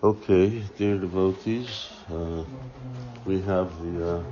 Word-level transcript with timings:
Okay, 0.00 0.62
dear 0.76 0.96
devotees, 0.96 1.90
uh, 2.08 2.44
we 3.24 3.40
have 3.42 3.68
the 3.82 4.18
uh, 4.18 4.22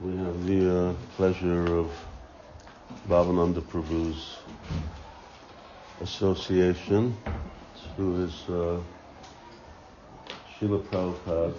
we 0.00 0.16
have 0.16 0.46
the 0.46 0.88
uh, 0.88 0.94
pleasure 1.18 1.76
of 1.76 1.90
Bhavananda 3.06 3.60
Prabhu's 3.60 4.38
association 6.00 7.14
to 7.98 8.14
his 8.14 8.48
uh, 8.48 8.80
Srila 10.58 11.54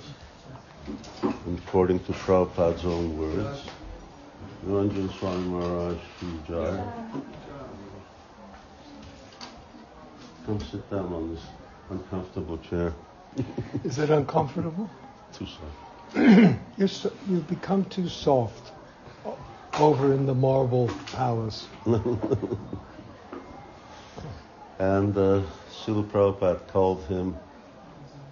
according 1.68 2.00
to 2.00 2.14
Prabhupada's 2.14 2.84
own 2.86 3.16
words, 3.16 3.70
Niranjan 4.66 5.14
Swami 5.20 5.50
Maharaj 5.50 6.00
Jai. 6.48 7.10
Come 10.50 10.60
sit 10.62 10.90
down 10.90 11.14
on 11.14 11.36
this 11.36 11.44
uncomfortable 11.92 12.58
chair. 12.58 12.92
Is 13.84 14.00
it 14.00 14.10
uncomfortable? 14.10 14.90
Too 15.32 15.46
soft. 15.46 16.58
You're 16.76 16.88
so, 16.88 17.12
you've 17.28 17.48
become 17.48 17.86
too 17.86 18.10
soft 18.10 18.72
over 19.76 20.12
in 20.12 20.26
the 20.26 20.34
marble 20.34 20.90
palace. 21.12 21.68
And 24.80 25.16
uh, 25.16 25.44
Srila 25.70 26.10
Prabhupada 26.10 26.68
called 26.70 27.04
him 27.04 27.38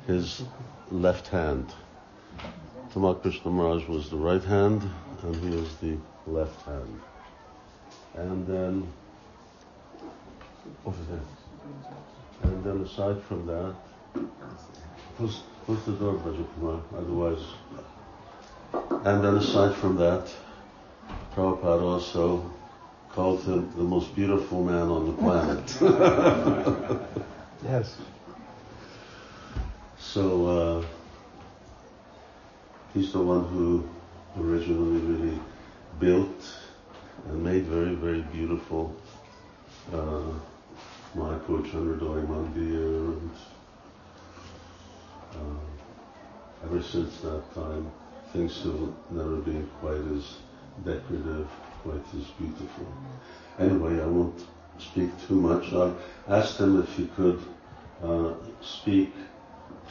his 0.08 0.41
left 0.89 1.27
hand. 1.27 1.72
Tamal 2.91 3.22
Krishna 3.22 3.52
Maharaj 3.52 3.88
was 3.88 4.09
the 4.09 4.17
right 4.17 4.44
hand, 4.44 4.81
and 5.22 5.36
he 5.36 5.55
was 5.55 5.75
the 5.77 5.97
left 6.25 6.66
hand. 6.66 6.99
And 8.16 8.47
then, 8.47 8.88
over 10.84 11.03
there. 11.11 11.20
And 12.43 12.63
then 12.63 12.81
aside 12.81 13.21
from 13.23 13.45
that, 13.47 13.75
close, 15.17 15.41
close 15.66 15.83
the 15.85 15.93
door, 15.93 16.13
Brajakumar, 16.13 16.81
otherwise. 16.97 17.44
And 19.05 19.23
then 19.23 19.35
aside 19.38 19.75
from 19.75 19.95
that, 19.97 20.29
Prabhupada 21.33 21.81
also 21.81 22.52
called 23.11 23.44
him 23.44 23.71
the 23.75 23.83
most 23.83 24.16
beautiful 24.16 24.63
man 24.63 24.89
on 24.89 25.05
the 25.07 25.13
planet. 25.13 27.02
Yes. 27.63 27.97
so 29.97 30.45
uh, 30.45 30.85
he's 32.94 33.11
the 33.11 33.19
one 33.19 33.45
who 33.45 33.89
originally 34.39 34.99
really 34.99 35.39
built 35.99 36.55
and 37.27 37.44
made 37.44 37.63
very, 37.63 37.95
very 37.95 38.22
beautiful 38.31 38.95
uh, 39.91 40.22
Mayapur 41.17 41.65
Chandradoy 41.65 42.25
Mandir. 42.27 43.17
And, 43.17 43.31
uh, 45.33 46.65
ever 46.65 46.81
since 46.81 47.19
that 47.21 47.53
time, 47.55 47.91
things 48.31 48.61
have 48.63 48.93
never 49.09 49.38
been 49.38 49.67
quite 49.79 50.03
as 50.15 50.38
decorative, 50.85 51.47
quite 51.83 52.05
as 52.15 52.25
beautiful. 52.39 52.88
Anyway, 53.59 54.01
I 54.01 54.05
won't 54.05 54.45
speak 54.77 55.09
too 55.27 55.35
much. 55.35 55.73
I 55.73 55.91
asked 56.27 56.59
him 56.59 56.79
if 56.81 56.89
he 56.95 57.07
could 57.07 57.41
uh, 58.03 58.33
speak 58.61 59.13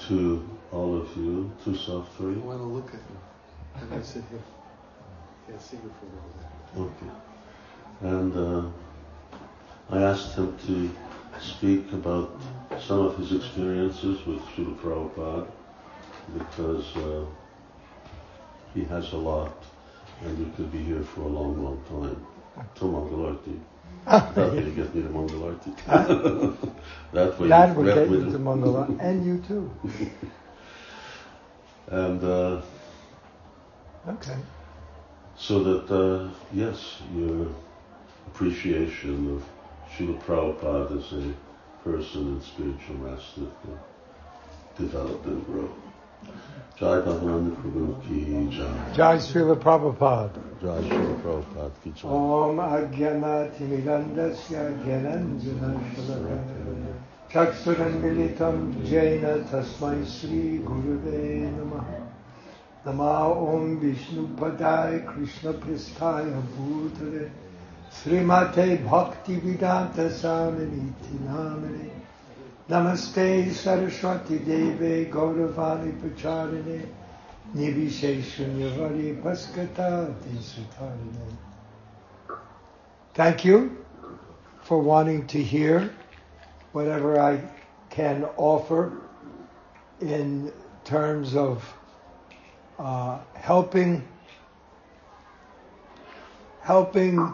to 0.09 0.49
all 0.73 0.97
of 0.97 1.17
you, 1.17 1.51
too 1.65 1.75
soft 1.75 2.13
for 2.13 2.31
I 2.31 2.35
want 2.35 2.61
to 2.61 2.65
look 2.65 2.89
at 2.89 3.01
you. 3.11 3.89
Can 3.89 3.99
I 3.99 4.03
sit 4.03 4.23
here? 4.31 4.41
Can't 5.49 5.61
see 5.61 5.77
you 5.77 5.93
for 5.99 6.07
a 6.07 6.87
bit. 6.87 6.93
Okay. 6.93 7.13
And 8.03 8.37
uh, 8.37 8.71
I 9.91 10.03
asked 10.03 10.35
him 10.35 10.57
to 10.67 10.91
speak 11.41 11.93
about 11.93 12.31
some 12.81 13.01
of 13.01 13.17
his 13.19 13.33
experiences 13.33 14.25
with 14.27 14.41
Srila 14.43 14.77
Prabhupada 14.79 15.47
because 16.37 16.97
uh, 16.97 17.25
he 18.75 18.85
has 18.85 19.13
a 19.13 19.17
lot 19.17 19.53
and 20.25 20.39
we 20.39 20.51
could 20.57 20.73
be 20.73 20.79
here 20.83 21.03
for 21.03 21.23
a 21.23 21.29
long, 21.29 21.63
long 21.63 21.81
time. 21.89 22.27
To 22.77 22.85
Mangalarti. 22.85 23.59
That 24.07 24.37
way 24.37 24.65
you 24.65 24.71
get 24.73 24.95
me 24.95 25.03
to 25.03 25.09
Mangalarti. 25.09 25.73
that 27.13 27.39
way 27.41 27.49
That 27.49 27.77
would 27.77 27.95
get 27.95 28.09
you 28.09 28.33
to 28.33 28.39
Mangala, 28.39 29.01
and 29.01 29.25
you 29.27 29.39
too. 29.47 29.71
And 31.89 32.23
uh, 32.25 32.61
Okay. 34.09 34.37
so 35.37 35.63
that, 35.63 35.91
uh, 35.95 36.29
yes, 36.53 37.03
your 37.15 37.47
appreciation 38.29 39.37
of 39.37 39.43
Srila 39.95 40.17
Prabhupada 40.23 40.99
as 40.99 41.13
a 41.13 41.35
person 41.85 42.23
and 42.29 42.43
spiritual 42.43 42.97
master 42.97 43.47
can 43.63 43.79
develop 44.77 45.25
and 45.27 45.45
grow. 45.47 45.71
Jai 46.79 47.01
Bhavananda 47.01 47.51
Prabhu 47.57 47.95
ki 48.07 48.49
jai. 48.57 48.77
Jai 48.95 49.17
Srila 49.17 49.57
Prabhupada. 49.57 50.41
Jai 50.61 50.81
Srila 50.83 51.17
Prabhupada 51.23 51.73
ki 51.83 51.91
jai. 51.95 52.09
Om 52.11 52.59
Agyanatimirandasya 52.59 54.63
Gyananjana 54.85 55.71
Shalakaya 55.95 56.95
Chaksuran 57.31 57.95
Militam 58.01 58.57
Jaina 58.85 59.33
Tasmai 59.51 60.05
Sri 60.07 60.59
Guruve 60.59 61.51
Namaha 61.57 62.01
Nama 62.85 63.29
Om 63.31 63.79
Vishnu 63.81 64.27
Padai 64.37 65.01
Krishna 65.07 65.53
Pristaya 65.55 66.43
Bhutale 66.57 67.31
Srimate 67.93 68.89
Bhakti 68.89 69.37
Namaste 72.69 73.53
Saraswati 73.53 74.39
Deve 74.39 75.11
Gauravani 75.11 75.93
Thank 83.15 83.45
you 83.45 83.85
for 84.63 84.79
wanting 84.81 85.27
to 85.29 85.43
hear 85.43 85.95
whatever 86.73 87.21
I 87.21 87.41
can 87.89 88.25
offer 88.37 88.93
in 90.01 90.53
terms 90.85 91.37
of 91.37 91.73
uh, 92.79 93.21
helping 93.35 94.07
helping 96.61 97.33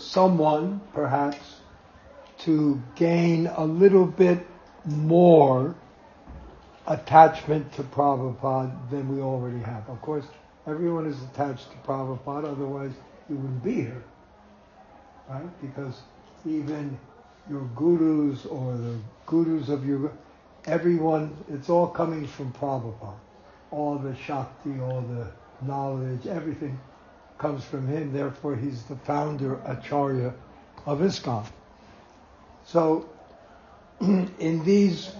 someone 0.00 0.80
perhaps 0.94 1.38
to 2.38 2.80
gain 2.96 3.46
a 3.46 3.64
little 3.64 4.06
bit 4.06 4.46
more 4.86 5.74
attachment 6.86 7.72
to 7.74 7.82
Prabhupada 7.82 8.90
than 8.90 9.14
we 9.14 9.22
already 9.22 9.60
have. 9.60 9.88
Of 9.88 10.00
course, 10.02 10.24
everyone 10.66 11.06
is 11.06 11.22
attached 11.22 11.70
to 11.70 11.76
Prabhupada, 11.78 12.50
otherwise 12.50 12.92
you 13.28 13.36
wouldn't 13.36 13.62
be 13.62 13.74
here 13.74 14.02
right? 15.30 15.60
Because 15.60 16.02
even 16.44 16.98
your 17.48 17.62
gurus 17.76 18.46
or 18.46 18.76
the 18.76 18.98
gurus 19.26 19.68
of 19.68 19.86
your, 19.86 20.12
everyone, 20.66 21.36
it's 21.48 21.70
all 21.70 21.86
coming 21.86 22.26
from 22.26 22.52
Prabhupada. 22.52 23.16
All 23.70 23.98
the 23.98 24.14
Shakti, 24.16 24.80
all 24.80 25.02
the 25.02 25.30
knowledge, 25.62 26.26
everything 26.26 26.78
comes 27.40 27.64
from 27.64 27.88
him. 27.88 28.12
Therefore, 28.12 28.54
he's 28.54 28.82
the 28.84 28.96
founder, 28.96 29.54
Acharya 29.64 30.34
of 30.86 31.00
ISKCON. 31.00 31.46
So, 32.66 33.08
in 34.00 34.62
these 34.64 35.10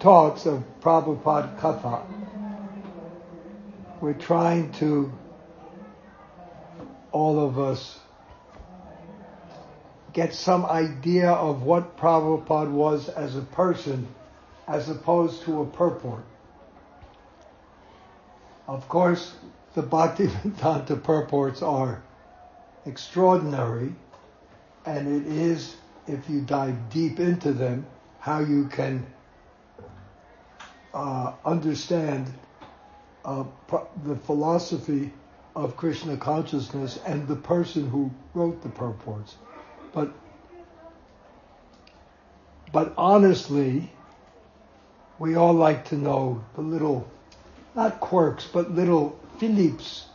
talks 0.00 0.46
of 0.46 0.64
Prabhupada 0.80 1.58
Katha, 1.58 2.02
we're 4.00 4.14
trying 4.14 4.72
to, 4.72 5.12
all 7.12 7.38
of 7.38 7.58
us, 7.58 7.98
get 10.12 10.34
some 10.34 10.66
idea 10.66 11.30
of 11.30 11.62
what 11.62 11.96
Prabhupada 11.96 12.70
was 12.70 13.08
as 13.08 13.36
a 13.36 13.42
person 13.42 14.08
as 14.66 14.88
opposed 14.88 15.42
to 15.42 15.62
a 15.62 15.66
purport. 15.66 16.24
Of 18.66 18.88
course, 18.88 19.32
the 19.76 19.82
Bhaktivedanta 19.82 21.02
purports 21.04 21.60
are 21.60 22.02
extraordinary, 22.86 23.94
and 24.86 25.06
it 25.06 25.30
is, 25.30 25.76
if 26.06 26.30
you 26.30 26.40
dive 26.40 26.88
deep 26.88 27.20
into 27.20 27.52
them, 27.52 27.84
how 28.18 28.38
you 28.40 28.68
can 28.68 29.06
uh, 30.94 31.34
understand 31.44 32.32
uh, 33.26 33.44
the 34.04 34.16
philosophy 34.16 35.12
of 35.54 35.76
Krishna 35.76 36.16
consciousness 36.16 36.98
and 37.06 37.28
the 37.28 37.36
person 37.36 37.86
who 37.86 38.10
wrote 38.32 38.62
the 38.62 38.70
purports. 38.70 39.36
But 39.92 40.10
but 42.72 42.94
honestly, 42.96 43.92
we 45.18 45.36
all 45.36 45.52
like 45.52 45.84
to 45.86 45.96
know 45.96 46.42
the 46.54 46.62
little, 46.62 47.06
not 47.74 48.00
quirks, 48.00 48.48
but 48.50 48.70
little 48.70 49.18
Philips 49.38 50.06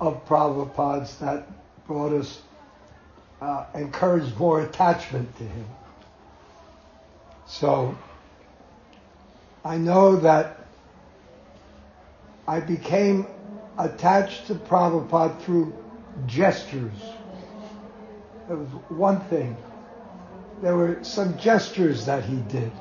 of 0.00 0.26
Prabhupada's 0.26 1.16
that 1.18 1.46
brought 1.86 2.12
us, 2.12 2.40
uh, 3.40 3.66
encouraged 3.74 4.36
more 4.38 4.62
attachment 4.62 5.36
to 5.38 5.44
him. 5.44 5.66
So 7.46 7.96
I 9.64 9.76
know 9.76 10.16
that 10.16 10.58
I 12.46 12.60
became 12.60 13.26
attached 13.78 14.46
to 14.48 14.54
Prabhupada 14.54 15.40
through 15.40 15.74
gestures. 16.26 16.98
That 18.48 18.58
was 18.58 18.68
one 18.88 19.20
thing. 19.26 19.56
There 20.60 20.76
were 20.76 21.02
some 21.02 21.38
gestures 21.38 22.06
that 22.06 22.24
he 22.24 22.36
did. 22.36 22.72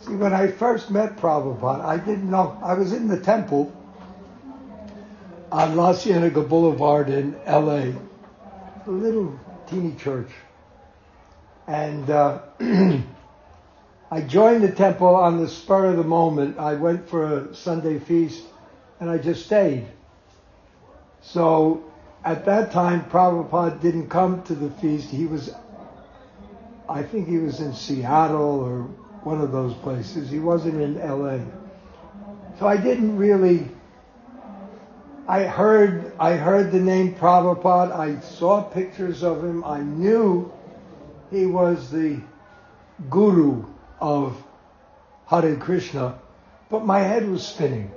See, 0.00 0.14
when 0.14 0.32
I 0.32 0.50
first 0.50 0.90
met 0.90 1.16
Prabhupada, 1.16 1.84
I 1.84 1.98
didn't 1.98 2.30
know. 2.30 2.58
I 2.62 2.74
was 2.74 2.92
in 2.92 3.06
the 3.06 3.20
temple 3.20 3.72
on 5.52 5.76
La 5.76 5.92
Cienega 5.92 6.42
Boulevard 6.42 7.10
in 7.10 7.32
LA, 7.46 7.92
a 8.86 8.90
little 8.90 9.38
teeny 9.66 9.94
church. 9.96 10.30
And 11.66 12.08
uh, 12.08 12.40
I 14.10 14.22
joined 14.22 14.64
the 14.64 14.72
temple 14.72 15.14
on 15.14 15.38
the 15.38 15.48
spur 15.48 15.86
of 15.86 15.98
the 15.98 16.04
moment. 16.04 16.58
I 16.58 16.74
went 16.74 17.08
for 17.08 17.38
a 17.38 17.54
Sunday 17.54 17.98
feast 17.98 18.42
and 19.00 19.10
I 19.10 19.18
just 19.18 19.44
stayed. 19.44 19.86
So 21.20 21.84
at 22.24 22.46
that 22.46 22.72
time, 22.72 23.04
Prabhupada 23.04 23.80
didn't 23.80 24.08
come 24.08 24.42
to 24.44 24.54
the 24.54 24.70
feast. 24.70 25.10
He 25.10 25.26
was, 25.26 25.54
I 26.88 27.02
think 27.02 27.28
he 27.28 27.38
was 27.38 27.60
in 27.60 27.74
Seattle 27.74 28.60
or 28.60 28.88
one 29.24 29.40
of 29.40 29.52
those 29.52 29.74
places. 29.74 30.30
He 30.30 30.38
wasn't 30.38 30.80
in 30.80 30.98
LA. 30.98 31.38
So 32.58 32.66
I 32.66 32.76
didn't 32.76 33.16
really, 33.16 33.68
I 35.28 35.44
heard, 35.44 36.12
I 36.18 36.36
heard 36.36 36.72
the 36.72 36.80
name 36.80 37.14
Prabhupada. 37.14 37.92
I 37.92 38.20
saw 38.20 38.62
pictures 38.62 39.22
of 39.22 39.44
him. 39.44 39.64
I 39.64 39.80
knew 39.80 40.52
he 41.30 41.46
was 41.46 41.90
the 41.90 42.20
guru 43.08 43.64
of 44.00 44.36
Hare 45.26 45.56
Krishna, 45.56 46.18
but 46.68 46.84
my 46.84 47.00
head 47.00 47.28
was 47.28 47.46
spinning 47.46 47.90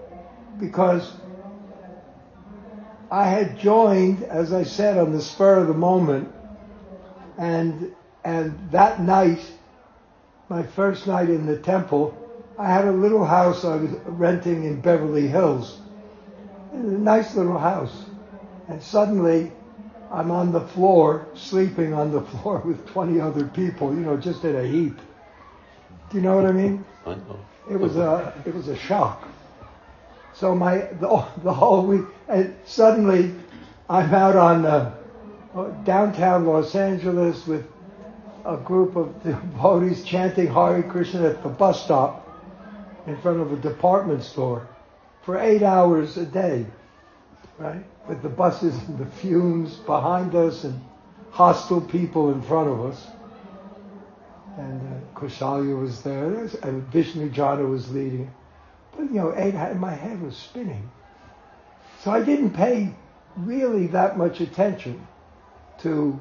because 0.59 1.13
I 3.09 3.27
had 3.27 3.59
joined, 3.59 4.23
as 4.23 4.53
I 4.53 4.63
said, 4.63 4.97
on 4.97 5.11
the 5.11 5.21
spur 5.21 5.59
of 5.59 5.67
the 5.67 5.73
moment, 5.73 6.33
and 7.37 7.93
and 8.23 8.71
that 8.71 9.01
night, 9.01 9.39
my 10.49 10.63
first 10.63 11.07
night 11.07 11.29
in 11.29 11.45
the 11.45 11.57
temple, 11.57 12.17
I 12.57 12.71
had 12.71 12.85
a 12.85 12.91
little 12.91 13.25
house 13.25 13.65
I 13.65 13.75
was 13.75 13.91
renting 14.05 14.65
in 14.65 14.81
Beverly 14.81 15.27
Hills, 15.27 15.79
a 16.71 16.77
nice 16.77 17.35
little 17.35 17.57
house, 17.57 18.05
and 18.67 18.81
suddenly 18.81 19.51
I'm 20.11 20.29
on 20.29 20.51
the 20.51 20.61
floor, 20.61 21.25
sleeping 21.33 21.93
on 21.93 22.11
the 22.11 22.21
floor 22.31 22.59
with 22.59 22.85
20 22.87 23.19
other 23.19 23.45
people, 23.47 23.93
you 23.93 24.01
know, 24.01 24.17
just 24.17 24.43
in 24.43 24.55
a 24.55 24.63
heap. 24.63 24.97
Do 26.09 26.17
you 26.17 26.21
know 26.21 26.35
what 26.35 26.45
I 26.45 26.51
mean? 26.51 26.85
I 27.05 27.15
know. 27.15 27.39
It 27.69 27.77
was 27.77 27.95
a 27.95 28.33
it 28.45 28.53
was 28.53 28.67
a 28.67 28.75
shock. 28.75 29.27
So 30.33 30.53
my 30.53 30.77
the, 30.77 31.25
the 31.43 31.53
whole 31.53 31.85
week, 31.85 32.05
and 32.27 32.55
suddenly 32.65 33.33
I'm 33.89 34.13
out 34.13 34.35
on 34.35 34.65
uh, 34.65 34.93
downtown 35.83 36.45
Los 36.45 36.75
Angeles 36.75 37.47
with 37.47 37.65
a 38.45 38.57
group 38.57 38.95
of 38.95 39.23
devotees 39.23 40.03
chanting 40.03 40.47
Hare 40.47 40.83
Krishna 40.83 41.27
at 41.29 41.43
the 41.43 41.49
bus 41.49 41.83
stop 41.83 42.19
in 43.07 43.17
front 43.21 43.41
of 43.41 43.51
a 43.51 43.57
department 43.57 44.23
store 44.23 44.67
for 45.23 45.39
eight 45.39 45.63
hours 45.63 46.17
a 46.17 46.25
day, 46.25 46.65
right? 47.57 47.83
With 48.07 48.21
the 48.21 48.29
buses 48.29 48.75
and 48.87 48.97
the 48.97 49.05
fumes 49.05 49.75
behind 49.75 50.35
us 50.35 50.63
and 50.63 50.81
hostile 51.31 51.81
people 51.81 52.31
in 52.31 52.41
front 52.41 52.69
of 52.69 52.85
us. 52.85 53.07
And 54.57 54.81
uh, 54.81 55.19
Kausalya 55.19 55.79
was 55.79 56.03
there, 56.03 56.47
and 56.61 56.83
Vishnu 56.89 57.29
Jana 57.29 57.63
was 57.63 57.91
leading. 57.91 58.31
But 58.95 59.05
you 59.05 59.15
know, 59.15 59.33
eight, 59.35 59.55
my 59.75 59.93
head 59.93 60.21
was 60.21 60.37
spinning. 60.37 60.91
So 62.03 62.11
I 62.11 62.21
didn't 62.21 62.51
pay 62.51 62.93
really 63.35 63.87
that 63.87 64.17
much 64.17 64.41
attention 64.41 65.07
to 65.79 66.19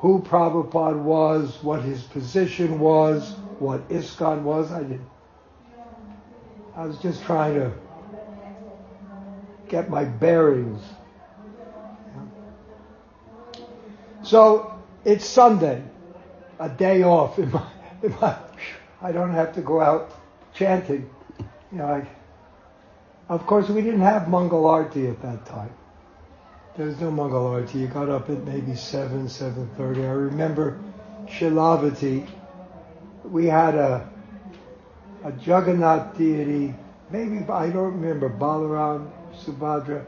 who 0.00 0.22
Prabhupada 0.22 0.98
was, 0.98 1.62
what 1.62 1.82
his 1.82 2.02
position 2.02 2.80
was, 2.80 3.32
what 3.58 3.86
ISKCON 3.90 4.42
was. 4.42 4.72
I 4.72 4.82
didn't. 4.82 5.08
I 6.74 6.86
was 6.86 6.96
just 6.98 7.22
trying 7.24 7.54
to 7.56 7.70
get 9.68 9.90
my 9.90 10.04
bearings. 10.04 10.82
So 14.22 14.72
it's 15.04 15.26
Sunday, 15.26 15.82
a 16.58 16.70
day 16.70 17.02
off. 17.02 17.38
In 17.38 17.50
my, 17.50 17.66
in 18.02 18.16
my, 18.20 18.38
I 19.02 19.12
don't 19.12 19.32
have 19.32 19.54
to 19.56 19.60
go 19.60 19.82
out 19.82 20.12
chanting. 20.54 21.10
You 21.72 21.78
know, 21.78 21.86
I, 21.86 22.08
of 23.28 23.46
course, 23.46 23.68
we 23.68 23.82
didn't 23.82 24.00
have 24.00 24.30
Mangal 24.30 24.66
Arti 24.66 25.08
at 25.08 25.20
that 25.20 25.44
time. 25.44 25.74
There 26.76 26.86
was 26.86 27.00
no 27.00 27.10
Mangal 27.10 27.48
Arti. 27.48 27.80
You 27.80 27.88
got 27.88 28.08
up 28.08 28.30
at 28.30 28.44
maybe 28.44 28.74
7, 28.74 29.26
7.30. 29.26 30.08
I 30.08 30.12
remember 30.12 30.80
Shilavati, 31.26 32.28
we 33.24 33.46
had 33.46 33.74
a, 33.74 34.08
a 35.24 35.32
Jagannath 35.32 36.16
deity, 36.16 36.74
maybe, 37.10 37.44
I 37.48 37.70
don't 37.70 38.00
remember, 38.00 38.28
Balaram, 38.28 39.10
Subhadra, 39.34 40.04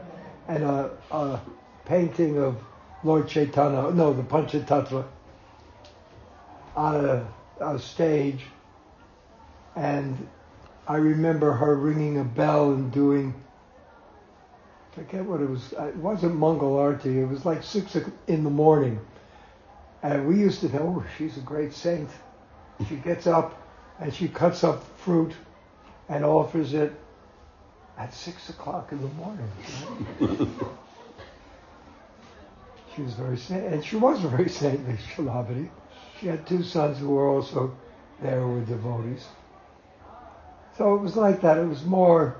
and 0.47 0.63
a, 0.63 0.91
a 1.11 1.41
painting 1.85 2.37
of 2.37 2.57
Lord 3.03 3.27
Chaitanya, 3.27 3.91
no, 3.91 4.13
the 4.13 4.23
Panchatattva, 4.23 5.05
on 6.75 7.05
a, 7.05 7.27
a 7.59 7.79
stage. 7.79 8.45
And 9.75 10.27
I 10.87 10.95
remember 10.95 11.51
her 11.53 11.75
ringing 11.75 12.19
a 12.19 12.23
bell 12.23 12.71
and 12.71 12.91
doing, 12.91 13.33
forget 14.95 15.25
what 15.25 15.41
it 15.41 15.49
was, 15.49 15.73
uh, 15.73 15.85
it 15.85 15.95
wasn't 15.97 16.39
Mangal 16.39 16.77
Arti, 16.77 17.19
it 17.19 17.27
was 17.27 17.45
like 17.45 17.63
six 17.63 17.97
in 18.27 18.43
the 18.43 18.49
morning. 18.49 18.99
And 20.03 20.27
we 20.27 20.37
used 20.39 20.59
to 20.61 20.69
know, 20.69 21.03
oh, 21.03 21.05
she's 21.17 21.37
a 21.37 21.41
great 21.41 21.73
saint. 21.73 22.09
She 22.87 22.97
gets 22.97 23.25
up 23.25 23.59
and 23.99 24.13
she 24.13 24.27
cuts 24.27 24.63
up 24.63 24.83
fruit 24.97 25.33
and 26.09 26.25
offers 26.25 26.73
it 26.73 26.93
at 27.97 28.13
six 28.13 28.49
o'clock 28.49 28.91
in 28.91 29.01
the 29.01 29.07
morning. 29.09 29.49
Right? 30.19 30.47
she 32.95 33.01
was 33.01 33.13
very 33.13 33.37
saint, 33.37 33.65
and 33.73 33.83
she 33.83 33.95
was 33.95 34.19
very 34.19 34.49
saintly, 34.49 34.97
Shilavati. 35.15 35.69
She 36.19 36.27
had 36.27 36.45
two 36.45 36.63
sons 36.63 36.99
who 36.99 37.09
were 37.09 37.27
also 37.27 37.75
there, 38.21 38.45
were 38.45 38.61
devotees. 38.61 39.25
So 40.77 40.95
it 40.95 41.01
was 41.01 41.15
like 41.15 41.41
that. 41.41 41.57
It 41.57 41.67
was 41.67 41.83
more 41.85 42.35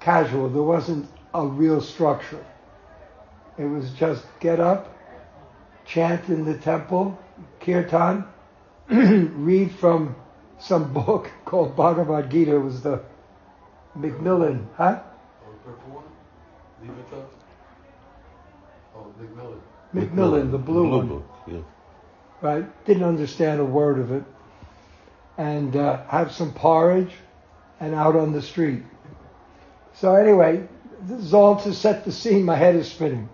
casual. 0.00 0.48
There 0.48 0.62
wasn't 0.62 1.08
a 1.34 1.46
real 1.46 1.80
structure. 1.80 2.44
It 3.58 3.64
was 3.64 3.90
just 3.92 4.24
get 4.40 4.60
up, 4.60 4.96
chant 5.84 6.28
in 6.28 6.44
the 6.44 6.56
temple, 6.56 7.18
kirtan, 7.60 8.24
read 8.88 9.72
from 9.72 10.14
some 10.58 10.92
book 11.04 11.30
called 11.44 11.76
Bhagavad 11.76 12.30
Gita. 12.30 12.54
It 12.54 12.58
was 12.58 12.82
the 12.82 13.02
Macmillan, 13.94 14.68
huh? 14.76 15.00
Oh, 15.46 15.52
purple 15.64 15.94
one? 15.94 16.04
Leave. 16.82 17.24
Oh, 18.94 19.12
Macmillan. 19.20 19.60
Macmillan, 19.92 20.50
the 20.52 20.58
blue, 20.58 20.88
blue 20.88 20.98
one. 20.98 21.08
book, 21.08 21.26
yeah. 21.46 21.58
Right? 22.40 22.84
Didn't 22.84 23.04
understand 23.04 23.60
a 23.60 23.64
word 23.64 23.98
of 23.98 24.12
it. 24.12 24.24
And 25.36 25.74
uh, 25.76 26.04
have 26.06 26.32
some 26.32 26.52
porridge 26.52 27.12
and 27.80 27.94
out 27.94 28.16
on 28.16 28.32
the 28.32 28.42
street. 28.42 28.82
So 29.94 30.14
anyway, 30.14 30.68
this 31.02 31.20
is 31.20 31.34
all 31.34 31.56
to 31.62 31.72
set 31.72 32.04
the 32.04 32.12
scene. 32.12 32.44
My 32.44 32.56
head 32.56 32.74
is 32.74 32.90
spinning. 32.90 33.28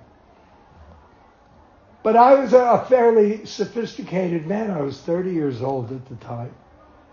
But 2.03 2.17
I 2.17 2.35
was 2.35 2.53
a 2.53 2.85
fairly 2.89 3.47
sophisticated 3.47 4.47
man. 4.47 4.71
I 4.71 4.83
was 4.83 5.01
30 5.01 5.33
years 5.33 5.63
old 5.63 5.91
at 5.91 6.07
the 6.07 6.17
time. 6.17 6.55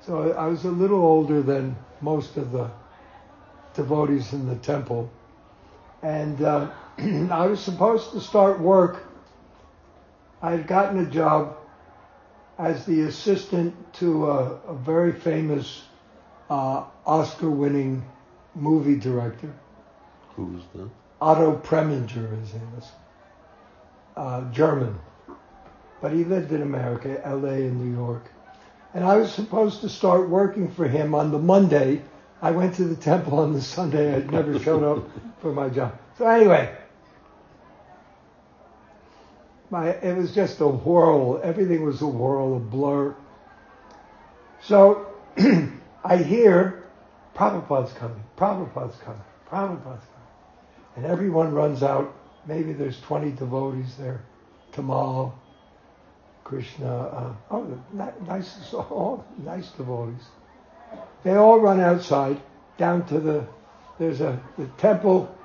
So 0.06 0.34
I 0.34 0.48
was 0.48 0.66
a 0.66 0.72
little 0.72 1.02
older 1.02 1.42
than 1.42 1.78
most 2.02 2.36
of 2.36 2.52
the 2.52 2.70
devotees 3.74 4.34
in 4.34 4.48
the 4.48 4.58
temple. 4.58 5.10
And 6.02 6.42
uh, 6.42 6.72
I 6.98 7.46
was 7.46 7.62
supposed 7.62 8.12
to 8.12 8.20
start 8.20 8.60
work. 8.60 9.06
I 10.42 10.52
had 10.52 10.68
gotten 10.68 11.00
a 11.00 11.10
job 11.10 11.56
as 12.58 12.86
the 12.86 13.02
assistant 13.02 13.94
to 13.94 14.30
a, 14.30 14.60
a 14.68 14.74
very 14.74 15.14
famous 15.14 15.84
uh, 16.50 16.84
Oscar-winning 17.06 18.04
movie 18.56 18.98
director. 18.98 19.54
Who 20.36 20.46
was 20.46 20.64
that? 20.76 20.90
Otto 21.22 21.58
Preminger, 21.58 22.40
his 22.40 22.54
name 22.54 22.76
was. 22.76 22.92
Uh, 24.18 24.52
German. 24.52 25.00
But 26.02 26.14
he 26.14 26.24
lived 26.24 26.52
in 26.52 26.62
America, 26.62 27.22
LA 27.26 27.50
and 27.50 27.80
New 27.80 27.96
York. 27.96 28.32
And 28.94 29.06
I 29.06 29.18
was 29.18 29.32
supposed 29.32 29.82
to 29.82 29.90
start 29.90 30.30
working 30.30 30.72
for 30.72 30.88
him 30.88 31.16
on 31.16 31.32
the 31.32 31.40
Monday. 31.40 32.02
I 32.42 32.52
went 32.52 32.76
to 32.76 32.84
the 32.84 32.96
temple 32.96 33.40
on 33.40 33.54
the 33.54 33.62
Sunday. 33.62 34.16
I'd 34.16 34.32
never 34.32 34.60
showed 34.60 34.84
up 34.84 35.10
for 35.42 35.54
my 35.54 35.70
job. 35.70 35.98
So 36.18 36.28
anyway, 36.28 36.76
my 39.70 39.90
it 39.90 40.18
was 40.18 40.34
just 40.34 40.60
a 40.60 40.68
whirl. 40.68 41.40
Everything 41.44 41.84
was 41.84 42.02
a 42.02 42.08
whirl, 42.08 42.58
a 42.58 42.60
blur. 42.60 43.16
So 44.62 45.08
I 46.04 46.18
hear 46.18 46.84
Prabhupada's 47.36 47.94
coming, 47.94 48.24
Prabhupada's 48.38 48.98
coming, 48.98 49.22
Prabhupada's 49.50 49.84
coming. 49.84 50.11
And 51.02 51.10
everyone 51.10 51.52
runs 51.52 51.82
out. 51.82 52.14
Maybe 52.46 52.74
there's 52.74 53.02
20 53.02 53.32
devotees 53.32 53.96
there. 53.98 54.22
Tamal, 54.72 55.34
Krishna, 56.44 56.96
uh, 56.96 57.34
oh, 57.50 57.84
nice, 58.28 58.72
all 58.74 59.26
nice 59.44 59.72
devotees. 59.72 60.22
They 61.24 61.34
all 61.34 61.60
run 61.60 61.80
outside 61.80 62.40
down 62.78 63.08
to 63.08 63.20
the, 63.20 63.48
there's 63.98 64.22
a, 64.22 64.40
the 64.60 64.68
temple 64.78 65.36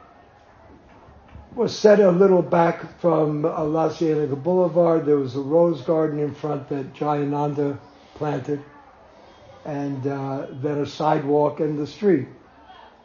was 1.55 1.75
set 1.75 2.01
a 2.01 2.11
little 2.11 2.43
back 2.43 3.01
from 3.01 3.47
uh, 3.47 3.65
La 3.65 3.89
Cienega 3.89 4.37
Boulevard. 4.37 5.07
There 5.07 5.17
was 5.17 5.37
a 5.37 5.41
rose 5.41 5.81
garden 5.81 6.19
in 6.19 6.35
front 6.35 6.69
that 6.69 6.93
Jayananda 6.93 7.79
planted, 8.15 8.63
and 9.65 10.07
uh, 10.07 10.49
then 10.51 10.83
a 10.83 10.87
sidewalk 10.87 11.61
in 11.61 11.77
the 11.79 11.87
street. 11.87 12.29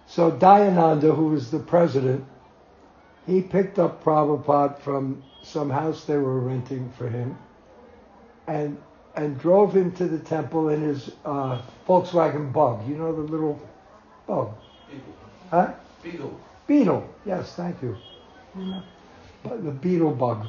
So 0.06 0.30
Dayananda, 0.30 1.16
who 1.16 1.28
was 1.28 1.50
the 1.50 1.60
president, 1.60 2.26
he 3.26 3.42
picked 3.42 3.80
up 3.80 4.04
Prabhupada 4.04 4.80
from 4.80 5.24
some 5.44 5.70
house 5.70 6.06
they 6.06 6.18
were 6.18 6.40
renting 6.40 6.92
for 6.98 7.08
him, 7.08 7.38
and 8.48 8.78
and 9.16 9.40
drove 9.40 9.76
him 9.76 9.92
to 9.94 10.08
the 10.08 10.20
temple 10.20 10.70
in 10.70 10.82
his 10.82 11.12
uh, 11.26 11.62
Volkswagen 11.88 12.52
Bug. 12.54 12.88
You 12.88 12.96
know 12.96 13.14
the 13.14 13.22
little 13.22 13.60
bug? 14.26 14.54
Beetle. 14.90 15.14
Huh? 15.50 15.74
Beetle. 16.02 16.40
Beetle. 16.68 17.10
Yes, 17.26 17.54
thank 17.56 17.82
you. 17.82 17.98
But 19.44 19.64
the 19.64 19.72
beetle 19.72 20.12
bug. 20.12 20.48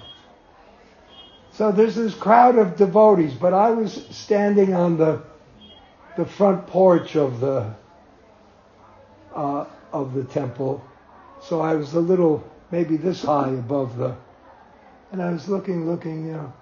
So 1.53 1.73
there's 1.73 1.95
this 1.97 2.15
crowd 2.15 2.57
of 2.59 2.77
devotees, 2.77 3.35
but 3.35 3.53
I 3.53 3.71
was 3.71 4.07
standing 4.11 4.75
on 4.75 4.97
the 4.97 5.23
the 6.17 6.27
front 6.27 6.67
porch 6.67 7.17
of 7.17 7.41
the 7.41 7.75
uh, 9.35 9.67
of 9.93 10.15
the 10.15 10.25
temple, 10.25 10.83
so 11.41 11.61
I 11.61 11.75
was 11.75 11.95
a 11.95 12.01
little 12.01 12.45
maybe 12.73 12.97
this 12.97 13.23
high 13.23 13.51
above 13.51 13.97
the, 13.99 14.17
and 15.13 15.23
I 15.23 15.31
was 15.31 15.49
looking, 15.49 15.87
looking, 15.87 16.27
you 16.27 16.33
know, 16.33 16.53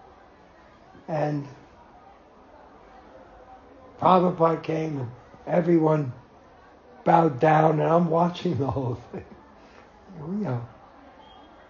and 1.09 1.47
Prabhupada 4.01 4.63
came 4.63 4.99
and 4.99 5.11
everyone 5.47 6.13
bowed 7.05 7.39
down, 7.39 7.81
and 7.81 7.89
I'm 7.89 8.11
watching 8.11 8.59
the 8.59 8.71
whole 8.71 8.97
thing, 9.13 9.25
you 10.19 10.27
know. 10.45 10.69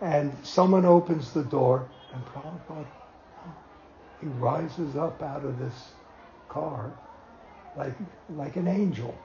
And 0.01 0.35
someone 0.43 0.87
opens 0.87 1.33
the 1.33 1.45
door, 1.45 1.87
and 2.15 2.25
Prabhupada, 2.25 2.87
he 4.21 4.27
rises 4.27 4.97
up 4.97 5.23
out 5.23 5.45
of 5.45 5.59
this 5.59 5.93
car 6.49 6.91
like, 7.77 7.95
like 8.31 8.57
an 8.57 8.69
angel. 8.69 9.17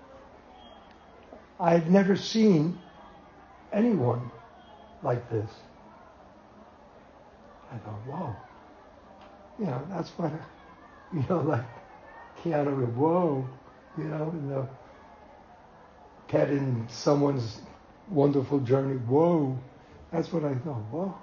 I 1.59 1.71
had 1.71 1.89
never 1.89 2.17
seen 2.17 2.77
anyone 3.71 4.29
like 5.05 5.29
this. 5.29 5.49
I 7.71 7.77
thought, 7.77 8.01
whoa. 8.07 8.35
You 9.59 9.67
know, 9.67 9.81
that's 9.89 10.09
what, 10.11 10.31
you 11.13 11.23
know, 11.29 11.41
like 11.41 11.65
Keanu, 12.43 12.93
whoa, 12.95 13.47
you 13.97 14.05
know, 14.05 14.29
in 14.31 14.49
the 14.49 14.67
pet 16.27 16.49
in 16.49 16.87
someone's 16.89 17.61
wonderful 18.09 18.59
journey, 18.59 18.97
whoa. 18.97 19.57
That's 20.11 20.33
what 20.33 20.43
I 20.43 20.55
thought. 20.55 20.83
whoa. 20.91 21.15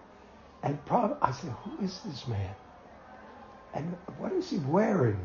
and 0.62 0.85
prob- 0.87 1.19
I 1.23 1.33
said, 1.33 1.51
who 1.51 1.85
is 1.85 2.01
this 2.07 2.27
man? 2.29 2.55
And 3.75 3.97
what 4.19 4.33
is 4.33 4.51
he 4.51 4.59
wearing? 4.59 5.19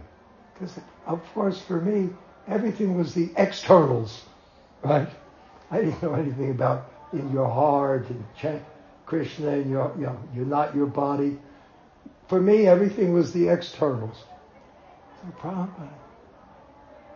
Because, 0.54 0.80
of 1.06 1.22
course, 1.34 1.62
for 1.62 1.82
me, 1.82 2.10
everything 2.48 2.98
was 2.98 3.14
the 3.14 3.30
externals, 3.38 4.24
right? 4.84 5.10
I 5.72 5.82
didn't 5.82 6.02
know 6.02 6.14
anything 6.16 6.52
about 6.52 6.90
in 7.14 7.32
your 7.32 7.48
heart 7.48 8.10
and 8.10 8.24
Ch- 8.38 8.64
Krishna 9.06 9.50
and 9.50 9.70
your, 9.70 9.94
you 9.98 10.06
know, 10.06 10.20
you're 10.36 10.46
not 10.46 10.76
your 10.76 10.86
body. 10.86 11.40
For 12.28 12.42
me, 12.42 12.68
everything 12.68 13.14
was 13.14 13.32
the 13.34 13.48
externals. 13.48 14.24
Prabhupada. 15.40 15.90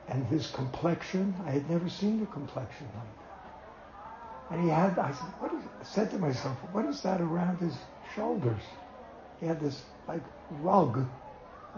And 0.07 0.25
his 0.27 0.47
complexion, 0.51 1.33
I 1.45 1.51
had 1.51 1.69
never 1.69 1.89
seen 1.89 2.21
a 2.21 2.33
complexion 2.33 2.87
like 2.95 3.03
that. 3.03 4.55
And 4.55 4.63
he 4.63 4.69
had, 4.69 4.99
I 4.99 5.11
said, 5.11 5.27
what 5.39 5.53
is, 5.53 5.63
I 5.79 5.83
said 5.83 6.11
to 6.11 6.17
myself, 6.17 6.57
what 6.73 6.85
is 6.85 7.01
that 7.01 7.21
around 7.21 7.59
his 7.59 7.73
shoulders? 8.15 8.61
He 9.39 9.45
had 9.45 9.61
this 9.61 9.81
like 10.07 10.21
rug, 10.61 11.05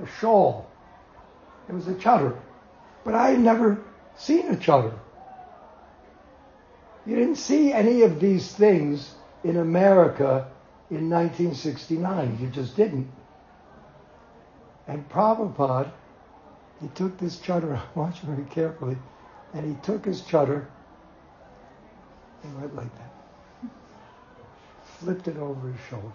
a 0.01 0.07
shawl. 0.19 0.67
It 1.69 1.73
was 1.73 1.87
a 1.87 1.93
chadar. 1.93 2.37
But 3.03 3.15
I 3.15 3.31
had 3.31 3.39
never 3.39 3.83
seen 4.17 4.47
a 4.47 4.55
chadar. 4.55 4.97
You 7.05 7.15
didn't 7.15 7.35
see 7.35 7.73
any 7.73 8.03
of 8.03 8.19
these 8.19 8.53
things 8.53 9.15
in 9.43 9.57
America 9.57 10.47
in 10.89 11.09
1969. 11.09 12.37
You 12.39 12.47
just 12.47 12.75
didn't. 12.75 13.09
And 14.87 15.07
Prabhupada, 15.09 15.91
he 16.81 16.87
took 16.89 17.17
this 17.17 17.37
chadar, 17.37 17.81
watch 17.95 18.19
very 18.21 18.45
carefully, 18.45 18.97
and 19.53 19.65
he 19.65 19.81
took 19.81 20.05
his 20.05 20.21
chadar 20.21 20.67
he 22.43 22.49
went 22.55 22.75
like 22.75 22.93
that. 22.97 23.69
Flipped 24.99 25.27
it 25.27 25.37
over 25.37 25.69
his 25.69 25.79
shoulder. 25.89 26.11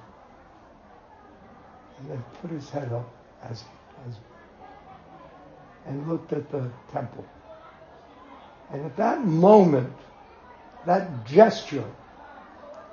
And 1.98 2.10
then 2.10 2.24
put 2.40 2.50
his 2.50 2.68
head 2.70 2.92
up 2.92 3.08
as, 3.42 3.64
as 4.06 4.14
and 5.86 6.06
looked 6.08 6.32
at 6.32 6.50
the 6.50 6.70
temple. 6.92 7.24
And 8.70 8.84
at 8.84 8.96
that 8.98 9.24
moment, 9.24 9.92
that 10.86 11.26
gesture 11.26 11.84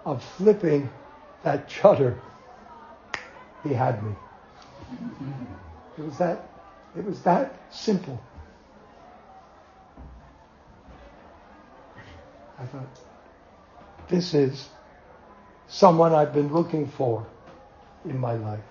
of 0.05 0.23
flipping 0.23 0.89
that 1.43 1.69
chadar, 1.69 2.17
he 3.63 3.73
had 3.73 4.03
me. 4.03 4.15
It 5.97 6.03
was 6.03 6.17
that, 6.17 6.49
it 6.97 7.05
was 7.05 7.21
that 7.23 7.55
simple. 7.71 8.21
I 12.59 12.65
thought, 12.65 12.87
this 14.07 14.33
is 14.33 14.69
someone 15.67 16.13
I've 16.13 16.33
been 16.33 16.53
looking 16.53 16.87
for 16.87 17.25
in 18.05 18.17
my 18.19 18.33
life. 18.33 18.63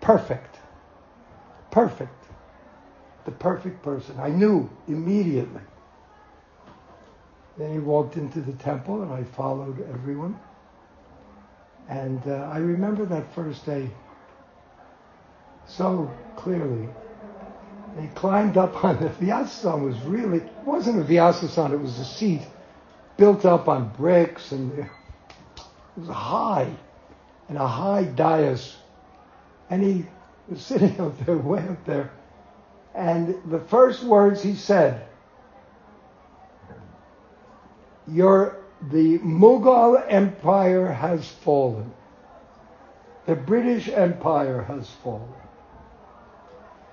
Perfect. 0.00 0.56
Perfect. 1.70 2.12
The 3.24 3.30
perfect 3.32 3.82
person. 3.82 4.18
I 4.18 4.28
knew 4.28 4.68
immediately. 4.88 5.60
Then 7.60 7.72
he 7.72 7.78
walked 7.78 8.16
into 8.16 8.40
the 8.40 8.54
temple 8.54 9.02
and 9.02 9.12
I 9.12 9.22
followed 9.22 9.86
everyone. 9.92 10.40
And 11.90 12.22
uh, 12.26 12.48
I 12.50 12.56
remember 12.56 13.04
that 13.04 13.34
first 13.34 13.66
day 13.66 13.90
so 15.66 16.10
clearly. 16.36 16.88
he 18.00 18.06
climbed 18.14 18.56
up 18.56 18.82
on 18.82 18.98
the 18.98 19.10
Vyasasan 19.10 19.84
was 19.84 20.00
really, 20.04 20.38
it 20.38 20.50
wasn't 20.64 21.02
a 21.02 21.04
Vyasasan, 21.04 21.72
it 21.74 21.76
was 21.76 21.98
a 21.98 22.04
seat 22.06 22.40
built 23.18 23.44
up 23.44 23.68
on 23.68 23.90
bricks 23.90 24.52
and 24.52 24.78
it 24.78 24.86
was 25.98 26.08
high 26.08 26.72
and 27.50 27.58
a 27.58 27.68
high 27.68 28.04
dais. 28.04 28.74
And 29.68 29.82
he 29.82 30.06
was 30.48 30.62
sitting 30.64 30.98
up 30.98 31.26
there, 31.26 31.36
way 31.36 31.60
up 31.68 31.84
there. 31.84 32.10
And 32.94 33.38
the 33.50 33.60
first 33.60 34.02
words 34.02 34.42
he 34.42 34.54
said, 34.54 35.06
your, 38.08 38.56
the 38.90 39.18
Mughal 39.18 40.04
Empire 40.08 40.86
has 40.86 41.28
fallen. 41.28 41.92
The 43.26 43.36
British 43.36 43.88
Empire 43.88 44.62
has 44.62 44.88
fallen. 45.02 45.32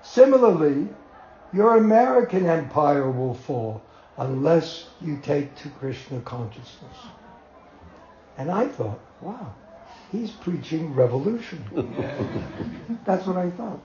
Similarly, 0.02 0.88
your 1.52 1.76
American 1.76 2.46
empire 2.46 3.10
will 3.10 3.34
fall 3.34 3.82
unless 4.18 4.86
you 5.00 5.18
take 5.22 5.54
to 5.56 5.68
Krishna 5.70 6.20
consciousness. 6.20 6.96
And 8.36 8.50
I 8.50 8.68
thought, 8.68 9.00
wow, 9.20 9.54
he's 10.12 10.30
preaching 10.30 10.94
revolution. 10.94 11.64
That's 13.04 13.26
what 13.26 13.36
I 13.36 13.50
thought. 13.50 13.80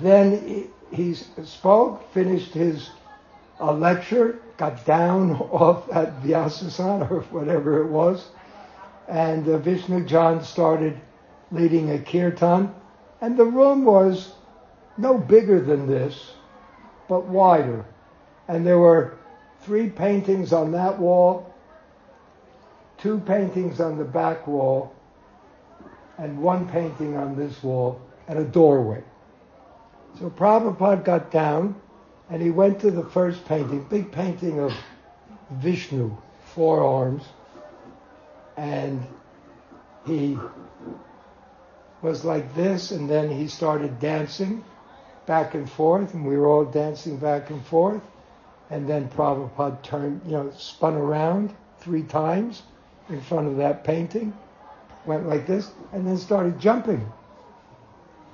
Then 0.00 0.70
he, 0.92 1.14
spoke, 1.14 2.12
finished 2.12 2.54
his 2.54 2.90
uh, 3.60 3.72
lecture, 3.72 4.40
got 4.56 4.84
down 4.84 5.32
off 5.52 5.90
at 5.92 6.22
Vyasasana 6.22 7.10
or 7.10 7.20
whatever 7.22 7.82
it 7.82 7.88
was, 7.88 8.28
and 9.08 9.48
uh, 9.48 9.58
Vishnu 9.58 10.04
Jana 10.04 10.44
started 10.44 11.00
leading 11.50 11.90
a 11.90 11.98
kirtan, 11.98 12.74
and 13.20 13.36
the 13.36 13.44
room 13.44 13.84
was 13.84 14.32
no 14.96 15.16
bigger 15.16 15.60
than 15.60 15.86
this, 15.86 16.32
but 17.08 17.24
wider. 17.26 17.84
And 18.48 18.66
there 18.66 18.78
were 18.78 19.18
three 19.60 19.88
paintings 19.88 20.52
on 20.52 20.72
that 20.72 20.98
wall, 20.98 21.54
two 22.98 23.18
paintings 23.20 23.80
on 23.80 23.96
the 23.98 24.04
back 24.04 24.46
wall, 24.46 24.94
and 26.18 26.38
one 26.38 26.68
painting 26.68 27.16
on 27.16 27.36
this 27.36 27.62
wall, 27.62 28.00
and 28.26 28.38
a 28.38 28.44
doorway. 28.44 29.02
So 30.18 30.30
Prabhupada 30.30 31.04
got 31.04 31.30
down 31.30 31.76
and 32.30 32.42
he 32.42 32.50
went 32.50 32.80
to 32.80 32.90
the 32.90 33.04
first 33.04 33.44
painting, 33.46 33.84
big 33.84 34.12
painting 34.12 34.60
of 34.60 34.72
Vishnu, 35.50 36.16
four 36.54 36.82
arms, 36.84 37.24
and 38.56 39.06
he 40.04 40.38
was 42.02 42.24
like 42.24 42.54
this, 42.54 42.90
and 42.90 43.08
then 43.08 43.30
he 43.30 43.48
started 43.48 43.98
dancing 43.98 44.64
back 45.26 45.54
and 45.54 45.70
forth, 45.70 46.14
and 46.14 46.26
we 46.26 46.36
were 46.36 46.46
all 46.46 46.64
dancing 46.64 47.16
back 47.16 47.50
and 47.50 47.64
forth. 47.66 48.02
And 48.70 48.88
then 48.88 49.08
Prabhupada 49.08 49.82
turned, 49.82 50.20
you 50.26 50.32
know, 50.32 50.52
spun 50.56 50.94
around 50.94 51.54
three 51.80 52.02
times 52.02 52.62
in 53.08 53.20
front 53.22 53.48
of 53.48 53.56
that 53.56 53.84
painting, 53.84 54.34
went 55.06 55.26
like 55.26 55.46
this, 55.46 55.70
and 55.92 56.06
then 56.06 56.18
started 56.18 56.60
jumping. 56.60 57.10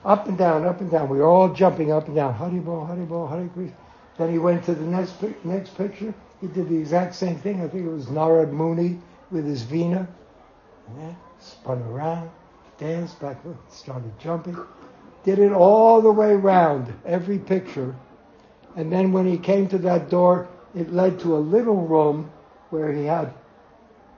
Up 0.05 0.27
and 0.27 0.37
down, 0.37 0.65
up 0.65 0.81
and 0.81 0.91
down. 0.91 1.09
We 1.09 1.19
were 1.19 1.27
all 1.27 1.55
jumping 1.55 1.93
up 1.93 2.07
and 2.09 2.17
down. 2.17 2.35
Haribol, 2.35 2.89
Haribol, 2.89 3.31
Hare 3.31 3.49
Krishna. 3.49 3.84
Then 4.18 4.30
he 4.30 4.38
went 4.38 4.64
to 4.64 4.75
the 4.75 4.85
next 4.85 5.14
next 5.44 5.76
picture. 5.76 6.14
He 6.40 6.47
did 6.47 6.68
the 6.68 6.76
exact 6.76 7.14
same 7.14 7.37
thing. 7.37 7.62
I 7.62 7.68
think 7.68 7.87
it 7.87 7.90
was 7.90 8.06
Narad 8.06 8.52
Muni 8.52 9.00
with 9.30 9.47
his 9.47 9.62
vina. 9.62 10.06
And 10.99 11.16
spun 11.40 11.83
around, 11.83 12.30
danced 12.78 13.21
back, 13.21 13.38
started 13.71 14.12
jumping. 14.18 14.56
Did 15.25 15.38
it 15.38 15.52
all 15.52 16.02
the 16.02 16.12
way 16.12 16.35
round, 16.37 16.92
every 17.06 17.38
picture. 17.38 17.94
And 18.76 18.92
then 18.92 19.12
when 19.12 19.26
he 19.26 19.38
came 19.38 19.68
to 19.68 19.78
that 19.78 20.11
door, 20.11 20.49
it 20.75 20.92
led 20.92 21.21
to 21.21 21.37
a 21.37 21.38
little 21.38 21.87
room 21.87 22.30
where 22.71 22.92
he 22.92 23.04
had, 23.04 23.33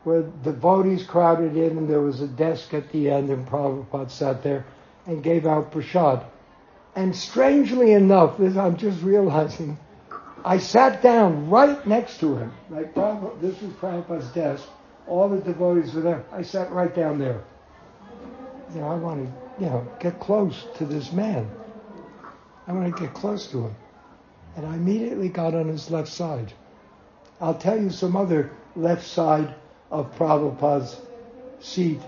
where 0.05 0.23
devotees 0.43 1.05
crowded 1.05 1.57
in 1.57 1.79
and 1.79 1.89
there 1.89 2.01
was 2.01 2.23
a 2.23 2.27
desk 2.27 2.75
at 2.75 2.91
the 2.91 3.11
end 3.11 3.31
and 3.31 3.47
Prabhupada 3.47 4.11
sat 4.11 4.43
there 4.43 4.65
and 5.07 5.23
gave 5.23 5.47
out 5.47 5.71
prasad. 5.71 6.25
And 6.97 7.15
strangely 7.15 7.93
enough, 7.93 8.39
this 8.39 8.57
I'm 8.57 8.77
just 8.77 9.03
realizing, 9.03 9.79
I 10.47 10.59
sat 10.59 11.03
down 11.03 11.51
right 11.51 11.85
next 11.89 12.21
to 12.21 12.37
him. 12.37 12.53
Like 12.71 12.95
Prabhupada, 12.95 13.41
this 13.41 13.61
was 13.61 13.73
Prabhupada's 13.73 14.29
desk. 14.29 14.63
All 15.09 15.29
the 15.29 15.41
devotees 15.41 15.93
were 15.93 16.03
there. 16.03 16.25
I 16.31 16.43
sat 16.43 16.71
right 16.71 16.95
down 16.95 17.19
there. 17.19 17.43
You 18.73 18.81
know, 18.81 18.89
I 18.89 18.95
want 18.95 19.27
to, 19.27 19.65
you 19.65 19.69
know, 19.69 19.85
get 19.99 20.21
close 20.21 20.65
to 20.77 20.85
this 20.85 21.11
man. 21.11 21.51
I 22.69 22.73
want 22.73 22.95
to 22.95 23.03
get 23.03 23.13
close 23.13 23.49
to 23.49 23.65
him. 23.65 23.75
And 24.55 24.65
I 24.67 24.77
immediately 24.77 25.29
got 25.29 25.57
on 25.57 25.67
his 25.67 25.91
left 25.91 26.09
side. 26.09 26.53
I'll 27.41 27.59
tell 27.59 27.81
you 27.81 27.91
some 27.91 28.17
other 28.17 28.53
left 28.77 29.05
side 29.05 29.53
of 29.91 30.17
Prabhupada's 30.17 31.01
seat 31.59 32.01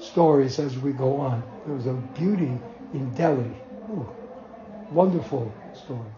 stories 0.00 0.58
as 0.58 0.76
we 0.76 0.90
go 0.90 1.18
on. 1.18 1.44
There 1.64 1.76
was 1.76 1.86
a 1.86 1.92
beauty 2.18 2.58
in 2.94 3.14
Delhi. 3.14 3.56
Ooh, 3.90 4.08
wonderful 4.90 5.54
story. 5.72 6.15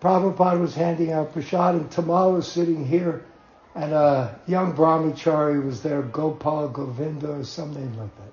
Prabhupada 0.00 0.58
was 0.58 0.74
handing 0.74 1.12
out 1.12 1.32
prasad 1.32 1.74
and 1.74 1.90
Tamal 1.90 2.32
was 2.32 2.50
sitting 2.50 2.86
here 2.86 3.24
and 3.74 3.92
a 3.92 4.40
young 4.46 4.72
brahmachari 4.72 5.64
was 5.64 5.82
there, 5.82 6.02
Gopal 6.02 6.68
Govinda 6.68 7.32
or 7.32 7.44
something 7.44 7.96
like 7.98 8.10
that. 8.16 8.32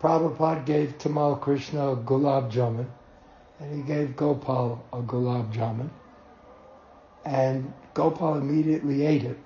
Prabhupada 0.00 0.64
gave 0.64 0.98
Tamal 0.98 1.40
Krishna 1.40 1.92
a 1.92 1.96
gulab 1.96 2.52
jamun 2.52 2.86
and 3.58 3.74
he 3.74 3.82
gave 3.82 4.16
Gopal 4.16 4.84
a 4.92 5.00
gulab 5.00 5.52
jamun 5.52 5.88
and 7.24 7.72
Gopal 7.94 8.36
immediately 8.36 9.04
ate 9.06 9.24
it, 9.24 9.38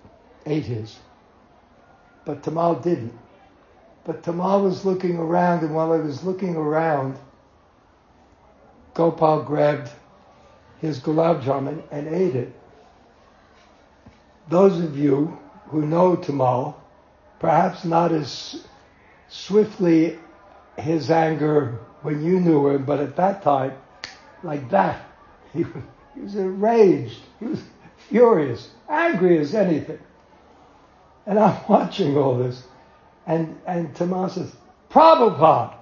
ate 0.46 0.64
his. 0.64 0.98
But 2.24 2.42
Tamal 2.42 2.82
didn't. 2.82 3.18
But 4.04 4.22
Tamal 4.22 4.62
was 4.64 4.84
looking 4.84 5.16
around, 5.16 5.64
and 5.64 5.74
while 5.74 5.94
he 5.94 6.00
was 6.00 6.24
looking 6.24 6.56
around, 6.56 7.16
Gopal 8.94 9.42
grabbed 9.42 9.90
his 10.80 11.00
gulab 11.00 11.42
jamun 11.42 11.82
and 11.90 12.08
ate 12.08 12.36
it. 12.36 12.52
Those 14.48 14.80
of 14.80 14.98
you 14.98 15.38
who 15.68 15.86
know 15.86 16.16
Tamal, 16.16 16.74
perhaps 17.38 17.84
not 17.84 18.12
as 18.12 18.64
swiftly 19.28 20.18
his 20.76 21.10
anger 21.10 21.78
when 22.02 22.22
you 22.22 22.40
knew 22.40 22.68
him, 22.68 22.84
but 22.84 23.00
at 23.00 23.16
that 23.16 23.42
time, 23.42 23.72
like 24.42 24.68
that, 24.70 25.04
he, 25.52 25.64
he 26.14 26.20
was 26.20 26.34
enraged. 26.34 27.20
He 27.38 27.46
was 27.46 27.62
furious, 28.08 28.70
angry 28.88 29.38
as 29.38 29.54
anything. 29.54 30.00
And 31.26 31.38
I'm 31.38 31.58
watching 31.68 32.16
all 32.16 32.36
this. 32.36 32.64
And, 33.26 33.58
and 33.66 33.94
Tamal 33.94 34.30
says, 34.30 34.54
Prabhupada. 34.90 35.74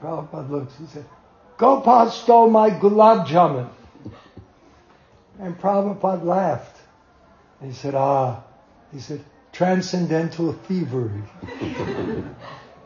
Prabhupada 0.00 0.50
looks, 0.50 0.78
and 0.78 0.88
said, 0.88 1.04
Gopal 1.56 2.10
stole 2.10 2.50
my 2.50 2.70
gulab 2.70 3.26
jamun. 3.26 3.68
And 5.38 5.58
Prabhupada 5.58 6.24
laughed. 6.24 6.76
he 7.62 7.72
said, 7.72 7.94
ah, 7.94 8.42
he 8.92 9.00
said, 9.00 9.24
transcendental 9.52 10.52
thievery. 10.52 11.22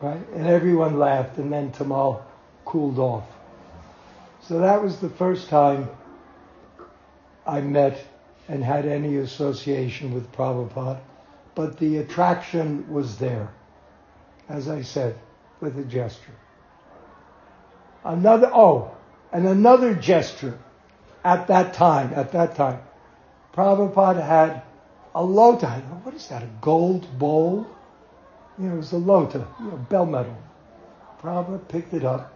right? 0.00 0.28
And 0.34 0.46
everyone 0.46 0.98
laughed, 0.98 1.38
and 1.38 1.52
then 1.52 1.72
Tamal 1.72 2.22
cooled 2.64 2.98
off. 2.98 3.24
So 4.42 4.58
that 4.58 4.82
was 4.82 4.98
the 4.98 5.10
first 5.10 5.48
time 5.48 5.88
I 7.46 7.60
met 7.60 8.02
and 8.48 8.62
had 8.62 8.86
any 8.86 9.16
association 9.18 10.12
with 10.12 10.30
Prabhupada, 10.32 11.00
but 11.54 11.78
the 11.78 11.98
attraction 11.98 12.90
was 12.92 13.18
there, 13.18 13.48
as 14.48 14.68
I 14.68 14.82
said, 14.82 15.18
with 15.60 15.78
a 15.78 15.84
gesture. 15.84 16.32
Another, 18.04 18.50
oh, 18.52 18.96
and 19.32 19.46
another 19.46 19.94
gesture 19.94 20.58
at 21.24 21.46
that 21.46 21.74
time, 21.74 22.12
at 22.14 22.32
that 22.32 22.56
time, 22.56 22.80
Prabhupada 23.54 24.24
had 24.26 24.62
a 25.14 25.22
lota. 25.22 25.68
What 26.02 26.14
is 26.14 26.26
that, 26.28 26.42
a 26.42 26.48
gold 26.60 27.18
bowl? 27.18 27.66
You 28.58 28.68
know, 28.68 28.74
it 28.74 28.78
was 28.78 28.92
a 28.92 28.98
lota, 28.98 29.46
you 29.60 29.66
know, 29.66 29.76
bell 29.76 30.06
metal. 30.06 30.36
Prabhupada 31.20 31.68
picked 31.68 31.94
it 31.94 32.04
up 32.04 32.32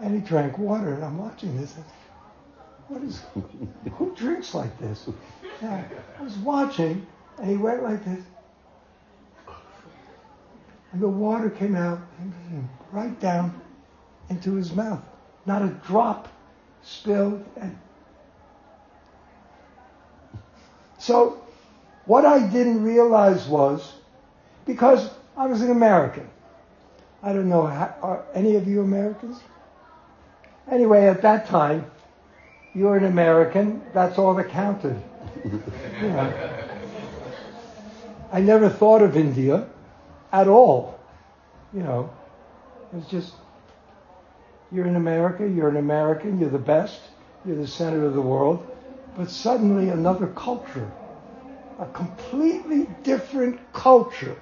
and 0.00 0.14
he 0.14 0.20
drank 0.20 0.58
water, 0.58 0.94
and 0.94 1.04
I'm 1.04 1.18
watching 1.18 1.56
this. 1.56 1.74
And, 1.76 1.84
what 2.88 3.02
is, 3.02 3.22
who 3.94 4.14
drinks 4.14 4.54
like 4.54 4.78
this? 4.78 5.08
Yeah, 5.62 5.82
I 6.18 6.22
was 6.22 6.36
watching, 6.38 7.06
and 7.38 7.50
he 7.50 7.56
went 7.56 7.82
like 7.82 8.04
this. 8.04 8.22
And 10.92 11.00
the 11.00 11.08
water 11.08 11.48
came 11.48 11.74
out 11.74 12.00
right 12.92 13.18
down 13.20 13.60
into 14.28 14.54
his 14.54 14.72
mouth. 14.72 15.02
Not 15.46 15.62
a 15.62 15.68
drop 15.86 16.28
spilled. 16.82 17.44
So, 20.98 21.42
what 22.06 22.24
I 22.24 22.46
didn't 22.46 22.82
realize 22.82 23.46
was, 23.46 23.94
because 24.66 25.10
I 25.36 25.46
was 25.46 25.60
an 25.60 25.70
American. 25.70 26.28
I 27.22 27.32
don't 27.32 27.48
know, 27.48 27.62
are 27.62 28.24
any 28.34 28.56
of 28.56 28.68
you 28.68 28.80
Americans? 28.80 29.38
Anyway, 30.70 31.06
at 31.06 31.22
that 31.22 31.46
time, 31.46 31.90
you're 32.74 32.96
an 32.96 33.04
American, 33.04 33.82
that's 33.92 34.18
all 34.18 34.34
that 34.34 34.48
counted. 34.48 35.00
Know. 36.00 36.32
I 38.32 38.40
never 38.40 38.68
thought 38.68 39.00
of 39.00 39.16
India 39.16 39.68
at 40.32 40.48
all. 40.48 40.98
You 41.72 41.82
know, 41.82 42.10
it 42.92 42.96
was 42.96 43.06
just, 43.06 43.32
you're 44.72 44.86
in 44.86 44.96
America, 44.96 45.48
you're 45.48 45.68
an 45.68 45.76
American, 45.76 46.38
you're 46.38 46.50
the 46.50 46.58
best, 46.58 47.00
you're 47.44 47.56
the 47.56 47.66
center 47.66 48.04
of 48.04 48.14
the 48.14 48.22
world. 48.22 48.66
But 49.16 49.30
suddenly 49.30 49.90
another 49.90 50.26
culture, 50.28 50.90
a 51.78 51.86
completely 51.86 52.88
different 53.02 53.60
culture, 53.72 54.36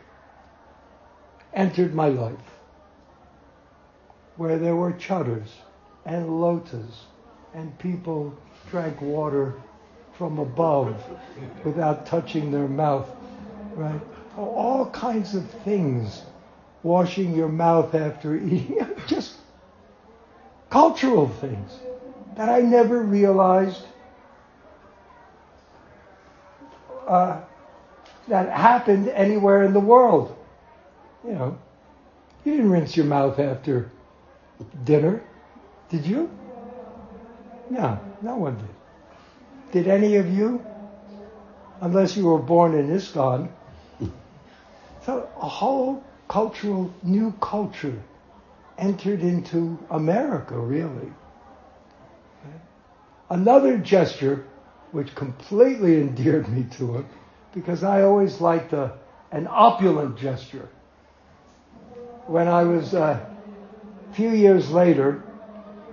entered 1.53 1.95
my 1.95 2.09
life, 2.09 2.37
where 4.37 4.59
there 4.59 4.75
were 4.75 4.93
chadars 4.93 5.49
and 6.07 6.29
lotas 6.29 7.05
and 7.55 7.79
people 7.79 8.35
drank 8.71 9.01
water 9.01 9.55
from 10.17 10.39
above 10.39 11.03
without 11.65 12.07
touching 12.07 12.51
their 12.51 12.69
mouth, 12.69 13.09
right? 13.75 14.01
All 14.37 14.89
kinds 14.91 15.35
of 15.35 15.49
things. 15.65 16.23
Washing 16.83 17.35
your 17.35 17.49
mouth 17.49 17.95
after 17.95 18.35
eating, 18.37 18.85
just 19.07 19.37
cultural 20.73 21.29
things 21.29 21.71
that 22.35 22.49
I 22.49 22.61
never 22.61 23.03
realized 23.03 23.85
uh, 27.07 27.43
that 28.29 28.49
happened 28.49 29.09
anywhere 29.09 29.65
in 29.65 29.75
the 29.75 29.81
world. 29.81 30.35
You 31.25 31.33
know, 31.33 31.59
you 32.45 32.57
didn't 32.57 32.71
rinse 32.71 32.97
your 32.97 33.05
mouth 33.05 33.39
after 33.39 33.91
dinner, 34.85 35.23
did 35.91 36.07
you? 36.07 36.31
No, 37.69 38.01
no 38.23 38.37
one 38.37 38.57
did. 38.57 39.85
Did 39.85 39.89
any 39.93 40.17
of 40.17 40.27
you? 40.33 40.65
unless 41.83 42.17
you 42.17 42.25
were 42.25 42.39
born 42.39 42.75
in 42.75 42.89
ISKCON. 42.89 43.49
So 45.05 45.29
a 45.37 45.49
whole 45.49 46.05
cultural, 46.29 46.89
new 47.03 47.33
culture 47.41 48.01
entered 48.79 49.21
into 49.21 49.79
America, 49.91 50.59
really. 50.59 51.13
Another 53.31 53.79
gesture 53.79 54.45
which 54.91 55.15
completely 55.15 55.95
endeared 56.01 56.49
me 56.49 56.65
to 56.73 56.97
him, 56.97 57.07
because 57.55 57.83
I 57.83 58.03
always 58.03 58.41
liked 58.41 58.73
a, 58.73 58.93
an 59.31 59.47
opulent 59.51 60.19
gesture. 60.19 60.69
When 62.27 62.47
I 62.47 62.63
was 62.65 62.95
uh, 62.95 63.25
a 64.11 64.15
few 64.15 64.31
years 64.31 64.71
later, 64.71 65.23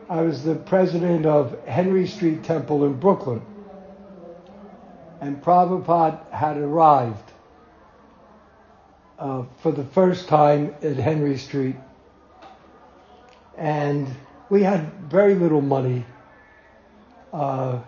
I 0.10 0.22
was 0.22 0.44
the 0.44 0.56
president 0.56 1.26
of 1.26 1.66
Henry 1.66 2.08
Street 2.08 2.44
Temple 2.44 2.86
in 2.86 3.00
Brooklyn. 3.00 3.42
And 5.22 5.42
Prabhupada 5.42 6.32
had 6.32 6.58
arrived 6.58 7.32
uh, 9.20 9.44
for 9.62 9.72
the 9.72 9.84
first 9.84 10.28
time 10.28 10.74
at 10.82 10.98
Henry 10.98 11.38
Street. 11.38 11.76
And 13.60 14.08
we 14.50 14.64
had 14.64 14.90
very 15.12 15.36
little 15.36 15.60
money. 15.62 16.06
Uh, 17.34 17.82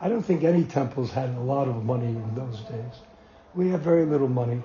I 0.00 0.08
don't 0.08 0.22
think 0.22 0.44
any 0.44 0.62
temples 0.62 1.10
had 1.10 1.30
a 1.30 1.40
lot 1.40 1.66
of 1.66 1.84
money 1.84 2.06
in 2.06 2.34
those 2.36 2.60
days. 2.60 3.00
We 3.54 3.70
had 3.70 3.80
very 3.80 4.06
little 4.06 4.28
money. 4.28 4.62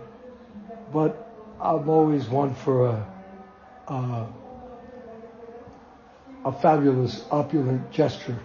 But 0.94 1.28
I'm 1.60 1.90
always 1.90 2.28
one 2.28 2.54
for 2.54 2.88
a, 2.88 3.08
a, 3.88 4.28
a 6.46 6.52
fabulous, 6.52 7.26
opulent 7.32 7.92
gesture. 7.92 8.38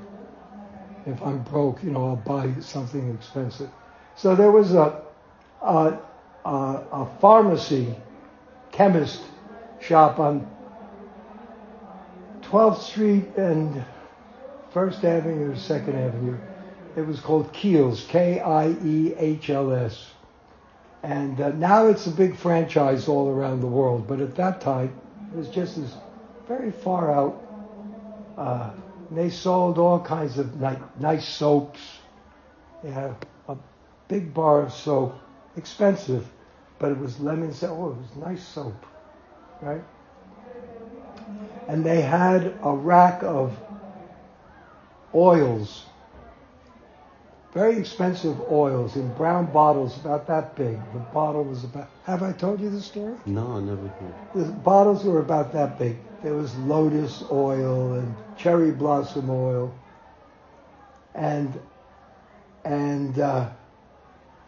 If 1.04 1.22
I'm 1.22 1.42
broke, 1.42 1.84
you 1.84 1.90
know, 1.90 2.08
I'll 2.08 2.16
buy 2.16 2.54
something 2.60 3.14
expensive. 3.14 3.68
So 4.16 4.34
there 4.34 4.50
was 4.50 4.72
a, 4.72 5.02
a, 5.60 5.98
a, 6.46 6.48
a 6.48 7.08
pharmacy 7.20 7.94
chemist 8.72 9.20
shop 9.80 10.18
on 10.18 10.50
12th 12.50 12.82
Street 12.82 13.36
and 13.36 13.84
First 14.72 15.04
Avenue 15.04 15.54
Second 15.54 15.96
Avenue. 15.96 16.36
It 16.96 17.06
was 17.06 17.20
called 17.20 17.52
Kiehls, 17.52 18.08
K-I-E-H-L-S. 18.08 20.10
And 21.04 21.40
uh, 21.40 21.50
now 21.50 21.86
it's 21.86 22.08
a 22.08 22.10
big 22.10 22.36
franchise 22.36 23.06
all 23.06 23.28
around 23.28 23.60
the 23.60 23.68
world, 23.68 24.08
but 24.08 24.20
at 24.20 24.34
that 24.34 24.60
time 24.60 24.92
it 25.32 25.38
was 25.38 25.48
just 25.48 25.78
as 25.78 25.94
very 26.48 26.72
far 26.72 27.12
out. 27.12 27.40
Uh, 28.36 28.70
they 29.12 29.30
sold 29.30 29.78
all 29.78 30.00
kinds 30.00 30.36
of 30.36 30.60
ni- 30.60 30.76
nice 30.98 31.28
soaps. 31.28 31.78
They 32.82 32.90
had 32.90 33.14
a 33.46 33.56
big 34.08 34.34
bar 34.34 34.62
of 34.62 34.72
soap, 34.72 35.16
expensive, 35.56 36.26
but 36.80 36.90
it 36.90 36.98
was 36.98 37.20
lemon 37.20 37.52
soap. 37.52 37.78
Oh, 37.78 37.90
it 37.90 37.96
was 37.96 38.16
nice 38.16 38.42
soap, 38.42 38.86
right? 39.62 39.84
And 41.70 41.84
they 41.84 42.00
had 42.00 42.58
a 42.62 42.74
rack 42.74 43.22
of 43.22 43.56
oils 45.14 45.84
very 47.52 47.76
expensive 47.78 48.40
oils 48.50 48.94
in 48.94 49.12
brown 49.14 49.46
bottles 49.52 49.96
about 49.98 50.26
that 50.28 50.54
big. 50.54 50.78
The 50.92 51.00
bottle 51.12 51.44
was 51.44 51.64
about. 51.64 51.88
Have 52.04 52.22
I 52.22 52.32
told 52.32 52.60
you 52.60 52.70
the 52.70 52.80
story? 52.80 53.14
No, 53.26 53.56
I 53.56 53.60
never 53.60 53.92
did. 54.34 54.46
The 54.46 54.52
bottles 54.52 55.04
were 55.04 55.18
about 55.18 55.52
that 55.52 55.78
big. 55.78 55.96
There 56.22 56.34
was 56.34 56.54
lotus 56.58 57.24
oil 57.30 57.94
and 57.94 58.14
cherry 58.36 58.70
blossom 58.70 59.30
oil, 59.30 59.74
and 61.14 61.58
and 62.64 63.18
uh, 63.18 63.48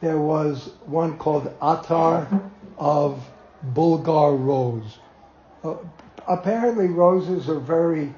there 0.00 0.18
was 0.18 0.70
one 0.86 1.18
called 1.18 1.52
attar 1.60 2.28
of 2.78 3.28
Bulgar 3.62 4.36
rose. 4.36 4.98
Uh, 5.64 5.74
apparently, 6.28 6.86
roses 6.86 7.48
are 7.48 7.60
very 7.60 8.14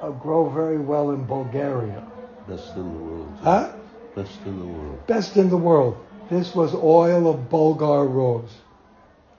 uh, 0.00 0.10
grow 0.10 0.48
very 0.48 0.78
well 0.78 1.10
in 1.10 1.24
Bulgaria. 1.24 2.06
Best 2.48 2.74
in 2.76 2.84
the 2.84 3.04
world. 3.04 3.38
Huh? 3.42 3.72
Best 4.14 4.38
in 4.44 4.58
the 4.58 4.66
world. 4.66 5.06
Best 5.06 5.36
in 5.36 5.48
the 5.50 5.56
world. 5.56 5.96
This 6.30 6.54
was 6.54 6.74
oil 6.74 7.28
of 7.30 7.48
Bulgar 7.50 8.04
rose. 8.04 8.52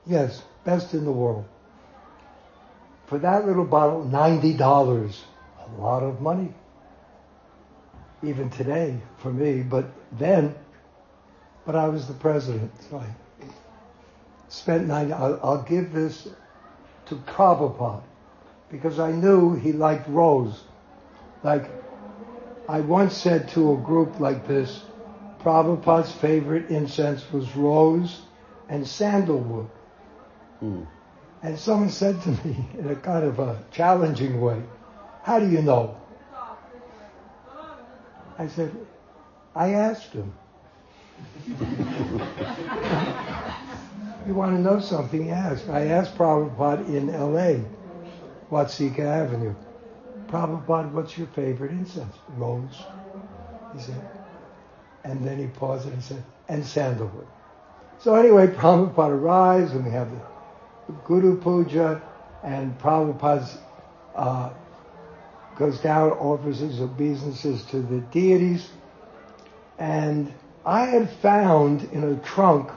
Yes, 0.05 0.41
best 0.63 0.93
in 0.93 1.05
the 1.05 1.11
world. 1.11 1.45
For 3.07 3.17
that 3.19 3.45
little 3.45 3.65
bottle, 3.65 4.03
$90. 4.05 4.59
A 4.59 5.81
lot 5.81 6.03
of 6.03 6.21
money. 6.21 6.53
Even 8.23 8.49
today, 8.49 8.99
for 9.17 9.31
me, 9.31 9.61
but 9.61 9.85
then, 10.13 10.55
but 11.65 11.75
I 11.75 11.87
was 11.87 12.07
the 12.07 12.13
president, 12.13 12.71
so 12.89 12.97
I 12.97 13.07
spent 14.49 14.87
90 14.87 15.13
I'll, 15.13 15.39
I'll 15.43 15.61
give 15.61 15.91
this 15.93 16.27
to 17.07 17.15
Prabhupada 17.15 18.03
because 18.69 18.99
I 18.99 19.11
knew 19.11 19.55
he 19.55 19.71
liked 19.71 20.07
rose. 20.09 20.63
Like, 21.43 21.69
I 22.67 22.81
once 22.81 23.15
said 23.15 23.47
to 23.49 23.73
a 23.73 23.77
group 23.77 24.19
like 24.19 24.47
this, 24.47 24.83
Prabhupada's 25.39 26.11
favorite 26.11 26.69
incense 26.69 27.31
was 27.31 27.55
rose 27.55 28.21
and 28.67 28.85
sandalwood. 28.85 29.69
Mm. 30.61 30.85
And 31.43 31.57
someone 31.57 31.89
said 31.89 32.21
to 32.23 32.29
me 32.29 32.67
in 32.77 32.89
a 32.89 32.95
kind 32.95 33.23
of 33.23 33.39
a 33.39 33.63
challenging 33.71 34.41
way, 34.41 34.61
How 35.23 35.39
do 35.39 35.49
you 35.49 35.61
know? 35.61 35.95
I 38.39 38.47
said, 38.47 38.75
I 39.55 39.73
asked 39.73 40.13
him. 40.13 40.33
you 44.27 44.33
want 44.33 44.55
to 44.55 44.61
know 44.61 44.79
something? 44.79 45.29
Ask. 45.31 45.69
I 45.69 45.87
asked 45.87 46.17
Prabhupada 46.17 46.85
in 46.87 47.07
LA, 47.07 47.63
Watseka 48.51 48.99
Avenue. 48.99 49.55
Prabhupada, 50.27 50.91
what's 50.91 51.17
your 51.17 51.27
favorite 51.27 51.71
incense? 51.71 52.13
Rose. 52.35 52.83
He 53.73 53.81
said. 53.81 54.01
And 55.03 55.25
then 55.25 55.39
he 55.39 55.47
paused 55.47 55.85
and 55.85 55.95
he 55.95 56.01
said, 56.01 56.23
and 56.49 56.65
sandalwood. 56.65 57.27
So 57.99 58.15
anyway, 58.15 58.47
Prabhupada 58.55 59.11
arrives 59.11 59.71
and 59.71 59.85
we 59.85 59.91
have 59.91 60.11
the 60.11 60.93
Guru 61.05 61.39
Puja 61.39 62.01
and 62.43 62.77
Prabhupada 62.79 63.57
uh, 64.15 64.49
goes 65.57 65.79
down, 65.79 66.11
offers 66.11 66.59
his 66.59 66.81
obeisances 66.81 67.63
to 67.65 67.81
the 67.81 67.99
deities. 67.99 68.69
And 69.79 70.33
I 70.65 70.85
had 70.85 71.09
found 71.09 71.83
in 71.93 72.03
a 72.03 72.15
trunk 72.17 72.71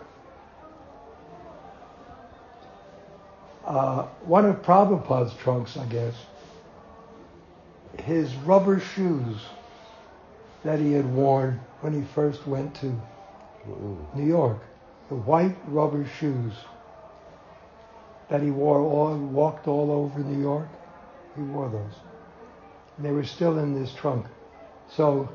uh, 3.70 4.02
one 4.24 4.44
of 4.46 4.62
Prabhupada's 4.62 5.32
trunks, 5.34 5.76
I 5.76 5.86
guess, 5.86 6.14
his 8.02 8.34
rubber 8.34 8.80
shoes 8.80 9.36
that 10.64 10.80
he 10.80 10.92
had 10.92 11.06
worn 11.14 11.60
when 11.80 11.92
he 11.92 12.02
first 12.12 12.48
went 12.48 12.74
to 12.76 13.00
New 14.16 14.26
York. 14.26 14.58
The 15.08 15.14
white 15.14 15.56
rubber 15.68 16.04
shoes 16.18 16.52
that 18.28 18.42
he 18.42 18.50
wore 18.50 18.80
all 18.80 19.16
walked 19.16 19.68
all 19.68 19.92
over 19.92 20.18
New 20.18 20.42
York. 20.42 20.68
He 21.36 21.42
wore 21.42 21.68
those. 21.68 21.94
And 22.96 23.06
they 23.06 23.12
were 23.12 23.24
still 23.24 23.60
in 23.60 23.80
this 23.80 23.94
trunk. 23.94 24.26
So 24.88 25.28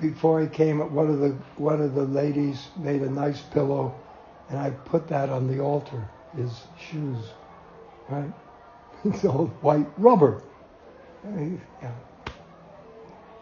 before 0.00 0.40
he 0.40 0.48
came, 0.48 0.78
one 0.92 1.08
of 1.08 1.20
the 1.20 1.36
one 1.56 1.80
of 1.80 1.94
the 1.94 2.02
ladies 2.04 2.66
made 2.76 3.02
a 3.02 3.10
nice 3.10 3.40
pillow, 3.40 3.94
and 4.48 4.58
I 4.58 4.70
put 4.70 5.06
that 5.08 5.30
on 5.30 5.46
the 5.46 5.60
altar. 5.60 6.08
His 6.36 6.62
shoes, 6.78 7.24
right? 8.08 8.32
It's 9.04 9.24
all 9.24 9.46
white 9.62 9.86
rubber. 9.96 10.42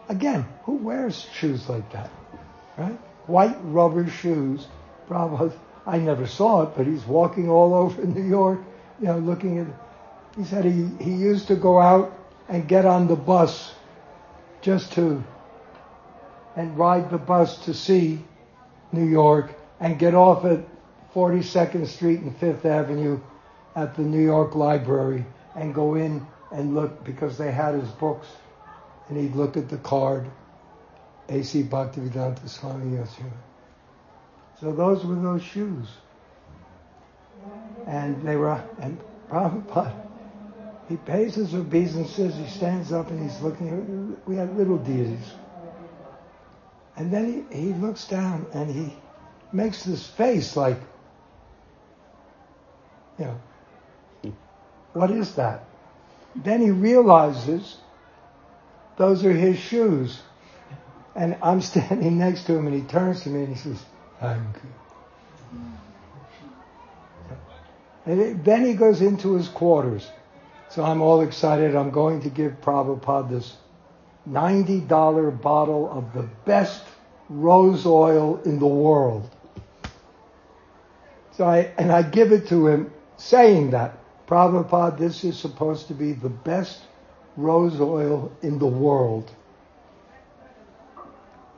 Again, 0.07 0.45
who 0.63 0.75
wears 0.75 1.27
shoes 1.33 1.67
like 1.67 1.91
that? 1.91 2.09
Right? 2.77 2.97
White 3.27 3.57
rubber 3.63 4.07
shoes. 4.09 4.67
Bravo. 5.07 5.51
I 5.85 5.97
never 5.97 6.27
saw 6.27 6.63
it, 6.63 6.69
but 6.77 6.87
he's 6.87 7.05
walking 7.05 7.49
all 7.49 7.73
over 7.73 8.05
New 8.05 8.23
York, 8.23 8.59
you 8.99 9.07
know, 9.07 9.17
looking 9.17 9.59
at. 9.59 9.67
He 10.37 10.45
said 10.45 10.63
he, 10.63 10.89
he 11.01 11.11
used 11.11 11.47
to 11.47 11.55
go 11.55 11.79
out 11.79 12.17
and 12.47 12.67
get 12.67 12.85
on 12.85 13.07
the 13.07 13.15
bus 13.15 13.73
just 14.61 14.93
to, 14.93 15.23
and 16.55 16.77
ride 16.77 17.09
the 17.09 17.17
bus 17.17 17.65
to 17.65 17.73
see 17.73 18.23
New 18.91 19.05
York 19.05 19.53
and 19.79 19.99
get 19.99 20.13
off 20.13 20.45
at 20.45 20.59
42nd 21.19 21.85
Street 21.85 22.21
and 22.21 22.39
5th 22.39 22.63
Avenue 22.63 23.19
at 23.75 23.93
the 23.95 24.01
New 24.01 24.23
York 24.23 24.55
Library 24.55 25.25
and 25.55 25.75
go 25.75 25.95
in 25.95 26.25
and 26.51 26.73
look 26.73 27.03
because 27.03 27.37
they 27.37 27.51
had 27.51 27.75
his 27.75 27.89
books, 27.89 28.27
and 29.09 29.17
he'd 29.17 29.35
look 29.35 29.57
at 29.57 29.67
the 29.67 29.77
card, 29.79 30.25
A.C. 31.27 31.63
Bhaktivedanta 31.63 32.47
Swami. 32.47 32.97
So 34.61 34.71
those 34.71 35.05
were 35.05 35.15
those 35.15 35.43
shoes, 35.43 35.87
and 37.85 38.25
they 38.25 38.37
were 38.37 38.63
and 38.79 38.97
Prabhupada. 39.29 39.93
He 40.87 40.95
pays 40.97 41.35
his 41.35 41.53
obeisances. 41.53 42.35
He 42.35 42.47
stands 42.47 42.93
up 42.93 43.11
and 43.11 43.21
he's 43.21 43.41
looking. 43.41 44.17
We 44.25 44.37
had 44.37 44.57
little 44.57 44.77
deities, 44.77 45.33
And 46.95 47.11
then 47.13 47.45
he, 47.51 47.61
he 47.61 47.73
looks 47.73 48.07
down 48.07 48.47
and 48.53 48.71
he 48.71 48.95
makes 49.51 49.83
this 49.83 50.07
face 50.07 50.55
like, 50.55 50.77
know, 53.25 54.33
what 54.93 55.11
is 55.11 55.35
that? 55.35 55.65
Then 56.35 56.61
he 56.61 56.71
realizes 56.71 57.77
those 58.97 59.25
are 59.25 59.33
his 59.33 59.57
shoes. 59.57 60.21
And 61.15 61.37
I'm 61.41 61.61
standing 61.61 62.17
next 62.25 62.43
to 62.45 62.57
him 62.57 62.67
and 62.67 62.75
he 62.75 62.81
turns 62.81 63.21
to 63.23 63.29
me 63.29 63.43
and 63.43 63.49
he 63.49 63.55
says, 63.55 63.83
thank 64.19 64.55
you. 64.55 64.69
And 68.05 68.43
then 68.43 68.65
he 68.65 68.73
goes 68.73 69.01
into 69.01 69.35
his 69.35 69.47
quarters. 69.47 70.09
So 70.69 70.83
I'm 70.83 71.01
all 71.01 71.21
excited. 71.21 71.75
I'm 71.75 71.91
going 71.91 72.21
to 72.21 72.29
give 72.29 72.61
Prabhupada 72.61 73.29
this 73.29 73.55
$90 74.29 75.41
bottle 75.41 75.89
of 75.91 76.13
the 76.13 76.23
best 76.45 76.83
rose 77.29 77.85
oil 77.85 78.41
in 78.43 78.59
the 78.59 78.67
world. 78.67 79.29
So 81.33 81.45
I, 81.45 81.71
and 81.77 81.91
I 81.91 82.01
give 82.01 82.31
it 82.31 82.47
to 82.49 82.67
him 82.67 82.91
saying 83.19 83.71
that, 83.71 83.97
Prabhupada, 84.27 84.97
this 84.97 85.23
is 85.23 85.37
supposed 85.37 85.87
to 85.87 85.93
be 85.93 86.13
the 86.13 86.29
best 86.29 86.81
rose 87.35 87.79
oil 87.79 88.31
in 88.41 88.59
the 88.59 88.67
world. 88.67 89.31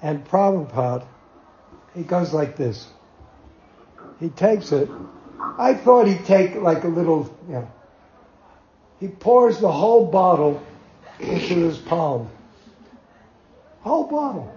And 0.01 0.25
Prabhupada, 0.25 1.05
he 1.95 2.03
goes 2.03 2.33
like 2.33 2.57
this. 2.57 2.87
He 4.19 4.29
takes 4.29 4.71
it. 4.71 4.89
I 5.57 5.73
thought 5.73 6.07
he'd 6.07 6.25
take 6.25 6.55
like 6.55 6.83
a 6.83 6.87
little, 6.87 7.35
you 7.47 7.53
know, 7.53 7.71
he 8.99 9.07
pours 9.07 9.59
the 9.59 9.71
whole 9.71 10.05
bottle 10.05 10.61
into 11.19 11.55
his 11.55 11.77
palm. 11.77 12.29
Whole 13.81 14.05
bottle. 14.05 14.55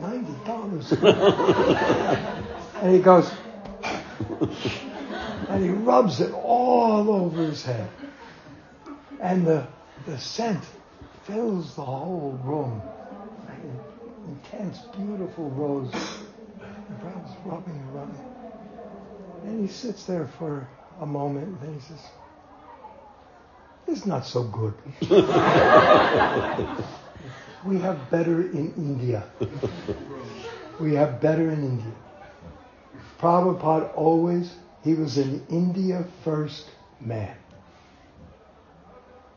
Ninety 0.00 0.34
dollars. 0.44 0.92
and 2.82 2.94
he 2.94 3.00
goes, 3.00 3.32
and 5.48 5.64
he 5.64 5.70
rubs 5.70 6.20
it 6.20 6.32
all 6.32 7.10
over 7.10 7.42
his 7.42 7.64
head. 7.64 7.88
And 9.20 9.46
the, 9.46 9.66
the 10.06 10.18
scent 10.18 10.62
fills 11.24 11.74
the 11.74 11.84
whole 11.84 12.38
room. 12.44 12.82
Intense, 14.28 14.78
beautiful 14.96 15.50
rose. 15.50 15.92
And 15.92 17.00
Prabhupada's 17.00 17.46
rubbing 17.46 17.74
and 17.74 17.94
rubbing. 17.94 18.20
And 19.44 19.60
he 19.60 19.68
sits 19.72 20.04
there 20.04 20.28
for 20.38 20.68
a 21.00 21.06
moment, 21.06 21.48
and 21.48 21.60
then 21.60 21.74
he 21.74 21.80
says, 21.80 22.00
It's 23.86 24.06
not 24.06 24.26
so 24.26 24.44
good. 24.44 24.74
we 27.64 27.78
have 27.78 28.10
better 28.10 28.42
in 28.42 28.74
India. 28.76 29.24
We 30.78 30.94
have 30.94 31.20
better 31.20 31.50
in 31.50 31.64
India. 31.64 31.92
Prabhupada 33.18 33.94
always, 33.96 34.52
he 34.82 34.94
was 34.94 35.18
an 35.18 35.46
India 35.48 36.04
first 36.22 36.68
man. 37.00 37.36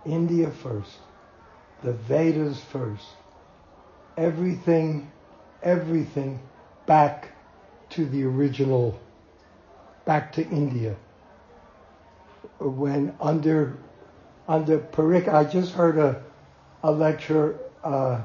India 0.06 0.50
first. 0.50 0.92
The 1.84 1.94
Vedas 1.94 2.60
first. 2.72 3.06
Everything, 4.18 5.12
everything 5.64 6.40
back 6.86 7.30
to 7.92 8.06
the 8.06 8.24
original, 8.24 9.00
back 10.06 10.34
to 10.34 10.48
India. 10.48 10.96
When 12.60 13.16
under, 13.20 13.78
under 14.48 14.80
Parik, 14.80 15.28
I 15.28 15.44
just 15.44 15.74
heard 15.74 15.98
a, 15.98 16.24
a 16.84 16.92
lecture 16.92 17.58
uh, 17.84 18.22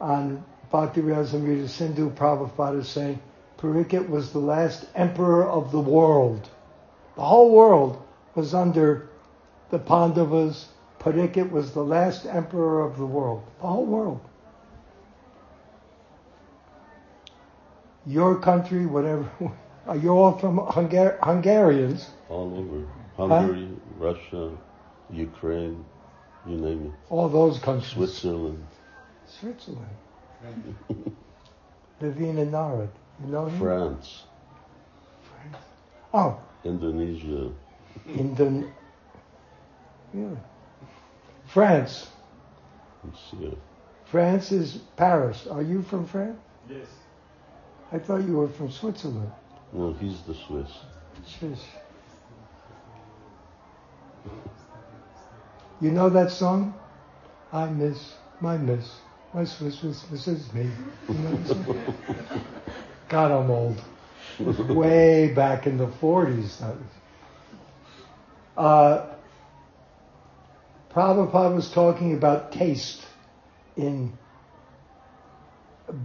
on 0.00 0.44
Bhakti 0.70 1.02
Rasamrita 1.02 1.68
Sindhu 1.68 2.10
Prabhupada 2.10 2.84
saying 2.84 3.20
Parikit 3.58 4.08
was 4.08 4.32
the 4.32 4.38
last 4.38 4.86
emperor 4.94 5.48
of 5.48 5.72
the 5.72 5.80
world. 5.80 6.48
The 7.16 7.22
whole 7.24 7.50
world 7.50 8.00
was 8.34 8.54
under 8.54 9.08
the 9.70 9.78
Pandavas. 9.78 10.68
Parikit 11.00 11.50
was 11.50 11.72
the 11.72 11.82
last 11.82 12.24
emperor 12.26 12.84
of 12.84 12.96
the 12.96 13.06
world. 13.06 13.42
The 13.60 13.66
whole 13.66 13.86
world. 13.86 14.20
Your 18.06 18.38
country, 18.40 18.86
whatever, 18.86 19.28
are 19.86 19.96
you're 19.96 20.14
all 20.14 20.38
from 20.38 20.58
Hungar- 20.58 21.18
Hungarians. 21.20 22.08
All 22.28 22.56
over. 22.56 22.86
Hungary, 23.16 23.66
huh? 23.66 23.74
Russia, 23.98 24.56
Ukraine, 25.10 25.84
you 26.46 26.56
name 26.56 26.86
it. 26.86 26.92
All 27.10 27.28
those 27.28 27.58
countries. 27.58 27.90
Switzerland. 27.92 28.64
Switzerland. 29.26 29.96
Ravina 32.00 32.48
Narad. 32.48 32.88
You 32.88 33.07
know? 33.26 33.50
France. 33.58 34.24
France. 35.28 35.64
Oh. 36.14 36.40
Indonesia. 36.64 37.52
Indon. 38.08 38.70
Yeah. 40.14 40.34
France. 41.46 42.08
Yeah. 43.38 43.50
France 44.06 44.52
is 44.52 44.78
Paris. 44.96 45.46
Are 45.46 45.62
you 45.62 45.82
from 45.82 46.06
France? 46.06 46.38
Yes. 46.68 46.86
I 47.92 47.98
thought 47.98 48.24
you 48.26 48.36
were 48.36 48.48
from 48.48 48.70
Switzerland. 48.70 49.30
No, 49.72 49.92
he's 49.94 50.20
the 50.22 50.34
Swiss. 50.34 50.70
Swiss. 51.26 51.64
You 55.80 55.90
know 55.90 56.08
that 56.10 56.30
song? 56.30 56.74
I 57.52 57.66
miss 57.66 58.14
my 58.40 58.56
miss. 58.56 58.90
My 59.34 59.44
Swiss 59.44 59.82
Miss 59.82 60.10
misses 60.10 60.52
me. 60.52 60.70
You 61.08 61.14
know 61.14 61.36
that 61.36 61.48
song? 61.48 61.94
God, 63.08 63.30
I'm 63.30 63.50
old. 63.50 63.82
Way 64.38 65.32
back 65.34 65.66
in 65.66 65.78
the 65.78 65.86
40s. 65.86 66.58
That 66.58 66.76
was. 66.76 66.86
Uh, 68.56 69.06
Prabhupada 70.92 71.54
was 71.54 71.70
talking 71.70 72.14
about 72.14 72.52
taste 72.52 73.02
in 73.76 74.12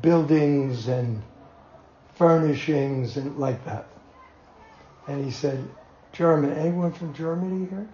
buildings 0.02 0.88
and 0.88 1.22
furnishings 2.16 3.18
and 3.18 3.38
like 3.38 3.66
that. 3.66 3.88
And 5.08 5.24
he 5.24 5.32
said, 5.32 5.68
German, 6.14 6.54
anyone 6.54 6.94
from 6.94 7.14
Germany 7.14 7.68
here? 7.70 7.88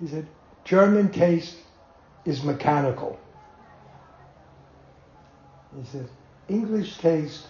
He 0.00 0.06
said, 0.08 0.26
German 0.64 1.10
taste 1.10 1.56
is 2.24 2.42
mechanical. 2.42 3.18
He 5.78 5.84
said, 5.86 6.08
English 6.48 6.98
taste 6.98 7.46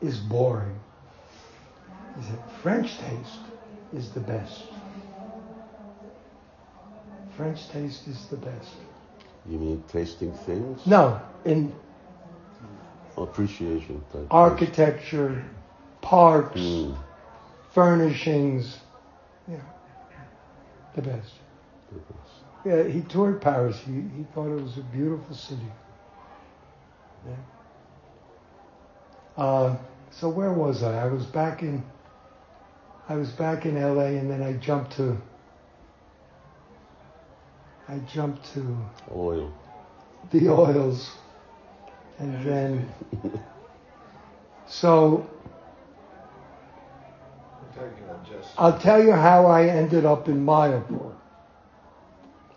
is 0.00 0.18
boring. 0.18 0.78
He 2.18 2.24
said, 2.26 2.38
French 2.62 2.98
taste 2.98 3.38
is 3.94 4.10
the 4.10 4.20
best. 4.20 4.64
French 7.36 7.68
taste 7.68 8.06
is 8.08 8.26
the 8.26 8.36
best. 8.36 8.72
You 9.48 9.58
mean 9.58 9.84
tasting 9.88 10.32
things? 10.32 10.86
No, 10.86 11.20
in 11.44 11.72
appreciation 13.16 14.02
architecture, 14.30 15.44
parks, 16.00 16.60
Mm, 16.60 16.96
furnishings, 17.72 18.78
yeah, 19.48 19.56
the 20.94 21.02
best. 21.02 21.32
the 21.92 21.98
best. 21.98 22.32
Yeah, 22.64 22.82
he 22.82 23.02
toured 23.02 23.40
Paris. 23.40 23.78
He, 23.86 23.92
he 24.16 24.24
thought 24.34 24.50
it 24.50 24.60
was 24.62 24.76
a 24.78 24.82
beautiful 24.82 25.34
city. 25.34 25.70
Yeah. 27.26 27.34
Uh, 29.36 29.76
so 30.10 30.28
where 30.28 30.52
was 30.52 30.82
I? 30.82 31.02
I 31.04 31.06
was 31.06 31.26
back 31.26 31.62
in. 31.62 31.82
I 33.08 33.16
was 33.16 33.30
back 33.30 33.66
in 33.66 33.76
L.A. 33.76 34.16
and 34.16 34.30
then 34.30 34.42
I 34.42 34.54
jumped 34.54 34.96
to. 34.96 35.16
I 37.88 37.98
jumped 38.12 38.52
to 38.54 38.76
Oil. 39.14 39.52
the 40.30 40.48
oils, 40.48 41.10
and 42.18 42.44
then. 42.44 42.88
So 44.68 45.24
We're 47.76 47.88
talking 47.88 48.04
about 48.04 48.26
just. 48.28 48.48
I'll 48.58 48.78
tell 48.80 49.00
you 49.02 49.12
how 49.12 49.46
I 49.46 49.66
ended 49.68 50.04
up 50.04 50.26
in 50.28 50.44
Mayapur. 50.44 51.12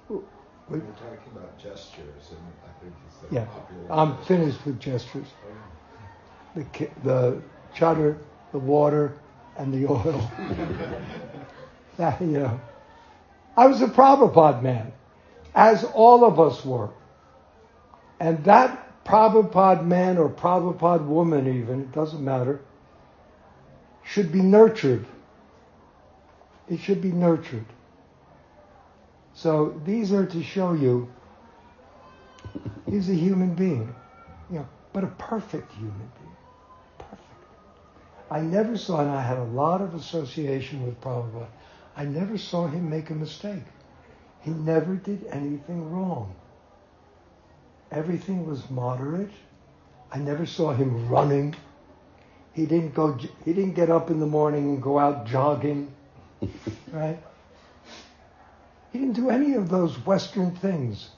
We're 0.09 0.79
talking 0.79 1.31
about 1.35 1.57
gestures, 1.59 2.31
and 2.31 2.39
I 2.63 2.81
think 2.81 2.93
it's 3.07 3.29
the 3.29 3.35
Yeah, 3.35 3.45
popular. 3.45 3.91
I'm 3.91 4.17
finished 4.25 4.65
with 4.65 4.79
gestures. 4.79 5.27
The 6.59 6.89
the 7.03 7.41
chadar, 7.75 8.17
the 8.51 8.59
water, 8.59 9.13
and 9.57 9.73
the 9.73 9.89
oil. 9.89 10.31
that, 11.97 12.19
you 12.21 12.27
know. 12.27 12.59
I 13.55 13.67
was 13.67 13.81
a 13.81 13.87
Prabhupada 13.87 14.61
man, 14.61 14.91
as 15.55 15.83
all 15.83 16.23
of 16.25 16.39
us 16.39 16.63
were. 16.65 16.89
And 18.19 18.43
that 18.45 19.03
Prabhupada 19.05 19.85
man 19.85 20.17
or 20.17 20.29
Prabhupada 20.29 21.05
woman 21.05 21.47
even, 21.61 21.81
it 21.81 21.91
doesn't 21.91 22.23
matter, 22.23 22.61
should 24.03 24.31
be 24.31 24.41
nurtured. 24.41 25.05
It 26.69 26.79
should 26.79 27.01
be 27.01 27.11
nurtured. 27.11 27.65
So 29.33 29.81
these 29.85 30.11
are 30.11 30.25
to 30.25 30.43
show 30.43 30.73
you 30.73 31.09
he's 32.89 33.09
a 33.09 33.15
human 33.15 33.55
being. 33.55 33.93
you 34.51 34.59
know, 34.59 34.67
but 34.93 35.03
a 35.03 35.07
perfect 35.07 35.71
human 35.73 35.97
being. 35.97 36.18
I 38.31 38.41
never 38.41 38.77
saw, 38.77 39.01
and 39.01 39.09
I 39.09 39.21
had 39.21 39.37
a 39.37 39.43
lot 39.43 39.81
of 39.81 39.95
association 39.95 40.85
with 40.85 41.01
Prabhupada, 41.01 41.47
I 41.95 42.05
never 42.05 42.37
saw 42.37 42.67
him 42.67 42.89
make 42.89 43.09
a 43.09 43.15
mistake. 43.15 43.63
He 44.41 44.51
never 44.51 44.95
did 44.95 45.25
anything 45.31 45.91
wrong. 45.91 46.33
Everything 47.91 48.47
was 48.47 48.69
moderate. 48.69 49.31
I 50.11 50.19
never 50.19 50.45
saw 50.45 50.73
him 50.73 51.09
running. 51.09 51.55
He 52.53 52.65
didn't 52.65 52.93
go. 52.93 53.17
He 53.45 53.53
didn't 53.53 53.73
get 53.73 53.89
up 53.89 54.09
in 54.09 54.19
the 54.19 54.25
morning 54.25 54.69
and 54.69 54.81
go 54.81 54.97
out 54.99 55.25
jogging, 55.25 55.93
right? 56.91 57.19
He 58.91 58.99
didn't 58.99 59.15
do 59.15 59.29
any 59.29 59.53
of 59.53 59.69
those 59.69 59.95
Western 60.05 60.55
things. 60.55 61.09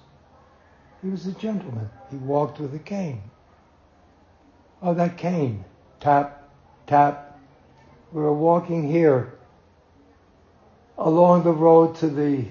He 1.01 1.09
was 1.09 1.25
a 1.25 1.31
gentleman. 1.33 1.89
He 2.09 2.17
walked 2.17 2.59
with 2.59 2.73
a 2.73 2.79
cane. 2.79 3.21
Oh, 4.81 4.93
that 4.93 5.17
cane. 5.17 5.63
Tap, 5.99 6.40
tap. 6.91 7.39
We 8.11 8.21
were 8.21 8.33
walking 8.33 8.91
here 8.91 9.31
along 10.97 11.43
the 11.43 11.53
road 11.53 11.95
to 11.99 12.07
the, 12.09 12.43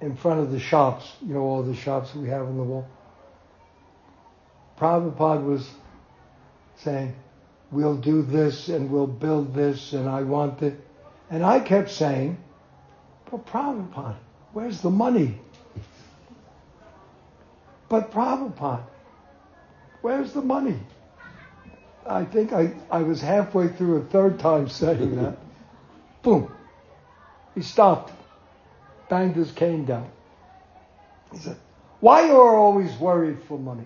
in 0.00 0.14
front 0.14 0.38
of 0.38 0.52
the 0.52 0.60
shops, 0.60 1.12
you 1.20 1.34
know, 1.34 1.40
all 1.40 1.64
the 1.64 1.74
shops 1.74 2.14
we 2.14 2.28
have 2.28 2.46
on 2.46 2.56
the 2.56 2.62
wall. 2.62 2.88
Prabhupada 4.78 5.44
was 5.44 5.68
saying, 6.76 7.16
we'll 7.72 7.96
do 7.96 8.22
this 8.22 8.68
and 8.68 8.88
we'll 8.88 9.08
build 9.08 9.52
this 9.52 9.92
and 9.92 10.08
I 10.08 10.22
want 10.22 10.62
it. 10.62 10.80
And 11.28 11.44
I 11.44 11.58
kept 11.58 11.90
saying, 11.90 12.38
but 13.32 13.46
Prabhupada, 13.46 14.14
where's 14.52 14.80
the 14.80 14.90
money? 14.90 15.40
But 17.88 18.12
Prabhupada, 18.12 18.84
where's 20.02 20.32
the 20.32 20.42
money? 20.42 20.78
I 22.06 22.24
think 22.24 22.52
I, 22.52 22.72
I 22.90 23.02
was 23.02 23.20
halfway 23.20 23.68
through 23.68 23.98
a 23.98 24.04
third 24.04 24.38
time 24.38 24.68
saying 24.68 25.16
that. 25.16 25.36
Boom. 26.22 26.50
He 27.54 27.62
stopped, 27.62 28.12
banged 29.08 29.36
his 29.36 29.50
cane 29.52 29.84
down. 29.84 30.10
He 31.32 31.38
said, 31.38 31.56
Why 32.00 32.22
are 32.22 32.26
you 32.26 32.40
are 32.40 32.56
always 32.56 32.92
worried 32.96 33.38
for 33.46 33.58
money? 33.58 33.84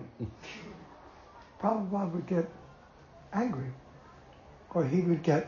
Prabhupada 1.61 2.11
would 2.13 2.27
get 2.27 2.49
angry. 3.33 3.71
Or 4.73 4.83
he 4.83 5.01
would 5.01 5.23
get, 5.23 5.47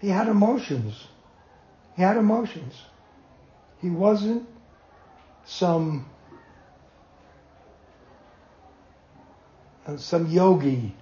he 0.00 0.08
had 0.08 0.28
emotions. 0.28 1.06
He 1.96 2.02
had 2.02 2.16
emotions. 2.16 2.74
He 3.80 3.90
wasn't 3.90 4.48
some 5.44 6.06
uh, 9.86 9.96
some 9.96 10.26
yogi 10.30 10.94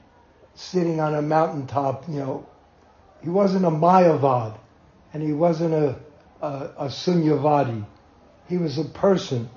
sitting 0.58 1.00
on 1.00 1.14
a 1.14 1.22
mountaintop, 1.22 2.08
you 2.08 2.18
know. 2.18 2.46
He 3.22 3.30
wasn't 3.30 3.64
a 3.64 3.70
Mayavad 3.70 4.58
and 5.12 5.22
he 5.22 5.32
wasn't 5.32 5.74
a, 5.74 5.96
a, 6.42 6.48
a 6.78 6.86
Sunyavadi. 6.86 7.84
He 8.48 8.56
was 8.56 8.78
a 8.78 8.84
person, 8.84 9.48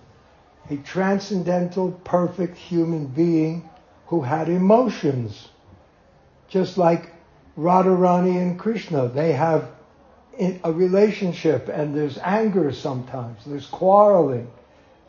a 0.70 0.78
transcendental, 0.78 1.92
perfect 1.92 2.58
human 2.58 3.08
being 3.08 3.70
who 4.08 4.22
had 4.22 4.50
emotions. 4.50 5.48
Just 6.48 6.78
like 6.78 7.12
Radharani 7.58 8.38
and 8.42 8.60
Krishna, 8.60 9.08
they 9.08 9.34
have 9.34 9.70
a 10.64 10.72
relationship 10.72 11.68
and 11.68 11.96
there's 11.96 12.18
anger 12.18 12.72
sometimes, 12.72 13.44
there's 13.46 13.68
quarreling, 13.68 14.50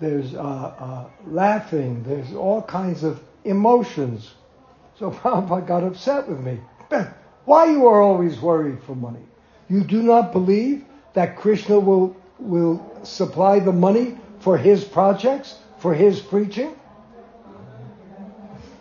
there's 0.01 0.35
uh, 0.35 0.39
uh, 0.39 1.11
laughing, 1.27 2.03
there's 2.03 2.33
all 2.35 2.63
kinds 2.63 3.03
of 3.03 3.21
emotions. 3.45 4.33
So 5.03 5.11
Prabhupada 5.23 5.67
got 5.67 5.83
upset 5.83 6.29
with 6.29 6.39
me. 6.39 6.61
Why 7.45 7.65
you 7.73 7.89
are 7.89 8.01
always 8.01 8.39
worried 8.39 8.81
for 8.85 8.95
money? 8.95 9.27
You 9.69 9.83
do 9.83 10.01
not 10.01 10.31
believe 10.31 10.85
that 11.15 11.37
Krishna 11.37 11.81
will, 11.81 12.17
will 12.39 12.81
supply 13.03 13.59
the 13.59 13.73
money 13.73 14.17
for 14.39 14.57
his 14.57 14.85
projects, 14.85 15.59
for 15.79 15.93
his 15.93 16.21
preaching? 16.21 16.77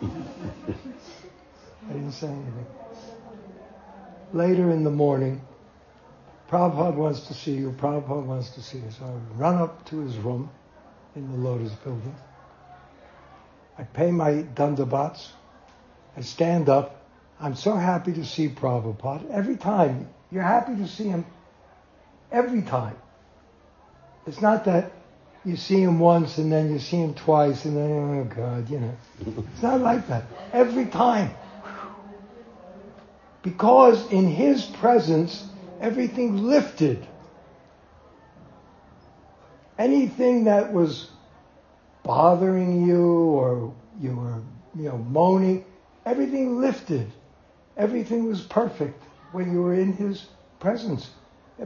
I 0.00 0.06
didn't 1.88 2.12
say 2.12 2.28
anything. 2.28 2.66
Later 4.32 4.70
in 4.70 4.84
the 4.84 4.92
morning, 4.92 5.40
Prabhupada 6.48 6.94
wants 6.94 7.26
to 7.26 7.34
see 7.34 7.54
you, 7.54 7.72
Prabhupada 7.72 8.24
wants 8.24 8.50
to 8.50 8.62
see 8.62 8.78
you. 8.78 8.90
So 8.96 9.06
I 9.06 9.40
run 9.40 9.56
up 9.56 9.84
to 9.86 9.98
his 9.98 10.16
room 10.18 10.50
in 11.16 11.32
the 11.32 11.38
Lotus 11.38 11.72
building. 11.72 12.14
I 13.76 13.82
pay 13.82 14.12
my 14.12 14.44
dandavats. 14.54 15.30
I 16.16 16.20
stand 16.20 16.68
up. 16.68 17.04
I'm 17.40 17.54
so 17.54 17.74
happy 17.74 18.12
to 18.14 18.24
see 18.24 18.48
Prabhupada. 18.48 19.30
Every 19.30 19.56
time, 19.56 20.08
you're 20.30 20.42
happy 20.42 20.76
to 20.76 20.86
see 20.88 21.08
him 21.08 21.26
every 22.30 22.62
time. 22.62 22.96
It's 24.26 24.40
not 24.40 24.64
that 24.66 24.92
you 25.44 25.56
see 25.56 25.80
him 25.80 25.98
once 25.98 26.38
and 26.38 26.52
then 26.52 26.72
you 26.72 26.78
see 26.78 26.98
him 26.98 27.14
twice 27.14 27.64
and 27.64 27.76
then, 27.76 27.90
oh 27.90 28.24
God, 28.24 28.70
you 28.70 28.78
know. 28.78 28.96
It's 29.52 29.62
not 29.62 29.80
like 29.80 30.06
that. 30.08 30.24
Every 30.52 30.86
time. 30.86 31.30
Because 33.42 34.10
in 34.12 34.28
his 34.28 34.64
presence, 34.64 35.44
everything 35.80 36.44
lifted. 36.44 37.04
Anything 39.78 40.44
that 40.44 40.72
was 40.72 41.10
bothering 42.04 42.86
you 42.86 43.02
or 43.02 43.74
you 44.00 44.14
were, 44.14 44.42
you 44.76 44.88
know, 44.88 44.98
moaning, 44.98 45.64
everything 46.06 46.60
lifted. 46.60 47.10
Everything 47.76 48.26
was 48.26 48.42
perfect 48.42 49.02
when 49.32 49.52
you 49.52 49.62
were 49.62 49.74
in 49.74 49.92
his 49.94 50.26
presence. 50.60 51.10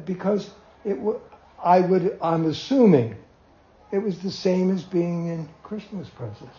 Because 0.04 0.50
it 0.84 0.94
w- 0.96 1.20
I 1.62 1.80
would, 1.80 2.18
I'm 2.22 2.46
assuming, 2.46 3.16
it 3.92 3.98
was 3.98 4.20
the 4.20 4.30
same 4.30 4.70
as 4.70 4.82
being 4.82 5.28
in 5.28 5.48
Krishna's 5.62 6.08
presence. 6.10 6.56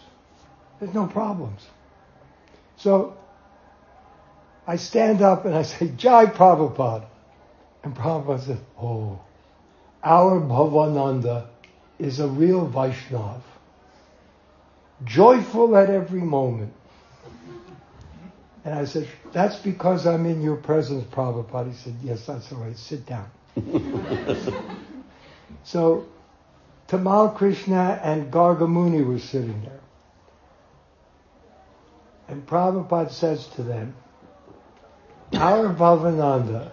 There's 0.79 0.93
no 0.93 1.07
problems. 1.07 1.65
So 2.77 3.17
I 4.67 4.77
stand 4.77 5.21
up 5.21 5.45
and 5.45 5.55
I 5.55 5.63
say, 5.63 5.89
Jai 5.97 6.27
Prabhupada. 6.27 7.05
And 7.83 7.95
Prabhupada 7.95 8.45
said, 8.45 8.59
oh, 8.81 9.19
our 10.03 10.39
Bhavananda 10.41 11.47
is 11.99 12.19
a 12.19 12.27
real 12.27 12.67
Vaishnav. 12.69 13.41
Joyful 15.05 15.77
at 15.77 15.89
every 15.89 16.21
moment. 16.21 16.73
And 18.67 18.75
I 18.75 18.83
said, 18.83 19.07
that's 19.31 19.55
because 19.59 20.05
I'm 20.05 20.25
in 20.25 20.41
your 20.41 20.57
presence, 20.57 21.05
Prabhupada. 21.05 21.71
He 21.71 21.77
said, 21.77 21.95
yes, 22.03 22.25
that's 22.25 22.51
all 22.51 22.57
right. 22.57 22.75
Sit 22.75 23.05
down. 23.05 23.31
so, 25.63 26.05
Tamal 26.89 27.33
Krishna 27.37 27.97
and 28.03 28.29
Gargamuni 28.29 29.07
were 29.07 29.19
sitting 29.19 29.61
there. 29.61 29.79
And 32.27 32.45
Prabhupada 32.45 33.09
says 33.09 33.47
to 33.55 33.63
them, 33.63 33.95
our 35.35 35.73
Bhavananda 35.73 36.69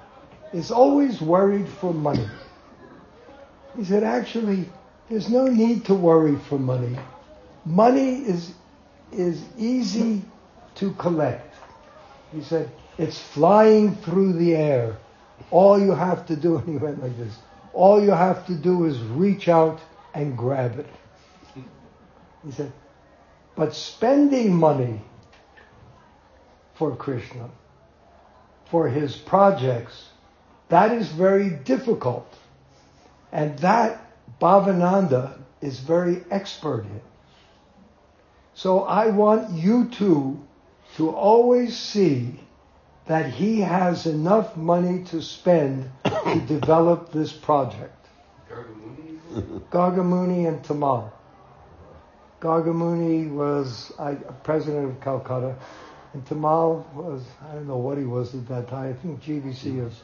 is 0.52 0.72
always 0.72 1.20
worried 1.20 1.68
for 1.68 1.94
money. 1.94 2.26
He 3.76 3.84
said, 3.84 4.02
actually, 4.02 4.68
there's 5.08 5.28
no 5.28 5.46
need 5.46 5.84
to 5.84 5.94
worry 5.94 6.40
for 6.48 6.58
money. 6.58 6.98
Money 7.64 8.16
is, 8.16 8.52
is 9.12 9.44
easy 9.56 10.22
to 10.74 10.92
collect. 10.94 11.53
He 12.34 12.42
said, 12.42 12.70
it's 12.98 13.20
flying 13.20 13.94
through 13.96 14.34
the 14.34 14.56
air. 14.56 14.96
All 15.50 15.80
you 15.80 15.92
have 15.92 16.26
to 16.26 16.36
do, 16.36 16.56
and 16.58 16.68
he 16.68 16.76
went 16.76 17.02
like 17.02 17.16
this, 17.16 17.36
all 17.72 18.02
you 18.02 18.10
have 18.10 18.46
to 18.46 18.54
do 18.54 18.86
is 18.86 18.98
reach 18.98 19.48
out 19.48 19.80
and 20.14 20.36
grab 20.36 20.78
it. 20.78 20.86
He 22.44 22.52
said, 22.52 22.72
but 23.56 23.74
spending 23.74 24.54
money 24.54 25.00
for 26.74 26.94
Krishna, 26.94 27.50
for 28.70 28.88
his 28.88 29.16
projects, 29.16 30.08
that 30.68 30.92
is 30.92 31.08
very 31.08 31.50
difficult. 31.50 32.26
And 33.32 33.58
that 33.60 34.12
Bhavananda 34.40 35.38
is 35.60 35.78
very 35.78 36.22
expert 36.30 36.84
in. 36.84 37.00
So 38.54 38.84
I 38.84 39.08
want 39.08 39.50
you 39.52 39.88
two 39.88 40.40
to 40.96 41.10
always 41.10 41.76
see 41.76 42.38
that 43.06 43.30
he 43.30 43.60
has 43.60 44.06
enough 44.06 44.56
money 44.56 45.04
to 45.04 45.20
spend 45.20 45.90
to 46.04 46.40
develop 46.46 47.12
this 47.12 47.32
project. 47.32 48.06
Gargamuni? 49.70 50.48
And 50.48 50.62
Tamal. 50.62 51.10
Gargamuni 52.40 53.30
was 53.30 53.92
I, 53.98 54.14
president 54.14 54.90
of 54.90 55.00
Calcutta, 55.00 55.56
and 56.12 56.24
Tamal 56.26 56.84
was, 56.94 57.22
I 57.48 57.54
don't 57.54 57.66
know 57.66 57.78
what 57.78 57.98
he 57.98 58.04
was 58.04 58.34
at 58.34 58.46
that 58.48 58.68
time, 58.68 58.90
I 58.90 59.02
think 59.02 59.22
GBC 59.22 59.82
was. 59.82 60.00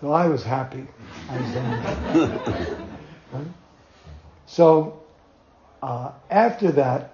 So 0.00 0.10
I 0.12 0.26
was 0.26 0.42
happy. 0.42 0.86
I 1.30 1.38
was 2.20 3.46
So 4.46 5.02
uh, 5.82 6.12
after 6.30 6.72
that, 6.72 7.12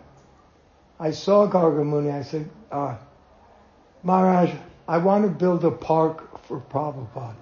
I 0.98 1.10
saw 1.10 1.48
Gargamuni. 1.48 2.12
I 2.12 2.22
said, 2.22 2.48
uh, 2.70 2.96
Maharaj, 4.02 4.54
I 4.88 4.98
want 4.98 5.24
to 5.24 5.30
build 5.30 5.64
a 5.64 5.70
park 5.70 6.44
for 6.46 6.60
Prabhupada. 6.60 7.36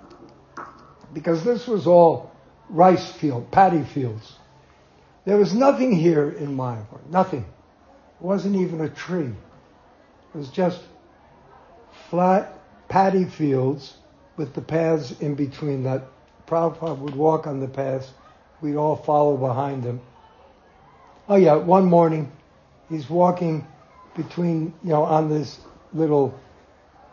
Because 1.13 1.45
this 1.45 1.67
was 1.67 1.87
all 1.87 2.31
rice 2.69 3.11
field, 3.13 3.51
paddy 3.51 3.83
fields. 3.83 4.35
There 5.25 5.37
was 5.37 5.55
nothing 5.55 5.93
here 5.93 6.31
in 6.31 6.57
Mayapur. 6.57 7.07
Nothing. 7.11 7.41
It 7.41 8.25
wasn't 8.25 8.57
even 8.57 8.81
a 8.81 8.89
tree. 8.89 9.33
It 10.35 10.37
was 10.37 10.49
just 10.49 10.83
flat 12.11 12.59
paddy 12.89 13.25
fields 13.25 13.95
with 14.37 14.55
the 14.55 14.61
paths 14.61 15.13
in 15.21 15.35
between 15.35 15.83
that 15.85 16.05
Prabhupada 16.47 16.99
would 16.99 17.15
walk 17.15 17.47
on 17.47 17.61
the 17.61 17.69
paths. 17.69 18.11
We'd 18.61 18.77
all 18.77 18.97
follow 18.97 19.37
behind 19.37 19.85
him. 19.85 20.01
Oh 21.29 21.37
yeah, 21.37 21.57
one 21.57 21.85
morning 21.85 22.33
he's 22.89 23.09
walking 23.09 23.67
between, 24.19 24.75
you 24.83 24.91
know, 24.91 25.05
on 25.05 25.31
this 25.31 25.61
little 25.95 26.39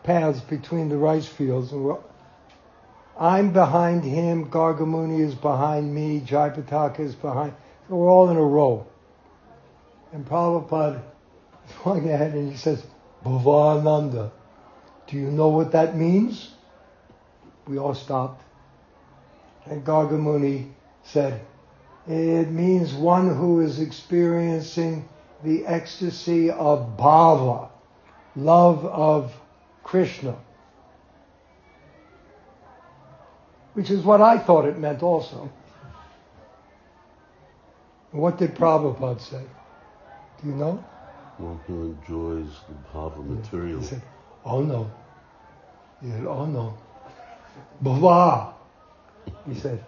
paths 0.02 0.40
between 0.40 0.88
the 0.88 0.96
rice 0.96 1.26
fields. 1.26 1.72
And 1.72 1.96
I'm 3.18 3.52
behind 3.52 4.04
him, 4.04 4.50
Gargamuni 4.50 5.20
is 5.20 5.34
behind 5.34 5.94
me, 5.94 6.20
Jayapataka 6.20 7.00
is 7.00 7.14
behind. 7.14 7.54
So 7.88 7.94
we're 7.94 8.10
all 8.10 8.28
in 8.28 8.36
a 8.36 8.42
row. 8.42 8.86
And 10.12 10.26
Prabhupada 10.26 11.00
is 11.68 11.76
going 11.84 12.10
ahead 12.10 12.34
and 12.34 12.50
he 12.50 12.56
says, 12.58 12.84
Bhavananda, 13.24 14.32
do 15.06 15.16
you 15.16 15.30
know 15.30 15.48
what 15.48 15.72
that 15.72 15.96
means? 15.96 16.50
We 17.68 17.78
all 17.78 17.94
stopped. 17.94 18.42
And 19.64 19.84
Gargamuni 19.84 20.70
said, 21.04 21.40
it 22.08 22.50
means 22.50 22.92
one 22.94 23.34
who 23.34 23.60
is 23.60 23.80
experiencing 23.80 25.08
the 25.44 25.66
ecstasy 25.66 26.50
of 26.50 26.96
bhava, 26.96 27.68
love 28.34 28.84
of 28.84 29.34
Krishna. 29.82 30.36
Which 33.74 33.90
is 33.90 34.02
what 34.02 34.20
I 34.20 34.38
thought 34.38 34.64
it 34.64 34.78
meant 34.78 35.02
also. 35.02 35.50
What 38.10 38.38
did 38.38 38.54
Prabhupada 38.54 39.20
say? 39.20 39.42
Do 40.40 40.48
you 40.48 40.54
know? 40.54 40.84
One 41.36 41.60
who 41.66 41.94
enjoys 41.94 42.48
the 42.68 42.98
bhava 42.98 43.22
material. 43.24 43.80
He 43.80 43.86
said, 43.86 44.02
oh 44.44 44.62
no. 44.62 44.90
He 46.02 46.10
said, 46.10 46.24
oh 46.24 46.46
no. 46.46 46.78
Bhava. 47.82 48.54
He 49.46 49.54
said, 49.54 49.84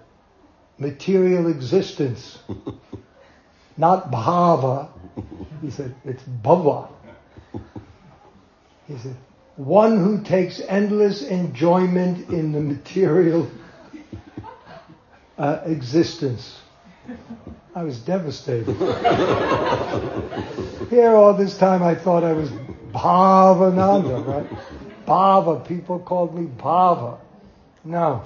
material 0.79 1.49
existence. 1.49 2.39
Not 3.79 4.11
bhava. 4.11 4.91
He 5.63 5.71
said, 5.71 5.95
it's 6.05 6.23
bhava. 6.23 6.89
He 8.87 8.99
said, 8.99 9.17
one 9.57 9.99
who 9.99 10.23
takes 10.23 10.61
endless 10.61 11.23
enjoyment 11.23 12.29
in 12.29 12.53
the 12.53 12.61
material 12.61 13.51
uh, 15.39 15.61
existence. 15.65 16.61
I 17.75 17.83
was 17.85 17.99
devastated. 18.01 18.75
Here 20.91 21.15
all 21.15 21.35
this 21.35 21.57
time 21.59 21.83
I 21.83 21.95
thought 21.95 22.25
I 22.25 22.33
was 22.33 22.51
Bhavananda, 22.93 24.27
right? 24.27 24.47
Bhava. 25.07 25.67
People 25.67 26.01
called 26.01 26.35
me 26.35 26.47
Bhava. 26.47 27.19
No. 27.85 28.25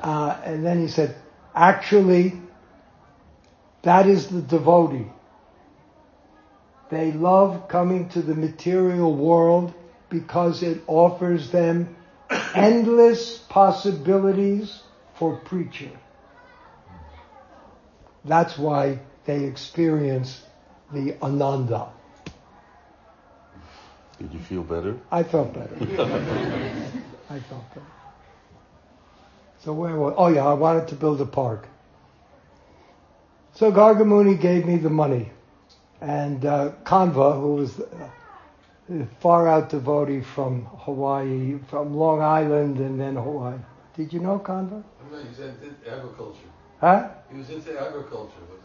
Uh, 0.00 0.40
and 0.44 0.64
then 0.64 0.80
he 0.80 0.88
said, 0.88 1.16
actually, 1.54 2.40
that 3.82 4.06
is 4.06 4.28
the 4.28 4.42
devotee. 4.42 5.06
They 6.90 7.12
love 7.12 7.68
coming 7.68 8.08
to 8.10 8.22
the 8.22 8.34
material 8.34 9.14
world 9.14 9.72
because 10.08 10.62
it 10.62 10.82
offers 10.86 11.50
them 11.50 11.96
endless 12.54 13.38
possibilities 13.38 14.82
for 15.14 15.36
preaching. 15.36 15.96
That's 18.24 18.58
why 18.58 19.00
they 19.24 19.44
experience 19.44 20.42
the 20.92 21.16
ananda. 21.22 21.92
Did 24.18 24.34
you 24.34 24.40
feel 24.40 24.62
better? 24.62 24.98
I 25.10 25.22
felt 25.22 25.54
better. 25.54 25.74
I 27.30 27.38
felt 27.40 27.68
better. 27.70 27.86
So 29.64 29.72
where 29.72 29.96
was? 29.96 30.14
Oh 30.16 30.28
yeah, 30.28 30.44
I 30.44 30.54
wanted 30.54 30.88
to 30.88 30.94
build 30.94 31.20
a 31.20 31.26
park. 31.26 31.66
So 33.60 33.70
Gargamuni 33.70 34.40
gave 34.40 34.64
me 34.64 34.78
the 34.78 34.88
money, 34.88 35.30
and 36.00 36.46
uh, 36.46 36.72
Kanva, 36.82 37.38
who 37.38 37.56
was 37.56 37.78
a 37.78 39.06
far 39.20 39.46
out 39.48 39.68
devotee 39.68 40.22
from 40.22 40.64
Hawaii, 40.64 41.58
from 41.68 41.94
Long 41.94 42.22
Island, 42.22 42.78
and 42.78 42.98
then 42.98 43.16
Hawaii. 43.16 43.58
Did 43.94 44.14
you 44.14 44.20
know 44.20 44.38
Kanva? 44.38 44.82
No, 45.12 45.18
he's 45.28 45.40
into 45.40 45.66
agriculture. 45.86 46.48
Huh? 46.80 47.10
He 47.30 47.36
was 47.36 47.50
into 47.50 47.78
agriculture, 47.78 48.40
wasn't 48.48 48.62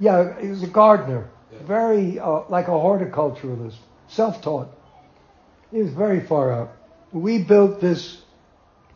Yeah, 0.00 0.40
he 0.40 0.48
was 0.48 0.64
a 0.64 0.66
gardener, 0.66 1.30
Yeah. 1.52 1.58
very 1.62 2.18
uh, 2.18 2.40
like 2.48 2.66
a 2.66 2.72
horticulturalist, 2.72 3.78
self-taught. 4.08 4.68
He 5.70 5.80
was 5.80 5.92
very 5.92 6.18
far 6.18 6.52
out. 6.52 6.72
We 7.12 7.38
built 7.38 7.80
this 7.80 8.22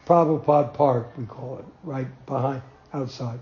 Prabhupada 0.04 0.74
Park, 0.74 1.16
we 1.16 1.26
call 1.26 1.58
it, 1.58 1.64
right 1.84 2.08
behind, 2.26 2.62
outside. 2.92 3.38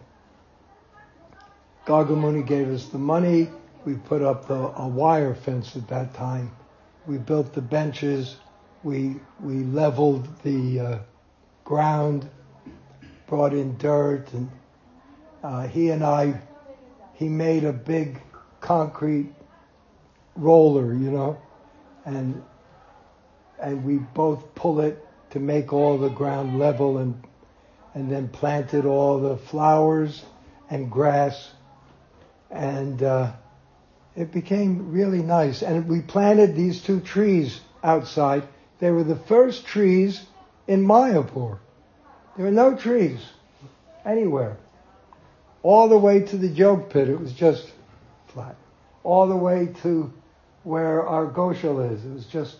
Gargamuni 1.87 2.45
gave 2.45 2.68
us 2.68 2.87
the 2.87 2.99
money. 2.99 3.49
We 3.84 3.95
put 3.95 4.20
up 4.20 4.49
the, 4.49 4.72
a 4.76 4.89
wire 4.89 5.37
fence 5.37 5.76
at 5.76 5.87
that 5.87 6.14
time. 6.14 6.51
We 7.07 7.16
built 7.16 7.55
the 7.55 7.61
benches. 7.61 8.39
We 8.82 9.16
we 9.41 9.62
leveled 9.62 10.28
the 10.43 10.80
uh, 10.80 10.99
ground, 11.64 12.28
brought 13.28 13.53
in 13.53 13.78
dirt, 13.78 14.32
and 14.32 14.51
uh, 15.45 15.68
he 15.68 15.91
and 15.91 16.03
I, 16.03 16.41
he 17.14 17.28
made 17.28 17.62
a 17.62 17.72
big 17.72 18.20
concrete 18.61 19.32
roller, 20.34 20.93
you 20.93 21.12
know, 21.12 21.41
and 22.05 22.43
and 23.61 23.84
we 23.84 23.99
both 23.99 24.57
pull 24.57 24.80
it 24.80 25.07
to 25.30 25.39
make 25.39 25.72
all 25.72 25.99
the 25.99 26.11
ground 26.11 26.59
level 26.59 26.99
and 26.99 27.22
and 27.95 28.11
then 28.11 28.26
planted 28.26 28.84
all 28.84 29.20
the 29.20 29.37
flowers 29.37 30.24
and 30.68 30.91
grass 30.91 31.53
and 32.51 33.03
uh, 33.03 33.32
it 34.14 34.32
became 34.32 34.92
really 34.92 35.22
nice. 35.22 35.62
And 35.62 35.88
we 35.88 36.01
planted 36.01 36.57
these 36.57 36.82
two 36.82 37.01
trees 37.01 37.61
outside. 37.82 38.44
They 38.78 38.90
were 38.90 39.05
the 39.05 39.16
first 39.16 39.66
trees 39.66 40.22
in 40.66 40.84
Mayapur. 40.84 41.59
There 42.36 42.44
were 42.44 42.51
no 42.51 42.76
trees 42.76 43.20
anywhere. 44.05 44.57
All 45.62 45.88
the 45.88 45.99
way 45.99 46.20
to 46.20 46.36
the 46.36 46.49
Yogapith 46.49 47.09
it 47.09 47.20
was 47.20 47.32
just 47.32 47.70
flat. 48.28 48.57
All 49.03 49.26
the 49.28 49.36
way 49.36 49.68
to 49.82 50.12
where 50.62 51.07
our 51.07 51.26
goshal 51.26 51.92
is 51.92 52.05
it 52.05 52.12
was 52.12 52.26
just 52.26 52.57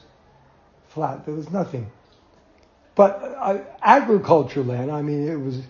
flat. 0.89 1.26
There 1.26 1.34
was 1.34 1.51
nothing. 1.51 1.91
But 2.95 3.20
uh, 3.22 3.59
agriculture 3.82 4.62
land. 4.62 4.91
I 4.91 5.03
mean, 5.03 5.28
it 5.28 5.37
was 5.37 5.61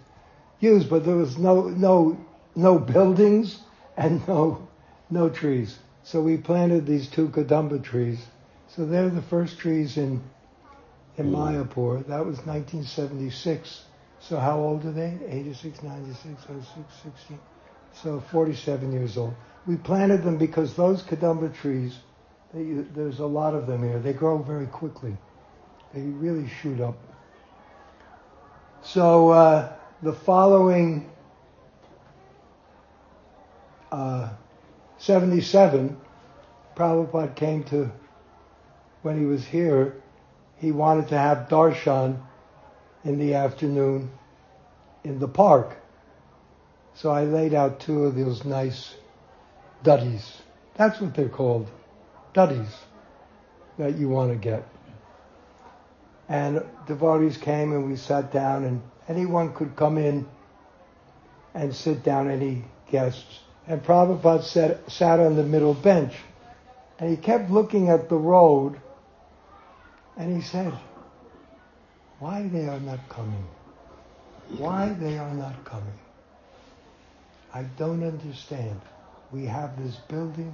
used, 0.60 0.88
but 0.88 1.04
there 1.04 1.16
was 1.16 1.36
no 1.36 1.62
no 1.62 2.16
no 2.54 2.78
buildings 2.78 3.60
and 3.96 4.26
no 4.28 4.68
no 5.10 5.28
trees. 5.28 5.78
So 6.02 6.22
we 6.22 6.36
planted 6.36 6.86
these 6.86 7.08
two 7.08 7.28
kadamba 7.28 7.82
trees. 7.82 8.24
So 8.68 8.86
they're 8.86 9.10
the 9.10 9.22
first 9.22 9.58
trees 9.58 9.96
in 9.96 10.22
in 11.16 11.32
Mayapur. 11.32 12.06
That 12.06 12.24
was 12.24 12.38
1976. 12.44 13.82
So 14.20 14.38
how 14.38 14.58
old 14.58 14.84
are 14.84 14.92
they? 14.92 15.18
86, 15.28 15.82
96, 15.82 16.42
06, 16.42 16.66
16. 17.02 17.38
So 18.02 18.22
47 18.30 18.92
years 18.92 19.16
old. 19.16 19.34
We 19.66 19.76
planted 19.76 20.22
them 20.22 20.36
because 20.38 20.74
those 20.74 21.02
kadamba 21.02 21.54
trees, 21.54 21.96
they, 22.52 22.62
there's 22.94 23.20
a 23.20 23.26
lot 23.26 23.54
of 23.54 23.66
them 23.66 23.82
here. 23.82 23.98
They 23.98 24.12
grow 24.12 24.38
very 24.38 24.66
quickly. 24.66 25.16
They 25.94 26.02
really 26.02 26.48
shoot 26.60 26.80
up. 26.80 26.96
So 28.82 29.30
uh, 29.30 29.72
the 30.02 30.12
following 30.12 31.10
uh, 33.96 34.28
77, 34.98 35.96
Prabhupada 36.76 37.34
came 37.34 37.64
to, 37.64 37.90
when 39.00 39.18
he 39.18 39.24
was 39.24 39.42
here, 39.42 40.02
he 40.58 40.70
wanted 40.70 41.08
to 41.08 41.18
have 41.18 41.48
darshan 41.48 42.20
in 43.04 43.18
the 43.18 43.34
afternoon 43.34 44.10
in 45.02 45.18
the 45.18 45.28
park. 45.28 45.78
So 46.92 47.10
I 47.10 47.24
laid 47.24 47.54
out 47.54 47.80
two 47.80 48.04
of 48.04 48.16
those 48.16 48.44
nice 48.44 48.94
dhurries. 49.82 50.42
That's 50.74 51.00
what 51.00 51.14
they're 51.14 51.30
called, 51.30 51.70
dhurries, 52.34 52.74
that 53.78 53.96
you 53.96 54.10
want 54.10 54.30
to 54.30 54.36
get. 54.36 54.68
And 56.28 56.62
devotees 56.86 57.38
came 57.38 57.72
and 57.72 57.88
we 57.88 57.96
sat 57.96 58.30
down 58.30 58.64
and 58.64 58.82
anyone 59.08 59.54
could 59.54 59.74
come 59.74 59.96
in 59.96 60.28
and 61.54 61.74
sit 61.74 62.02
down, 62.02 62.28
any 62.30 62.64
guests, 62.90 63.40
And 63.66 63.82
Prabhupada 63.82 64.42
sat, 64.42 64.90
sat 64.90 65.20
on 65.20 65.36
the 65.36 65.42
middle 65.42 65.74
bench. 65.74 66.14
And 66.98 67.10
he 67.10 67.16
kept 67.16 67.50
looking 67.50 67.88
at 67.90 68.08
the 68.08 68.16
road. 68.16 68.80
And 70.16 70.34
he 70.34 70.42
said, 70.42 70.72
why 72.18 72.48
they 72.48 72.66
are 72.66 72.80
not 72.80 73.08
coming? 73.08 73.44
Why 74.56 74.96
they 74.98 75.18
are 75.18 75.34
not 75.34 75.64
coming? 75.64 75.98
I 77.52 77.64
don't 77.78 78.02
understand. 78.02 78.80
We 79.32 79.44
have 79.46 79.82
this 79.82 79.96
building, 80.08 80.52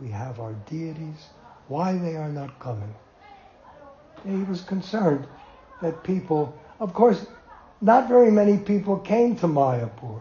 we 0.00 0.08
have 0.08 0.40
our 0.40 0.54
deities. 0.68 1.28
Why 1.68 1.96
they 1.96 2.16
are 2.16 2.28
not 2.28 2.58
coming? 2.58 2.94
And 4.24 4.38
he 4.38 4.50
was 4.50 4.62
concerned 4.62 5.26
that 5.80 6.02
people, 6.02 6.58
of 6.80 6.94
course, 6.94 7.24
not 7.80 8.08
very 8.08 8.30
many 8.30 8.58
people 8.58 8.98
came 8.98 9.36
to 9.36 9.46
Mayapur. 9.46 10.20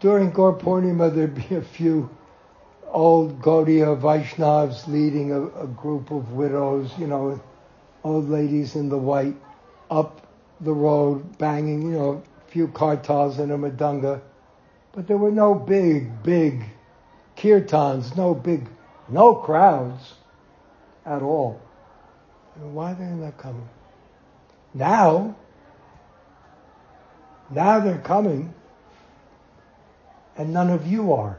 During 0.00 0.30
Gaur 0.30 0.52
there'd 1.10 1.34
be 1.34 1.54
a 1.54 1.62
few 1.62 2.10
old 2.86 3.40
Gaudiya 3.40 3.98
Vaishnavas 3.98 4.86
leading 4.88 5.32
a, 5.32 5.46
a 5.46 5.66
group 5.66 6.10
of 6.10 6.32
widows, 6.32 6.92
you 6.98 7.06
know, 7.06 7.40
old 8.04 8.28
ladies 8.28 8.76
in 8.76 8.88
the 8.88 8.98
white, 8.98 9.36
up 9.90 10.26
the 10.60 10.72
road, 10.72 11.38
banging, 11.38 11.82
you 11.82 11.98
know, 11.98 12.22
a 12.46 12.50
few 12.50 12.68
kartals 12.68 13.38
and 13.38 13.52
a 13.52 13.56
mridanga. 13.56 14.20
But 14.92 15.06
there 15.06 15.18
were 15.18 15.30
no 15.30 15.54
big, 15.54 16.22
big 16.22 16.64
kirtans, 17.36 18.16
no 18.16 18.34
big, 18.34 18.68
no 19.08 19.34
crowds 19.34 20.14
at 21.04 21.22
all. 21.22 21.60
And 22.56 22.74
why 22.74 22.94
they're 22.94 23.08
not 23.08 23.36
coming? 23.36 23.68
Now, 24.72 25.36
now 27.50 27.80
they're 27.80 27.98
coming, 27.98 28.54
and 30.36 30.52
none 30.52 30.70
of 30.70 30.86
you 30.86 31.12
are. 31.12 31.38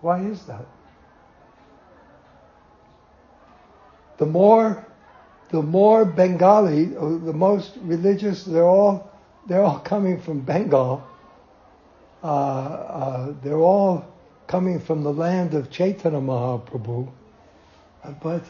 Why 0.00 0.20
is 0.20 0.44
that? 0.46 0.66
The 4.18 4.26
more, 4.26 4.84
the 5.50 5.62
more 5.62 6.04
Bengali, 6.04 6.86
the 6.86 7.32
most 7.32 7.78
religious, 7.82 8.44
they're 8.44 8.64
all, 8.64 9.10
they're 9.46 9.62
all 9.62 9.78
coming 9.78 10.20
from 10.20 10.40
Bengal. 10.40 11.02
Uh, 12.22 12.26
uh, 12.26 13.34
they're 13.42 13.58
all 13.58 14.04
coming 14.46 14.78
from 14.80 15.02
the 15.02 15.12
land 15.12 15.54
of 15.54 15.70
Chaitanya 15.70 16.20
Mahaprabhu. 16.20 17.08
Uh, 18.04 18.10
but 18.22 18.44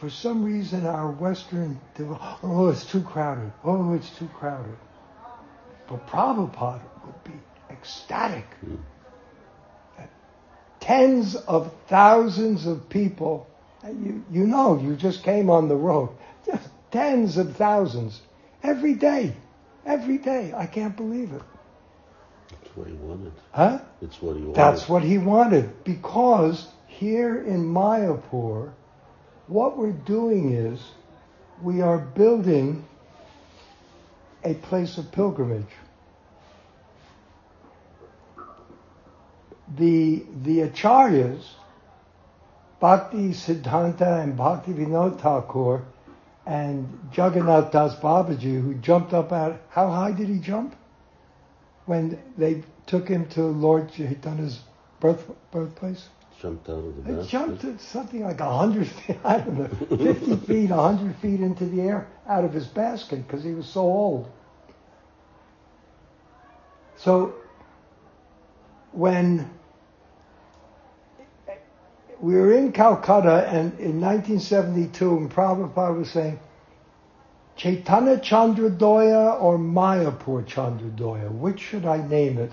for 0.00 0.10
some 0.10 0.44
reason, 0.44 0.86
our 0.86 1.10
Western, 1.10 1.80
oh, 2.42 2.68
it's 2.68 2.84
too 2.90 3.02
crowded. 3.02 3.52
Oh, 3.62 3.94
it's 3.94 4.10
too 4.18 4.28
crowded. 4.38 4.76
But 5.88 6.06
Prabhupada 6.06 6.82
would 7.04 7.24
be 7.24 7.38
ecstatic. 7.70 8.46
Mm 8.64 8.78
tens 10.80 11.36
of 11.36 11.72
thousands 11.88 12.66
of 12.66 12.88
people. 12.88 13.46
You, 13.84 14.24
you 14.30 14.46
know, 14.46 14.78
you 14.78 14.96
just 14.96 15.22
came 15.22 15.48
on 15.48 15.68
the 15.68 15.76
road. 15.76 16.10
Just 16.44 16.68
tens 16.90 17.36
of 17.36 17.56
thousands 17.56 18.20
every 18.62 18.94
day. 18.94 19.36
Every 19.86 20.18
day. 20.18 20.52
I 20.54 20.66
can't 20.66 20.96
believe 20.96 21.32
it. 21.32 21.42
That's 22.50 22.76
what 22.76 22.88
he 22.88 22.94
wanted. 22.94 23.32
Huh? 23.52 23.78
It's 24.02 24.20
what 24.20 24.36
he 24.36 24.42
wanted. 24.42 24.56
That's 24.56 24.88
what 24.88 25.02
he 25.02 25.18
wanted. 25.18 25.84
Because 25.84 26.66
here 26.88 27.40
in 27.42 27.64
Mayapur, 27.64 28.72
what 29.50 29.76
we're 29.76 29.92
doing 29.92 30.52
is 30.52 30.80
we 31.62 31.82
are 31.82 31.98
building 31.98 32.84
a 34.44 34.54
place 34.54 34.96
of 34.96 35.12
pilgrimage. 35.12 35.66
the 39.76 40.24
the 40.42 40.60
acharyas, 40.60 41.44
Bhakti 42.80 43.30
Siddhanta 43.30 44.22
and 44.22 44.36
Bhakti 44.36 44.72
Vinod 44.72 45.20
Thakur 45.20 45.84
and 46.46 47.10
Jagannath 47.12 47.70
Das 47.70 47.94
Babaji, 47.96 48.60
who 48.60 48.74
jumped 48.74 49.12
up 49.12 49.32
out, 49.32 49.60
how 49.68 49.88
high 49.88 50.12
did 50.12 50.28
he 50.28 50.38
jump? 50.38 50.74
When 51.86 52.18
they 52.36 52.64
took 52.86 53.08
him 53.08 53.28
to 53.30 53.42
Lord 53.42 53.92
Chaitanya's 53.92 54.60
birth, 55.00 55.30
birthplace? 55.50 56.08
Jumped 56.40 56.70
out 56.70 56.78
of 56.78 56.96
the 56.96 57.02
basket? 57.02 57.22
He 57.22 57.30
jumped 57.30 57.80
something 57.82 58.22
like 58.22 58.40
a 58.40 58.50
hundred 58.50 58.88
feet, 59.06 59.18
I 59.24 59.38
don't 59.38 59.58
know, 59.58 59.68
50 59.96 60.36
feet, 60.46 60.70
a 60.70 60.76
hundred 60.76 61.16
feet 61.16 61.40
into 61.40 61.66
the 61.66 61.82
air 61.82 62.08
out 62.26 62.44
of 62.44 62.52
his 62.52 62.66
basket 62.66 63.26
because 63.26 63.44
he 63.44 63.52
was 63.52 63.66
so 63.66 63.82
old. 63.82 64.30
So 66.96 67.34
when 68.92 69.50
we 72.20 72.34
were 72.34 72.52
in 72.52 72.72
Calcutta 72.72 73.46
and 73.48 73.78
in 73.78 74.00
1972 74.00 75.16
and 75.16 75.30
Prabhupada 75.30 75.96
was 75.96 76.10
saying, 76.10 76.38
Chaitanya 77.56 78.16
Chandrodaya 78.16 79.40
or 79.40 79.58
Mayapur 79.58 80.46
Chandrodaya, 80.46 81.30
which 81.30 81.60
should 81.60 81.84
I 81.84 82.06
name 82.06 82.38
it? 82.38 82.52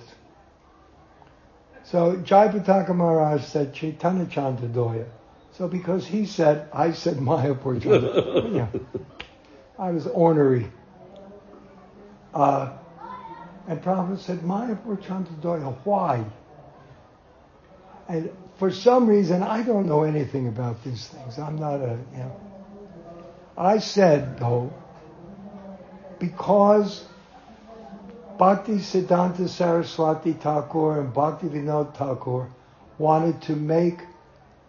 So 1.91 2.17
Jayapataka 2.17 2.93
Maharaj 2.93 3.43
said 3.45 3.73
Chaitanya 3.73 4.25
Chandrodaya. 4.25 5.05
So 5.53 5.69
because 5.69 6.05
he 6.05 6.25
said, 6.25 6.67
I 6.73 6.91
said 6.91 7.15
Mayapur 7.15 7.79
Chandrodaya. 7.79 8.53
yeah. 8.73 9.01
I 9.79 9.91
was 9.91 10.05
ornery. 10.07 10.69
Uh, 12.33 12.73
and 13.67 13.81
Prabhupada 13.81 14.19
said, 14.19 14.39
Mayapur 14.39 15.01
Chandrodaya, 15.01 15.77
why? 15.85 16.25
And 18.09 18.31
for 18.57 18.69
some 18.69 19.07
reason, 19.07 19.41
I 19.41 19.63
don't 19.63 19.88
know 19.88 20.03
anything 20.03 20.49
about 20.49 20.83
these 20.83 21.07
things. 21.07 21.39
I'm 21.39 21.57
not 21.57 21.75
a, 21.75 21.97
you 22.11 22.17
know. 22.17 22.41
I 23.57 23.79
said, 23.79 24.39
though, 24.39 24.73
because 26.19 27.05
Bhakti 28.38 28.77
Siddhanta 28.77 29.49
Saraswati 29.49 30.33
Thakur 30.33 30.99
and 30.99 31.11
Bhakti 31.11 31.47
Vinod 31.47 31.95
Thakur 31.95 32.47
wanted 32.99 33.41
to 33.43 33.55
make 33.55 33.99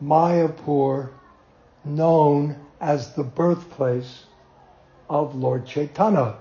Mayapur 0.02 1.10
known 1.84 2.56
as 2.80 3.14
the 3.14 3.24
birthplace 3.24 4.24
of 5.10 5.34
Lord 5.34 5.66
Chaitanya. 5.66 6.36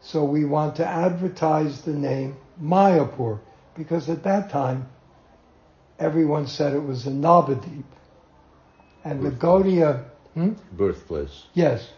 So 0.00 0.24
we 0.24 0.44
want 0.44 0.76
to 0.76 0.86
advertise 0.86 1.82
the 1.82 1.94
name 1.94 2.36
Mayapur 2.62 3.40
because 3.74 4.10
at 4.10 4.22
that 4.24 4.50
time 4.50 4.88
everyone 5.98 6.46
said 6.46 6.74
it 6.74 6.84
was 6.84 7.06
in 7.06 7.22
Navadip. 7.22 7.84
And 9.04 9.22
the 9.22 9.30
Gaudiya... 9.30 10.04
Hmm? 10.34 10.52
Birthplace. 10.72 11.46
Yes. 11.54 11.88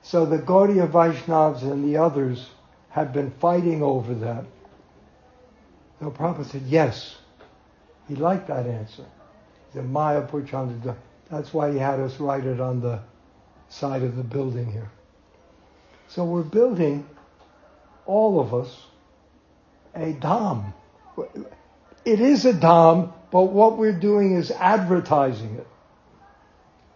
So 0.00 0.24
the 0.24 0.38
Gaudiya 0.38 0.90
Vaishnavas 0.90 1.62
and 1.62 1.84
the 1.84 1.98
others 1.98 2.48
had 2.90 3.12
been 3.12 3.30
fighting 3.32 3.82
over 3.82 4.14
that. 4.14 4.44
The 6.00 6.10
Prophet 6.10 6.46
said, 6.46 6.62
yes. 6.66 7.16
He 8.08 8.14
liked 8.14 8.48
that 8.48 8.66
answer. 8.66 9.04
Maya. 9.74 10.26
That's 11.30 11.52
why 11.52 11.72
he 11.72 11.78
had 11.78 12.00
us 12.00 12.18
write 12.18 12.44
it 12.44 12.60
on 12.60 12.80
the 12.80 13.00
side 13.68 14.02
of 14.02 14.16
the 14.16 14.22
building 14.22 14.72
here. 14.72 14.90
So 16.08 16.24
we're 16.24 16.42
building, 16.42 17.06
all 18.06 18.40
of 18.40 18.54
us, 18.54 18.86
a 19.94 20.14
dham. 20.14 20.72
It 22.04 22.20
is 22.20 22.46
a 22.46 22.54
dham 22.54 23.12
but 23.30 23.44
what 23.44 23.76
we're 23.76 23.98
doing 23.98 24.34
is 24.34 24.50
advertising 24.50 25.56
it 25.56 25.66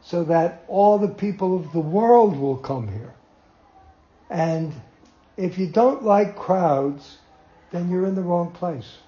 so 0.03 0.25
that 0.25 0.65
all 0.67 0.99
the 0.99 1.09
people 1.09 1.57
of 1.57 1.73
the 1.73 1.81
world 1.81 2.37
will 2.37 2.57
come 2.57 2.89
here. 2.89 3.15
And 4.31 4.73
if 5.37 5.59
you 5.59 5.67
don't 5.67 6.05
like 6.05 6.37
crowds, 6.37 7.19
then 7.71 7.91
you're 7.91 8.07
in 8.07 8.15
the 8.15 8.23
wrong 8.23 8.53
place. 8.53 8.99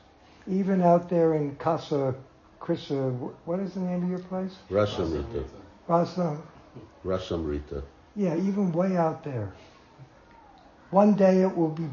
Even 0.49 0.83
out 0.83 1.09
there 1.09 1.35
in 1.35 1.57
Casa 1.57 2.15
Krishna, 2.61 3.11
what 3.45 3.61
is 3.61 3.75
the 3.75 3.81
name 3.81 4.05
of 4.05 4.11
your 4.11 4.19
place? 4.21 4.55
Rasamrita. 4.71 5.45
Rasa. 5.87 6.39
Rasamrita. 7.05 7.83
Yeah, 8.17 8.37
even 8.37 8.73
way 8.73 8.97
out 8.97 9.25
there. 9.25 9.53
One 10.91 11.15
day 11.15 11.43
it 11.43 11.57
will 11.57 11.71
be 11.71 11.89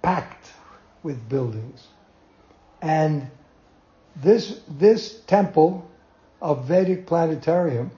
packed 0.00 0.52
with 1.02 1.28
buildings. 1.28 1.86
And 2.80 3.30
this, 4.16 4.60
this 4.68 5.20
temple 5.26 5.90
of 6.40 6.66
Vedic 6.66 7.06
planetarium, 7.06 7.90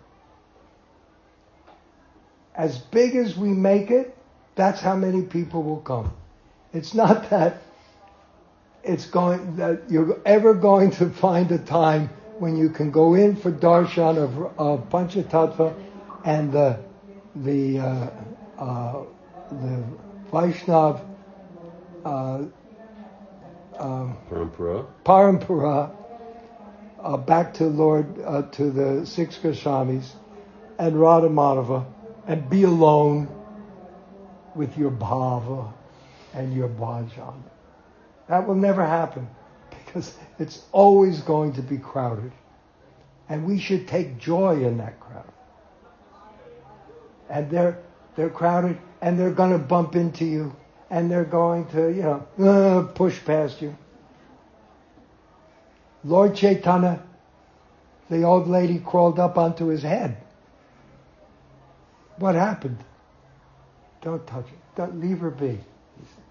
as 2.54 2.78
big 2.78 3.14
as 3.14 3.36
we 3.36 3.48
make 3.48 3.90
it, 3.90 4.15
that's 4.56 4.80
how 4.80 4.96
many 4.96 5.22
people 5.22 5.62
will 5.62 5.80
come. 5.80 6.12
It's 6.72 6.94
not 6.94 7.30
that 7.30 7.62
it's 8.82 9.06
going 9.06 9.56
that 9.56 9.82
you're 9.90 10.20
ever 10.24 10.54
going 10.54 10.90
to 10.92 11.10
find 11.10 11.50
a 11.52 11.58
time 11.58 12.08
when 12.38 12.56
you 12.56 12.70
can 12.70 12.90
go 12.90 13.14
in 13.14 13.36
for 13.36 13.50
darshan 13.50 14.16
of, 14.16 14.58
of 14.58 14.88
Panchatattva 14.88 15.74
and 16.24 16.52
the 16.52 16.78
the 17.34 17.78
uh, 17.78 18.10
uh, 18.58 19.02
the 19.50 19.84
Vaishnav 20.32 21.04
uh, 22.04 22.44
um, 23.78 24.16
Parampara. 24.30 24.86
parampara 25.04 25.94
uh, 27.00 27.16
back 27.16 27.54
to 27.54 27.64
Lord 27.64 28.06
uh, 28.24 28.42
to 28.52 28.70
the 28.70 29.06
six 29.06 29.36
Goswamis 29.36 30.12
and 30.78 30.98
Radha 30.98 31.28
Madhava 31.28 31.84
and 32.26 32.48
be 32.48 32.62
alone 32.62 33.28
with 34.56 34.76
your 34.76 34.90
bhava 34.90 35.72
and 36.34 36.54
your 36.54 36.68
bhajan. 36.68 37.42
That 38.28 38.46
will 38.46 38.54
never 38.54 38.84
happen 38.84 39.28
because 39.70 40.16
it's 40.38 40.64
always 40.72 41.20
going 41.20 41.52
to 41.54 41.62
be 41.62 41.78
crowded. 41.78 42.32
And 43.28 43.44
we 43.44 43.58
should 43.58 43.88
take 43.88 44.18
joy 44.18 44.64
in 44.64 44.78
that 44.78 45.00
crowd. 45.00 45.32
And 47.28 47.50
they're 47.50 47.78
they're 48.16 48.30
crowded 48.30 48.78
and 49.00 49.18
they're 49.18 49.32
going 49.32 49.52
to 49.52 49.58
bump 49.58 49.94
into 49.94 50.24
you 50.24 50.56
and 50.90 51.10
they're 51.10 51.24
going 51.24 51.66
to, 51.68 51.88
you 51.88 52.02
know, 52.02 52.26
uh, 52.48 52.82
push 52.92 53.22
past 53.24 53.60
you. 53.60 53.76
Lord 56.04 56.34
Chaitanya, 56.36 57.02
the 58.08 58.22
old 58.22 58.48
lady 58.48 58.78
crawled 58.78 59.18
up 59.18 59.36
onto 59.36 59.66
his 59.66 59.82
head. 59.82 60.16
What 62.18 62.34
happened? 62.36 62.78
Don't 64.06 64.24
touch 64.24 64.46
it. 64.46 64.76
Don't, 64.76 65.00
leave 65.00 65.18
her 65.18 65.32
be. 65.32 65.58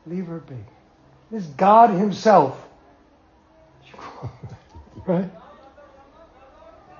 Leave 0.07 0.27
her 0.27 0.39
be. 0.39 0.55
This 1.29 1.43
God 1.43 1.89
Himself. 1.89 2.57
right? 5.05 5.29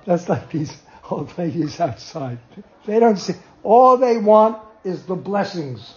That's 0.04 0.28
like 0.28 0.50
these 0.50 0.76
old 1.10 1.36
ladies 1.38 1.80
outside. 1.80 2.40
They 2.84 3.00
don't 3.00 3.16
see. 3.16 3.32
All 3.62 3.96
they 3.96 4.18
want 4.18 4.58
is 4.84 5.06
the 5.06 5.14
blessings. 5.14 5.94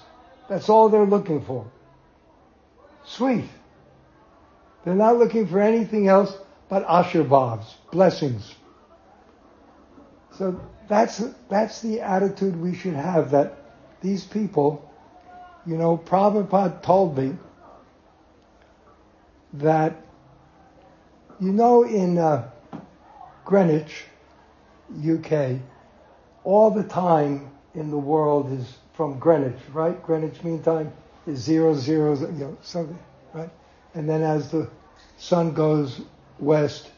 That's 0.48 0.70
all 0.70 0.88
they're 0.88 1.06
looking 1.06 1.44
for. 1.44 1.70
Sweet. 3.04 3.50
They're 4.86 4.96
not 4.96 5.18
looking 5.18 5.46
for 5.46 5.60
anything 5.60 6.08
else 6.08 6.34
but 6.70 6.88
ashirvads, 6.88 7.66
blessings. 7.92 8.56
So 10.38 10.62
that's 10.88 11.22
that's 11.50 11.82
the 11.82 12.00
attitude 12.00 12.56
we 12.56 12.76
should 12.76 12.94
have. 12.94 13.32
That 13.32 13.59
these 14.02 14.24
people, 14.24 14.90
you 15.66 15.78
know, 15.78 15.98
Prabhupada 15.98 16.82
told 16.82 17.18
me 17.18 17.36
that, 19.54 20.02
you 21.40 21.52
know, 21.52 21.84
in 21.84 22.18
uh, 22.18 22.50
Greenwich, 23.46 24.06
UK, 24.98 25.60
all 26.44 26.72
the 26.72 26.84
time 26.84 27.52
in 27.76 27.90
the 27.92 27.98
world 27.98 28.52
is 28.52 28.78
from 28.94 29.20
Greenwich, 29.20 29.60
right? 29.74 30.02
Greenwich 30.04 30.44
Mean 30.44 30.62
Time 30.62 30.92
is 31.28 31.40
zero 31.40 31.74
zero, 31.74 32.16
you 32.20 32.28
know, 32.28 32.58
something, 32.62 32.98
right? 33.34 33.50
And 33.94 34.08
then 34.10 34.22
as 34.22 34.52
the 34.52 34.70
sun 35.18 35.54
goes 35.54 36.02
west, 36.40 36.90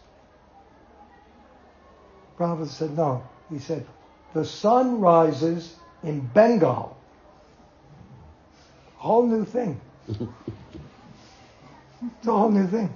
Prabhupada 2.37 2.67
said, 2.67 2.97
no. 2.97 3.23
He 3.49 3.59
said, 3.59 3.85
the 4.33 4.45
sun 4.45 4.99
rises 4.99 5.75
in 6.03 6.21
Bengal. 6.33 6.97
Whole 8.95 9.25
new 9.25 9.45
thing. 9.45 9.79
it's 10.07 10.19
a 12.27 12.31
whole 12.31 12.51
new 12.51 12.67
thing. 12.67 12.95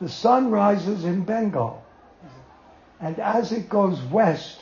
The 0.00 0.08
sun 0.08 0.50
rises 0.50 1.04
in 1.04 1.24
Bengal. 1.24 1.84
And 3.00 3.18
as 3.18 3.52
it 3.52 3.68
goes 3.68 4.00
west, 4.02 4.60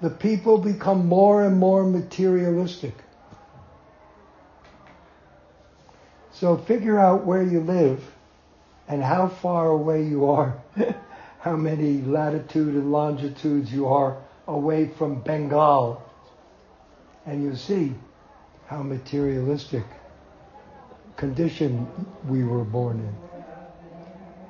the 0.00 0.10
people 0.10 0.58
become 0.58 1.06
more 1.06 1.44
and 1.44 1.58
more 1.58 1.84
materialistic. 1.84 2.94
So 6.32 6.56
figure 6.56 6.98
out 6.98 7.24
where 7.24 7.42
you 7.42 7.60
live 7.60 8.02
and 8.88 9.02
how 9.02 9.28
far 9.28 9.68
away 9.68 10.04
you 10.04 10.30
are, 10.30 10.60
how 11.40 11.56
many 11.56 12.02
latitude 12.02 12.74
and 12.74 12.90
longitudes 12.90 13.72
you 13.72 13.86
are 13.86 14.18
away 14.46 14.88
from 14.98 15.20
Bengal. 15.20 16.02
And 17.26 17.42
you 17.42 17.56
see 17.56 17.94
how 18.66 18.82
materialistic 18.82 19.84
condition 21.16 21.86
we 22.28 22.44
were 22.44 22.64
born 22.64 22.98
in. 22.98 23.14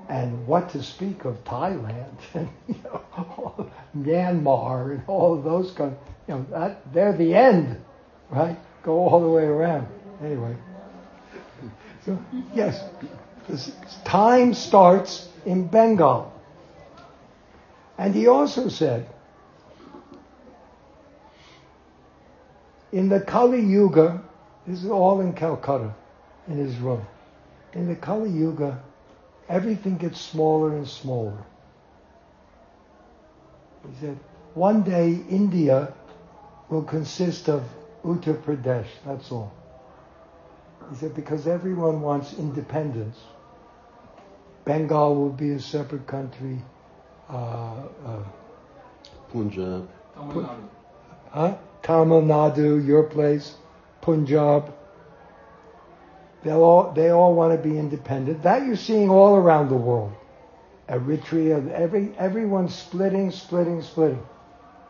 And 0.09 0.47
what 0.47 0.71
to 0.71 0.83
speak 0.83 1.25
of 1.25 1.43
Thailand 1.45 2.15
and 2.35 2.49
you 2.69 2.77
know, 2.85 3.71
Myanmar 3.97 4.93
and 4.93 5.03
all 5.07 5.35
of 5.35 5.45
those 5.45 5.71
countries. 5.73 6.01
You 6.29 6.35
know, 6.35 6.47
that, 6.51 6.93
they're 6.93 7.17
the 7.17 7.35
end, 7.35 7.83
right? 8.31 8.59
Go 8.83 8.99
all 8.99 9.21
the 9.21 9.29
way 9.29 9.45
around. 9.45 9.89
Anyway. 10.23 10.57
So, 12.05 12.19
yes, 12.55 12.83
time 14.05 14.55
starts 14.55 15.29
in 15.47 15.67
Bengal. 15.69 16.33
And 17.97 18.15
he 18.15 18.27
also 18.27 18.69
said, 18.69 19.09
in 22.95 23.09
the 23.09 23.21
Kali 23.21 23.61
Yuga, 23.61 24.23
this 24.69 24.85
is 24.85 24.89
all 24.89 25.21
in 25.21 25.33
Calcutta, 25.33 25.93
in 26.47 26.57
his 26.57 26.77
room. 26.77 27.05
In 27.73 27.89
the 27.89 27.97
Kali 27.97 28.31
Yuga, 28.31 28.81
everything 29.49 29.97
gets 29.99 30.21
smaller 30.21 30.77
and 30.77 30.87
smaller. 30.87 31.37
He 33.89 33.97
said, 34.01 34.17
one 34.55 34.85
day 34.85 35.19
India 35.29 35.93
will 36.69 36.85
consist 36.85 37.49
of 37.49 37.65
Uttar 38.05 38.41
Pradesh, 38.41 38.87
that's 39.05 39.33
all. 39.33 39.53
He 40.91 40.97
said, 40.97 41.17
because 41.17 41.49
everyone 41.49 42.01
wants 42.01 42.35
independence. 42.39 43.19
Bengal 44.65 45.17
will 45.17 45.33
be 45.33 45.51
a 45.51 45.61
separate 45.61 46.07
country. 46.07 46.59
Uh, 47.29 47.89
uh, 48.07 48.23
Punjab. 49.33 49.89
Tamil 50.15 50.49
huh? 51.31 51.57
Tamil 51.85 52.23
Nadu, 52.23 52.85
your 52.85 53.05
place, 53.05 53.55
Punjab. 54.01 54.75
They'll 56.43 56.63
all, 56.63 56.93
they 56.93 57.11
all 57.11 57.35
want 57.35 57.53
to 57.53 57.69
be 57.69 57.79
independent. 57.79 58.43
That 58.43 58.67
you're 58.67 58.77
seeing 58.77 59.11
all 59.11 59.37
around 59.37 59.69
the 59.69 59.77
world. 59.77 60.13
Eritrea, 60.89 61.71
every, 61.71 62.15
everyone's 62.19 62.75
splitting, 62.75 63.31
splitting, 63.31 63.83
splitting. 63.83 64.23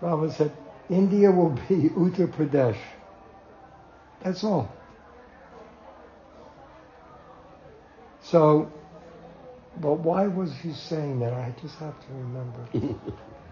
Brahma 0.01 0.33
said, 0.33 0.53
India 0.89 1.31
will 1.31 1.51
be 1.51 1.89
Uttar 1.97 2.29
Pradesh. 2.29 2.79
That's 4.23 4.43
all. 4.45 4.73
So, 8.23 8.73
but 9.81 9.95
why 9.95 10.29
was 10.29 10.53
he 10.55 10.73
saying 10.73 11.21
that? 11.21 11.35
I 11.35 11.55
just 11.61 11.77
have 11.77 11.95
to 12.01 12.13
remember. 12.13 13.05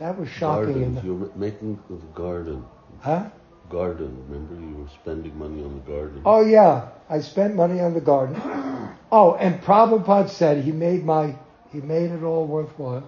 that 0.00 0.18
was 0.18 0.28
shocking. 0.28 0.68
in 0.82 0.94
Gardens. 0.94 1.00
the- 1.00 1.06
You 1.06 1.14
were 1.16 1.30
making 1.36 1.78
the 1.90 1.96
garden. 2.14 2.64
huh? 3.00 3.24
Garden. 3.70 4.24
Remember, 4.28 4.54
you 4.54 4.82
were 4.82 4.88
spending 5.02 5.38
money 5.38 5.62
on 5.62 5.74
the 5.74 5.92
garden. 5.92 6.22
Oh 6.24 6.40
yeah, 6.44 6.88
I 7.10 7.20
spent 7.20 7.54
money 7.54 7.80
on 7.80 7.94
the 7.94 8.00
garden. 8.00 8.40
Oh, 9.10 9.36
and 9.36 9.58
Prabhupada 9.62 10.28
said 10.28 10.62
he 10.62 10.70
made 10.70 11.02
my 11.02 11.34
he 11.72 11.80
made 11.80 12.10
it 12.10 12.22
all 12.22 12.46
worthwhile. 12.46 13.04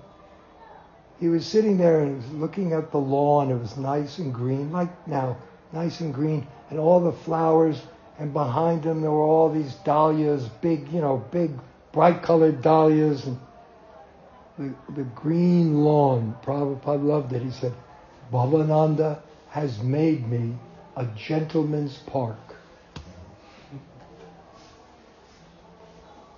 He 1.19 1.29
was 1.29 1.45
sitting 1.45 1.77
there 1.77 2.01
and 2.01 2.17
was 2.17 2.33
looking 2.33 2.73
at 2.73 2.91
the 2.91 2.97
lawn. 2.99 3.51
It 3.51 3.59
was 3.59 3.77
nice 3.77 4.17
and 4.19 4.33
green, 4.33 4.73
like 4.73 4.89
now, 5.07 5.37
nice 5.75 6.01
and 6.01 6.15
green, 6.15 6.47
and 6.71 6.79
all 6.79 7.01
the 7.01 7.13
flowers. 7.13 7.83
And 8.19 8.33
behind 8.33 8.83
him 8.85 9.03
there 9.03 9.11
were 9.11 9.21
all 9.23 9.51
these 9.53 9.75
dahlias, 9.85 10.49
big, 10.63 10.89
you 10.89 11.03
know, 11.03 11.23
big, 11.31 11.51
bright-colored 11.93 12.63
dahlias, 12.63 13.27
and 13.27 13.39
the 14.61 14.75
the 14.93 15.05
green 15.15 15.85
lawn. 15.85 16.37
Prabhupada 16.45 17.03
loved 17.03 17.33
it. 17.33 17.43
He 17.43 17.51
said, 17.51 17.73
Bhavananda 18.31 19.21
has 19.49 19.83
made 19.83 20.29
me 20.29 20.55
a 20.97 21.07
gentleman's 21.17 21.97
park. 21.99 22.37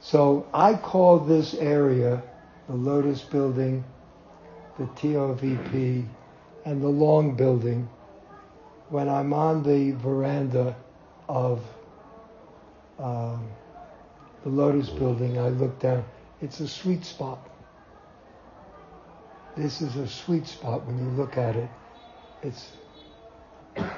So 0.01 0.47
I 0.55 0.75
call 0.75 1.18
this 1.18 1.55
area 1.55 2.23
the 2.68 2.75
Lotus 2.75 3.23
Building, 3.23 3.85
the 4.79 4.85
TOVP, 4.85 6.07
and 6.64 6.83
the 6.83 6.89
Long 6.89 7.35
Building 7.35 7.89
when 8.89 9.09
I'm 9.09 9.33
on 9.33 9.62
the 9.62 9.93
veranda 9.93 10.77
of 11.29 11.61
um, 12.99 13.49
the 14.45 14.51
Lotus 14.51 14.91
Building. 14.91 15.39
I 15.39 15.49
look 15.49 15.79
down. 15.81 16.05
It's 16.41 16.61
a 16.61 16.68
sweet 16.68 17.05
spot. 17.05 17.51
This 19.57 19.82
is 19.82 19.96
a 19.96 20.09
sweet 20.09 20.46
spot 20.46 20.86
when 20.86 20.98
you 20.98 21.11
look 21.11 21.36
at 21.36 21.57
it. 21.57 21.68
It's 22.42 22.72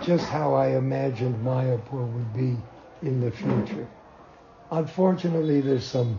just 0.02 0.26
how 0.26 0.54
I 0.54 0.76
imagined 0.76 1.44
Mayapur 1.44 2.12
would 2.12 2.34
be 2.34 2.56
in 3.02 3.20
the 3.20 3.30
future. 3.30 3.88
Unfortunately, 4.70 5.60
there's 5.60 5.84
some 5.84 6.18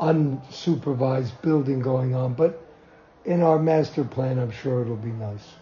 unsupervised 0.00 1.40
building 1.42 1.80
going 1.80 2.14
on, 2.14 2.34
but 2.34 2.62
in 3.24 3.42
our 3.42 3.58
master 3.58 4.04
plan, 4.04 4.38
I'm 4.38 4.50
sure 4.50 4.82
it'll 4.82 4.96
be 4.96 5.10
nice. 5.10 5.54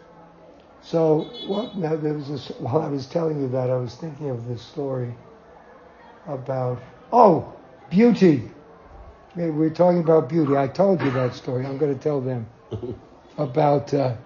So 0.82 1.30
what? 1.46 1.76
Now 1.76 1.96
there 1.96 2.14
was 2.14 2.28
this. 2.28 2.48
While 2.58 2.82
I 2.82 2.88
was 2.88 3.06
telling 3.06 3.40
you 3.40 3.48
that, 3.48 3.70
I 3.70 3.76
was 3.76 3.94
thinking 3.94 4.30
of 4.30 4.48
this 4.48 4.62
story 4.62 5.14
about 6.26 6.80
oh, 7.12 7.52
beauty. 7.90 8.50
We 9.34 9.50
were 9.50 9.70
talking 9.70 10.00
about 10.00 10.28
beauty. 10.28 10.56
I 10.56 10.68
told 10.68 11.00
you 11.00 11.10
that 11.12 11.34
story. 11.34 11.64
I'm 11.64 11.78
going 11.78 11.96
to 11.96 12.02
tell 12.02 12.20
them 12.20 12.46
about 13.38 13.94
uh, 13.94 14.16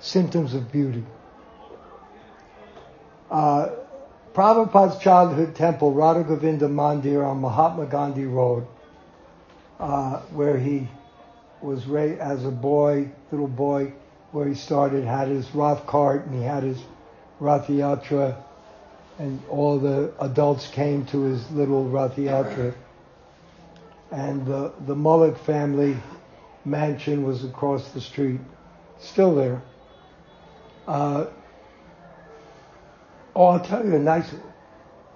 symptoms 0.00 0.54
of 0.54 0.72
beauty. 0.72 1.04
Uh, 3.30 3.70
Prabhupada's 4.32 4.98
childhood 5.02 5.54
temple, 5.54 5.92
Radha 5.92 6.24
Govinda 6.24 6.66
Mandir 6.66 7.24
on 7.26 7.40
Mahatma 7.40 7.86
Gandhi 7.86 8.24
Road, 8.24 8.66
uh, 9.78 10.20
where 10.32 10.58
he 10.58 10.88
was 11.60 11.86
raised 11.86 12.20
as 12.20 12.44
a 12.44 12.50
boy, 12.50 13.10
little 13.30 13.48
boy, 13.48 13.92
where 14.32 14.48
he 14.48 14.54
started, 14.54 15.04
had 15.04 15.28
his 15.28 15.54
Rath 15.54 15.86
cart 15.86 16.26
and 16.26 16.34
he 16.34 16.42
had 16.42 16.62
his 16.62 16.82
Rath 17.38 17.66
Yatra, 17.66 18.42
and 19.18 19.42
all 19.48 19.78
the 19.78 20.12
adults 20.20 20.68
came 20.68 21.04
to 21.06 21.22
his 21.22 21.50
little 21.50 21.88
Rath 21.88 22.16
Yatra. 22.16 22.74
And 24.14 24.46
the, 24.46 24.72
the 24.86 24.94
Mullock 24.94 25.36
family 25.44 25.96
mansion 26.64 27.24
was 27.24 27.44
across 27.44 27.90
the 27.90 28.00
street, 28.00 28.38
still 29.00 29.34
there. 29.34 29.60
Uh, 30.86 31.26
oh, 33.34 33.46
I'll 33.46 33.64
tell 33.64 33.84
you 33.84 33.96
a 33.96 33.98
nice. 33.98 34.32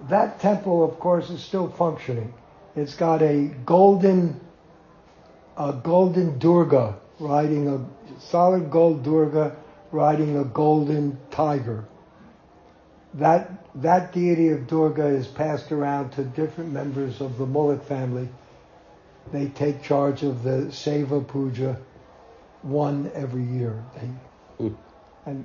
That 0.08 0.40
temple, 0.40 0.82
of 0.82 0.98
course, 0.98 1.30
is 1.30 1.40
still 1.40 1.70
functioning. 1.70 2.34
It's 2.74 2.96
got 2.96 3.22
a 3.22 3.54
golden, 3.64 4.40
a 5.56 5.74
golden 5.74 6.40
Durga 6.40 6.98
riding 7.20 7.68
a 7.68 7.86
solid 8.18 8.68
gold 8.68 9.04
Durga 9.04 9.54
riding 9.92 10.38
a 10.38 10.44
golden 10.44 11.18
tiger. 11.30 11.84
That 13.14 13.48
that 13.76 14.12
deity 14.12 14.48
of 14.48 14.66
Durga 14.66 15.06
is 15.06 15.28
passed 15.28 15.70
around 15.70 16.10
to 16.14 16.24
different 16.24 16.72
members 16.72 17.20
of 17.20 17.38
the 17.38 17.46
Mullock 17.46 17.84
family. 17.84 18.28
They 19.32 19.48
take 19.48 19.82
charge 19.82 20.22
of 20.22 20.42
the 20.42 20.68
Seva 20.70 21.26
Puja, 21.26 21.78
one 22.62 23.10
every 23.14 23.44
year. 23.44 23.84
They, 23.94 24.08
Mm. 24.64 24.74
and 25.26 25.44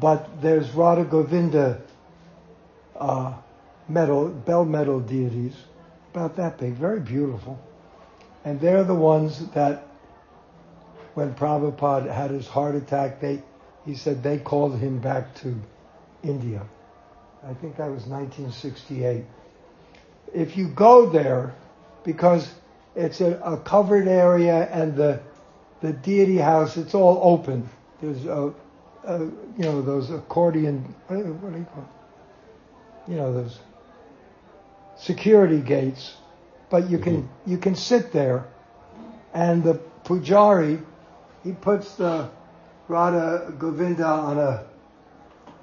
but 0.00 0.42
there's 0.42 0.70
Radha 0.72 1.04
Govinda 1.04 1.80
uh, 2.96 3.34
metal, 3.88 4.28
bell 4.28 4.64
metal 4.64 5.00
deities, 5.00 5.54
about 6.12 6.36
that 6.36 6.58
big, 6.58 6.74
very 6.74 7.00
beautiful. 7.00 7.58
And 8.44 8.60
they're 8.60 8.84
the 8.84 8.94
ones 8.94 9.46
that, 9.54 9.86
when 11.14 11.34
Prabhupada 11.34 12.12
had 12.12 12.30
his 12.30 12.46
heart 12.46 12.74
attack, 12.74 13.20
they, 13.20 13.42
he 13.86 13.94
said 13.94 14.22
they 14.22 14.38
called 14.38 14.78
him 14.78 14.98
back 14.98 15.34
to 15.36 15.54
India. 16.22 16.62
I 17.46 17.54
think 17.54 17.76
that 17.76 17.90
was 17.90 18.06
1968. 18.06 19.24
If 20.34 20.56
you 20.56 20.68
go 20.68 21.06
there, 21.10 21.54
because 22.04 22.52
it's 22.96 23.20
a, 23.20 23.38
a 23.44 23.56
covered 23.58 24.08
area 24.08 24.68
and 24.70 24.94
the, 24.96 25.20
the 25.80 25.92
deity 25.92 26.36
house, 26.36 26.76
it's 26.76 26.94
all 26.94 27.20
open. 27.22 27.68
There's 28.00 28.24
a, 28.26 28.54
uh, 29.04 29.18
you 29.18 29.64
know, 29.64 29.82
those 29.82 30.10
accordion, 30.10 30.94
what 31.08 31.16
do 31.16 31.32
what 31.34 31.52
do 31.52 31.58
you 31.58 31.64
call 31.64 31.82
it? 31.82 33.10
You 33.10 33.16
know, 33.16 33.32
those 33.32 33.58
security 34.96 35.60
gates. 35.60 36.14
But 36.70 36.90
you 36.90 36.98
can, 36.98 37.28
you 37.46 37.58
can 37.58 37.74
sit 37.74 38.12
there 38.12 38.46
and 39.34 39.62
the 39.62 39.80
pujari, 40.04 40.82
he 41.42 41.52
puts 41.52 41.96
the 41.96 42.30
Radha 42.88 43.52
Govinda 43.58 44.06
on 44.06 44.38
a, 44.38 44.66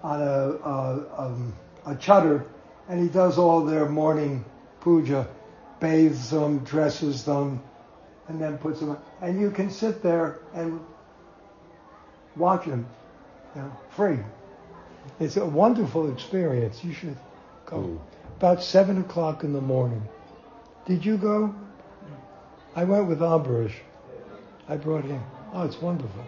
on 0.03 0.21
a, 0.21 0.25
uh, 0.25 1.05
um, 1.17 1.53
a 1.85 1.95
chutter 1.95 2.45
and 2.87 2.99
he 3.01 3.07
does 3.07 3.37
all 3.37 3.63
their 3.65 3.87
morning 3.87 4.43
puja, 4.81 5.27
bathes 5.81 6.29
them, 6.29 6.59
dresses 6.59 7.25
them, 7.25 7.61
and 8.29 8.41
then 8.41 8.57
puts 8.57 8.79
them, 8.79 8.91
on. 8.91 9.01
and 9.21 9.41
you 9.41 9.51
can 9.51 9.69
sit 9.69 10.01
there 10.01 10.39
and 10.53 10.79
watch 12.37 12.65
them 12.65 12.87
you 13.55 13.61
know, 13.61 13.71
free. 13.89 14.19
It's 15.19 15.35
a 15.35 15.45
wonderful 15.45 16.11
experience. 16.11 16.83
You 16.83 16.93
should 16.93 17.17
go. 17.65 17.99
About 18.37 18.63
seven 18.63 18.99
o'clock 18.99 19.43
in 19.43 19.51
the 19.51 19.61
morning. 19.61 20.01
Did 20.85 21.03
you 21.05 21.17
go? 21.17 21.53
I 22.75 22.85
went 22.85 23.07
with 23.07 23.19
Ambarish. 23.19 23.73
I 24.69 24.77
brought 24.77 25.03
him. 25.03 25.21
Oh, 25.53 25.63
it's 25.63 25.81
wonderful. 25.81 26.25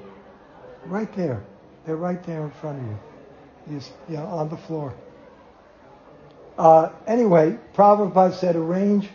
Right 0.85 1.11
there. 1.15 1.43
They're 1.85 1.95
right 1.95 2.21
there 2.23 2.43
in 2.43 2.51
front 2.51 2.79
of 2.79 2.85
you. 2.85 2.99
Yes, 3.75 3.91
yeah, 4.09 4.23
on 4.23 4.49
the 4.49 4.57
floor. 4.57 4.93
Uh, 6.57 6.89
anyway, 7.07 7.57
Prabhupada 7.73 8.33
said 8.33 8.55
arrange, 8.55 9.09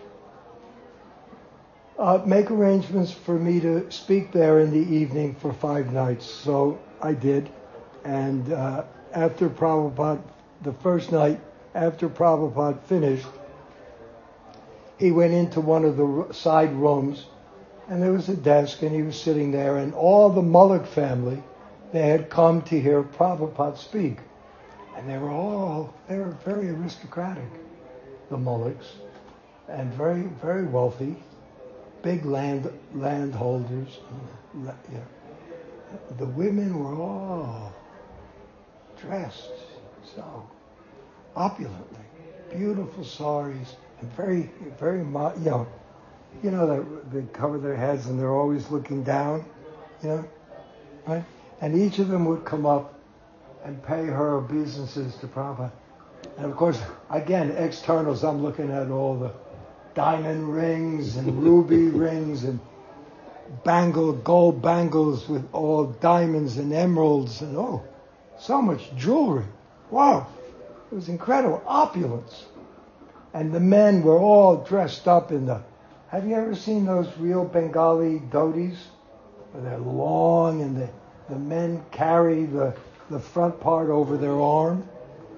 uh, 1.98 2.22
make 2.24 2.50
arrangements 2.50 3.12
for 3.12 3.38
me 3.38 3.60
to 3.60 3.90
speak 3.90 4.32
there 4.32 4.60
in 4.60 4.70
the 4.70 4.94
evening 4.94 5.34
for 5.34 5.52
five 5.52 5.92
nights. 5.92 6.26
So 6.26 6.78
I 7.02 7.12
did. 7.12 7.50
And 8.04 8.52
uh, 8.52 8.84
after 9.12 9.48
Prabhupada, 9.48 10.22
the 10.62 10.72
first 10.74 11.10
night 11.12 11.40
after 11.74 12.08
Prabhupada 12.08 12.80
finished, 12.84 13.26
he 14.98 15.10
went 15.10 15.32
into 15.32 15.60
one 15.60 15.84
of 15.84 15.96
the 15.96 16.32
side 16.32 16.72
rooms, 16.72 17.26
and 17.88 18.02
there 18.02 18.12
was 18.12 18.28
a 18.28 18.36
desk, 18.36 18.82
and 18.82 18.94
he 18.94 19.02
was 19.02 19.20
sitting 19.20 19.52
there, 19.52 19.78
and 19.78 19.94
all 19.94 20.30
the 20.30 20.42
Mullock 20.42 20.86
family, 20.86 21.42
they 21.92 22.08
had 22.08 22.28
come 22.30 22.62
to 22.62 22.80
hear 22.80 23.02
Prabhupada 23.02 23.78
speak. 23.78 24.18
And 24.96 25.08
they 25.08 25.16
were 25.18 25.30
all, 25.30 25.94
they 26.08 26.18
were 26.18 26.36
very 26.44 26.68
aristocratic, 26.70 27.48
the 28.30 28.36
Mullocks, 28.36 28.86
and 29.68 29.92
very, 29.94 30.22
very 30.42 30.66
wealthy, 30.66 31.16
big 32.02 32.24
land 32.24 32.70
landholders. 32.94 33.98
Uh, 34.66 34.72
yeah. 34.92 35.00
The 36.18 36.26
women 36.26 36.78
were 36.78 37.00
all 37.00 37.72
dressed 39.00 39.52
so 40.14 40.48
opulently, 41.36 42.00
beautiful 42.50 43.04
saris, 43.04 43.76
and 44.00 44.12
very, 44.12 44.50
very, 44.78 44.98
you 44.98 45.04
know, 45.04 45.66
you 46.42 46.50
know 46.50 46.66
that 46.66 47.12
they 47.12 47.22
cover 47.32 47.58
their 47.58 47.76
heads 47.76 48.06
and 48.06 48.18
they're 48.18 48.34
always 48.34 48.70
looking 48.70 49.02
down, 49.02 49.44
you 50.02 50.08
know, 50.08 50.28
right? 51.06 51.24
And 51.60 51.76
each 51.76 51.98
of 51.98 52.08
them 52.08 52.24
would 52.26 52.44
come 52.44 52.66
up 52.66 52.98
and 53.64 53.82
pay 53.82 54.06
her 54.06 54.36
obeisances 54.36 55.16
to 55.16 55.26
Prabhupada. 55.26 55.72
And 56.36 56.46
of 56.46 56.56
course, 56.56 56.80
again, 57.10 57.50
externals, 57.52 58.24
I'm 58.24 58.42
looking 58.42 58.70
at 58.70 58.90
all 58.90 59.16
the 59.16 59.32
diamond 59.94 60.52
rings 60.54 61.16
and 61.16 61.42
ruby 61.42 61.88
rings 61.88 62.44
and 62.44 62.60
bangle, 63.64 64.12
gold 64.12 64.62
bangles 64.62 65.28
with 65.28 65.46
all 65.52 65.86
diamonds 65.86 66.58
and 66.58 66.72
emeralds 66.72 67.40
and 67.42 67.56
oh, 67.56 67.82
so 68.38 68.60
much 68.60 68.94
jewelry. 68.96 69.44
Wow. 69.90 70.26
It 70.90 70.94
was 70.94 71.08
incredible. 71.08 71.62
Opulence. 71.66 72.46
And 73.34 73.52
the 73.52 73.60
men 73.60 74.02
were 74.02 74.18
all 74.18 74.56
dressed 74.56 75.06
up 75.06 75.32
in 75.32 75.46
the. 75.46 75.62
Have 76.08 76.26
you 76.26 76.34
ever 76.34 76.54
seen 76.54 76.86
those 76.86 77.08
real 77.18 77.44
Bengali 77.44 78.20
dhotis? 78.30 78.78
Where 79.52 79.62
they're 79.62 79.78
long 79.78 80.62
and 80.62 80.76
the, 80.76 80.88
the 81.28 81.38
men 81.38 81.84
carry 81.90 82.44
the, 82.44 82.74
the 83.10 83.20
front 83.20 83.60
part 83.60 83.88
over 83.88 84.16
their 84.16 84.40
arm 84.40 84.88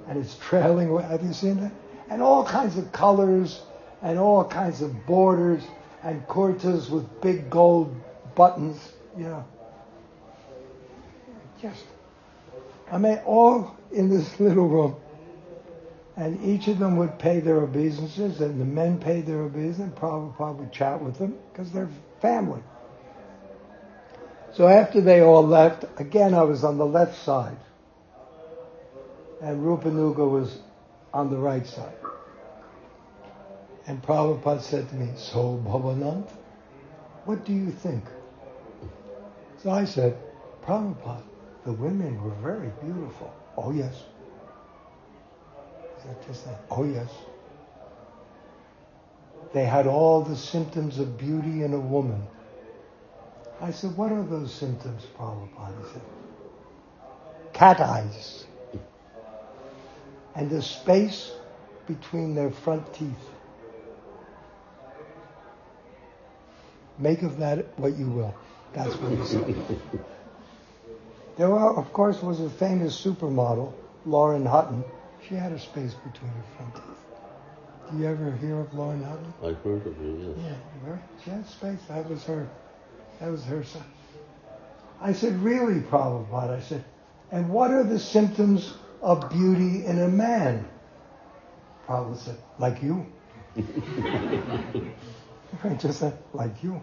and 0.08 0.18
it's 0.18 0.36
trailing. 0.38 0.96
Have 1.02 1.22
you 1.22 1.32
seen 1.32 1.60
that? 1.60 1.72
And 2.10 2.22
all 2.22 2.44
kinds 2.44 2.76
of 2.76 2.90
colors 2.92 3.62
and 4.02 4.18
all 4.18 4.44
kinds 4.44 4.82
of 4.82 5.06
borders 5.06 5.62
and 6.02 6.26
kurtas 6.26 6.90
with 6.90 7.20
big 7.20 7.50
gold 7.50 7.94
buttons, 8.34 8.92
you 9.16 9.24
know. 9.24 9.44
Just, 11.60 11.84
I 12.90 12.98
mean, 12.98 13.18
all 13.26 13.76
in 13.92 14.08
this 14.08 14.40
little 14.40 14.68
room. 14.68 14.96
And 16.16 16.44
each 16.44 16.68
of 16.68 16.78
them 16.78 16.96
would 16.96 17.18
pay 17.18 17.40
their 17.40 17.60
obeisances, 17.60 18.40
and 18.40 18.60
the 18.60 18.64
men 18.64 18.98
paid 18.98 19.26
their 19.26 19.42
obeisances, 19.42 19.80
and 19.80 19.94
Prabhupada 19.94 20.56
would 20.56 20.72
chat 20.72 21.00
with 21.00 21.16
them, 21.18 21.38
because 21.50 21.70
they're 21.72 21.88
family. 22.20 22.62
So 24.52 24.66
after 24.66 25.00
they 25.00 25.20
all 25.22 25.46
left, 25.46 25.84
again 25.98 26.34
I 26.34 26.42
was 26.42 26.64
on 26.64 26.76
the 26.76 26.84
left 26.84 27.22
side, 27.22 27.56
and 29.40 29.62
Rupanuga 29.62 30.28
was 30.28 30.58
on 31.14 31.30
the 31.30 31.38
right 31.38 31.66
side. 31.66 31.94
And 33.90 34.00
Prabhupada 34.00 34.62
said 34.62 34.88
to 34.90 34.94
me, 34.94 35.08
So 35.16 35.60
Bhavanant, 35.66 36.30
what 37.24 37.44
do 37.44 37.52
you 37.52 37.72
think? 37.72 38.04
So 39.64 39.70
I 39.70 39.84
said, 39.84 40.16
Prabhupada, 40.64 41.24
the 41.66 41.72
women 41.72 42.22
were 42.22 42.30
very 42.36 42.70
beautiful. 42.84 43.34
Oh 43.56 43.72
yes. 43.72 44.04
Oh 46.70 46.84
yes. 46.84 47.10
They 49.52 49.64
had 49.64 49.88
all 49.88 50.22
the 50.22 50.36
symptoms 50.36 51.00
of 51.00 51.18
beauty 51.18 51.64
in 51.64 51.74
a 51.74 51.80
woman. 51.80 52.22
I 53.60 53.72
said, 53.72 53.96
what 53.96 54.12
are 54.12 54.22
those 54.22 54.54
symptoms, 54.54 55.04
Prabhupada? 55.18 55.76
He 55.82 55.92
said, 55.94 56.02
cat 57.52 57.80
eyes 57.80 58.44
and 60.36 60.48
the 60.48 60.62
space 60.62 61.32
between 61.88 62.36
their 62.36 62.52
front 62.52 62.94
teeth. 62.94 63.39
Make 67.00 67.22
of 67.22 67.38
that 67.38 67.66
what 67.78 67.96
you 67.96 68.06
will. 68.08 68.34
That's 68.74 68.94
what 68.96 69.18
he 69.18 69.24
said. 69.26 69.56
There 71.38 71.50
of 71.50 71.92
course, 71.94 72.22
was 72.22 72.40
a 72.40 72.50
famous 72.50 73.02
supermodel, 73.02 73.72
Lauren 74.04 74.44
Hutton. 74.44 74.84
She 75.26 75.34
had 75.34 75.52
a 75.52 75.58
space 75.58 75.94
between 75.94 76.30
her 76.30 76.44
front 76.56 76.74
teeth. 76.74 76.84
Do 77.90 77.98
you 77.98 78.06
ever 78.06 78.32
hear 78.32 78.60
of 78.60 78.74
Lauren 78.74 79.02
Hutton? 79.02 79.32
I've 79.42 79.56
heard 79.64 79.86
of 79.86 79.96
her, 79.96 80.04
yes. 80.04 80.36
Yeah? 80.86 80.98
She 81.24 81.30
had 81.30 81.46
space. 81.48 81.78
That 81.88 82.08
was 82.08 82.22
her. 82.24 82.46
That 83.20 83.30
was 83.30 83.42
her 83.46 83.64
son. 83.64 83.84
I 85.00 85.14
said, 85.14 85.42
really, 85.42 85.80
Prabhupada? 85.80 86.58
I 86.58 86.60
said, 86.60 86.84
and 87.32 87.48
what 87.48 87.70
are 87.70 87.84
the 87.84 87.98
symptoms 87.98 88.74
of 89.00 89.30
beauty 89.30 89.86
in 89.86 89.98
a 89.98 90.08
man? 90.08 90.68
Prabhupada 91.86 92.18
said, 92.18 92.36
like 92.58 92.82
you. 92.82 93.06
I 95.64 95.74
just 95.78 96.00
said, 96.00 96.18
like 96.34 96.62
you. 96.62 96.82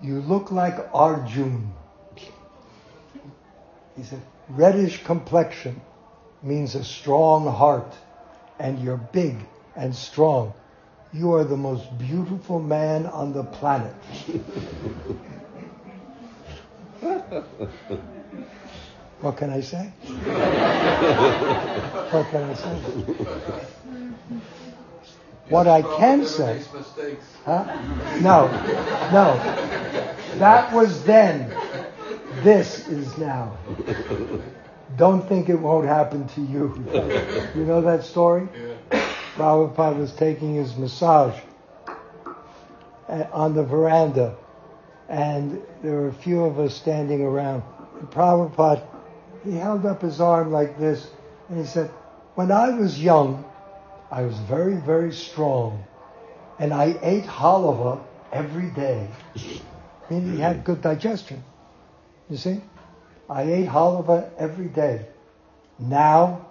You 0.00 0.20
look 0.20 0.52
like 0.52 0.74
Arjun. 0.94 1.72
He 3.96 4.04
said, 4.04 4.22
reddish 4.48 5.02
complexion 5.04 5.80
means 6.42 6.76
a 6.76 6.84
strong 6.84 7.46
heart, 7.46 7.92
and 8.60 8.78
you're 8.78 8.96
big 8.96 9.36
and 9.74 9.94
strong. 9.94 10.54
You 11.12 11.34
are 11.34 11.44
the 11.44 11.56
most 11.56 11.98
beautiful 11.98 12.60
man 12.60 13.06
on 13.06 13.32
the 13.32 13.42
planet. 13.42 13.94
what 19.20 19.36
can 19.36 19.50
I 19.50 19.60
say? 19.60 19.84
what 22.12 22.30
can 22.30 22.44
I 22.44 22.54
say? 22.54 22.78
What 25.48 25.66
I 25.66 25.82
can 25.82 26.26
say. 26.26 26.62
Huh? 27.44 27.64
No, 28.20 28.46
no. 29.12 29.36
That 30.38 30.72
was 30.72 31.02
then. 31.04 31.50
This 32.42 32.86
is 32.88 33.16
now. 33.18 33.56
Don't 34.96 35.26
think 35.28 35.48
it 35.48 35.56
won't 35.56 35.86
happen 35.86 36.28
to 36.28 36.40
you. 36.40 36.74
You 37.54 37.64
know 37.64 37.80
that 37.80 38.04
story? 38.04 38.48
Yeah. 38.54 39.04
Prabhupada 39.36 39.98
was 39.98 40.12
taking 40.12 40.54
his 40.54 40.76
massage 40.76 41.38
uh, 43.08 43.24
on 43.32 43.54
the 43.54 43.62
veranda, 43.62 44.36
and 45.08 45.62
there 45.82 45.92
were 45.92 46.08
a 46.08 46.12
few 46.12 46.44
of 46.44 46.58
us 46.58 46.74
standing 46.74 47.22
around. 47.22 47.62
And 48.00 48.10
Prabhupada, 48.10 48.84
he 49.44 49.54
held 49.54 49.86
up 49.86 50.02
his 50.02 50.20
arm 50.20 50.50
like 50.50 50.78
this, 50.78 51.08
and 51.48 51.58
he 51.58 51.66
said, 51.66 51.88
When 52.34 52.50
I 52.50 52.70
was 52.70 53.02
young, 53.02 53.44
I 54.10 54.22
was 54.22 54.38
very, 54.38 54.76
very 54.76 55.12
strong, 55.12 55.84
and 56.58 56.72
I 56.72 56.98
ate 57.02 57.24
halava 57.24 58.00
every 58.32 58.70
day. 58.70 59.08
Meaning 60.10 60.34
he 60.34 60.40
had 60.40 60.64
good 60.64 60.80
digestion. 60.80 61.44
You 62.30 62.36
see? 62.36 62.60
I 63.28 63.42
ate 63.42 63.68
halava 63.68 64.30
every 64.38 64.68
day. 64.68 65.06
Now, 65.78 66.46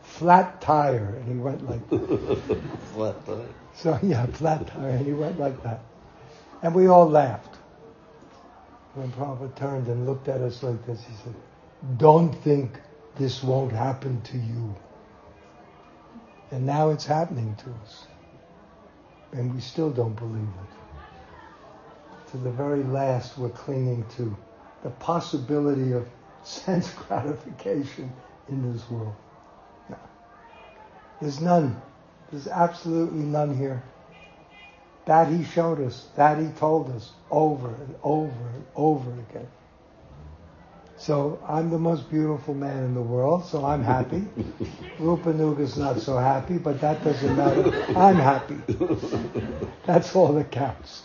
flat 0.00 0.60
tire, 0.60 1.16
and 1.16 1.28
he 1.28 1.38
went 1.38 1.68
like 1.68 1.88
that. 1.90 2.62
Flat 2.94 3.26
tire. 3.26 3.46
so 3.74 3.98
yeah, 4.02 4.26
flat 4.26 4.66
tire, 4.66 4.90
and 4.90 5.06
he 5.06 5.12
went 5.12 5.38
like 5.38 5.62
that. 5.62 5.80
And 6.62 6.74
we 6.74 6.86
all 6.86 7.08
laughed. 7.08 7.56
When 8.94 9.10
Prabhupada 9.12 9.54
turned 9.56 9.88
and 9.88 10.06
looked 10.06 10.28
at 10.28 10.40
us 10.40 10.62
like 10.62 10.84
this, 10.86 11.02
he 11.04 11.14
said, 11.24 11.34
Don't 11.96 12.32
think 12.42 12.78
this 13.16 13.42
won't 13.42 13.72
happen 13.72 14.20
to 14.22 14.36
you. 14.36 14.74
And 16.52 16.66
now 16.66 16.90
it's 16.90 17.06
happening 17.06 17.56
to 17.64 17.70
us. 17.82 18.06
And 19.32 19.54
we 19.54 19.60
still 19.62 19.90
don't 19.90 20.14
believe 20.14 20.42
it. 20.42 22.30
To 22.30 22.36
the 22.36 22.50
very 22.50 22.82
last, 22.84 23.38
we're 23.38 23.48
clinging 23.48 24.04
to 24.16 24.36
the 24.82 24.90
possibility 24.90 25.92
of 25.92 26.06
sense 26.44 26.92
gratification 26.92 28.12
in 28.48 28.70
this 28.70 28.88
world. 28.90 29.14
No. 29.88 29.96
There's 31.20 31.40
none. 31.40 31.80
There's 32.30 32.48
absolutely 32.48 33.24
none 33.24 33.56
here. 33.56 33.82
That 35.06 35.28
he 35.28 35.44
showed 35.44 35.80
us, 35.80 36.08
that 36.16 36.38
he 36.38 36.48
told 36.58 36.90
us 36.90 37.12
over 37.30 37.68
and 37.68 37.94
over 38.02 38.48
and 38.54 38.64
over 38.76 39.10
again. 39.10 39.48
So 41.02 41.40
I'm 41.48 41.68
the 41.70 41.80
most 41.80 42.08
beautiful 42.08 42.54
man 42.54 42.84
in 42.84 42.94
the 42.94 43.02
world, 43.02 43.44
so 43.44 43.64
I'm 43.64 43.82
happy. 43.82 44.20
Rupanuga's 45.00 45.76
not 45.76 45.98
so 45.98 46.16
happy, 46.16 46.58
but 46.58 46.80
that 46.80 47.02
doesn't 47.02 47.36
matter. 47.36 47.74
I'm 47.98 48.14
happy. 48.14 48.54
That's 49.84 50.14
all 50.14 50.32
that 50.34 50.52
counts. 50.52 51.02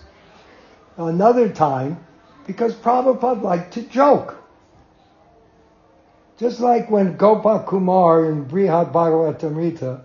Another 0.98 1.50
time, 1.50 2.06
because 2.46 2.76
Prabhupada 2.76 3.42
liked 3.42 3.74
to 3.74 3.82
joke. 3.82 4.36
Just 6.38 6.60
like 6.60 6.92
when 6.92 7.18
Gopal 7.18 7.64
Kumar 7.64 8.26
in 8.26 8.46
Brihad 8.46 8.94
Bhagavatamrita, 8.94 10.02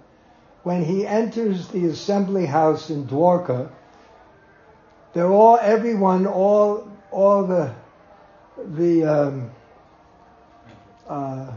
when 0.62 0.82
he 0.82 1.07
enters 1.07 1.68
the 1.68 1.84
assembly 1.88 2.47
house 2.47 2.88
in 2.88 3.07
Dwarka, 3.07 3.70
they're 5.12 5.30
all, 5.30 5.59
everyone, 5.61 6.26
all, 6.26 6.90
all 7.11 7.47
the, 7.47 7.74
the, 8.57 9.05
um, 9.05 9.51
uh, 11.09 11.53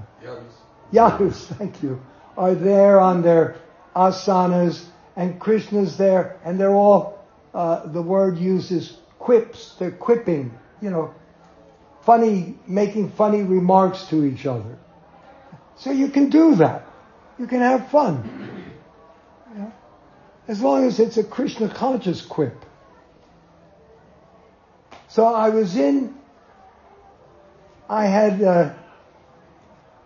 Yadus, 0.91 1.46
thank 1.58 1.82
you, 1.84 2.02
are 2.38 2.56
there 2.56 3.00
on 3.00 3.22
their 3.22 3.56
asanas, 3.96 4.86
and 5.16 5.39
Krishna's 5.39 5.98
there, 5.98 6.39
and 6.43 6.60
they're 6.60 6.76
all, 6.76 7.26
uh, 7.54 7.88
the 7.88 8.02
word 8.02 8.38
uses 8.38 8.98
quips, 9.20 9.76
they're 9.80 9.91
quipping, 9.91 10.58
you 10.82 10.89
know, 10.89 11.14
funny, 12.06 12.56
making 12.68 13.12
funny 13.12 13.41
remarks 13.41 14.06
to 14.06 14.26
each 14.26 14.46
other. 14.46 14.78
So 15.78 15.91
you 15.91 16.10
can 16.10 16.30
do 16.30 16.56
that. 16.56 16.86
You 17.39 17.48
can 17.48 17.60
have 17.60 17.89
fun. 17.89 18.62
As 20.48 20.62
long 20.62 20.86
as 20.86 21.00
it's 21.00 21.18
a 21.18 21.24
Krishna 21.24 21.68
conscious 21.68 22.22
quip. 22.22 22.66
So 25.08 25.26
I 25.26 25.50
was 25.50 25.76
in, 25.76 26.14
I 27.89 28.06
had, 28.06 28.41
uh, 28.43 28.74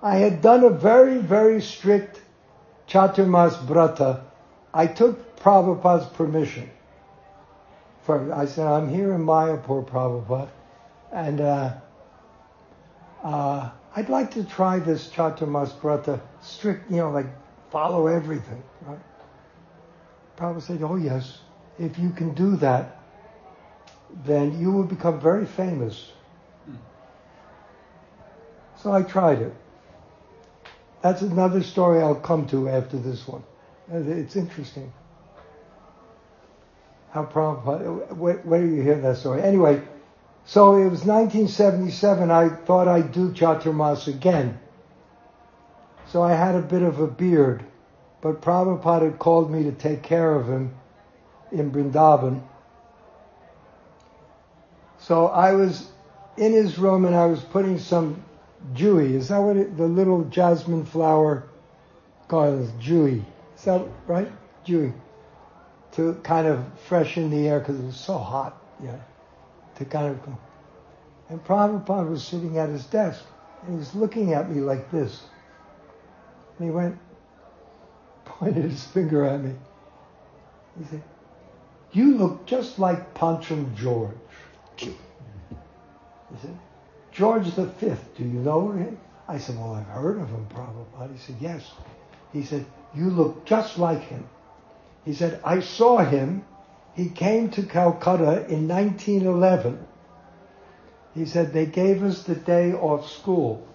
I 0.02 0.16
had 0.16 0.42
done 0.42 0.64
a 0.64 0.70
very, 0.70 1.18
very 1.18 1.62
strict 1.62 2.22
Chaturmas 2.88 3.56
Brata. 3.66 4.22
I 4.74 4.88
took 4.88 5.38
Prabhupada's 5.38 6.08
permission. 6.14 6.70
For, 8.04 8.34
I 8.34 8.46
said, 8.46 8.66
I'm 8.66 8.90
here 8.90 9.14
in 9.14 9.22
Mayapur, 9.26 9.86
Prabhupada, 9.86 10.50
and 11.12 11.42
uh, 11.42 11.74
uh, 13.24 13.70
I'd 13.96 14.10
like 14.10 14.32
to 14.32 14.44
try 14.46 14.80
this 14.80 15.10
Chaturmas 15.10 15.74
Brata 15.80 16.22
strict, 16.42 16.90
you 16.90 16.98
know, 16.98 17.12
like 17.12 17.28
follow 17.70 18.08
everything. 18.08 18.64
Right? 18.82 19.00
Prabhupada 20.38 20.62
said, 20.62 20.82
oh 20.82 20.96
yes, 20.96 21.40
if 21.78 22.00
you 22.00 22.12
can 22.12 22.34
do 22.34 22.56
that, 22.58 23.02
then 24.26 24.60
you 24.60 24.72
will 24.72 24.86
become 24.86 25.20
very 25.20 25.46
famous. 25.46 26.12
So 28.78 28.94
I 28.94 29.04
tried 29.04 29.42
it. 29.42 29.54
That's 31.02 31.22
another 31.22 31.64
story 31.64 32.02
I'll 32.02 32.16
come 32.16 32.48
to 32.48 32.68
after 32.68 32.98
this 32.98 33.28
one. 33.28 33.44
Uh, 33.92 33.98
it's 34.00 34.36
interesting. 34.36 34.92
How 37.12 37.26
Prabhupada, 37.26 38.16
where, 38.16 38.38
where 38.38 38.62
do 38.62 38.68
you 38.68 38.82
hear 38.82 39.00
that 39.02 39.18
story? 39.18 39.42
Anyway, 39.42 39.82
so 40.46 40.76
it 40.76 40.90
was 40.90 41.06
1977, 41.06 42.30
I 42.30 42.50
thought 42.50 42.88
I'd 42.88 43.12
do 43.12 43.32
Chaturmas 43.32 44.08
again. 44.08 44.60
So 46.08 46.22
I 46.22 46.34
had 46.34 46.56
a 46.56 46.62
bit 46.62 46.82
of 46.82 47.00
a 47.00 47.08
beard, 47.08 47.64
but 48.22 48.42
Prabhupada 48.42 49.12
had 49.12 49.20
called 49.20 49.52
me 49.52 49.64
to 49.64 49.72
take 49.72 50.04
care 50.04 50.36
of 50.36 50.48
him 50.48 50.76
in 51.52 51.72
Vrindavan. 51.72 52.42
So 55.00 55.28
I 55.28 55.54
was 55.54 55.88
in 56.38 56.52
his 56.52 56.78
room 56.78 57.06
and 57.06 57.16
I 57.16 57.26
was 57.26 57.42
putting 57.42 57.80
some 57.80 58.24
dewy. 58.74 59.16
Is 59.16 59.30
that 59.30 59.40
what 59.40 59.58
it, 59.58 59.78
the 59.78 59.88
little 59.88 60.24
jasmine 60.26 60.86
flower 60.86 61.48
garlands? 62.28 62.72
Dewy. 62.84 63.26
Is 63.58 63.64
that 63.66 63.86
right? 64.08 64.32
Dewy. 64.66 64.94
To 65.94 66.14
kind 66.24 66.48
of 66.48 66.64
freshen 66.88 67.30
the 67.30 67.48
air 67.48 67.60
because 67.60 67.80
it 67.80 67.86
was 67.86 68.00
so 68.00 68.18
hot. 68.18 68.62
Yeah. 68.84 68.98
To 69.76 69.86
kind 69.86 70.08
of. 70.08 70.38
And 71.30 71.44
Prabhupada 71.44 72.10
was 72.10 72.24
sitting 72.24 72.58
at 72.58 72.70
his 72.70 72.86
desk 72.86 73.24
and 73.62 73.74
he 73.74 73.78
was 73.78 73.94
looking 73.94 74.34
at 74.34 74.50
me 74.50 74.62
like 74.62 74.90
this. 74.92 75.24
And 76.58 76.68
he 76.68 76.72
went, 76.72 76.98
pointed 78.26 78.64
his 78.64 78.84
finger 78.86 79.26
at 79.26 79.42
me. 79.42 79.54
He 80.78 80.86
said, 80.86 81.04
You 81.92 82.18
look 82.18 82.46
just 82.46 82.80
like 82.80 83.14
Pancham 83.14 83.76
George. 83.76 84.16
He 86.32 86.38
said, 86.44 86.56
George 87.20 87.48
V, 87.48 87.66
do 88.16 88.24
you 88.24 88.40
know 88.40 88.72
him? 88.72 88.98
I 89.28 89.40
said, 89.40 89.58
well, 89.58 89.74
I've 89.74 89.86
heard 89.88 90.22
of 90.22 90.30
him, 90.30 90.48
Prabhupada. 90.56 91.12
He 91.12 91.18
said, 91.18 91.36
yes. 91.42 91.70
He 92.32 92.44
said, 92.44 92.66
you 92.96 93.10
look 93.10 93.44
just 93.46 93.78
like 93.78 94.00
him. 94.04 94.26
He 95.04 95.14
said, 95.14 95.42
I 95.44 95.60
saw 95.60 95.98
him. 95.98 96.46
He 96.94 97.10
came 97.10 97.50
to 97.52 97.64
Calcutta 97.64 98.48
in 98.48 98.70
1911. 98.70 99.86
He 101.14 101.26
said, 101.26 101.52
they 101.52 101.66
gave 101.66 102.04
us 102.04 102.24
the 102.24 102.36
day 102.36 102.72
off 102.72 103.12
school. 103.12 103.68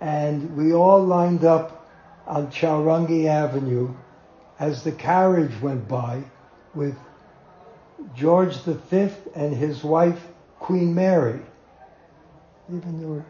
And 0.00 0.56
we 0.56 0.74
all 0.74 1.04
lined 1.04 1.44
up 1.44 1.88
on 2.26 2.48
Chowrangi 2.48 3.26
Avenue 3.26 3.94
as 4.58 4.82
the 4.82 4.90
carriage 4.90 5.60
went 5.62 5.86
by 5.86 6.24
with 6.74 6.98
George 8.16 8.56
V 8.56 9.10
and 9.36 9.54
his 9.54 9.84
wife, 9.84 10.20
Queen 10.58 10.92
Mary. 10.92 11.40
Even 12.68 13.00
though 13.00 13.24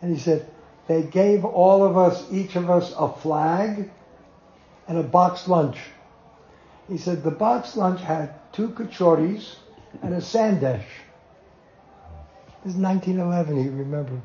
and 0.00 0.14
he 0.14 0.18
said, 0.18 0.48
they 0.86 1.02
gave 1.02 1.44
all 1.44 1.84
of 1.84 1.96
us, 1.96 2.24
each 2.32 2.56
of 2.56 2.70
us, 2.70 2.94
a 2.98 3.08
flag 3.08 3.90
and 4.88 4.98
a 4.98 5.02
box 5.02 5.48
lunch. 5.48 5.78
He 6.88 6.98
said 6.98 7.22
the 7.22 7.30
box 7.30 7.76
lunch 7.76 8.00
had 8.00 8.34
two 8.52 8.70
kachoris 8.70 9.56
and 10.02 10.14
a 10.14 10.18
sandesh. 10.18 10.84
This 12.64 12.74
is 12.74 12.80
1911, 12.80 13.62
he 13.62 13.68
remembered. 13.68 14.22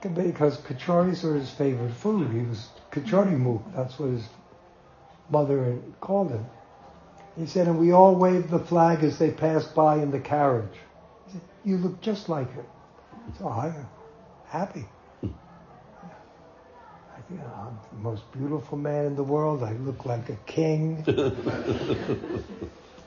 Because 0.00 0.58
kachoris 0.58 1.24
were 1.24 1.34
his 1.34 1.50
favorite 1.50 1.92
food. 1.92 2.30
He 2.30 2.42
was 2.42 2.68
kachori 2.92 3.38
mukh. 3.38 3.62
That's 3.74 3.98
what 3.98 4.10
his 4.10 4.28
mother 5.30 5.78
called 6.00 6.30
him. 6.30 6.46
He 7.36 7.46
said, 7.46 7.66
and 7.66 7.78
we 7.78 7.92
all 7.92 8.14
waved 8.14 8.50
the 8.50 8.58
flag 8.58 9.02
as 9.02 9.18
they 9.18 9.30
passed 9.30 9.74
by 9.74 9.96
in 9.96 10.10
the 10.10 10.20
carriage. 10.20 10.78
You 11.66 11.76
look 11.78 12.00
just 12.00 12.28
like 12.28 12.52
her. 12.52 12.64
So 13.40 13.48
I'm 13.48 13.88
happy. 14.46 14.84
I 15.24 15.28
think 17.28 17.40
I'm 17.40 17.76
the 17.92 17.98
most 17.98 18.30
beautiful 18.30 18.78
man 18.78 19.06
in 19.06 19.16
the 19.16 19.24
world. 19.24 19.64
I 19.64 19.72
look 19.72 20.06
like 20.06 20.28
a 20.28 20.36
king. 20.46 21.02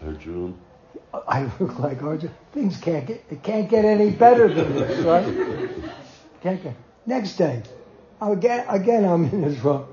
Arjun. 0.05 0.59
I 1.25 1.49
look 1.57 1.79
like 1.79 2.03
Arjun. 2.03 2.31
Things 2.51 2.75
can't 2.75 3.07
get 3.07 3.23
it 3.29 3.41
can't 3.43 3.69
get 3.69 3.85
any 3.85 4.11
better 4.11 4.53
than 4.53 4.75
this, 4.75 5.05
right? 5.05 5.23
Can't 6.41 6.61
get. 6.61 6.75
Next 7.05 7.37
day, 7.37 7.63
again, 8.19 8.65
again 8.67 9.05
I'm 9.05 9.23
in 9.23 9.41
his 9.41 9.57
room. 9.61 9.85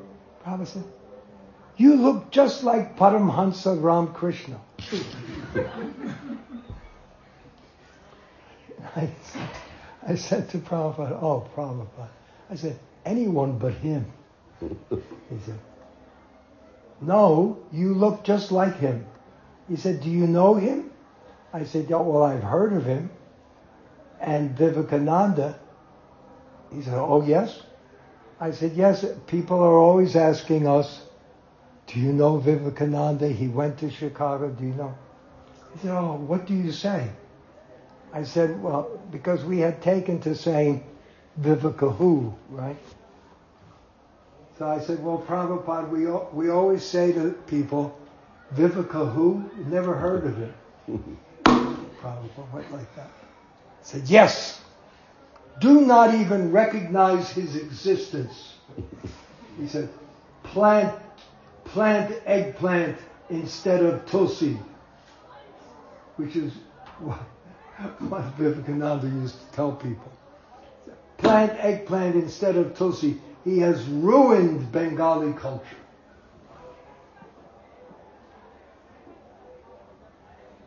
Prabhupada 0.45 0.67
said, 0.67 0.85
"You 1.77 1.95
look 1.95 2.33
just 2.33 2.65
like 2.65 2.99
Paramhansa 2.99 3.81
Ramakrishna." 3.81 4.59
I, 8.97 9.11
I 10.09 10.15
said 10.15 10.49
to 10.51 10.59
Prabhupada, 10.59 11.19
oh, 11.23 11.47
Prabhupada, 11.55 12.09
I 12.51 12.55
said, 12.55 12.79
anyone 13.05 13.59
but 13.59 13.75
him. 13.75 14.11
He 14.61 15.39
said, 15.45 15.59
no, 17.01 17.59
you 17.73 17.93
look 17.95 18.25
just 18.25 18.53
like 18.53 18.79
him. 18.79 19.05
He 19.69 19.77
said, 19.77 20.01
do 20.03 20.09
you 20.09 20.27
know 20.27 20.55
him? 20.55 20.91
I 21.53 21.65
said, 21.65 21.91
yeah, 21.91 21.97
well, 21.97 22.23
I've 22.23 22.43
heard 22.43 22.73
of 22.73 22.87
him. 22.87 23.11
And 24.21 24.57
Vivekananda, 24.57 25.59
he 26.73 26.83
said, 26.83 26.95
oh, 26.95 27.23
yes? 27.27 27.61
I 28.41 28.53
said, 28.53 28.73
yes, 28.75 29.05
people 29.27 29.59
are 29.59 29.77
always 29.77 30.17
asking 30.17 30.67
us, 30.67 31.03
do 31.87 32.01
you 32.01 32.13
know 32.13 32.39
Vivekananda? 32.39 33.29
He 33.29 33.49
went 33.49 33.79
to 33.81 33.91
Chicago, 33.91 34.49
do 34.49 34.65
you 34.65 34.75
know? 34.75 34.95
He 35.75 35.81
said, 35.81 35.91
oh, 35.91 36.15
what 36.15 36.47
do 36.47 36.55
you 36.55 36.73
say? 36.73 37.11
I 38.17 38.23
said, 38.23 38.63
well, 38.63 38.99
because 39.13 39.45
we 39.45 39.59
had 39.59 39.83
taken 39.83 40.19
to 40.23 40.35
saying 40.35 40.83
Vivekahu, 41.39 42.33
right? 42.49 42.79
So 44.59 44.67
I 44.67 44.81
said, 44.81 45.05
well, 45.05 45.23
Prabhupada, 45.29 45.91
we, 45.91 46.07
we 46.33 46.49
always 46.51 46.83
say 46.83 47.13
to 47.13 47.33
people, 47.47 47.95
Vivekahu, 48.55 49.67
never 49.67 49.95
heard 49.95 50.25
of 50.25 50.41
it. 50.41 50.55
Prabhupada 51.45 52.55
went 52.55 52.73
like 52.73 52.97
that. 52.97 53.11
I 53.11 53.83
said, 53.83 54.05
yes, 54.07 54.63
do 55.61 55.83
not 55.83 56.15
even 56.15 56.51
recognize 56.51 57.29
his 57.29 57.55
existence. 57.55 58.55
He 59.61 59.69
said, 59.69 59.91
plant, 60.43 60.99
plant 61.67 62.19
eggplant 62.25 62.97
instead 63.29 63.85
of 63.85 64.07
tulsi, 64.07 64.59
which 66.17 66.35
is 66.35 66.55
what 66.99 67.21
what 68.09 68.23
Vivekananda 68.37 69.07
used 69.07 69.39
to 69.39 69.57
tell 69.57 69.73
people. 69.73 70.11
Plant 71.19 71.53
eggplant 71.59 72.15
instead 72.15 72.57
of 72.57 72.77
tulsi. 72.77 73.21
He 73.45 73.59
has 73.59 73.85
ruined 73.87 74.73
Bengali 74.73 75.33
culture. 75.35 75.65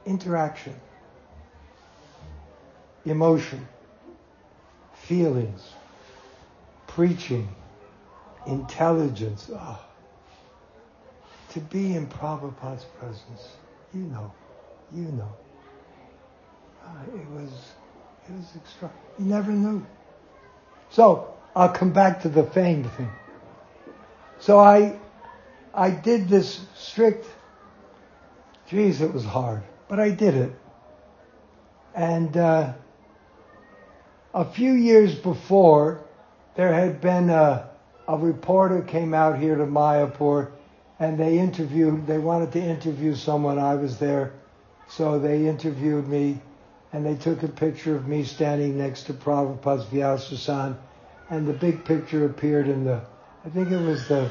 Interaction, 0.05 0.75
emotion, 3.05 3.67
feelings, 4.93 5.73
preaching, 6.87 7.47
intelligence. 8.47 9.49
Oh. 9.53 9.79
To 11.49 11.59
be 11.59 11.95
in 11.95 12.07
Prabhupada's 12.07 12.85
presence, 12.99 13.55
you 13.93 14.01
know, 14.01 14.31
you 14.93 15.11
know. 15.11 15.31
Uh, 16.85 17.15
it 17.15 17.27
was, 17.29 17.51
it 18.27 18.33
was 18.33 18.45
extra. 18.55 18.91
You 19.17 19.25
never 19.25 19.51
knew. 19.51 19.85
So 20.89 21.33
I'll 21.55 21.69
come 21.69 21.91
back 21.91 22.21
to 22.21 22.29
the 22.29 22.43
fame 22.43 22.83
thing. 22.83 23.09
So 24.39 24.59
I, 24.59 24.97
I 25.73 25.91
did 25.91 26.29
this 26.29 26.61
strict. 26.75 27.25
Geez, 28.67 29.01
it 29.01 29.13
was 29.13 29.25
hard, 29.25 29.63
but 29.87 29.99
I 29.99 30.11
did 30.11 30.35
it. 30.35 30.53
And 31.95 32.37
uh, 32.37 32.73
a 34.33 34.45
few 34.45 34.73
years 34.73 35.15
before, 35.15 36.01
there 36.55 36.73
had 36.73 37.01
been 37.01 37.29
a, 37.29 37.69
a 38.07 38.17
reporter 38.17 38.81
came 38.81 39.13
out 39.13 39.39
here 39.39 39.55
to 39.55 39.65
Mayapur, 39.65 40.51
and 40.99 41.19
they 41.19 41.39
interviewed. 41.39 42.05
They 42.05 42.19
wanted 42.19 42.51
to 42.53 42.61
interview 42.61 43.15
someone. 43.15 43.57
I 43.57 43.75
was 43.75 43.97
there, 43.97 44.33
so 44.87 45.19
they 45.19 45.47
interviewed 45.47 46.07
me 46.07 46.41
and 46.91 47.05
they 47.05 47.15
took 47.15 47.43
a 47.43 47.47
picture 47.47 47.95
of 47.95 48.07
me 48.07 48.23
standing 48.23 48.77
next 48.77 49.03
to 49.03 49.13
Prabhupada's 49.13 49.85
Vyasasan, 49.85 50.75
and 51.29 51.47
the 51.47 51.53
big 51.53 51.85
picture 51.85 52.25
appeared 52.25 52.67
in 52.67 52.83
the, 52.83 53.01
I 53.45 53.49
think 53.49 53.71
it 53.71 53.77
was 53.77 54.07
the 54.07 54.29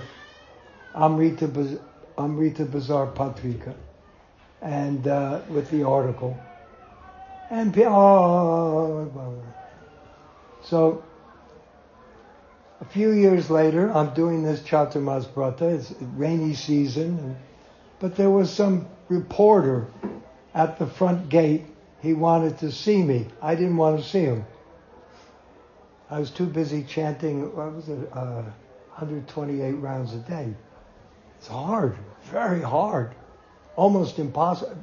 Amrita, 0.94 1.78
Amrita 2.18 2.64
Bazar 2.64 3.06
Patrika, 3.08 3.74
and 4.60 5.06
uh, 5.06 5.40
with 5.48 5.70
the 5.70 5.84
article. 5.84 6.36
And 7.50 7.76
oh, 7.78 9.42
so 10.64 11.04
a 12.80 12.84
few 12.84 13.12
years 13.12 13.50
later, 13.50 13.90
I'm 13.90 14.12
doing 14.14 14.42
this 14.42 14.60
Chaturmas. 14.60 15.26
It's 15.62 15.94
rainy 16.16 16.54
season, 16.54 17.18
and, 17.18 17.36
but 18.00 18.16
there 18.16 18.30
was 18.30 18.50
some 18.50 18.88
reporter 19.08 19.86
at 20.54 20.78
the 20.78 20.86
front 20.86 21.28
gate 21.28 21.64
he 22.00 22.14
wanted 22.14 22.58
to 22.58 22.70
see 22.70 23.02
me. 23.02 23.26
I 23.42 23.54
didn't 23.54 23.76
want 23.76 24.00
to 24.00 24.08
see 24.08 24.20
him. 24.20 24.44
I 26.10 26.20
was 26.20 26.30
too 26.30 26.46
busy 26.46 26.84
chanting, 26.84 27.54
what 27.54 27.74
was 27.74 27.88
it, 27.88 27.98
uh, 28.12 28.42
128 28.96 29.72
rounds 29.72 30.14
a 30.14 30.18
day. 30.18 30.54
It's 31.38 31.48
hard, 31.48 31.96
very 32.24 32.62
hard, 32.62 33.14
almost 33.76 34.18
impossible, 34.18 34.76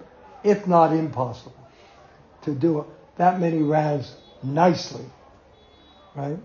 if 0.43 0.67
not 0.67 0.93
impossible, 0.93 1.55
to 2.43 2.53
do 2.53 2.85
that 3.17 3.39
many 3.39 3.59
rounds 3.59 4.15
nicely, 4.43 5.05
right? 6.15 6.37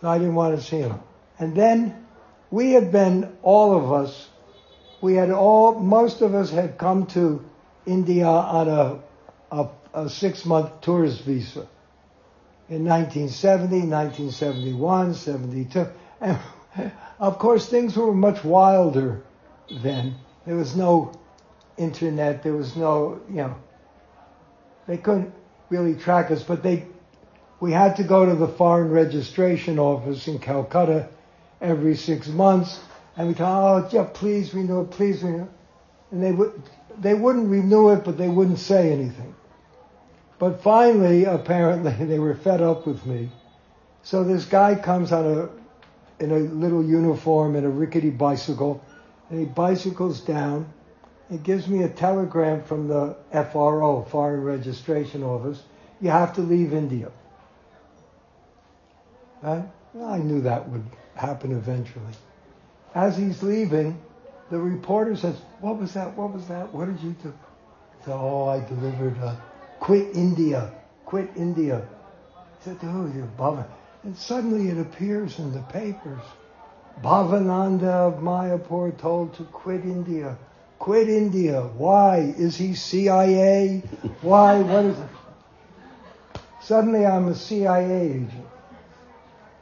So 0.00 0.08
I 0.08 0.18
didn't 0.18 0.34
want 0.34 0.58
to 0.58 0.64
see 0.64 0.78
him. 0.78 0.98
And 1.38 1.54
then 1.54 2.06
we 2.50 2.72
had 2.72 2.90
been, 2.90 3.36
all 3.42 3.76
of 3.76 3.92
us, 3.92 4.28
we 5.00 5.14
had 5.14 5.30
all, 5.30 5.78
most 5.78 6.20
of 6.22 6.34
us 6.34 6.50
had 6.50 6.76
come 6.76 7.06
to 7.08 7.44
India 7.90 8.26
on 8.26 8.68
a, 8.68 9.00
a, 9.50 9.68
a 9.94 10.10
six 10.10 10.44
month 10.44 10.80
tourist 10.80 11.22
visa 11.22 11.68
in 12.68 12.84
1970, 12.84 13.88
1971, 13.88 15.14
72. 15.14 15.86
And 16.20 16.38
of 17.18 17.38
course, 17.38 17.68
things 17.68 17.96
were 17.96 18.14
much 18.14 18.44
wilder 18.44 19.22
then. 19.82 20.14
There 20.46 20.56
was 20.56 20.76
no 20.76 21.12
internet, 21.76 22.42
there 22.42 22.54
was 22.54 22.76
no, 22.76 23.20
you 23.28 23.36
know, 23.36 23.56
they 24.86 24.96
couldn't 24.96 25.32
really 25.68 25.94
track 25.94 26.30
us, 26.30 26.42
but 26.42 26.62
they, 26.62 26.86
we 27.60 27.72
had 27.72 27.96
to 27.96 28.04
go 28.04 28.24
to 28.24 28.34
the 28.34 28.48
foreign 28.48 28.90
registration 28.90 29.78
office 29.78 30.28
in 30.28 30.38
Calcutta 30.38 31.08
every 31.60 31.96
six 31.96 32.28
months, 32.28 32.80
and 33.16 33.28
we 33.28 33.34
thought, 33.34 33.84
oh, 33.84 33.88
yeah, 33.92 34.08
please 34.12 34.54
renew 34.54 34.82
it, 34.82 34.90
please 34.90 35.22
renew 35.22 35.42
it. 35.42 35.50
And 36.10 36.22
they 36.22 36.32
would, 36.32 36.62
they 36.98 37.14
wouldn't 37.14 37.48
renew 37.48 37.90
it, 37.90 38.04
but 38.04 38.18
they 38.18 38.28
wouldn't 38.28 38.58
say 38.58 38.92
anything. 38.92 39.34
But 40.38 40.62
finally, 40.62 41.24
apparently, 41.24 41.92
they 42.06 42.18
were 42.18 42.34
fed 42.34 42.62
up 42.62 42.86
with 42.86 43.04
me. 43.06 43.30
So 44.02 44.24
this 44.24 44.44
guy 44.44 44.74
comes 44.74 45.12
on 45.12 45.26
a 45.26 45.48
in 46.22 46.32
a 46.32 46.38
little 46.38 46.84
uniform 46.84 47.56
and 47.56 47.64
a 47.64 47.68
rickety 47.68 48.10
bicycle, 48.10 48.84
and 49.30 49.40
he 49.40 49.46
bicycles 49.46 50.20
down. 50.20 50.70
He 51.30 51.38
gives 51.38 51.66
me 51.66 51.82
a 51.82 51.88
telegram 51.88 52.62
from 52.62 52.88
the 52.88 53.16
FRO, 53.52 54.04
Foreign 54.10 54.42
Registration 54.42 55.22
Office. 55.22 55.62
You 56.00 56.10
have 56.10 56.34
to 56.34 56.42
leave 56.42 56.74
India. 56.74 57.10
I 59.42 60.18
knew 60.18 60.42
that 60.42 60.68
would 60.68 60.84
happen 61.14 61.52
eventually. 61.52 62.12
As 62.94 63.16
he's 63.16 63.42
leaving, 63.42 63.98
the 64.50 64.58
reporter 64.58 65.16
says, 65.16 65.36
"What 65.60 65.78
was 65.78 65.94
that? 65.94 66.16
What 66.16 66.32
was 66.32 66.46
that? 66.48 66.72
What 66.74 66.86
did 66.86 67.00
you 67.00 67.14
do?" 67.22 67.32
So, 68.04 68.12
"Oh, 68.12 68.48
I 68.48 68.60
delivered 68.66 69.16
a 69.18 69.40
quit 69.78 70.14
India, 70.14 70.72
quit 71.04 71.30
India." 71.36 71.86
I 72.36 72.64
said, 72.64 72.78
"Oh, 72.82 73.10
you're 73.14 73.26
bumming." 73.38 73.64
And 74.02 74.16
suddenly 74.16 74.68
it 74.68 74.78
appears 74.78 75.38
in 75.38 75.52
the 75.52 75.62
papers. 75.62 76.22
Bhavananda 77.02 78.08
of 78.08 78.20
Mayapur 78.20 78.96
told 78.98 79.34
to 79.34 79.44
quit 79.44 79.84
India. 79.84 80.36
Quit 80.78 81.08
India. 81.08 81.62
Why? 81.62 82.34
Is 82.36 82.56
he 82.56 82.74
CIA? 82.74 83.82
Why? 84.22 84.60
What 84.62 84.84
is 84.86 84.98
it? 84.98 85.08
Suddenly 86.62 87.04
I'm 87.06 87.28
a 87.28 87.34
CIA 87.34 88.10
agent. 88.10 88.46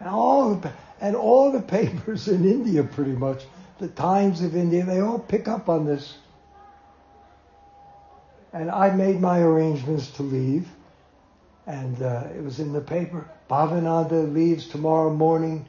And 0.01 0.09
all 0.09 0.55
the, 0.55 0.73
and 1.01 1.17
all 1.17 1.51
the 1.51 1.61
papers 1.61 2.29
in 2.29 2.45
India 2.45 2.85
pretty 2.85 3.13
much, 3.13 3.45
the 3.79 3.89
Times 3.89 4.43
of 4.43 4.57
India, 4.57 4.85
they 4.85 5.01
all 5.01 5.19
pick 5.19 5.49
up 5.49 5.69
on 5.69 5.87
this. 5.87 6.17
And 8.53 8.71
I 8.71 8.91
made 8.95 9.21
my 9.21 9.41
arrangements 9.41 10.11
to 10.13 10.23
leave. 10.23 10.69
And 11.67 12.03
uh, 12.03 12.25
it 12.35 12.43
was 12.43 12.61
in 12.61 12.73
the 12.73 12.81
paper. 12.81 13.29
Bhavananda 13.49 14.33
leaves 14.33 14.69
tomorrow 14.69 15.13
morning, 15.13 15.67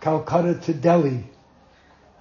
Calcutta 0.00 0.54
to 0.60 0.74
Delhi. 0.74 1.24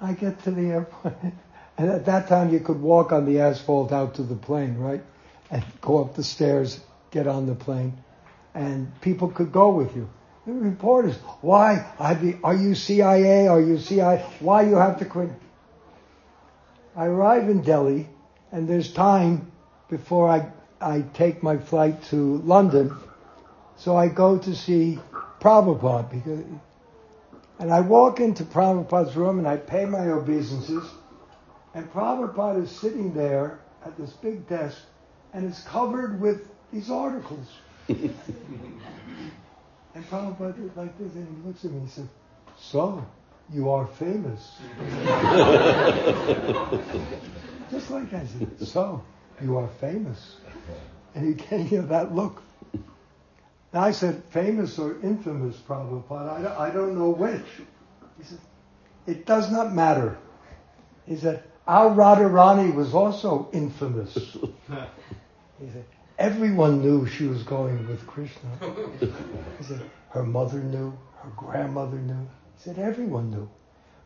I 0.02 0.14
get 0.14 0.44
to 0.44 0.52
the 0.52 0.68
airport, 0.68 1.16
and 1.78 1.90
at 1.90 2.06
that 2.06 2.28
time 2.28 2.52
you 2.54 2.60
could 2.60 2.82
walk 2.82 3.14
on 3.14 3.26
the 3.26 3.40
asphalt 3.40 3.94
out 3.94 4.16
to 4.16 4.24
the 4.24 4.36
plane, 4.36 4.78
right? 4.78 5.04
And 5.50 5.64
go 5.80 6.04
up 6.04 6.16
the 6.16 6.24
stairs, 6.24 6.82
get 7.12 7.28
on 7.28 7.46
the 7.46 7.56
plane, 7.56 7.98
and 8.54 8.92
people 9.02 9.30
could 9.30 9.52
go 9.54 9.70
with 9.70 9.96
you. 9.96 10.10
The 10.46 10.54
reporters, 10.54 11.16
why? 11.42 11.86
Are 12.44 12.56
you 12.56 12.76
CIA? 12.76 13.48
Are 13.48 13.62
you 13.62 13.78
CIA? 13.78 14.26
Why 14.40 14.64
you 14.64 14.76
have 14.76 15.00
to 15.00 15.06
quit? 15.06 15.30
I 16.96 17.06
arrive 17.06 17.50
in 17.50 17.62
Delhi, 17.62 18.08
and 18.52 18.68
there's 18.68 18.92
time 18.92 19.52
before 19.90 20.30
I, 20.30 20.52
I 20.82 21.02
take 21.14 21.42
my 21.42 21.58
flight 21.58 22.04
to 22.06 22.38
London 22.40 22.96
so 23.78 23.98
I 23.98 24.08
go 24.08 24.38
to 24.38 24.56
see 24.56 25.00
Prabhupada 25.42 26.10
because, 26.10 26.46
and 27.60 27.74
I 27.74 27.82
walk 27.82 28.20
into 28.20 28.44
Prabhupada's 28.44 29.16
room 29.16 29.40
and 29.40 29.48
I 29.48 29.58
pay 29.58 29.86
my 29.86 30.08
obeisances, 30.10 30.84
and 31.74 31.92
Prabhupada 31.92 32.64
is 32.64 32.72
sitting 32.72 33.14
there 33.14 33.60
at 33.86 33.98
this 33.98 34.12
big 34.12 34.48
desk, 34.48 34.78
and 35.34 35.46
it's 35.46 35.64
covered 35.64 36.22
with 36.22 36.48
these 36.72 36.90
articles. 36.90 37.48
and 39.96 40.10
Prabhupada 40.10 40.70
is 40.70 40.76
like 40.76 40.98
this, 40.98 41.14
and 41.14 41.28
he 41.28 41.48
looks 41.48 41.64
at 41.66 41.72
me 41.72 41.78
and 41.78 41.88
he 41.88 41.94
says, 41.94 42.08
"So, 42.58 43.06
you 43.52 43.70
are 43.70 43.88
famous." 43.88 44.56
Just 47.72 47.90
like 47.90 48.12
that. 48.12 48.28
Said, 48.28 48.68
so, 48.68 49.04
you 49.42 49.58
are 49.58 49.68
famous. 49.80 50.36
And 51.16 51.28
he 51.28 51.34
gave 51.34 51.72
me 51.72 51.80
that 51.80 52.14
look. 52.14 52.44
And 52.72 53.82
I 53.82 53.92
said, 53.92 54.24
famous 54.26 54.78
or 54.78 55.02
infamous, 55.02 55.58
Prabhupada? 55.68 56.56
I 56.58 56.70
don't 56.70 56.96
know 56.96 57.10
which. 57.10 57.46
He 58.20 58.24
said, 58.24 58.38
it 59.08 59.26
does 59.26 59.52
not 59.52 59.74
matter. 59.74 60.18
He 61.08 61.18
said, 61.18 61.44
our 61.68 61.90
Radharani 61.90 62.76
was 62.76 62.94
also 62.94 63.50
infamous. 63.52 64.14
he 64.16 65.70
said, 65.72 65.86
everyone 66.24 66.82
knew 66.82 67.06
she 67.06 67.26
was 67.26 67.44
going 67.44 67.86
with 67.88 68.08
Krishna. 68.08 68.50
He 69.58 69.64
said, 69.64 69.82
her 70.10 70.24
mother 70.24 70.60
knew, 70.60 70.98
her 71.22 71.30
grandmother 71.36 71.98
knew. 71.98 72.28
He 72.56 72.64
said, 72.64 72.80
everyone 72.80 73.30
knew. 73.30 73.50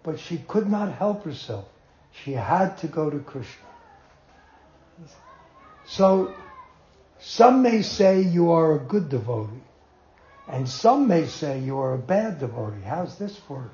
But 0.02 0.20
she 0.20 0.40
could 0.40 0.68
not 0.68 0.92
help 0.94 1.24
herself. 1.24 1.66
She 2.24 2.32
had 2.32 2.78
to 2.80 2.88
go 2.88 3.10
to 3.10 3.20
Krishna. 3.20 3.66
So 5.86 6.34
some 7.20 7.62
may 7.62 7.84
say 7.84 8.22
you 8.22 8.52
are 8.52 8.76
a 8.76 8.80
good 8.80 9.10
devotee, 9.10 9.62
and 10.48 10.68
some 10.68 11.08
may 11.08 11.28
say 11.28 11.60
you 11.60 11.78
are 11.78 11.94
a 11.94 12.00
bad 12.00 12.40
devotee. 12.40 12.82
How's 12.84 13.18
this 13.18 13.38
for 13.48 13.70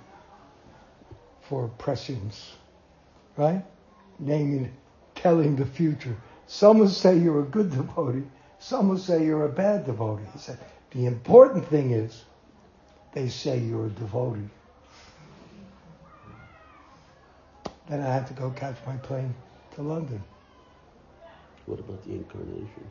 for 1.49 1.69
prescience? 1.77 2.51
Right? 3.37 3.63
Naming 4.19 4.73
telling 5.15 5.55
the 5.55 5.65
future. 5.65 6.15
Some 6.53 6.77
will 6.77 6.87
say 6.87 7.17
you're 7.17 7.39
a 7.39 7.45
good 7.45 7.71
devotee, 7.75 8.27
some 8.59 8.89
will 8.89 8.99
say 8.99 9.25
you're 9.25 9.45
a 9.45 9.49
bad 9.49 9.87
devotee. 9.87 10.21
He 10.33 10.37
said, 10.37 10.59
the 10.91 11.07
important 11.07 11.67
thing 11.67 11.89
is 11.89 12.25
they 13.11 13.27
say 13.27 13.57
you're 13.57 13.87
a 13.87 13.89
devotee. 13.89 14.47
Then 17.89 18.01
I 18.01 18.13
had 18.13 18.27
to 18.27 18.33
go 18.33 18.51
catch 18.51 18.75
my 18.85 18.95
plane 18.97 19.33
to 19.73 19.81
London. 19.81 20.23
What 21.65 21.79
about 21.79 22.03
the 22.05 22.11
incarnation? 22.11 22.87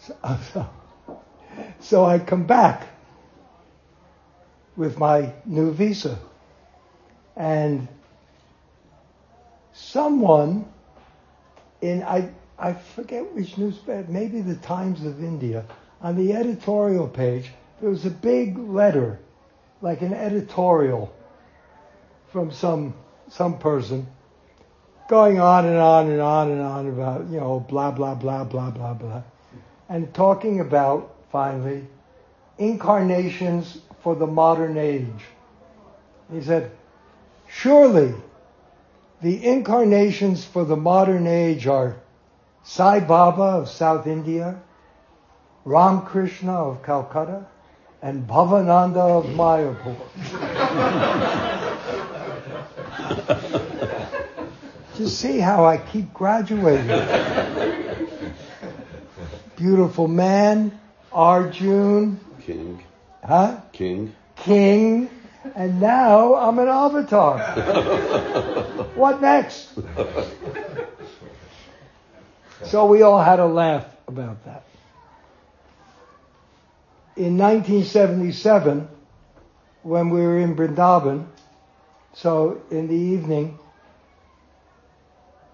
So, 0.00 0.16
so, 0.54 0.70
so 1.80 2.04
I 2.06 2.18
come 2.18 2.46
back 2.46 2.88
with 4.76 4.96
my 4.96 5.34
new 5.44 5.74
visa. 5.74 6.18
And 7.36 7.86
someone 9.74 10.64
in, 11.82 12.02
I, 12.02 12.30
I 12.58 12.72
forget 12.72 13.34
which 13.34 13.56
newspaper, 13.56 14.10
maybe 14.10 14.40
the 14.40 14.56
Times 14.56 15.04
of 15.04 15.22
India, 15.22 15.64
on 16.00 16.16
the 16.16 16.32
editorial 16.32 17.06
page, 17.06 17.52
there 17.80 17.90
was 17.90 18.04
a 18.04 18.10
big 18.10 18.58
letter, 18.58 19.20
like 19.80 20.02
an 20.02 20.12
editorial 20.12 21.14
from 22.32 22.50
some, 22.50 22.94
some 23.28 23.58
person 23.58 24.06
going 25.08 25.40
on 25.40 25.64
and 25.66 25.78
on 25.78 26.10
and 26.10 26.20
on 26.20 26.50
and 26.50 26.60
on 26.60 26.86
about, 26.88 27.26
you 27.28 27.38
know, 27.38 27.60
blah, 27.60 27.90
blah, 27.90 28.14
blah, 28.14 28.44
blah, 28.44 28.70
blah, 28.70 28.94
blah. 28.94 29.22
And 29.88 30.12
talking 30.12 30.60
about, 30.60 31.14
finally, 31.32 31.86
incarnations 32.58 33.78
for 34.02 34.14
the 34.14 34.26
modern 34.26 34.76
age. 34.76 35.24
He 36.32 36.42
said, 36.42 36.70
surely 37.48 38.14
the 39.22 39.46
incarnations 39.46 40.44
for 40.44 40.64
the 40.64 40.76
modern 40.76 41.26
age 41.26 41.66
are 41.66 41.96
Sai 42.68 43.00
Baba 43.00 43.62
of 43.62 43.70
South 43.70 44.06
India, 44.06 44.60
Ram 45.64 46.02
Krishna 46.02 46.52
of 46.52 46.82
Calcutta, 46.82 47.46
and 48.02 48.26
Bhavananda 48.28 49.00
of 49.00 49.24
Mayapur. 49.24 49.96
Just 54.98 55.18
see 55.18 55.38
how 55.38 55.64
I 55.64 55.78
keep 55.78 56.12
graduating. 56.12 56.88
Beautiful 59.56 60.06
man, 60.06 60.78
Arjun. 61.10 62.20
King. 62.42 62.84
Huh? 63.24 63.62
King. 63.72 64.14
King. 64.36 65.08
And 65.54 65.80
now 65.80 66.34
I'm 66.34 66.58
an 66.58 66.68
avatar. 66.68 67.38
what 68.94 69.22
next? 69.22 69.70
So 72.64 72.86
we 72.86 73.02
all 73.02 73.22
had 73.22 73.38
a 73.38 73.46
laugh 73.46 73.86
about 74.06 74.44
that. 74.44 74.64
In 77.16 77.36
1977, 77.36 78.88
when 79.82 80.10
we 80.10 80.20
were 80.20 80.38
in 80.38 80.56
Brindavan, 80.56 81.26
so 82.14 82.62
in 82.70 82.88
the 82.88 82.94
evening, 82.94 83.58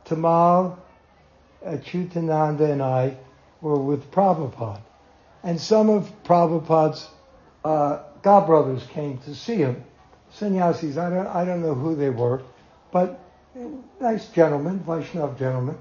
Tamal, 0.07 0.79
Achyutananda, 1.65 2.71
and 2.71 2.83
I 2.83 3.17
were 3.61 3.79
with 3.79 4.11
Prabhupada. 4.11 4.81
And 5.43 5.61
some 5.61 5.91
of 5.91 6.11
Prabhupada's 6.25 7.09
uh, 7.65 8.01
godbrothers 8.23 8.87
came 8.89 9.19
to 9.19 9.35
see 9.35 9.57
him. 9.57 9.85
Sannyasis, 10.33 10.97
I 10.97 11.11
don't, 11.11 11.27
I 11.27 11.45
don't 11.45 11.63
know 11.63 11.75
who 11.75 11.95
they 11.97 12.11
were, 12.11 12.43
but 12.93 13.21
nice 14.01 14.29
gentlemen, 14.29 14.81
Vaishnav 14.81 15.39
gentlemen. 15.39 15.79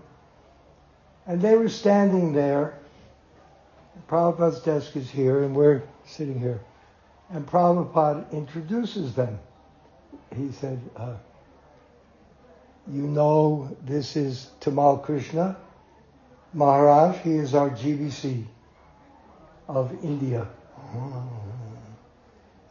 And 1.28 1.42
they 1.42 1.56
were 1.56 1.70
standing 1.70 2.34
there. 2.34 2.78
Prabhupada's 4.10 4.62
desk 4.62 4.96
is 4.96 5.10
here, 5.10 5.44
and 5.44 5.56
we're 5.56 5.84
sitting 6.06 6.40
here. 6.40 6.62
And 7.30 7.48
Prabhupada 7.48 8.32
introduces 8.32 9.16
them. 9.16 9.40
He 10.36 10.52
said, 10.52 10.80
uh, 10.96 11.16
you 12.92 13.04
know 13.04 13.76
this 13.86 14.16
is 14.16 14.50
Tamal 14.60 15.02
Krishna 15.02 15.58
Maharaj. 16.54 17.18
He 17.20 17.36
is 17.36 17.56
our 17.56 17.70
GBC. 17.70 18.46
of 19.68 19.92
India. 20.04 20.48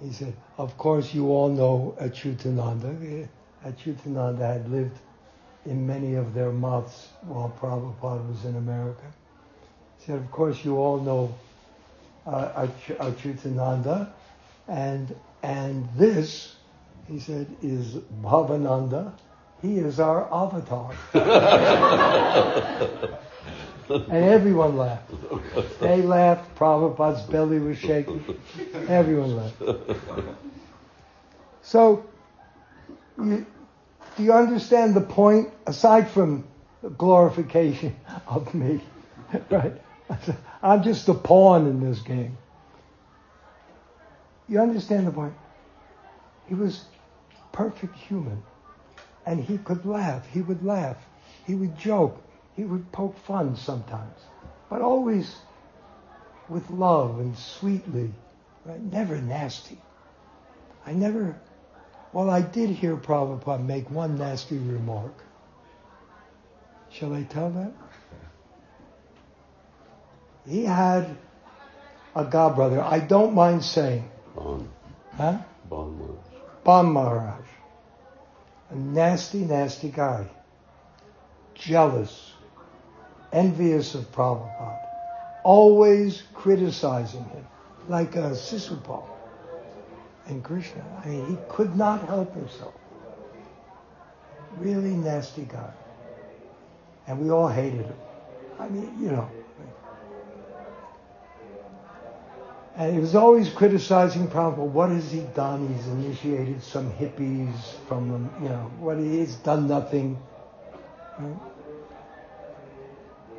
He 0.01 0.13
said, 0.13 0.35
of 0.59 0.77
course 0.77 1.15
you 1.15 1.29
all 1.31 1.49
know 1.49 1.97
Achyutananda. 2.01 3.29
Achyutananda 3.65 4.39
had 4.41 4.71
lived 4.71 4.99
in 5.67 5.87
many 5.87 6.15
of 6.15 6.35
their 6.35 6.51
mouths 6.51 7.09
while 7.23 7.55
Prabhupada 7.61 8.29
was 8.29 8.45
in 8.45 8.57
America. 8.57 9.05
He 9.99 10.07
said, 10.07 10.19
of 10.19 10.31
course 10.31 10.65
you 10.65 10.79
all 10.79 11.01
know 11.01 11.35
uh, 12.27 12.67
Ach- 12.67 12.99
Achyutananda, 12.99 14.09
and 14.69 15.15
and 15.43 15.89
this, 15.97 16.57
he 17.09 17.19
said, 17.19 17.47
is 17.63 17.95
Bhavananda. 18.23 19.13
He 19.61 19.79
is 19.79 20.01
our 20.01 20.33
avatar. 20.33 20.95
and 23.89 24.25
everyone 24.25 24.77
laughed. 24.77 25.11
They 25.81 26.03
laughed. 26.03 26.55
Prabhupada's 26.57 27.23
belly 27.23 27.59
was 27.59 27.79
shaking. 27.79 28.25
Everyone 28.89 29.37
laughed. 29.37 29.63
So, 31.63 32.05
you, 33.19 33.47
do 34.17 34.23
you 34.23 34.33
understand 34.33 34.95
the 34.95 35.01
point? 35.01 35.51
Aside 35.67 36.11
from 36.11 36.45
glorification 36.99 37.97
of 38.27 38.55
me, 38.55 38.81
right? 39.51 39.81
I'm 40.63 40.83
just 40.83 41.09
a 41.09 41.15
pawn 41.15 41.67
in 41.67 41.81
this 41.81 42.01
game. 42.01 42.37
You 44.49 44.61
understand 44.61 45.07
the 45.07 45.13
point? 45.13 45.35
He 46.49 46.55
was 46.55 46.85
perfect 47.53 47.97
human. 47.97 48.43
And 49.25 49.43
he 49.43 49.59
could 49.59 49.87
laugh. 49.87 50.27
He 50.27 50.41
would 50.41 50.65
laugh. 50.65 50.97
He 51.47 51.55
would 51.55 51.79
joke. 51.79 52.21
He 52.57 52.65
would 52.65 52.91
poke 52.93 53.17
fun 53.19 53.57
sometimes. 53.57 54.19
But 54.69 54.83
always 54.83 55.35
with 56.49 56.69
love 56.71 57.21
and 57.21 57.37
sweetly. 57.39 58.13
Right? 58.65 58.81
Never 58.81 59.17
nasty. 59.17 59.79
I 60.85 60.93
never, 60.93 61.41
well, 62.13 62.29
I 62.29 62.43
did 62.43 62.71
hear 62.71 62.97
Prabhupada 62.97 63.65
make 63.65 63.91
one 63.91 64.19
nasty 64.19 64.59
remark. 64.59 65.15
Shall 66.91 67.15
I 67.15 67.23
tell 67.23 67.51
that? 67.51 67.73
He 70.47 70.65
had 70.65 71.17
a 72.15 72.25
god 72.25 72.55
brother. 72.55 72.83
I 72.83 72.99
don't 72.99 73.35
mind 73.35 73.65
saying. 73.65 74.11
Bon, 74.35 74.69
Huh? 75.17 75.39
Bon 75.69 75.99
Maharaj. 75.99 76.19
Ban 76.65 76.93
Maharaj. 76.93 77.45
A 78.71 78.75
nasty, 78.77 79.39
nasty 79.39 79.89
guy. 79.89 80.27
Jealous. 81.55 82.33
Envious 83.33 83.95
of 83.95 84.11
Prabhupada. 84.13 84.81
Always 85.45 86.23
criticizing 86.35 87.25
him. 87.25 87.47
Like 87.89 88.17
a 88.17 88.31
Sisupal 88.33 89.05
and 90.27 90.43
Krishna. 90.43 90.85
I 91.05 91.09
mean, 91.09 91.27
he 91.27 91.39
could 91.49 91.77
not 91.77 92.07
help 92.07 92.35
himself. 92.35 92.75
Really 94.59 94.91
nasty 94.91 95.43
guy. 95.43 95.73
And 97.07 97.21
we 97.21 97.31
all 97.31 97.49
hated 97.49 97.87
him. 97.87 97.97
I 98.59 98.69
mean, 98.69 98.95
you 99.01 99.11
know. 99.11 99.31
And 102.77 102.95
he 102.95 103.01
was 103.01 103.15
always 103.15 103.51
criticizing 103.51 104.29
Prabhupada. 104.29 104.67
What 104.69 104.91
has 104.91 105.11
he 105.11 105.21
done? 105.35 105.75
He's 105.75 105.87
initiated 105.89 106.63
some 106.63 106.91
hippies 106.93 107.55
from 107.87 108.11
them, 108.11 108.31
you 108.43 108.49
know, 108.49 108.71
what 108.79 108.99
he, 108.99 109.19
he's 109.19 109.37
done 109.37 109.69
nothing. 109.69 110.19
Right? 111.19 111.37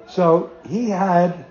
So 0.09 0.51
he 0.67 0.89
had 0.89 1.45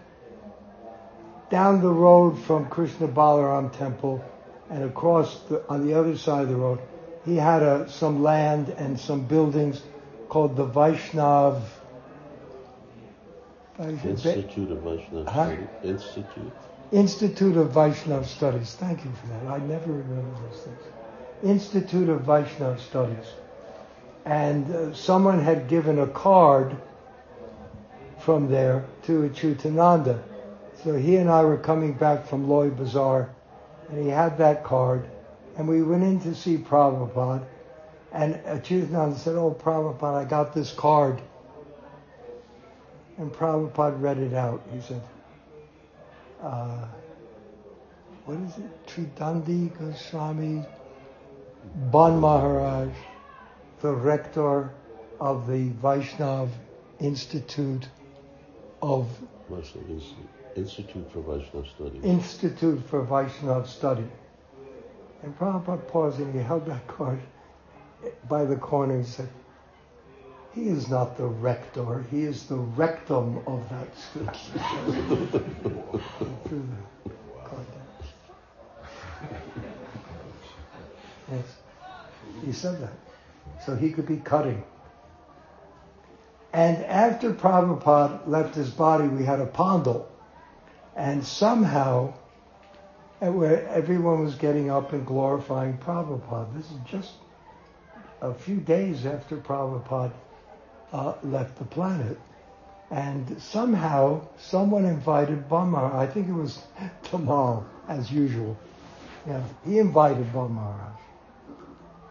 down 1.51 1.83
the 1.83 1.91
road 1.91 2.39
from 2.45 2.69
Krishna 2.69 3.09
Balaram 3.09 3.77
temple 3.77 4.25
and 4.73 4.85
across 4.85 5.39
the, 5.43 5.63
on 5.69 5.87
the 5.87 5.93
other 5.93 6.17
side 6.17 6.43
of 6.43 6.49
the 6.49 6.57
road, 6.57 6.81
he 7.27 7.37
had 7.37 7.63
a, 7.63 7.89
some 7.91 8.23
land 8.23 8.71
and 8.71 8.99
some 8.99 9.27
buildings 9.27 9.83
called 10.29 10.57
the 10.57 10.67
Vaishnav 10.67 11.63
Institute 13.79 14.71
of 14.71 14.79
Vaishnava 14.83 15.31
Huh? 15.31 15.47
Study. 15.47 15.69
Institute? 15.85 16.53
Institute 16.91 17.57
of 17.57 17.69
Vaishnav 17.69 18.25
Studies. 18.25 18.75
Thank 18.75 19.05
you 19.05 19.11
for 19.13 19.27
that. 19.29 19.47
I 19.47 19.59
never 19.59 19.93
remember 19.93 20.41
those 20.49 20.63
things. 20.63 20.79
Institute 21.43 22.09
of 22.09 22.23
Vaishnav 22.23 22.81
Studies. 22.81 23.27
And 24.25 24.75
uh, 24.75 24.95
someone 24.95 25.41
had 25.41 25.69
given 25.69 25.99
a 25.99 26.07
card 26.07 26.77
from 28.21 28.51
there 28.51 28.85
to 29.05 29.29
Achyutananda. 29.29 30.23
So 30.85 30.95
he 30.95 31.17
and 31.17 31.29
I 31.29 31.45
were 31.45 31.59
coming 31.59 31.93
back 31.93 32.27
from 32.27 32.49
Loy 32.49 32.71
Bazaar, 32.71 33.35
and 33.93 34.03
he 34.03 34.09
had 34.09 34.39
that 34.39 34.65
card, 34.65 35.07
and 35.59 35.69
we 35.69 35.83
went 35.83 36.03
in 36.03 36.19
to 36.23 36.35
see 36.35 36.57
Prabhupada, 36.57 37.45
and 38.11 38.37
Achyutananda 38.37 39.19
said, 39.19 39.37
oh, 39.37 39.53
Prabhupada, 39.53 40.15
I 40.15 40.25
got 40.25 40.55
this 40.55 40.73
card. 40.73 41.21
And 43.19 43.31
Prabhupada 43.31 44.01
read 44.01 44.17
it 44.17 44.33
out. 44.33 44.63
He 44.73 44.81
said, 44.81 45.03
uh, 46.43 46.87
what 48.25 48.39
is 48.39 48.57
it? 48.57 48.87
Tridandi 48.87 49.79
Goswami 49.79 50.65
Ban 51.93 52.19
Maharaj, 52.19 52.89
the 53.83 53.93
rector 53.93 54.71
of 55.21 55.47
the 55.47 55.69
Vaishnav 55.69 56.49
Institute 56.99 57.87
of 58.81 59.07
Vaishnava 59.51 59.87
Institute. 59.91 60.42
Institute 60.57 61.11
for 61.13 61.21
Vaishnava 61.23 61.67
Study. 61.69 62.01
Institute 62.03 62.83
for 62.89 63.05
Vaishnav 63.05 63.67
Study. 63.67 64.07
And 65.23 65.39
Prabhupada 65.39 65.87
paused 65.89 66.19
and 66.19 66.35
he 66.35 66.41
held 66.41 66.67
that 66.67 66.87
card 66.87 67.21
by 68.29 68.45
the 68.45 68.57
corner 68.57 68.95
and 68.95 69.07
said, 69.07 69.29
he 70.55 70.69
is 70.69 70.89
not 70.89 71.17
the 71.17 71.25
rector, 71.25 72.05
he 72.11 72.23
is 72.25 72.45
the 72.47 72.57
rectum 72.57 73.41
of 73.47 73.67
that 73.71 73.97
school. 73.97 74.29
Yes. 81.31 81.57
He 82.45 82.53
said 82.53 82.83
that. 82.83 82.93
So 83.65 83.75
he 83.75 83.91
could 83.93 84.07
be 84.07 84.19
cutting. 84.19 84.63
And 86.53 86.85
after 86.85 87.33
Prabhupada 87.33 88.29
left 88.29 88.55
his 88.55 88.69
body, 88.69 89.09
we 89.09 89.25
had 89.25 89.41
a 89.41 89.47
pandal. 89.47 90.12
And 90.97 91.25
somehow, 91.25 92.15
where 93.21 93.67
everyone 93.69 94.25
was 94.25 94.35
getting 94.35 94.71
up 94.71 94.93
and 94.93 95.07
glorifying 95.07 95.79
Prabhupada. 95.79 96.55
This 96.57 96.67
is 96.67 96.79
just 96.87 97.13
a 98.21 98.35
few 98.35 98.57
days 98.57 99.07
after 99.07 99.37
Prabhupada 99.37 100.13
uh, 100.93 101.15
left 101.23 101.59
the 101.59 101.65
planet. 101.65 102.19
And 102.91 103.41
somehow, 103.41 104.27
someone 104.39 104.85
invited 104.85 105.49
Bamar. 105.49 105.95
I 105.95 106.07
think 106.07 106.29
it 106.29 106.35
was 106.35 106.63
Tamal, 107.05 107.65
as 107.89 108.11
usual. 108.13 108.59
Yeah, 109.27 109.43
he 109.65 109.79
invited 109.79 110.31
Bamar. 110.33 110.93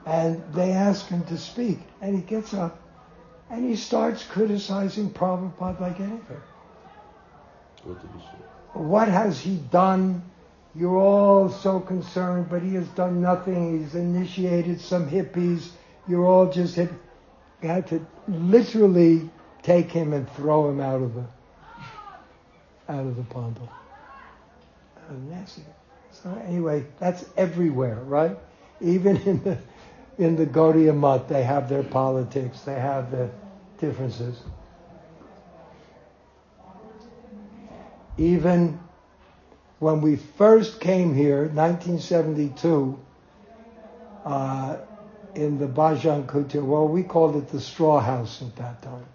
And 0.06 0.42
they 0.54 0.72
asked 0.72 1.08
him 1.10 1.24
to 1.26 1.38
speak. 1.38 1.80
And 2.02 2.16
he 2.16 2.22
gets 2.22 2.54
up 2.54 2.80
and 3.52 3.70
he 3.70 3.76
starts 3.76 4.24
criticizing 4.24 5.10
Prabhupada 5.12 5.80
like 5.82 6.00
anything. 6.00 6.42
What 7.84 8.02
did 8.02 8.10
he 8.18 8.20
say? 8.22 8.51
What 8.74 9.08
has 9.08 9.40
he 9.40 9.58
done? 9.58 10.24
You're 10.74 10.98
all 10.98 11.50
so 11.50 11.80
concerned, 11.80 12.48
but 12.50 12.62
he 12.62 12.76
has 12.76 12.88
done 12.90 13.22
nothing. 13.22 13.82
He's 13.82 13.96
initiated 13.96 14.80
some 14.80 15.10
hippies. 15.10 15.70
You're 16.08 16.26
all 16.26 16.50
just 16.50 16.76
hip. 16.76 16.92
Had 17.62 17.88
to 17.88 18.06
literally 18.28 19.30
take 19.62 19.92
him 19.92 20.14
and 20.14 20.30
throw 20.32 20.70
him 20.70 20.80
out 20.80 21.02
of 21.02 21.14
the 21.14 21.26
out 22.90 23.06
of 23.06 23.16
the 23.16 23.24
pandal. 23.24 23.70
Uh, 24.98 25.14
nasty. 25.30 25.64
So 26.12 26.42
anyway, 26.48 26.86
that's 27.00 27.26
everywhere, 27.38 27.96
right? 27.96 28.38
Even 28.80 29.18
in 29.18 29.44
the 29.44 29.58
in 30.18 30.36
the 30.36 30.46
Gaudiya 30.46 30.98
Math, 30.98 31.28
they 31.28 31.44
have 31.44 31.70
their 31.70 31.84
politics. 31.84 32.62
They 32.62 32.80
have 32.80 33.12
their 33.12 33.30
differences. 33.80 34.42
Even 38.22 38.80
when 39.80 40.02
we 40.02 40.16
first 40.16 40.80
came 40.80 41.16
here, 41.16 41.48
1972, 41.48 43.00
uh, 44.24 44.78
in 45.34 45.58
the 45.58 45.66
Bhajan 45.66 46.28
Kutir, 46.28 46.64
well, 46.64 46.88
we 46.88 47.02
called 47.02 47.36
it 47.36 47.48
the 47.48 47.60
straw 47.60 48.00
house 48.00 48.44
at 48.44 48.56
that 48.58 48.80
time. 48.84 49.08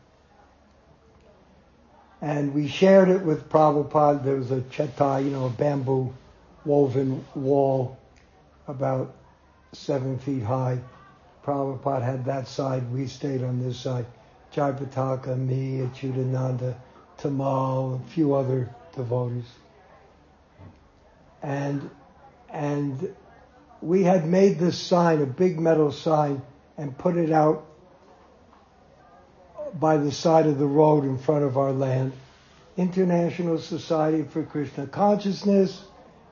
And 2.21 2.53
we 2.53 2.67
shared 2.67 3.09
it 3.09 3.23
with 3.23 3.49
Prabhupada. 3.49 4.25
There 4.25 4.35
was 4.35 4.51
a 4.51 4.63
chetai, 4.63 5.27
you 5.27 5.31
know, 5.31 5.47
a 5.47 5.51
bamboo 5.51 6.13
woven 6.65 7.25
wall 7.37 7.97
about 8.67 9.15
seven 9.73 10.19
feet 10.19 10.43
high. 10.43 10.81
Prabhupada 11.45 12.03
had 12.03 12.25
that 12.25 12.49
side. 12.49 12.91
We 12.91 13.07
stayed 13.07 13.45
on 13.45 13.63
this 13.63 13.79
side. 13.79 14.07
Jayapataka, 14.53 15.39
me, 15.39 15.87
Achyutananda, 15.87 16.75
Tamal, 17.19 18.05
a 18.05 18.09
few 18.09 18.35
other 18.35 18.69
devotees. 18.97 19.45
and 21.43 21.91
and 22.51 23.15
we 23.83 24.03
had 24.03 24.27
made 24.27 24.59
this 24.59 24.79
sign, 24.79 25.21
a 25.21 25.27
big 25.27 25.61
metal 25.61 25.93
sign, 25.93 26.43
and 26.79 26.97
put 26.97 27.17
it 27.17 27.31
out 27.31 27.67
by 29.79 29.99
the 29.99 30.11
side 30.11 30.47
of 30.47 30.59
the 30.59 30.67
road 30.67 31.05
in 31.05 31.19
front 31.19 31.45
of 31.45 31.59
our 31.59 31.73
land. 31.73 32.13
International 32.77 33.59
Society 33.59 34.23
for 34.23 34.43
Krishna 34.43 34.87
Consciousness, 34.87 35.85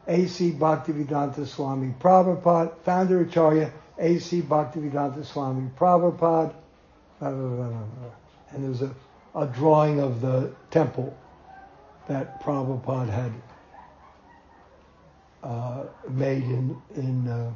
A.C. 0.09 0.53
Bhaktivedanta 0.53 1.47
Swami 1.47 1.95
Prabhupada, 2.01 2.77
founder 2.83 3.21
of 3.21 3.29
Acharya, 3.29 3.73
A.C. 3.99 4.43
Bhaktivedanta 4.43 5.25
Swami 5.25 5.71
Prabhupada, 5.79 6.55
blah, 7.21 7.31
blah, 7.31 7.69
blah. 7.69 7.79
and 8.51 8.65
there's 8.65 8.83
a, 8.83 8.95
a 9.35 9.47
drawing 9.47 10.01
of 10.01 10.21
the 10.21 10.51
temple 10.71 11.17
that 12.09 12.43
Prabhupada 12.43 13.11
had 13.11 13.33
uh, 15.43 15.85
made 16.09 16.45
in, 16.45 16.81
in 16.97 17.29
uh, 17.29 17.53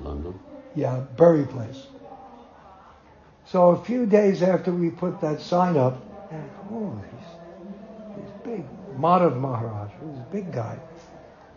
London. 0.00 0.38
yeah, 0.74 1.00
Bury 1.16 1.44
Place. 1.44 1.86
So 3.46 3.70
a 3.70 3.84
few 3.84 4.06
days 4.06 4.42
after 4.42 4.72
we 4.72 4.90
put 4.90 5.20
that 5.20 5.40
sign 5.40 5.76
up, 5.76 6.00
and 6.30 6.50
oh, 6.70 7.02
he's, 7.10 8.22
he's 8.22 8.32
big. 8.44 8.64
Madhav 8.96 9.36
Maharaj, 9.36 9.90
he's 10.00 10.18
a 10.18 10.26
big 10.30 10.52
guy. 10.52 10.78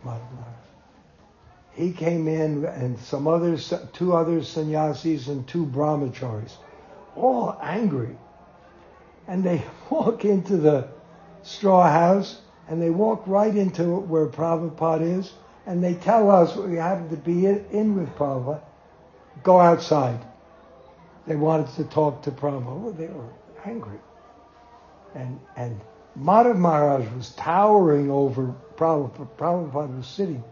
Madhav 0.04 0.32
Maharaj. 0.32 0.56
He 1.74 1.92
came 1.92 2.28
in, 2.28 2.66
and 2.66 2.98
some 2.98 3.28
others, 3.28 3.74
two 3.94 4.16
other 4.16 4.44
sannyasis 4.44 5.28
and 5.28 5.48
two 5.48 5.66
brahmacharis, 5.66 6.54
all 7.16 7.58
angry. 7.62 8.18
And 9.28 9.44
they 9.44 9.64
walk 9.90 10.26
into 10.26 10.58
the 10.58 10.88
straw 11.46 11.90
house, 11.90 12.42
and 12.68 12.82
they 12.82 12.90
walk 12.90 13.24
right 13.26 13.56
into 13.56 13.84
where 13.84 14.28
Prabhupada 14.28 15.20
is, 15.20 15.32
and 15.66 15.84
they 15.84 15.94
tell 15.94 16.30
us 16.30 16.56
we 16.56 16.76
happen 16.76 17.10
to 17.10 17.16
be 17.16 17.46
in, 17.46 17.66
in 17.72 17.96
with 17.96 18.10
Prabhupada, 18.16 18.62
go 19.44 19.60
outside. 19.60 20.20
They 21.28 21.36
wanted 21.36 21.74
to 21.76 21.84
talk 21.86 22.24
to 22.24 22.32
Prabhupada. 22.32 22.98
They 22.98 23.08
were 23.08 23.30
angry. 23.64 24.00
And, 25.14 25.40
and 25.56 25.80
Madhav 26.20 26.58
Maharaj 26.58 27.08
was 27.14 27.32
towering 27.32 28.12
over 28.12 28.54
Prabhupada. 28.76 29.28
Prabhupada 29.38 29.98
was 29.98 30.08
sitting 30.08 30.44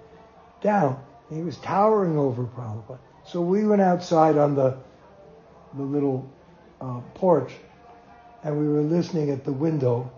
down. 0.61 1.03
He 1.29 1.41
was 1.41 1.57
towering 1.57 2.17
over 2.17 2.43
Prabhupada. 2.43 2.99
So 3.25 3.41
we 3.41 3.65
went 3.65 3.81
outside 3.81 4.37
on 4.37 4.55
the, 4.55 4.77
the 5.73 5.83
little 5.83 6.29
uh, 6.81 6.99
porch 7.15 7.51
and 8.43 8.59
we 8.59 8.67
were 8.67 8.81
listening 8.81 9.29
at 9.29 9.45
the 9.45 9.53
window. 9.53 10.11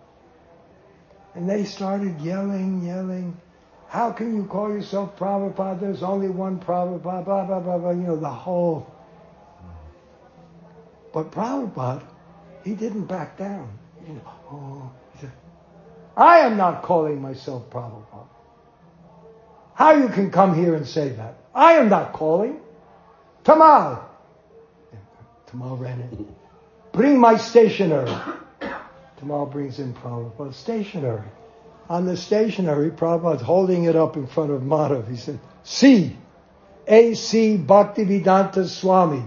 And 1.35 1.49
they 1.49 1.65
started 1.65 2.19
yelling, 2.21 2.85
yelling. 2.85 3.37
How 3.87 4.11
can 4.11 4.35
you 4.35 4.45
call 4.45 4.69
yourself 4.69 5.17
Prabhupada? 5.17 5.79
There's 5.79 6.03
only 6.03 6.29
one 6.29 6.59
Prabhupada, 6.59 7.01
blah, 7.23 7.43
blah, 7.43 7.59
blah, 7.59 7.77
blah. 7.77 7.91
You 7.91 8.07
know, 8.07 8.15
the 8.15 8.29
whole. 8.29 8.91
But 11.13 11.31
Prabhupada, 11.31 12.03
he 12.63 12.73
didn't 12.73 13.05
back 13.05 13.37
down. 13.37 13.69
He 14.05 14.13
oh, 14.51 14.91
he 15.13 15.19
said, 15.21 15.31
I 16.15 16.39
am 16.39 16.57
not 16.57 16.83
calling 16.83 17.21
myself 17.21 17.69
Prabhupada. 17.69 18.27
How 19.73 19.93
you 19.93 20.07
can 20.07 20.31
come 20.31 20.55
here 20.55 20.75
and 20.75 20.87
say 20.87 21.09
that? 21.09 21.35
I 21.53 21.73
am 21.73 21.89
not 21.89 22.13
calling. 22.13 22.59
Tamal. 23.43 24.03
Tamal 25.47 25.79
ran 25.79 25.99
in. 25.99 26.35
Bring 26.93 27.19
my 27.19 27.37
stationery. 27.37 28.13
Tamal 29.19 29.51
brings 29.51 29.79
in 29.79 29.93
Prabhupada 29.93 30.53
stationery. 30.53 31.23
On 31.89 32.05
the 32.05 32.17
stationery, 32.17 32.89
Prabhupada's 32.89 33.41
holding 33.41 33.85
it 33.85 33.95
up 33.95 34.15
in 34.15 34.27
front 34.27 34.51
of 34.51 34.61
Madhav. 34.61 35.07
He 35.09 35.17
said, 35.17 35.39
See, 35.63 36.17
A.C. 36.87 37.57
Bhaktivedanta 37.57 38.67
Swami. 38.67 39.23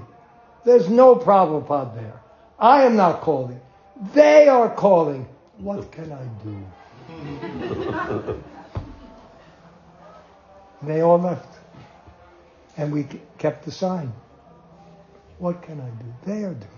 There's 0.64 0.88
no 0.88 1.16
Prabhupada 1.16 1.94
there. 1.94 2.20
I 2.58 2.84
am 2.84 2.96
not 2.96 3.20
calling. 3.20 3.60
They 4.14 4.48
are 4.48 4.74
calling. 4.74 5.26
What 5.58 5.90
can 5.92 6.12
I 6.12 6.24
do? 6.44 6.64
they 10.82 11.00
all 11.00 11.18
left. 11.18 11.48
And 12.76 12.92
we 12.92 13.08
kept 13.38 13.64
the 13.64 13.72
sign. 13.72 14.12
What 15.38 15.62
can 15.62 15.80
I 15.80 15.90
do? 15.90 16.06
They 16.26 16.44
are 16.44 16.54
doing. 16.54 16.77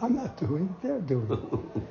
Right? 0.00 0.10
I'm 0.10 0.16
not 0.16 0.36
doing, 0.38 0.74
they're 0.82 1.00
doing. 1.00 1.28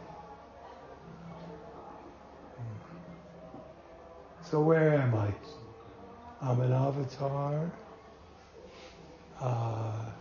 so 4.43 4.61
where 4.61 4.93
am 4.95 5.15
I? 5.15 5.33
I'm 6.41 6.61
an 6.61 6.71
avatar. 6.71 7.71
Uh, 9.39 10.11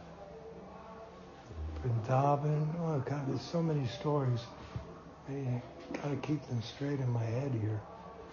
Vrindavan. 1.82 2.66
Oh 2.80 3.02
God, 3.04 3.28
there's 3.28 3.40
so 3.42 3.62
many 3.62 3.86
stories. 3.86 4.40
I 5.28 5.62
gotta 5.92 6.16
keep 6.16 6.46
them 6.48 6.62
straight 6.62 7.00
in 7.00 7.10
my 7.10 7.24
head 7.24 7.52
here. 7.52 7.80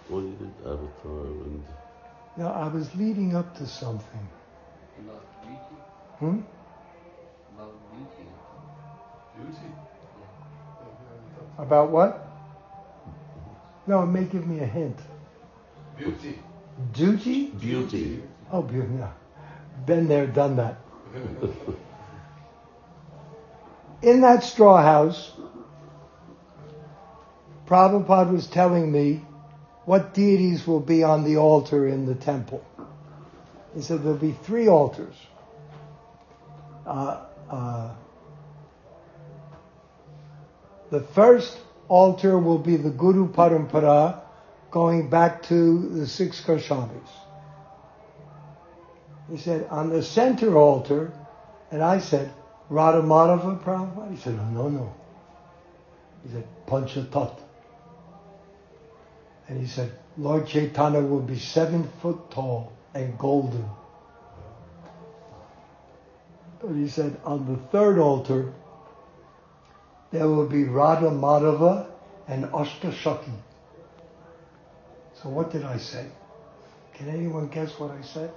Well, 0.10 0.22
you 0.22 0.36
did 0.36 0.52
Avatar 0.62 1.26
and 1.26 1.64
No, 2.38 2.48
I 2.48 2.68
was 2.68 2.94
leading 2.96 3.36
up 3.36 3.58
to 3.58 3.66
something. 3.66 4.30
Hmm? 6.20 6.42
Not 9.38 9.46
beauty. 9.46 9.62
Beauty. 9.62 9.72
About 11.58 11.92
what? 11.92 12.28
No, 13.88 14.04
it 14.04 14.08
may 14.08 14.24
give 14.24 14.48
me 14.48 14.60
a 14.60 14.66
hint. 14.66 14.98
Beauty. 15.98 16.40
Duty? 16.94 17.48
beauty. 17.48 18.24
Oh, 18.52 18.62
beauty. 18.62 18.88
No. 18.88 19.12
Been 19.86 20.08
there, 20.08 20.28
done 20.28 20.58
that. 20.58 20.78
In 24.02 24.22
that 24.22 24.44
straw 24.44 24.82
house, 24.82 25.32
Prabhupada 27.66 28.32
was 28.32 28.48
telling 28.48 28.92
me 28.92 29.24
what 29.86 30.14
deities 30.14 30.68
will 30.68 30.80
be 30.80 31.04
on 31.04 31.24
the 31.24 31.38
altar 31.38 31.88
in 31.88 32.06
the 32.06 32.16
temple. 32.16 32.64
He 33.74 33.82
said 33.82 34.04
there'll 34.04 34.18
be 34.18 34.34
three 34.44 34.68
altars. 34.68 35.16
Uh, 36.86 37.26
uh, 37.50 37.96
the 40.92 41.02
first 41.02 41.58
altar 41.88 42.38
will 42.38 42.60
be 42.60 42.78
the 42.78 42.90
Guru 42.90 43.28
Parampara, 43.32 44.22
going 44.72 45.10
back 45.10 45.44
to 45.44 45.90
the 45.90 46.08
six 46.08 46.42
Goswamis. 46.42 47.10
He 49.30 49.38
said, 49.38 49.68
on 49.70 49.90
the 49.90 50.04
center 50.04 50.56
altar, 50.58 51.12
and 51.72 51.82
I 51.82 52.00
said, 52.00 52.32
Radha 52.70 53.02
Madhava 53.02 53.64
Prabhupada? 53.64 54.12
He 54.12 54.18
said, 54.18 54.38
oh, 54.40 54.50
no, 54.50 54.70
no. 54.70 54.94
He 56.24 56.32
said, 56.32 56.48
Panchatat. 56.68 57.40
And 59.48 59.60
he 59.60 59.68
said, 59.68 59.92
Lord 60.18 60.48
Chaitanya 60.48 61.02
will 61.02 61.22
be 61.22 61.38
seven 61.38 61.90
foot 62.02 62.32
tall 62.32 62.74
and 62.94 63.18
golden. 63.18 63.66
But 66.62 66.74
he 66.74 66.88
said, 66.88 67.18
on 67.24 67.46
the 67.46 67.58
third 67.70 68.00
altar, 68.00 68.54
there 70.12 70.28
will 70.28 70.48
be 70.48 70.64
Radha 70.64 71.10
Madhava 71.10 71.88
and 72.28 72.46
Ashtasakhi. 72.46 73.32
So 75.22 75.30
what 75.30 75.52
did 75.52 75.64
I 75.64 75.78
say? 75.78 76.08
Can 76.94 77.10
anyone 77.10 77.48
guess 77.48 77.80
what 77.80 77.92
I 77.92 78.02
said? 78.02 78.32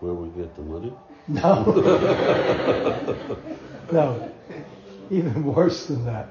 Where 0.00 0.14
we 0.14 0.28
get 0.40 0.54
the 0.56 0.62
money? 0.62 0.92
No. 1.28 1.64
no. 3.92 4.32
Even 5.10 5.44
worse 5.44 5.86
than 5.86 6.04
that. 6.06 6.28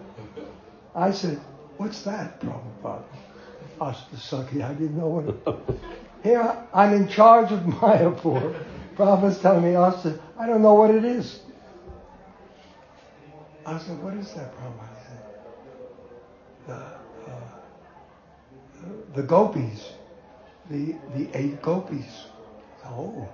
I 0.96 1.12
said, 1.12 1.40
what's 1.78 2.04
that, 2.04 2.40
Prabhupada? 2.40 3.04
Astasaki. 3.80 4.64
I 4.64 4.74
didn't 4.74 4.98
know 4.98 5.08
what 5.08 5.28
it 5.28 5.80
Here, 6.24 6.58
I'm 6.74 6.94
in 6.94 7.08
charge 7.08 7.52
of 7.52 7.60
Mayapur. 7.62 8.64
Prabhupada's 8.96 9.40
telling 9.40 9.64
me, 9.64 9.76
Asta, 9.76 10.20
I 10.40 10.48
don't 10.48 10.62
know 10.62 10.76
what 10.76 10.92
it 10.92 11.04
is. 11.04 11.40
I 13.66 13.78
said, 13.80 14.02
what 14.04 14.14
is 14.16 14.32
that, 14.34 14.54
Prabhupada? 14.58 14.98
He 15.00 15.06
said, 15.08 15.22
the, 16.68 16.74
uh, 17.32 17.60
the 19.16 19.24
gopis, 19.24 19.94
the, 20.70 20.96
the 21.16 21.30
eight 21.34 21.62
gopis. 21.62 22.26
Oh. 22.86 23.30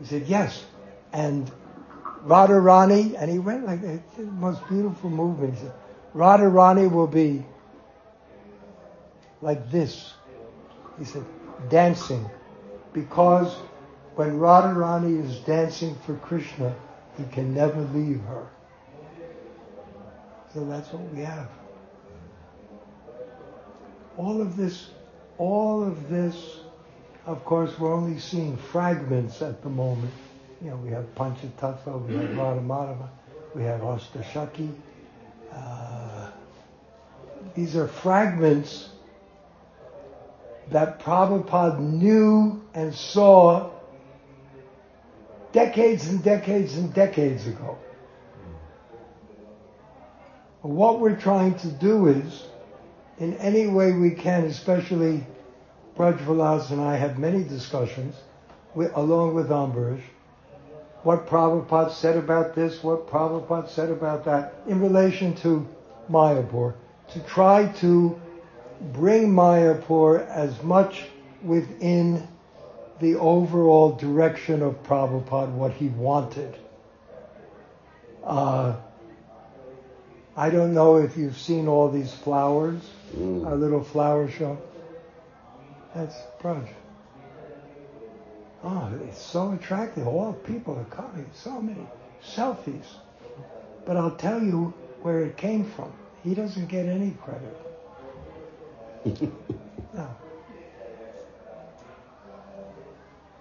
He 0.00 0.06
said, 0.06 0.26
yes. 0.26 0.64
And 1.12 1.50
Radharani, 2.24 3.14
and 3.20 3.30
he 3.30 3.38
went 3.38 3.66
like 3.66 3.82
the 3.82 4.22
most 4.22 4.66
beautiful 4.68 5.10
movement. 5.10 5.54
He 5.54 5.60
said, 5.60 5.72
Radharani 6.14 6.90
will 6.90 7.06
be 7.06 7.44
like 9.40 9.70
this. 9.70 10.14
He 10.98 11.04
said, 11.04 11.24
dancing. 11.68 12.28
Because 12.92 13.54
when 14.16 14.38
Radharani 14.38 15.24
is 15.24 15.38
dancing 15.40 15.96
for 16.04 16.16
Krishna, 16.16 16.74
he 17.16 17.24
can 17.32 17.54
never 17.54 17.80
leave 17.80 18.20
her. 18.22 18.48
So 20.54 20.64
that's 20.66 20.92
what 20.92 21.02
we 21.14 21.22
have. 21.22 21.48
All 24.16 24.40
of 24.40 24.56
this, 24.56 24.90
all 25.38 25.82
of 25.82 26.10
this 26.10 26.60
of 27.26 27.44
course, 27.44 27.78
we're 27.78 27.94
only 27.94 28.18
seeing 28.18 28.56
fragments 28.56 29.42
at 29.42 29.62
the 29.62 29.68
moment. 29.68 30.12
You 30.60 30.70
know, 30.70 30.76
we 30.76 30.90
have 30.90 31.14
Panchatattva, 31.14 32.06
we 32.06 32.16
have 32.16 32.30
Radhamadhava, 32.30 33.08
we 33.54 33.62
have 33.62 33.80
Ashtasakhi. 33.80 34.72
Uh, 35.52 36.30
these 37.54 37.76
are 37.76 37.86
fragments 37.86 38.88
that 40.70 41.00
Prabhupada 41.00 41.78
knew 41.78 42.64
and 42.74 42.92
saw 42.94 43.70
decades 45.52 46.08
and 46.08 46.24
decades 46.24 46.74
and 46.74 46.92
decades 46.92 47.46
ago. 47.46 47.78
What 50.62 51.00
we're 51.00 51.16
trying 51.16 51.56
to 51.58 51.68
do 51.68 52.06
is, 52.06 52.44
in 53.18 53.34
any 53.38 53.66
way 53.66 53.92
we 53.92 54.12
can, 54.12 54.44
especially 54.44 55.26
Braj 55.96 56.18
Vilas 56.20 56.70
and 56.70 56.80
I 56.80 56.96
have 56.96 57.18
many 57.18 57.42
discussions, 57.42 58.14
with, 58.74 58.92
along 58.96 59.34
with 59.34 59.48
Ambarish, 59.48 60.02
what 61.02 61.26
Prabhupada 61.26 61.90
said 61.90 62.16
about 62.16 62.54
this, 62.54 62.80
what 62.82 63.08
Prabhupada 63.08 63.68
said 63.68 63.90
about 63.90 64.24
that, 64.26 64.54
in 64.68 64.80
relation 64.80 65.34
to 65.36 65.66
Mayapur, 66.08 66.74
to 67.12 67.20
try 67.20 67.66
to 67.80 68.20
bring 68.92 69.32
Mayapur 69.32 70.24
as 70.28 70.62
much 70.62 71.06
within 71.42 72.28
the 73.00 73.16
overall 73.16 73.96
direction 73.96 74.62
of 74.62 74.80
Prabhupada, 74.84 75.50
what 75.50 75.72
he 75.72 75.88
wanted. 75.88 76.56
Uh, 78.22 78.76
I 80.36 80.50
don't 80.50 80.72
know 80.72 80.96
if 80.96 81.16
you've 81.16 81.38
seen 81.38 81.68
all 81.68 81.90
these 81.90 82.12
flowers, 82.12 82.80
Mm. 83.16 83.46
our 83.46 83.56
little 83.56 83.84
flower 83.84 84.28
show. 84.30 84.56
That's 85.94 86.16
Braj. 86.40 86.66
Oh, 88.64 88.90
it's 89.08 89.20
so 89.20 89.52
attractive. 89.52 90.06
All 90.06 90.32
people 90.32 90.78
are 90.78 90.84
coming. 90.84 91.26
So 91.34 91.60
many 91.60 91.86
selfies. 92.24 92.86
But 93.84 93.96
I'll 93.96 94.16
tell 94.16 94.42
you 94.42 94.72
where 95.02 95.22
it 95.24 95.36
came 95.36 95.64
from. 95.64 95.92
He 96.22 96.34
doesn't 96.34 96.68
get 96.68 96.86
any 96.86 97.16
credit. 97.22 97.56
no. 99.94 100.08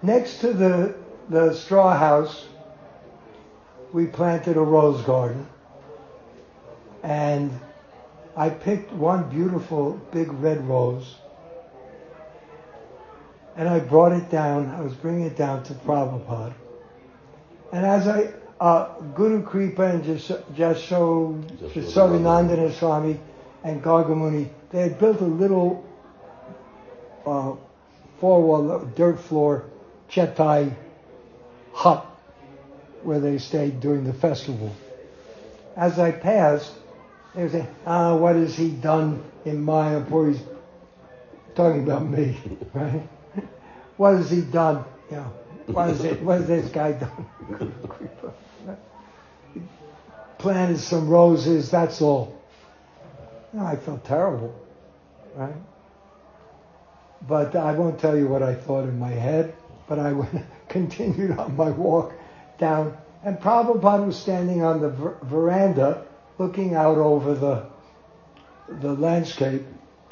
Next 0.02 0.40
to 0.40 0.54
the, 0.54 0.96
the 1.30 1.54
straw 1.54 1.96
house, 1.96 2.48
we 3.94 4.08
planted 4.08 4.58
a 4.58 4.62
rose 4.62 5.02
garden. 5.04 5.46
And 7.03 7.60
I 8.36 8.49
picked 8.49 8.91
one 8.94 9.30
beautiful 9.30 9.99
big 10.11 10.32
red 10.34 10.65
rose. 10.68 11.15
And 13.57 13.68
I 13.68 13.80
brought 13.80 14.14
it 14.14 14.30
down. 14.30 14.69
I 14.69 14.82
was 14.82 14.94
bringing 14.94 15.26
it 15.26 15.36
down 15.36 15.64
to 15.64 15.73
Prabhupada. 15.73 16.53
And 17.73 17.86
as 17.86 18.07
I, 18.07 18.34
uh, 18.60 18.99
Guru 19.15 19.44
Kripa 19.44 19.84
and 19.84 20.03
Jasho, 20.03 21.44
Jashodanandana 21.73 22.72
Swami 22.73 23.19
and 23.64 23.84
Gargamuni, 23.84 24.49
they 24.72 24.82
had 24.82 24.99
built 24.99 25.19
a 25.22 25.26
little 25.26 25.86
uh, 27.26 27.56
four-wall 28.19 28.80
dirt 28.95 29.19
floor 29.19 29.65
chetai 30.10 30.73
hut 31.73 32.06
where 33.03 33.19
they 33.19 33.38
stayed 33.38 33.80
during 33.80 34.03
the 34.03 34.14
festival. 34.14 34.73
As 35.76 35.98
I 35.99 36.11
passed, 36.11 36.72
they 37.36 37.44
were 37.44 37.49
saying, 37.49 37.68
ah, 37.86 38.16
what 38.16 38.36
has 38.36 38.56
he 38.56 38.70
done 38.70 39.24
in 39.45 39.66
Mayapur? 39.66 40.34
He's 40.34 40.41
talking 41.56 41.84
about 41.84 42.06
me, 42.08 42.38
right? 42.74 43.08
What 43.98 44.18
has 44.18 44.30
he 44.30 44.41
done? 44.41 44.84
You 45.10 45.18
know, 45.18 45.34
what 45.68 45.90
is 45.91 46.03
it? 46.03 46.22
What 46.22 46.40
has 46.40 46.48
this 46.48 46.72
guy 46.72 46.94
done? 46.94 47.26
Planted 50.38 50.80
some 50.80 51.08
roses, 51.08 51.70
that's 51.70 52.02
all. 52.02 52.41
I 53.58 53.76
felt 53.76 54.03
terrible, 54.06 54.56
right? 55.36 55.53
But 57.28 57.56
I 57.56 57.74
won't 57.74 57.99
tell 57.99 58.18
you 58.18 58.28
what 58.28 58.41
I 58.41 58.56
thought 58.56 58.86
in 58.86 58.98
my 58.98 59.12
head, 59.12 59.53
but 59.88 59.99
I 59.99 60.16
continued 60.70 61.38
on 61.38 61.56
my 61.56 61.70
walk 61.70 62.14
down, 62.58 62.98
and 63.24 63.40
Prabhupada 63.40 64.06
was 64.06 64.18
standing 64.18 64.64
on 64.64 64.82
the 64.82 64.90
ver- 64.90 65.18
veranda 65.24 66.06
looking 66.42 66.74
out 66.74 66.98
over 66.98 67.36
the, 67.36 67.68
the 68.82 68.94
landscape. 68.94 69.62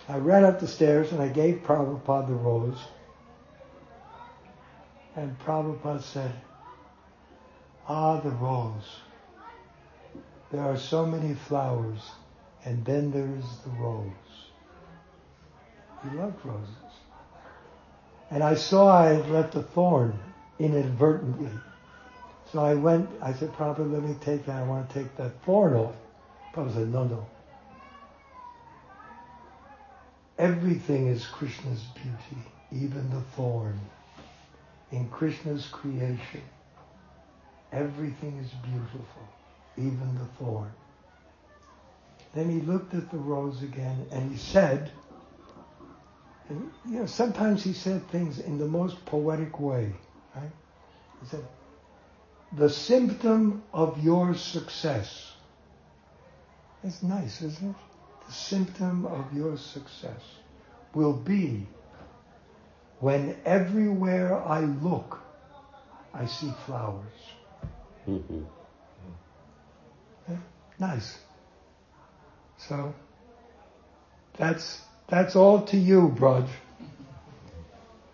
I 0.08 0.18
ran 0.18 0.44
up 0.44 0.60
the 0.60 0.68
stairs 0.68 1.12
and 1.12 1.20
I 1.22 1.28
gave 1.28 1.64
Prabhupada 1.64 2.28
the 2.28 2.34
rose. 2.34 2.78
And 5.16 5.38
Prabhupada 5.40 6.04
said, 6.04 6.32
Ah, 7.88 8.20
the 8.20 8.30
rose. 8.30 9.00
There 10.52 10.62
are 10.62 10.78
so 10.78 11.06
many 11.06 11.34
flowers, 11.34 12.00
and 12.64 12.86
then 12.86 13.12
there 13.12 13.30
is 13.38 13.46
the 13.64 13.72
rose. 13.82 14.12
He 16.04 16.16
loved 16.16 16.46
roses. 16.46 16.70
And 18.30 18.44
I 18.44 18.54
saw 18.54 18.88
I 18.88 19.14
had 19.14 19.30
left 19.30 19.56
a 19.56 19.64
thorn 19.64 20.18
inadvertently. 20.60 21.52
So 22.52 22.60
I 22.60 22.76
went, 22.76 23.10
I 23.20 23.34
said, 23.34 23.52
Prabhupada, 23.54 23.92
let 23.92 24.04
me 24.04 24.16
take 24.22 24.46
that. 24.46 24.58
I 24.58 24.64
want 24.64 24.90
to 24.90 24.94
take 24.94 25.18
that 25.18 25.44
thorn 25.44 25.74
off. 25.74 25.96
Prabhupada 26.54 26.74
said, 26.74 26.92
no, 26.92 27.04
no. 27.06 27.26
Everything 30.38 31.08
is 31.08 31.26
Krishna's 31.26 31.84
beauty, 31.96 32.42
even 32.72 33.10
the 33.10 33.22
thorn. 33.36 33.80
In 34.92 35.08
Krishna's 35.10 35.68
creation, 35.68 36.42
everything 37.72 38.38
is 38.38 38.50
beautiful, 38.64 39.28
even 39.78 40.18
the 40.18 40.44
thorn. 40.44 40.72
Then 42.34 42.50
he 42.50 42.62
looked 42.62 42.94
at 42.94 43.12
the 43.12 43.18
rose 43.18 43.62
again 43.64 44.06
and 44.12 44.32
he 44.32 44.38
said, 44.38 44.92
and 46.48 46.72
you 46.88 47.00
know, 47.00 47.06
sometimes 47.06 47.64
he 47.64 47.74
said 47.74 48.08
things 48.10 48.40
in 48.40 48.58
the 48.58 48.66
most 48.66 49.06
poetic 49.06 49.60
way, 49.60 49.92
right? 50.36 50.52
He 51.22 51.28
said, 51.28 51.46
the 52.54 52.70
symptom 52.70 53.64
of 53.74 54.04
your 54.04 54.34
success. 54.34 55.29
It's 56.84 57.04
nice, 57.04 57.42
isn't 57.42 57.70
it? 57.72 57.76
The 58.28 58.34
symptom 58.34 59.06
of 59.06 59.34
your 59.34 59.58
success 59.58 60.22
will 60.94 61.14
be 61.14 61.68
when 63.00 63.38
everywhere 63.46 64.36
I 64.38 64.62
look, 64.62 65.20
I 66.14 66.26
see 66.26 66.52
flowers. 66.66 67.34
Mhm. 68.08 68.46
Yeah, 70.28 70.38
Nice. 70.80 71.18
So 72.58 72.94
that's 74.38 74.82
that's 75.08 75.36
all 75.36 75.66
to 75.68 75.78
you, 75.78 76.10
Braj. 76.10 76.48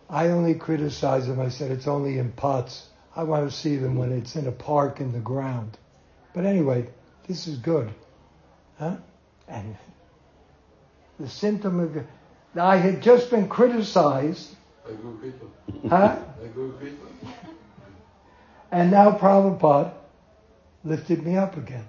I 0.09 0.27
only 0.29 0.53
criticize 0.55 1.27
them. 1.27 1.39
I 1.39 1.49
said 1.49 1.71
it's 1.71 1.87
only 1.87 2.19
in 2.19 2.31
pots. 2.31 2.87
I 3.15 3.23
want 3.23 3.49
to 3.49 3.55
see 3.55 3.77
them 3.77 3.95
when 3.95 4.11
it's 4.11 4.35
in 4.35 4.47
a 4.47 4.51
park 4.51 4.99
in 4.99 5.11
the 5.11 5.19
ground. 5.19 5.77
But 6.33 6.45
anyway, 6.45 6.89
this 7.27 7.47
is 7.47 7.57
good. 7.57 7.93
Huh? 8.77 8.97
And 9.47 9.77
the 11.19 11.29
symptom 11.29 11.79
of 11.79 11.97
I 12.59 12.77
had 12.77 13.01
just 13.01 13.29
been 13.29 13.47
criticized, 13.47 14.55
I 14.87 14.91
Guru 14.93 15.19
Kripa. 15.19 15.45
huh? 15.89 16.17
I 16.43 16.47
Guru 16.47 16.77
Kripa. 16.77 17.05
And 18.71 18.91
now 18.91 19.11
Prabhupada 19.17 19.93
lifted 20.83 21.25
me 21.25 21.37
up 21.37 21.57
again. 21.57 21.85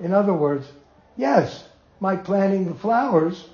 In 0.00 0.12
other 0.12 0.32
words, 0.34 0.66
yes, 1.16 1.64
my 2.00 2.16
planting 2.16 2.66
the 2.66 2.74
flowers 2.74 3.48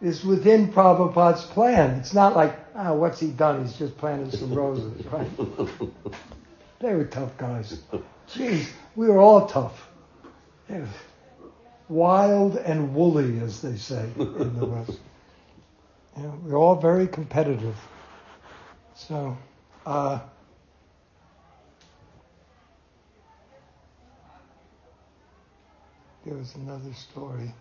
is 0.00 0.24
within 0.24 0.72
Prabhupada's 0.72 1.44
plan. 1.44 1.98
It's 2.00 2.12
not 2.14 2.36
like, 2.36 2.54
ah, 2.74 2.92
what's 2.92 3.20
he 3.20 3.28
done? 3.28 3.64
He's 3.64 3.76
just 3.76 3.96
planted 3.98 4.32
some 4.32 4.52
roses, 4.54 5.04
right? 5.06 5.28
They 6.80 6.94
were 6.94 7.04
tough 7.04 7.36
guys. 7.38 7.80
Jeez, 8.28 8.68
we 8.96 9.06
were 9.06 9.20
all 9.20 9.46
tough. 9.46 9.88
Wild 11.88 12.56
and 12.56 12.94
woolly, 12.94 13.40
as 13.40 13.60
they 13.60 13.76
say 13.76 14.08
in 14.16 14.58
the 14.58 14.64
West. 14.74 14.98
You 16.16 16.22
know, 16.22 16.40
we're 16.42 16.56
all 16.56 16.76
very 16.76 17.06
competitive. 17.06 17.76
So, 18.94 19.36
uh, 19.84 20.20
there 26.24 26.34
was 26.34 26.54
another 26.54 26.92
story. 26.94 27.52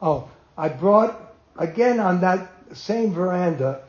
Oh, 0.00 0.28
I 0.56 0.68
brought, 0.68 1.34
again 1.58 2.00
on 2.00 2.20
that 2.22 2.50
same 2.72 3.12
veranda, 3.12 3.82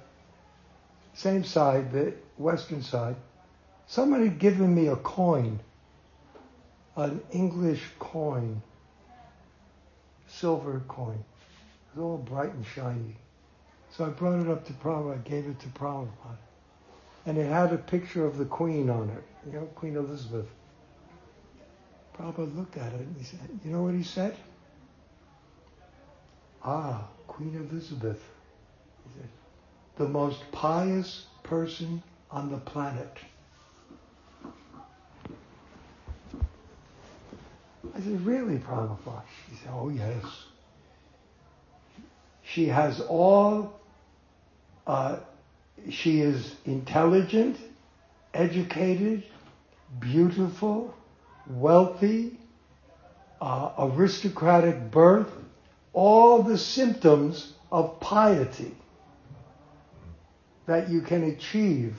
same 1.13 1.43
side, 1.43 1.91
the 1.91 2.13
western 2.37 2.81
side, 2.81 3.15
someone 3.87 4.23
had 4.23 4.39
given 4.39 4.73
me 4.73 4.87
a 4.87 4.95
coin, 4.95 5.59
an 7.01 7.21
English 7.31 7.81
coin, 7.99 8.61
silver 10.27 10.81
coin. 10.87 11.23
It 11.93 11.99
was 11.99 12.03
all 12.03 12.17
bright 12.17 12.53
and 12.53 12.65
shiny. 12.65 13.15
So 13.91 14.05
I 14.05 14.09
brought 14.09 14.39
it 14.39 14.49
up 14.49 14.65
to 14.67 14.73
Prabhupada, 14.73 15.15
I 15.15 15.29
gave 15.29 15.47
it 15.47 15.59
to 15.59 15.67
Prabhupada. 15.69 16.37
And 17.25 17.37
it 17.37 17.49
had 17.49 17.73
a 17.73 17.77
picture 17.77 18.25
of 18.25 18.37
the 18.37 18.45
Queen 18.45 18.89
on 18.89 19.09
it, 19.09 19.23
you 19.45 19.53
know, 19.53 19.65
Queen 19.75 19.95
Elizabeth. 19.95 20.47
Prabhupada 22.17 22.55
looked 22.55 22.77
at 22.77 22.93
it 22.93 22.99
and 22.99 23.15
he 23.17 23.23
said, 23.23 23.39
you 23.65 23.71
know 23.71 23.83
what 23.83 23.93
he 23.93 24.03
said? 24.03 24.35
Ah, 26.63 27.07
Queen 27.27 27.67
Elizabeth. 27.69 28.21
He 29.03 29.19
said, 29.19 29.29
the 29.97 30.07
most 30.07 30.39
pious 30.51 31.25
person 31.43 32.01
on 32.29 32.51
the 32.51 32.57
planet. 32.57 33.17
I 37.93 37.99
said, 37.99 38.25
really, 38.25 38.57
Prabhupada? 38.57 39.23
He 39.49 39.55
said, 39.57 39.71
oh 39.73 39.89
yes. 39.89 40.23
She 42.43 42.67
has 42.67 42.99
all, 43.01 43.79
uh, 44.87 45.17
she 45.89 46.21
is 46.21 46.55
intelligent, 46.65 47.57
educated, 48.33 49.23
beautiful, 49.99 50.93
wealthy, 51.47 52.37
uh, 53.41 53.71
aristocratic 53.77 54.91
birth, 54.91 55.31
all 55.93 56.43
the 56.43 56.57
symptoms 56.57 57.53
of 57.71 57.99
piety 57.99 58.75
that 60.65 60.89
you 60.89 61.01
can 61.01 61.23
achieve, 61.23 61.95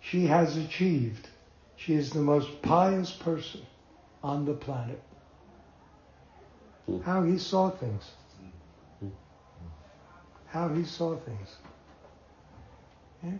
she 0.00 0.26
has 0.26 0.56
achieved. 0.56 1.28
She 1.76 1.94
is 1.94 2.10
the 2.10 2.20
most 2.20 2.62
pious 2.62 3.10
person 3.12 3.60
on 4.24 4.46
the 4.46 4.54
planet. 4.54 5.00
Hmm. 6.86 7.00
How 7.02 7.22
he 7.22 7.38
saw 7.38 7.70
things. 7.70 8.02
How 10.46 10.68
he 10.68 10.84
saw 10.84 11.16
things. 11.16 11.48
Yeah? 13.22 13.30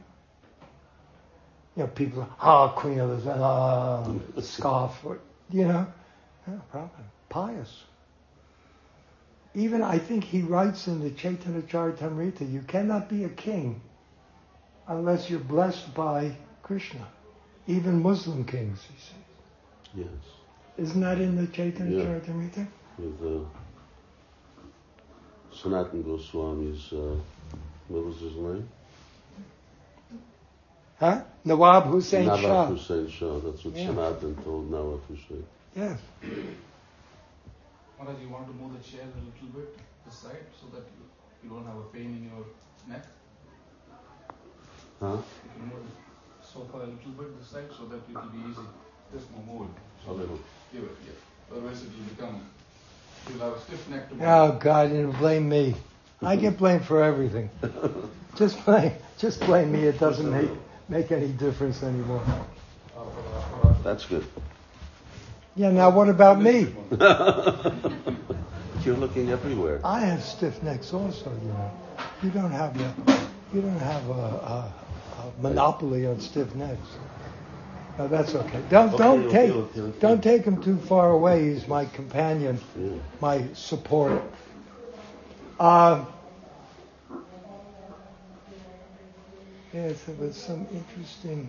You 1.77 1.83
know, 1.83 1.87
people, 1.89 2.29
ah, 2.41 2.75
oh, 2.77 2.81
Queen 2.81 2.99
Elizabeth, 2.99 3.41
ah, 3.41 4.13
scoff, 4.41 5.05
or, 5.05 5.21
you 5.51 5.67
know, 5.67 5.87
no 6.47 6.61
problem. 6.71 7.05
Pious. 7.29 7.85
Even 9.55 9.83
I 9.83 9.99
think 9.99 10.25
he 10.25 10.43
writes 10.43 10.87
in 10.87 11.01
the 11.01 11.11
Chaitanya 11.11 11.63
Charitamrita, 11.63 12.51
you 12.53 12.61
cannot 12.63 13.09
be 13.09 13.25
a 13.25 13.29
king 13.29 13.81
unless 14.89 15.31
you're 15.31 15.41
blessed 15.41 15.95
by 15.95 16.37
Krishna. 16.63 17.07
Even 17.67 18.03
Muslim 18.03 18.45
kings, 18.45 18.81
he 18.83 18.99
says. 18.99 20.07
Yes. 20.07 20.34
Isn't 20.77 21.01
that 21.01 21.21
in 21.21 21.37
the 21.37 21.47
Chaitanya 21.49 21.99
Yeah. 21.99 22.05
Charitamrita? 22.05 22.67
With 22.99 23.23
uh, 23.23 23.45
Sanatan 25.55 26.03
Goswami's, 26.03 26.93
uh, 26.93 27.17
what 27.89 28.05
was 28.05 28.19
his 28.21 28.35
name? 28.35 28.69
Huh? 30.99 31.23
Nawab 31.45 31.85
Hussein 31.87 32.27
Nawab 32.27 32.41
Shah. 32.41 32.67
Hussein 32.67 33.09
Shah. 33.09 33.39
That's 33.41 33.65
what 33.65 33.77
Yeah. 33.77 33.87
Sanatan 33.87 34.35
told 34.43 34.71
Nawab 34.71 35.01
Hussein. 35.09 35.45
Yes. 35.77 35.99
Maharaj, 37.99 38.21
you 38.23 38.29
want 38.29 38.47
to 38.47 38.53
move 38.55 38.73
the 38.77 38.83
chair 38.91 39.03
a 39.03 39.07
little 39.19 39.49
bit 39.61 39.77
this 40.05 40.15
side 40.15 40.47
so 40.61 40.67
that 40.75 40.85
you, 40.95 41.03
you 41.43 41.51
don't 41.51 41.67
have 41.67 41.77
a 41.77 41.89
pain 41.93 42.07
in 42.19 42.25
your 42.31 42.45
neck? 42.89 43.05
Huh? 45.01 45.17
You 45.17 45.51
can 45.57 45.67
move 45.69 45.85
the 46.41 46.47
sofa 46.47 46.77
a 46.79 46.87
little 46.87 47.13
bit 47.19 47.39
this 47.39 47.49
side 47.49 47.71
so 47.77 47.87
that 47.87 47.97
it 48.09 48.15
will 48.15 48.31
be 48.31 48.51
easy. 48.51 48.67
Just 49.15 49.31
move, 49.31 49.47
move 49.61 49.69
it. 49.69 50.11
A 50.11 50.13
little. 50.13 50.39
Give 50.73 50.83
it, 50.83 50.91
yeah. 51.07 51.13
Otherwise 51.57 51.83
it 51.83 51.89
will 51.89 52.05
become, 52.17 52.47
you'll 53.31 53.39
have 53.39 53.53
a 53.57 53.61
stiff 53.61 53.89
neck 53.89 54.07
Oh 54.11 54.15
tomorrow. 54.17 54.59
God, 54.61 54.93
you 54.93 55.15
blame 55.19 55.49
me. 55.49 55.75
I 56.23 56.37
get 56.37 56.59
blamed 56.59 56.85
for 56.85 57.03
everything. 57.03 57.49
Just 58.37 58.65
blame, 58.65 58.93
just 59.19 59.41
blame 59.41 59.71
me. 59.73 59.85
It 59.85 60.01
doesn't 60.01 60.31
make 60.31 60.51
make 60.89 61.13
any 61.13 61.29
difference 61.29 61.83
anymore. 61.83 62.23
For- 62.93 63.05
for- 63.05 63.77
That's 63.85 64.05
good. 64.07 64.25
Yeah. 65.55 65.71
Now 65.71 65.91
what 65.91 66.09
about 66.09 66.41
me? 66.43 66.75
You're 68.85 68.97
looking 68.97 69.31
everywhere. 69.31 69.81
I 69.85 70.01
have 70.01 70.23
stiff 70.25 70.61
necks 70.63 70.93
also. 70.93 71.31
You 71.43 71.49
know, 71.49 71.71
you 72.23 72.31
don't 72.31 72.51
have 72.51 72.79
a 72.81 72.95
you 73.55 73.63
don't 73.63 73.79
have 73.79 74.09
a, 74.09 74.13
a, 74.13 74.75
a 75.21 75.33
monopoly 75.41 76.07
on 76.07 76.21
stiff 76.21 76.53
necks. 76.57 76.89
No, 77.99 78.09
that's 78.09 78.35
okay. 78.35 78.61
Don't 78.71 78.97
don't 78.97 79.31
take 79.31 80.01
don't 80.01 80.23
take 80.23 80.43
him 80.45 80.61
too 80.63 80.77
far 80.79 81.11
away. 81.11 81.53
He's 81.53 81.69
my 81.69 81.85
companion, 81.85 82.61
my 83.21 83.45
support. 83.55 84.23
Uh, 85.61 86.05
yes, 89.73 90.09
it 90.09 90.19
was 90.19 90.37
some 90.37 90.67
interesting 90.73 91.49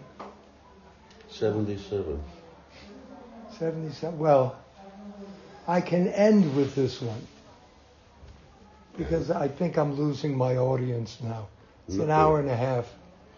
77. 1.29 2.21
77. 3.57 4.19
Well, 4.19 4.55
I 5.67 5.81
can 5.81 6.09
end 6.09 6.55
with 6.55 6.75
this 6.75 7.01
one 7.01 7.21
because 8.97 9.31
I 9.31 9.47
think 9.47 9.77
I'm 9.77 9.95
losing 9.95 10.37
my 10.37 10.57
audience 10.57 11.17
now. 11.23 11.47
It's 11.87 11.97
an 11.97 12.11
hour 12.11 12.39
and 12.39 12.49
a 12.49 12.55
half. 12.55 12.87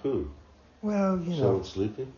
Who? 0.03 0.29
Well, 0.81 1.17
you 1.19 1.31
know, 1.31 1.37
Someone 1.37 1.63
sleeping? 1.63 2.13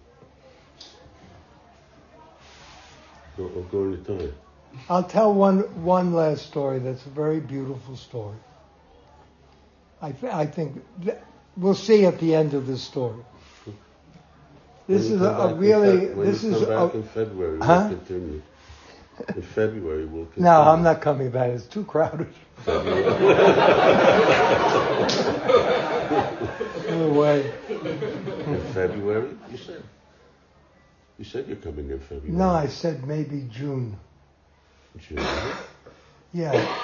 Or, 3.40 3.46
or 3.46 3.64
going 3.72 4.04
to 4.04 4.18
die? 4.18 4.32
I'll 4.90 5.04
tell 5.04 5.34
one 5.34 5.84
one 5.84 6.14
last 6.14 6.46
story. 6.46 6.80
That's 6.80 7.06
a 7.06 7.10
very 7.10 7.40
beautiful 7.40 7.96
story. 7.96 8.38
I 10.02 10.12
th- 10.12 10.34
I 10.34 10.46
think 10.46 10.84
th- 11.04 11.18
we'll 11.58 11.74
see 11.76 12.06
at 12.06 12.20
the 12.20 12.36
end 12.36 12.54
of 12.54 12.68
this 12.68 12.82
story. 12.82 13.24
This 14.88 15.06
is 15.06 15.22
a, 15.22 15.26
a 15.30 15.54
really 15.54 16.08
this 16.08 16.44
is 16.44 16.64
a, 16.64 16.92
in 16.94 17.04
February. 17.04 17.60
Huh? 17.60 17.88
We'll 17.90 17.98
continue. 18.00 18.42
In 19.36 19.42
February, 19.42 20.06
we'll 20.06 20.26
continue. 20.26 20.50
no. 20.50 20.62
I'm 20.62 20.82
not 20.82 21.02
coming 21.02 21.30
back. 21.30 21.52
It's 21.52 21.66
too 21.66 21.84
crowded. 21.84 22.34
no 22.68 22.74
way. 27.14 27.54
In 27.70 28.62
February, 28.74 29.38
you 29.52 29.58
said. 29.58 29.84
You 31.20 31.26
said 31.26 31.48
you're 31.48 31.58
coming 31.58 31.90
in 31.90 32.00
February. 32.00 32.32
No, 32.32 32.50
I 32.50 32.68
said 32.68 33.06
maybe 33.06 33.46
June. 33.52 34.00
June. 34.98 35.20
Yeah, 36.32 36.78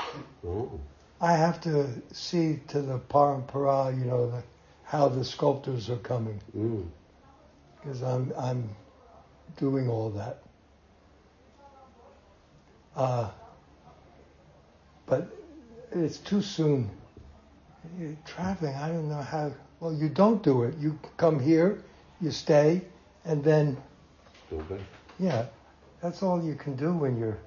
Oh, 0.45 0.78
I 1.22 1.34
have 1.34 1.62
to 1.62 1.88
see 2.12 2.60
to 2.68 2.82
the 2.82 2.99
parampara, 2.99 3.98
you 3.98 4.06
know, 4.06 4.30
the, 4.30 4.44
how 4.84 5.07
the 5.07 5.24
sculptors 5.24 5.90
are 5.90 5.98
coming 5.98 6.41
mm. 6.56 6.86
because 7.82 8.02
I'm 8.02 8.34
I'm 8.38 8.70
doing 9.56 9.88
all 9.88 10.10
that. 10.10 10.44
Uh, 12.95 13.30
but 15.06 15.30
it's 15.91 16.18
too 16.18 16.41
soon. 16.41 16.90
You're 17.98 18.18
traveling, 18.26 18.76
I 18.76 18.90
don't 18.90 19.07
know 19.07 19.22
how. 19.22 19.53
Well, 19.80 19.94
you 19.94 20.10
don't 20.10 20.44
do 20.44 20.64
it. 20.64 20.76
You 20.78 20.99
come 21.16 21.40
here, 21.40 21.84
you 22.20 22.32
stay, 22.32 22.82
and 23.24 23.44
then 23.44 23.78
go 24.57 24.76
back. 24.76 24.86
yeah, 25.19 25.45
that's 26.02 26.23
all 26.23 26.44
you 26.44 26.56
can 26.56 26.76
do 26.76 26.94
when 26.94 27.18
you're 27.18 27.38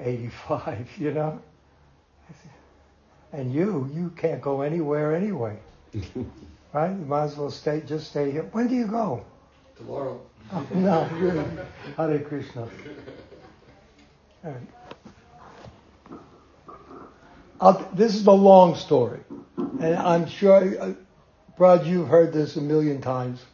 85, 0.00 0.88
you 0.98 1.12
know? 1.12 1.40
And 3.32 3.52
you, 3.52 3.90
you 3.92 4.10
can't 4.16 4.40
go 4.40 4.60
anywhere 4.60 5.14
anyway. 5.14 5.58
right? 6.72 6.90
You 6.90 7.04
might 7.06 7.24
as 7.24 7.36
well 7.36 7.50
stay, 7.50 7.82
just 7.84 8.10
stay 8.10 8.30
here. 8.30 8.42
When 8.52 8.68
do 8.68 8.74
you 8.74 8.86
go? 8.86 9.24
Tomorrow. 9.76 10.20
Oh, 10.52 10.66
no, 10.74 11.08
really. 11.14 11.44
Hare 11.96 12.20
Krishna. 12.20 12.68
All 14.44 14.52
right. 14.52 16.20
I'll, 17.60 17.90
this 17.94 18.14
is 18.14 18.26
a 18.26 18.32
long 18.32 18.76
story. 18.76 19.20
And 19.56 19.96
I'm 19.96 20.28
sure, 20.28 20.80
uh, 20.80 20.92
Braj, 21.58 21.86
you've 21.86 22.08
heard 22.08 22.32
this 22.32 22.56
a 22.56 22.60
million 22.60 23.00
times. 23.00 23.44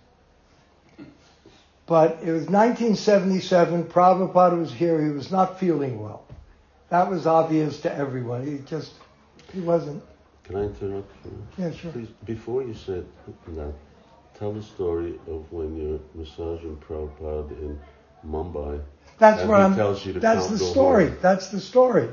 But 1.90 2.22
it 2.22 2.30
was 2.30 2.46
1977. 2.46 3.82
Prabhupada 3.86 4.56
was 4.56 4.72
here. 4.72 5.02
He 5.02 5.10
was 5.10 5.32
not 5.32 5.58
feeling 5.58 6.00
well. 6.00 6.24
That 6.88 7.10
was 7.10 7.26
obvious 7.26 7.80
to 7.80 7.92
everyone. 7.92 8.46
He 8.46 8.58
just, 8.64 8.92
he 9.52 9.60
wasn't. 9.60 10.00
Can 10.44 10.54
I 10.54 10.62
interrupt 10.66 11.12
you? 11.24 11.46
Yeah, 11.58 11.72
sure. 11.72 11.90
Please, 11.90 12.06
before 12.24 12.62
you 12.62 12.74
said 12.74 13.06
that, 13.48 13.74
tell 14.38 14.52
the 14.52 14.62
story 14.62 15.18
of 15.26 15.50
when 15.50 15.76
you're 15.76 15.98
massaging 16.14 16.76
Prabhupada 16.76 17.50
in 17.60 17.80
Mumbai. 18.24 18.80
That's 19.18 19.42
what 19.48 19.60
I'm. 19.60 19.74
tells 19.74 20.06
you 20.06 20.12
to 20.12 20.20
that's 20.20 20.46
the 20.46 20.58
story. 20.58 21.06
horn. 21.06 21.18
That's 21.20 21.48
the 21.48 21.60
story. 21.60 22.08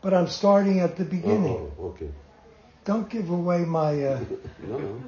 But 0.00 0.14
I'm 0.14 0.28
starting 0.28 0.80
at 0.80 0.96
the 0.96 1.04
beginning. 1.04 1.70
Oh, 1.78 1.88
okay. 1.88 2.08
Don't 2.86 3.10
give 3.10 3.28
away 3.28 3.58
my. 3.58 3.90
Uh, 4.02 4.24
No, 4.66 4.78
no. 4.78 5.02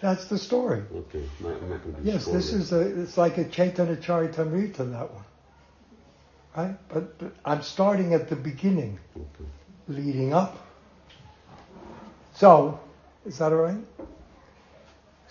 That's 0.00 0.26
the 0.26 0.38
story. 0.38 0.82
Okay. 0.94 1.24
Not, 1.40 1.52
I'm 1.62 1.70
not 1.70 1.82
going 1.82 1.96
to 1.96 2.02
Yes, 2.02 2.24
this 2.26 2.52
is 2.52 2.72
a. 2.72 3.02
It's 3.02 3.16
like 3.16 3.38
a 3.38 3.44
Chaitanya 3.44 3.96
Charitamrita. 3.96 4.76
That 4.92 5.12
one. 5.12 5.24
Right, 6.56 6.76
but, 6.88 7.18
but 7.18 7.32
I'm 7.44 7.62
starting 7.62 8.14
at 8.14 8.28
the 8.28 8.36
beginning, 8.36 9.00
Okay. 9.16 9.48
leading 9.88 10.32
up. 10.32 10.56
So, 12.36 12.78
Is 13.26 13.38
that 13.38 13.52
all 13.52 13.58
right? 13.58 13.78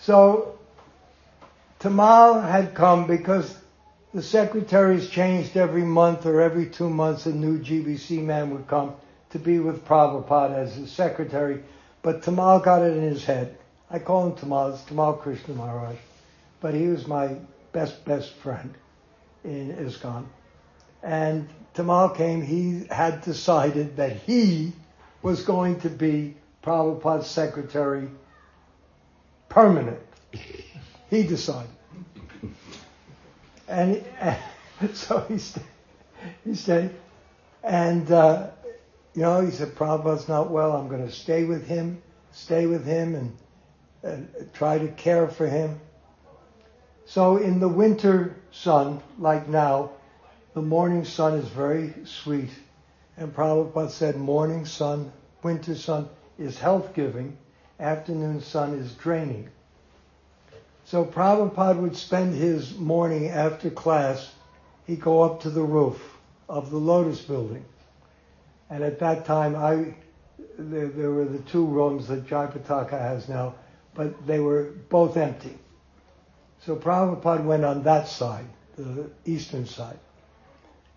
So 0.00 0.58
Tamal 1.80 2.42
had 2.46 2.74
come 2.74 3.06
because 3.06 3.56
the 4.12 4.22
secretaries 4.22 5.08
changed 5.08 5.56
every 5.56 5.82
month 5.82 6.26
or 6.26 6.40
every 6.42 6.66
two 6.66 6.90
months. 6.90 7.24
A 7.26 7.32
new 7.32 7.58
GBC 7.58 8.22
man 8.22 8.50
would 8.50 8.66
come 8.68 8.94
to 9.30 9.38
be 9.38 9.58
with 9.60 9.86
Prabhupada 9.86 10.56
as 10.56 10.74
his 10.74 10.92
secretary. 10.92 11.62
But 12.02 12.22
Tamal 12.22 12.62
got 12.62 12.82
it 12.82 12.96
in 12.96 13.02
his 13.02 13.24
head. 13.24 13.56
I 13.94 14.00
call 14.00 14.26
him 14.26 14.32
Tamal. 14.32 14.72
It's 14.72 14.82
Tamal 14.82 15.20
Krishna 15.20 15.54
Maharaj. 15.54 15.94
But 16.60 16.74
he 16.74 16.88
was 16.88 17.06
my 17.06 17.36
best, 17.70 18.04
best 18.04 18.32
friend 18.32 18.74
in 19.44 19.70
ISKCON. 19.70 20.26
And 21.04 21.48
Tamal 21.76 22.16
came, 22.16 22.42
he 22.42 22.88
had 22.90 23.20
decided 23.20 23.98
that 23.98 24.16
he 24.16 24.72
was 25.22 25.44
going 25.44 25.78
to 25.82 25.88
be 25.88 26.34
Prabhupada's 26.64 27.28
secretary 27.28 28.08
permanent. 29.48 30.00
He 31.08 31.22
decided. 31.22 31.70
And, 33.68 34.04
and 34.18 34.38
so 34.94 35.20
he 35.28 35.38
stayed. 35.38 35.62
He 36.44 36.56
stayed. 36.56 36.90
And, 37.62 38.10
uh, 38.10 38.50
you 39.14 39.22
know, 39.22 39.40
he 39.40 39.52
said, 39.52 39.76
Prabhupada's 39.76 40.26
not 40.26 40.50
well. 40.50 40.72
I'm 40.72 40.88
going 40.88 41.06
to 41.06 41.12
stay 41.12 41.44
with 41.44 41.68
him, 41.68 42.02
stay 42.32 42.66
with 42.66 42.84
him 42.84 43.14
and, 43.14 43.36
and 43.38 43.43
try 44.52 44.78
to 44.78 44.88
care 44.88 45.28
for 45.28 45.46
him. 45.46 45.80
So 47.06 47.36
in 47.36 47.60
the 47.60 47.68
winter 47.68 48.36
sun, 48.50 49.02
like 49.18 49.48
now, 49.48 49.90
the 50.54 50.62
morning 50.62 51.04
sun 51.04 51.34
is 51.34 51.48
very 51.48 51.94
sweet. 52.04 52.50
And 53.16 53.34
Prabhupada 53.34 53.90
said 53.90 54.16
morning 54.16 54.64
sun, 54.64 55.12
winter 55.42 55.74
sun 55.74 56.08
is 56.38 56.58
health 56.58 56.94
giving, 56.94 57.36
afternoon 57.78 58.40
sun 58.40 58.74
is 58.74 58.92
draining. 58.94 59.48
So 60.84 61.04
Prabhupada 61.04 61.80
would 61.80 61.96
spend 61.96 62.34
his 62.34 62.76
morning 62.76 63.28
after 63.28 63.70
class, 63.70 64.32
he'd 64.86 65.00
go 65.00 65.22
up 65.22 65.42
to 65.42 65.50
the 65.50 65.62
roof 65.62 66.00
of 66.48 66.70
the 66.70 66.76
Lotus 66.76 67.20
building. 67.20 67.64
And 68.70 68.82
at 68.82 68.98
that 69.00 69.24
time, 69.24 69.56
I, 69.56 69.94
there, 70.58 70.88
there 70.88 71.10
were 71.10 71.24
the 71.24 71.38
two 71.38 71.64
rooms 71.64 72.08
that 72.08 72.26
Jayapataka 72.26 72.98
has 72.98 73.28
now, 73.28 73.54
but 73.94 74.26
they 74.26 74.40
were 74.40 74.72
both 74.88 75.16
empty. 75.16 75.56
So 76.66 76.76
Prabhupada 76.76 77.44
went 77.44 77.64
on 77.64 77.82
that 77.84 78.08
side, 78.08 78.46
the 78.76 79.10
eastern 79.24 79.66
side. 79.66 79.98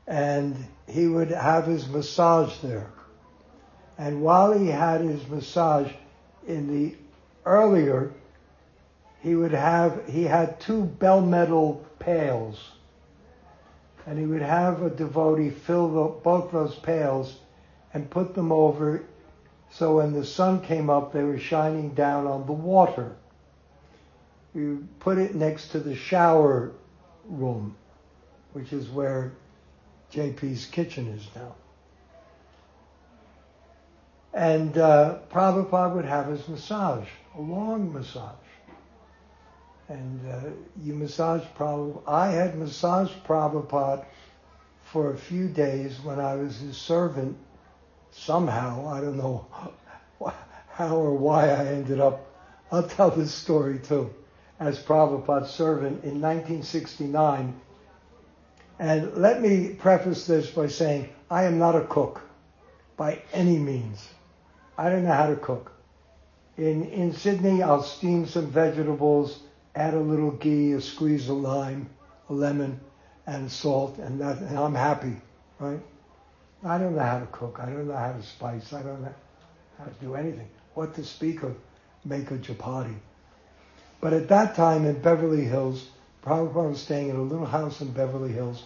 And 0.07 0.55
he 0.87 1.07
would 1.07 1.31
have 1.31 1.65
his 1.65 1.87
massage 1.87 2.57
there. 2.59 2.89
And 3.97 4.21
while 4.21 4.53
he 4.53 4.67
had 4.67 5.01
his 5.01 5.27
massage 5.27 5.91
in 6.47 6.67
the 6.71 6.95
earlier, 7.45 8.13
he 9.21 9.35
would 9.35 9.51
have, 9.51 10.07
he 10.07 10.23
had 10.23 10.59
two 10.59 10.83
bell 10.83 11.21
metal 11.21 11.85
pails. 11.99 12.71
And 14.05 14.17
he 14.17 14.25
would 14.25 14.41
have 14.41 14.83
a 14.83 14.89
devotee 14.89 15.49
fill 15.49 15.89
the, 15.89 16.21
both 16.21 16.51
those 16.51 16.75
pails 16.75 17.35
and 17.93 18.09
put 18.09 18.33
them 18.33 18.53
over 18.53 19.03
so 19.69 19.97
when 19.97 20.13
the 20.13 20.25
sun 20.25 20.61
came 20.61 20.89
up, 20.89 21.11
they 21.11 21.23
were 21.23 21.39
shining 21.39 21.89
down 21.89 22.25
on 22.27 22.45
the 22.45 22.53
water. 22.53 23.15
You 24.55 24.87
put 24.99 25.17
it 25.17 25.35
next 25.35 25.69
to 25.69 25.79
the 25.79 25.95
shower 25.95 26.71
room, 27.25 27.75
which 28.53 28.73
is 28.73 28.87
where 28.89 29.33
JP's 30.11 30.65
kitchen 30.65 31.07
is 31.09 31.27
now. 31.35 31.55
And 34.33 34.77
uh, 34.77 35.19
Prabhupada 35.31 35.95
would 35.95 36.05
have 36.05 36.27
his 36.27 36.47
massage, 36.47 37.07
a 37.35 37.41
long 37.41 37.91
massage. 37.91 38.35
And 39.89 40.19
uh, 40.29 40.49
you 40.83 40.93
massage 40.93 41.43
Prabhupada. 41.57 42.01
I 42.07 42.27
had 42.27 42.57
massaged 42.57 43.23
Prabhupada 43.25 44.05
for 44.85 45.13
a 45.13 45.17
few 45.17 45.47
days 45.47 45.99
when 46.01 46.19
I 46.19 46.35
was 46.35 46.59
his 46.59 46.77
servant. 46.77 47.37
Somehow, 48.17 48.87
I 48.87 48.99
don't 48.99 49.17
know 49.17 49.45
how 50.69 50.95
or 50.95 51.13
why 51.13 51.49
I 51.49 51.65
ended 51.67 51.99
up. 51.99 52.25
I'll 52.71 52.87
tell 52.87 53.11
this 53.11 53.33
story 53.33 53.79
too. 53.79 54.13
As 54.59 54.79
Prabhupada's 54.79 55.51
servant 55.51 56.03
in 56.03 56.19
1969. 56.19 57.59
And 58.79 59.15
let 59.15 59.41
me 59.41 59.69
preface 59.69 60.25
this 60.25 60.49
by 60.49 60.67
saying 60.67 61.09
I 61.29 61.43
am 61.43 61.59
not 61.59 61.75
a 61.75 61.85
cook 61.85 62.21
by 62.95 63.21
any 63.33 63.57
means. 63.57 64.07
I 64.77 64.89
don't 64.89 65.05
know 65.05 65.13
how 65.13 65.27
to 65.27 65.35
cook. 65.35 65.71
In, 66.57 66.85
in 66.85 67.13
Sydney, 67.13 67.61
I'll 67.61 67.83
steam 67.83 68.25
some 68.25 68.47
vegetables, 68.47 69.41
add 69.75 69.93
a 69.93 69.99
little 69.99 70.31
ghee, 70.31 70.73
a 70.73 70.81
squeeze 70.81 71.29
of 71.29 71.37
lime, 71.37 71.89
a 72.29 72.33
lemon, 72.33 72.79
and 73.27 73.51
salt, 73.51 73.99
and, 73.99 74.19
that, 74.21 74.39
and 74.39 74.57
I'm 74.57 74.73
happy, 74.73 75.17
right? 75.59 75.79
I 76.63 76.77
don't 76.77 76.95
know 76.95 77.03
how 77.03 77.19
to 77.19 77.27
cook. 77.27 77.59
I 77.61 77.65
don't 77.65 77.87
know 77.87 77.95
how 77.95 78.13
to 78.13 78.23
spice. 78.23 78.73
I 78.73 78.81
don't 78.81 79.01
know 79.01 79.13
how 79.77 79.85
to 79.85 79.93
do 80.01 80.15
anything. 80.15 80.49
What 80.73 80.95
to 80.95 81.03
speak 81.03 81.43
of 81.43 81.55
make 82.03 82.31
a 82.31 82.37
chapati. 82.37 82.95
But 84.01 84.13
at 84.13 84.27
that 84.29 84.55
time 84.55 84.85
in 84.85 85.01
Beverly 85.01 85.43
Hills, 85.43 85.89
Prabhupada 86.23 86.69
was 86.69 86.81
staying 86.81 87.09
in 87.09 87.15
a 87.15 87.21
little 87.21 87.45
house 87.45 87.81
in 87.81 87.91
Beverly 87.91 88.31
Hills. 88.31 88.63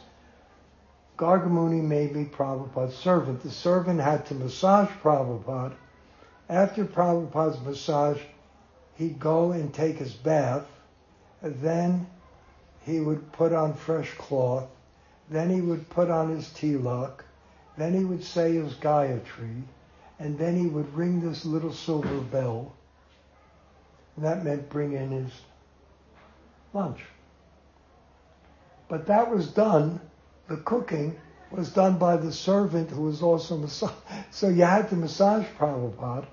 Gargamuni 1.17 1.81
made 1.81 2.15
me 2.15 2.25
Prabhupada's 2.25 2.95
servant. 2.95 3.43
The 3.43 3.51
servant 3.51 3.99
had 3.99 4.25
to 4.27 4.35
massage 4.35 4.89
Prabhupada. 5.03 5.75
After 6.49 6.85
Prabhupada's 6.85 7.61
massage, 7.61 8.21
he'd 8.95 9.19
go 9.19 9.51
and 9.51 9.73
take 9.73 9.97
his 9.97 10.13
bath. 10.13 10.65
Then 11.41 12.07
he 12.81 12.99
would 12.99 13.31
put 13.31 13.53
on 13.53 13.73
fresh 13.73 14.11
cloth. 14.15 14.67
Then 15.29 15.49
he 15.49 15.61
would 15.61 15.89
put 15.89 16.09
on 16.09 16.29
his 16.29 16.49
tilak. 16.49 17.23
Then 17.81 17.95
he 17.95 18.05
would 18.05 18.23
say 18.23 18.53
his 18.53 18.75
Gayatri. 18.75 19.63
And 20.19 20.37
then 20.37 20.55
he 20.55 20.67
would 20.67 20.93
ring 20.93 21.19
this 21.19 21.45
little 21.45 21.73
silver 21.73 22.19
bell. 22.19 22.75
And 24.15 24.23
that 24.23 24.45
meant 24.45 24.69
bring 24.69 24.93
in 24.93 25.09
his 25.09 25.31
lunch. 26.73 26.99
But 28.87 29.07
that 29.07 29.31
was 29.31 29.47
done, 29.47 29.99
the 30.47 30.57
cooking 30.57 31.19
was 31.49 31.71
done 31.71 31.97
by 31.97 32.17
the 32.17 32.31
servant 32.31 32.91
who 32.91 33.01
was 33.01 33.23
also 33.23 33.57
massage. 33.57 33.89
So 34.29 34.47
you 34.47 34.63
had 34.63 34.89
to 34.89 34.95
massage 34.95 35.47
Prabhupada, 35.57 36.27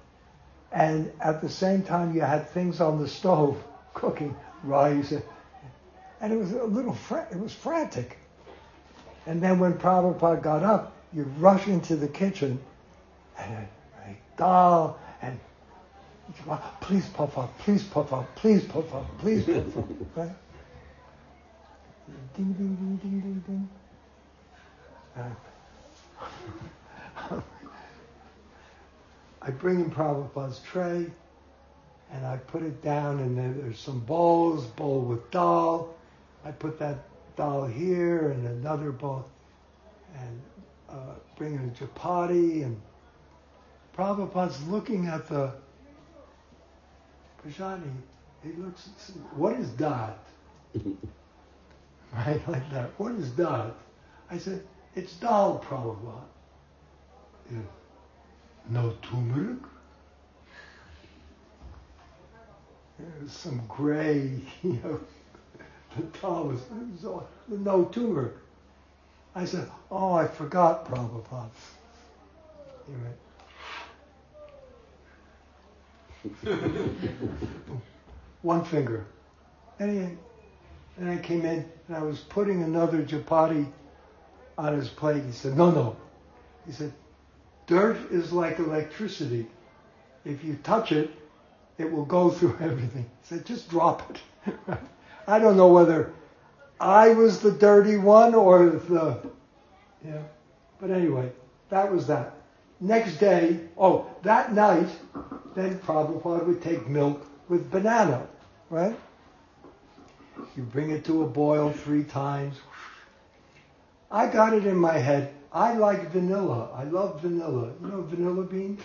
and 0.71 1.11
at 1.19 1.41
the 1.41 1.49
same 1.49 1.83
time 1.83 2.15
you 2.15 2.21
had 2.21 2.51
things 2.51 2.79
on 2.81 3.01
the 3.01 3.09
stove 3.09 3.57
cooking 3.95 4.37
rice, 4.63 5.13
and 6.21 6.33
it 6.33 6.37
was 6.37 6.53
a 6.53 6.65
little, 6.65 6.97
it 7.33 7.41
was 7.41 7.55
frantic. 7.55 8.19
And 9.27 9.43
then 9.43 9.59
when 9.59 9.73
Prabhupada 9.79 10.43
got 10.43 10.63
up, 10.63 10.98
you 11.13 11.25
rush 11.39 11.67
into 11.67 11.97
the 11.97 12.09
kitchen, 12.09 12.61
and 13.39 13.55
a, 13.55 14.09
a 14.11 14.17
dal, 14.37 14.99
and 15.23 15.39
please 16.81 17.07
puff 17.09 17.39
up, 17.39 17.59
please 17.61 17.83
puff 17.85 18.13
up, 18.13 18.37
please 18.37 18.65
puff 18.65 18.95
up, 18.95 19.19
please 19.19 19.45
puff 19.45 19.79
up, 19.79 19.89
right? 20.17 20.31
Ding, 22.37 22.53
ding, 22.53 22.75
ding, 22.77 22.97
ding, 22.97 23.21
ding, 23.21 23.45
ding. 23.47 23.69
Uh, 27.31 27.41
I 29.43 29.51
bring 29.51 29.81
in 29.81 29.91
Prabhupada's 29.91 30.61
tray, 30.61 31.07
and 32.13 32.27
I 32.27 32.37
put 32.37 32.63
it 32.63 32.83
down, 32.83 33.21
and 33.21 33.37
then 33.37 33.61
there's 33.61 33.79
some 33.79 34.01
bowls, 34.01 34.67
bowl 34.67 35.01
with 35.01 35.31
dal. 35.31 35.95
I 36.45 36.51
put 36.51 36.79
that 36.79 37.05
dal 37.37 37.67
here, 37.67 38.31
and 38.31 38.47
another 38.47 38.93
bowl, 38.93 39.27
and 40.17 40.41
uh, 40.89 41.15
bring 41.37 41.55
in 41.55 41.69
a 41.69 41.85
chapati, 41.85 42.65
and 42.65 42.81
Prabhupada's 43.97 44.63
looking 44.69 45.07
at 45.07 45.29
the 45.29 45.53
Prajani. 47.43 47.91
He 48.43 48.53
looks, 48.53 48.89
what 49.35 49.55
is 49.55 49.75
that? 49.77 50.19
right, 52.15 52.49
like 52.49 52.71
that. 52.71 52.91
What 52.99 53.13
is 53.13 53.35
that? 53.35 53.75
I 54.31 54.39
said, 54.39 54.63
it's 54.95 55.15
dal, 55.15 55.65
Prabhupada. 55.67 56.23
Yeah. 57.51 57.59
No 58.71 58.95
turmeric? 59.03 59.59
There's 62.99 63.33
some 63.33 63.63
gray, 63.69 64.41
you 64.63 64.81
know. 64.85 65.01
The 65.97 66.03
dal 66.21 66.45
was, 66.49 66.61
was 66.93 67.05
all, 67.05 67.29
no 67.49 67.85
turmeric. 67.87 68.35
I 69.39 69.45
said, 69.45 69.71
oh, 69.93 70.15
I 70.15 70.27
forgot 70.27 70.85
Prabhupada. 70.85 71.49
One 78.43 78.65
finger. 78.65 79.07
And, 79.79 79.93
he, 79.93 79.99
and 80.97 81.09
I 81.09 81.19
came 81.19 81.45
in 81.45 81.65
and 81.87 81.97
I 81.97 82.03
was 82.03 82.19
putting 82.19 82.65
another 82.65 83.05
chapati 83.05 83.71
on 84.59 84.77
his 84.77 84.89
plate. 84.89 85.23
He 85.25 85.31
said, 85.31 85.57
no, 85.57 85.71
no. 85.71 85.97
He 86.67 86.73
said, 86.73 86.93
dirt 87.69 88.11
is 88.11 88.33
like 88.33 88.59
electricity. 88.59 89.47
If 90.25 90.43
you 90.43 90.59
touch 90.65 90.91
it, 90.91 91.13
it 91.79 91.89
will 91.93 92.07
go 92.07 92.31
through 92.31 92.59
everything. 92.61 93.05
He 93.05 93.29
said, 93.29 93.47
just 93.47 93.71
drop 93.71 94.11
it. 94.11 94.21
I 95.29 95.39
don't 95.39 95.57
know 95.57 95.69
whether 95.69 96.13
I 96.81 97.11
was 97.11 97.41
the 97.41 97.51
dirty 97.51 97.97
one 97.97 98.35
or 98.35 98.71
the, 98.71 99.19
yeah. 100.05 100.23
But 100.81 100.91
anyway, 100.91 101.33
that 101.71 101.93
was 101.93 102.07
that. 102.07 102.35
Next 102.81 103.17
day, 103.17 103.61
oh, 103.77 104.09
that 104.23 104.53
night, 104.53 104.89
then 105.57 105.79
Prabhupada 105.81 106.47
would 106.47 106.63
take 106.63 106.87
milk 106.87 107.27
with 107.49 107.71
banana, 107.71 108.27
right? 108.71 108.97
You 110.57 110.63
bring 110.63 110.91
it 110.91 111.05
to 111.07 111.25
a 111.25 111.27
boil 111.27 111.73
three 111.73 112.05
times. 112.05 112.57
I 114.11 114.29
got 114.29 114.55
it 114.55 114.67
in 114.67 114.77
my 114.77 114.97
head. 114.97 115.35
I 115.53 115.75
like 115.75 116.11
vanilla. 116.13 116.71
I 116.75 116.85
love 116.85 117.21
vanilla. 117.21 117.73
You 117.81 117.89
know 117.89 118.03
vanilla 118.03 118.45
bean? 118.45 118.79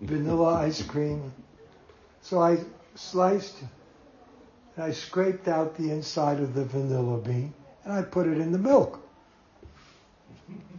vanilla 0.00 0.54
ice 0.54 0.82
cream. 0.82 1.32
So 2.20 2.40
I 2.40 2.58
sliced 2.94 3.56
and 4.78 4.86
I 4.86 4.92
scraped 4.92 5.48
out 5.48 5.76
the 5.76 5.90
inside 5.90 6.38
of 6.38 6.54
the 6.54 6.64
vanilla 6.64 7.18
bean 7.18 7.52
and 7.82 7.92
I 7.92 8.00
put 8.02 8.28
it 8.28 8.38
in 8.38 8.52
the 8.52 8.58
milk 8.58 9.00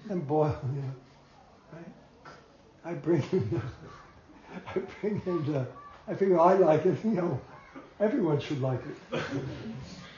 and 0.09 0.25
boil 0.25 0.57
it. 1.75 1.85
I 2.85 2.93
bring 2.93 3.21
in 3.33 3.49
the, 3.49 3.61
I 4.69 4.79
bring 5.01 5.21
in 5.25 5.51
the, 5.51 5.67
I 6.07 6.13
figure 6.13 6.39
I 6.39 6.53
like 6.53 6.85
it, 6.85 6.97
you 7.03 7.11
know, 7.11 7.41
everyone 7.99 8.39
should 8.39 8.61
like 8.61 8.79
it. 9.11 9.21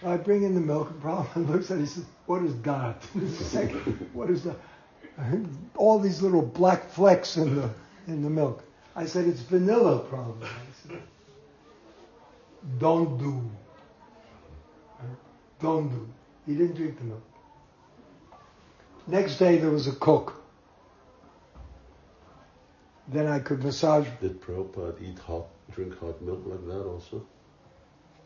I 0.06 0.16
bring 0.16 0.44
in 0.44 0.54
the 0.54 0.62
milk 0.62 0.92
and 0.92 1.02
Brahman 1.02 1.52
looks 1.52 1.72
at 1.72 1.78
it, 1.78 1.82
he 1.82 1.88
says, 1.88 2.06
what 2.28 2.44
is 2.44 2.56
that? 2.62 3.04
What 4.14 4.30
is 4.30 4.44
that? 4.44 4.58
All 5.76 5.98
these 5.98 6.22
little 6.22 6.44
black 6.44 6.88
flecks 6.92 7.36
in 7.36 7.56
the, 7.56 7.70
in 8.06 8.22
the 8.22 8.30
milk. 8.30 8.64
I 8.96 9.08
said, 9.08 9.26
it's 9.26 9.42
vanilla 9.42 10.06
said, 10.88 11.02
don't 12.78 13.18
do. 13.18 13.50
Don't 15.62 15.90
do. 15.90 16.08
He 16.46 16.56
didn't 16.56 16.76
drink 16.76 16.98
the 16.98 17.04
milk. 17.06 17.24
Next 19.08 19.38
day 19.38 19.58
there 19.58 19.70
was 19.70 19.88
a 19.88 19.94
cook. 19.94 20.42
Then 23.08 23.28
I 23.28 23.40
could 23.40 23.64
massage. 23.64 24.08
Did 24.22 24.42
Prabhupada 24.42 25.02
eat 25.02 25.20
hot, 25.20 25.48
drink 25.72 25.98
hot 26.00 26.22
milk 26.22 26.42
like 26.46 26.66
that 26.68 26.84
also? 26.86 27.26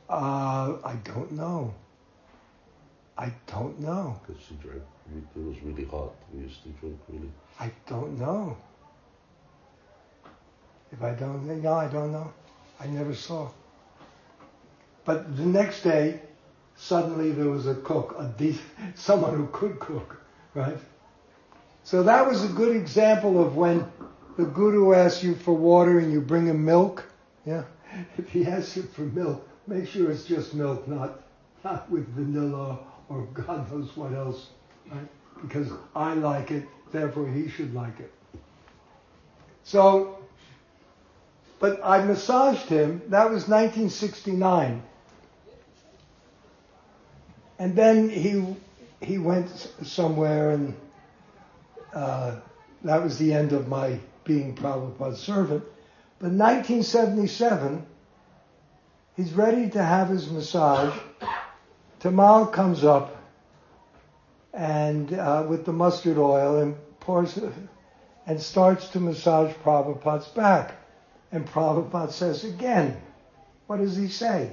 Uh, 0.10 0.78
I 0.84 0.96
don't 1.04 1.32
know. 1.32 1.74
I 3.18 3.34
don't 3.48 3.80
know. 3.80 4.20
Because 4.26 4.44
he 4.48 4.56
drank, 4.56 4.84
it 5.36 5.40
was 5.40 5.62
really 5.64 5.86
hot. 5.86 6.14
He 6.32 6.42
used 6.42 6.62
to 6.64 6.70
drink 6.70 7.00
really. 7.08 7.32
I 7.60 7.72
don't 7.88 8.20
know. 8.20 8.58
If 10.92 11.02
I 11.02 11.12
don't, 11.14 11.46
no, 11.48 11.74
I 11.74 11.88
don't 11.88 12.12
know. 12.12 12.32
I 12.80 12.88
never 12.88 13.16
saw. 13.16 13.50
But 15.06 15.36
the 15.36 15.46
next 15.46 15.82
day, 15.82 16.22
suddenly 16.78 17.32
there 17.32 17.50
was 17.50 17.68
a 17.68 17.76
cook, 17.76 18.16
a 18.18 18.26
de- 18.38 18.60
someone 18.96 19.36
who 19.36 19.48
could 19.48 19.80
cook, 19.80 20.18
right? 20.54 20.78
So 21.84 22.04
that 22.04 22.26
was 22.26 22.44
a 22.44 22.48
good 22.50 22.76
example 22.76 23.44
of 23.44 23.56
when 23.56 23.88
the 24.38 24.46
guru 24.46 24.94
asks 24.94 25.24
you 25.24 25.36
for 25.36 25.54
water 25.54 26.00
and 26.00 26.12
you 26.12 26.22
bring 26.22 26.48
him 26.48 26.66
milk. 26.66 27.06
Yeah, 27.46 27.64
if 28.18 28.30
he 28.30 28.46
asks 28.46 28.76
you 28.78 28.84
for 28.84 29.02
milk, 29.02 29.48
make 29.68 29.88
sure 29.88 30.12
it's 30.12 30.26
just 30.26 30.54
milk, 30.54 30.88
not 30.88 31.22
not 31.64 31.90
with 31.90 32.08
vanilla 32.16 32.80
or 33.10 33.24
God 33.34 33.72
knows 33.72 33.96
what 33.96 34.14
else, 34.14 34.50
right? 34.92 35.08
Because 35.42 35.70
I 35.96 36.14
like 36.14 36.52
it, 36.52 36.66
therefore 36.92 37.28
he 37.28 37.50
should 37.50 37.74
like 37.74 38.00
it. 38.00 38.12
So, 39.64 40.20
but 41.60 41.80
I 41.84 42.04
massaged 42.04 42.68
him. 42.68 43.02
That 43.10 43.26
was 43.26 43.48
1969. 43.48 44.84
And 47.60 47.76
then 47.76 48.10
he 48.10 48.56
he 49.02 49.18
went 49.18 49.50
somewhere, 49.84 50.52
and 50.52 50.76
uh, 51.94 52.36
that 52.84 53.04
was 53.04 53.18
the 53.18 53.34
end 53.34 53.54
of 53.54 53.68
my 53.68 54.00
being 54.24 54.56
Prabhupada's 54.56 55.20
servant. 55.20 55.64
But 56.20 56.32
1977, 56.32 57.86
he's 59.16 59.34
ready 59.34 59.70
to 59.70 59.84
have 59.84 60.10
his 60.10 60.30
massage. 60.30 60.98
Tamal 62.00 62.52
comes 62.52 62.84
up 62.84 63.16
and 64.54 65.14
uh, 65.14 65.46
with 65.48 65.66
the 65.66 65.74
mustard 65.74 66.18
oil 66.18 66.60
and 66.60 66.76
pours 67.00 67.38
and 68.26 68.42
starts 68.42 68.88
to 68.90 69.00
massage 69.00 69.54
Prabhupada's 69.56 70.28
back. 70.30 70.76
And 71.32 71.46
Prabhupada 71.46 72.12
says 72.12 72.44
again, 72.44 73.02
what 73.68 73.78
does 73.78 73.98
he 73.98 74.08
say? 74.08 74.52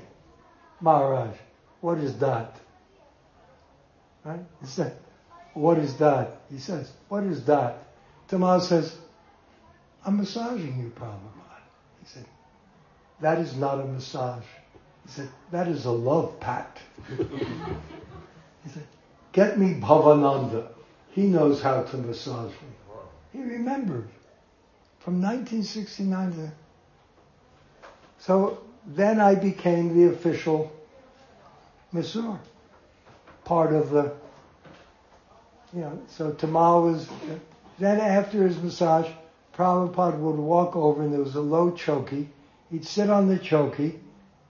Maharaj, 0.81 1.37
what 1.81 1.99
is 1.99 2.19
that? 2.19 2.57
Right? 4.25 4.41
He 4.61 4.67
said, 4.67 4.97
what 5.55 5.79
is 5.79 5.97
that? 5.97 6.43
He 6.51 6.59
says, 6.59 6.91
what 7.09 7.25
is 7.25 7.45
that? 7.47 7.87
Tamal 8.29 8.61
says, 8.61 8.95
I'm 10.05 10.17
massaging 10.17 10.79
you, 10.79 10.93
Prabhupada. 10.97 11.61
He 12.01 12.07
said, 12.07 12.25
that 13.21 13.39
is 13.39 13.55
not 13.57 13.81
a 13.81 13.85
massage. 13.85 14.45
He 15.07 15.13
said, 15.13 15.29
that 15.51 15.69
is 15.69 15.85
a 15.85 15.91
love 15.91 16.39
pact. 16.41 16.79
he 17.19 18.71
said, 18.71 18.87
get 19.33 19.59
me 19.59 19.75
Bhavananda. 19.75 20.69
He 21.11 21.23
knows 21.23 21.61
how 21.61 21.83
to 21.83 21.97
massage 21.97 22.53
me. 22.53 22.69
He 23.33 23.41
remembered 23.43 24.09
from 25.01 25.21
1969 25.21 26.33
to... 26.33 26.53
So 28.19 28.63
then 28.87 29.21
I 29.21 29.35
became 29.35 29.97
the 29.97 30.13
official 30.13 30.73
masseur 31.93 32.39
part 33.45 33.73
of 33.73 33.91
the, 33.91 34.13
you 35.75 35.81
know, 35.81 36.01
so 36.09 36.33
Tamal 36.33 36.85
was, 36.85 37.09
then 37.79 38.01
after 38.01 38.47
his 38.47 38.61
massage, 38.61 39.11
Prabhupada 39.55 40.19
would 40.19 40.37
walk 40.37 40.77
over 40.77 41.03
and 41.03 41.13
there 41.13 41.21
was 41.21 41.35
a 41.35 41.41
low 41.41 41.73
chokey. 41.73 42.29
He'd 42.71 42.87
sit 42.87 43.11
on 43.11 43.29
the 43.29 43.39
chokey, 43.39 43.99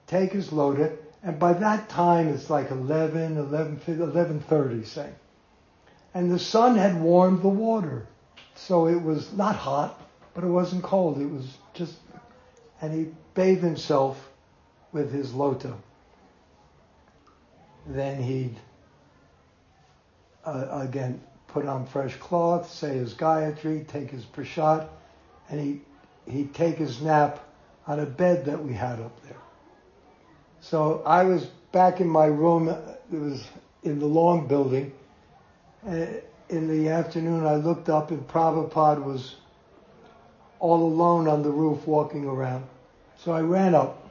take 0.07 0.33
his 0.33 0.53
lota, 0.53 0.93
and 1.23 1.39
by 1.39 1.53
that 1.55 1.89
time 1.89 2.29
it's 2.29 2.51
like 2.51 2.71
11, 2.71 3.37
11, 3.37 3.81
11.30 3.87 4.87
say. 4.87 5.11
And 6.15 6.31
the 6.31 6.39
sun 6.39 6.77
had 6.77 7.01
warmed 7.01 7.43
the 7.43 7.49
water. 7.49 8.07
So 8.55 8.87
it 8.87 9.03
was 9.03 9.33
not 9.33 9.57
hot, 9.57 10.01
but 10.35 10.45
it 10.45 10.49
wasn't 10.49 10.83
cold. 10.83 11.21
It 11.21 11.31
was 11.31 11.57
just, 11.75 11.95
and 12.81 12.93
he 12.93 13.13
bathed 13.35 13.63
himself 13.63 14.29
with 14.93 15.13
his 15.13 15.33
lota. 15.33 15.75
Then 17.87 18.23
he'd 18.23 18.57
uh, 20.45 20.69
again, 20.71 21.21
put 21.49 21.67
on 21.67 21.87
fresh 21.87 22.17
cloth, 22.17 22.71
say 22.71 22.95
his 22.95 23.15
Gayatri, 23.15 23.87
take 23.87 24.11
his 24.11 24.25
prasad, 24.25 24.89
and 25.49 25.61
he, 25.61 25.81
he'd 26.31 26.55
take 26.55 26.77
his 26.77 27.01
nap 27.03 27.41
on 27.87 28.01
a 28.01 28.07
bed 28.07 28.47
that 28.47 28.63
we 28.63 28.73
had 28.73 29.01
up 29.01 29.23
there. 29.25 29.37
So 30.61 31.03
I 31.05 31.25
was 31.25 31.45
back 31.73 32.01
in 32.01 32.09
my 32.09 32.27
room, 32.27 32.69
it 32.69 33.19
was 33.19 33.45
in 33.83 33.99
the 33.99 34.07
long 34.07 34.47
building. 34.47 34.93
Uh, 35.87 36.07
in 36.49 36.69
the 36.69 36.91
afternoon, 36.91 37.45
I 37.45 37.57
looked 37.57 37.89
up 37.89 38.11
and 38.11 38.27
Prabhupada 38.29 39.03
was 39.03 39.37
all 40.61 40.83
alone 40.83 41.27
on 41.27 41.43
the 41.43 41.51
roof 41.51 41.87
walking 41.87 42.25
around. 42.25 42.65
So 43.19 43.33
I 43.33 43.41
ran 43.41 43.75
up. 43.75 44.09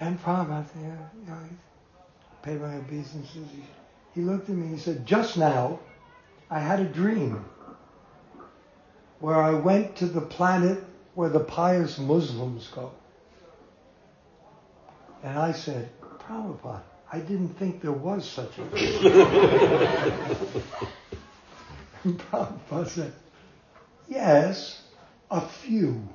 And 0.00 0.20
Prabhupada, 0.22 0.66
you 0.76 1.26
know, 1.26 1.38
paid 2.42 2.60
my 2.60 2.76
obeisances. 2.76 3.46
He 4.14 4.22
looked 4.22 4.48
at 4.48 4.56
me 4.56 4.66
and 4.66 4.74
he 4.74 4.80
said, 4.80 5.06
just 5.06 5.36
now, 5.36 5.80
I 6.50 6.60
had 6.60 6.80
a 6.80 6.84
dream 6.84 7.44
where 9.20 9.36
I 9.36 9.50
went 9.50 9.96
to 9.96 10.06
the 10.06 10.20
planet 10.20 10.82
where 11.14 11.28
the 11.28 11.40
pious 11.40 11.98
Muslims 11.98 12.68
go. 12.74 12.92
And 15.22 15.38
I 15.38 15.52
said, 15.52 15.90
Prabhupada, 16.20 16.82
I 17.12 17.18
didn't 17.18 17.58
think 17.58 17.82
there 17.82 17.92
was 17.92 18.28
such 18.28 18.56
a 18.58 18.64
thing. 18.70 19.12
and 22.04 22.18
Prabhupada 22.18 22.88
said, 22.88 23.12
yes, 24.08 24.82
a 25.30 25.40
few. 25.40 26.08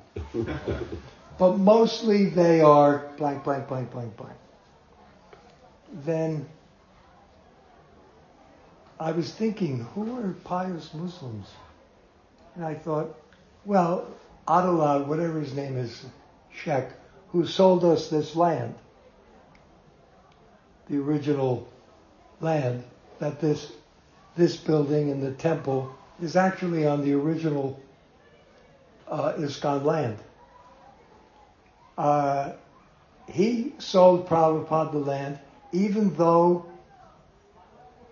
but 1.38 1.58
mostly 1.58 2.26
they 2.30 2.60
are 2.60 3.10
blank, 3.18 3.44
blank, 3.44 3.68
blank, 3.68 3.90
blank, 3.90 4.16
blank. 4.16 4.36
Then 5.92 6.46
I 9.04 9.12
was 9.12 9.30
thinking, 9.30 9.80
who 9.94 10.18
are 10.18 10.32
pious 10.44 10.94
Muslims? 10.94 11.46
And 12.54 12.64
I 12.64 12.74
thought, 12.74 13.14
well, 13.66 14.08
Adalad, 14.48 15.06
whatever 15.06 15.40
his 15.40 15.52
name 15.52 15.76
is, 15.76 16.06
Sheikh, 16.54 16.86
who 17.28 17.46
sold 17.46 17.84
us 17.84 18.08
this 18.08 18.34
land, 18.34 18.74
the 20.88 20.96
original 20.96 21.68
land, 22.40 22.82
that 23.18 23.40
this, 23.42 23.70
this 24.38 24.56
building 24.56 25.10
and 25.10 25.22
the 25.22 25.32
temple 25.32 25.94
is 26.22 26.34
actually 26.34 26.86
on 26.86 27.04
the 27.04 27.12
original 27.12 27.78
uh, 29.06 29.34
ISKCON 29.34 29.84
land. 29.84 30.18
uh, 31.98 32.52
he 33.28 33.74
sold 33.78 34.26
Prabhupada 34.28 34.92
the 34.92 34.98
land, 34.98 35.38
even 35.72 36.14
though 36.14 36.64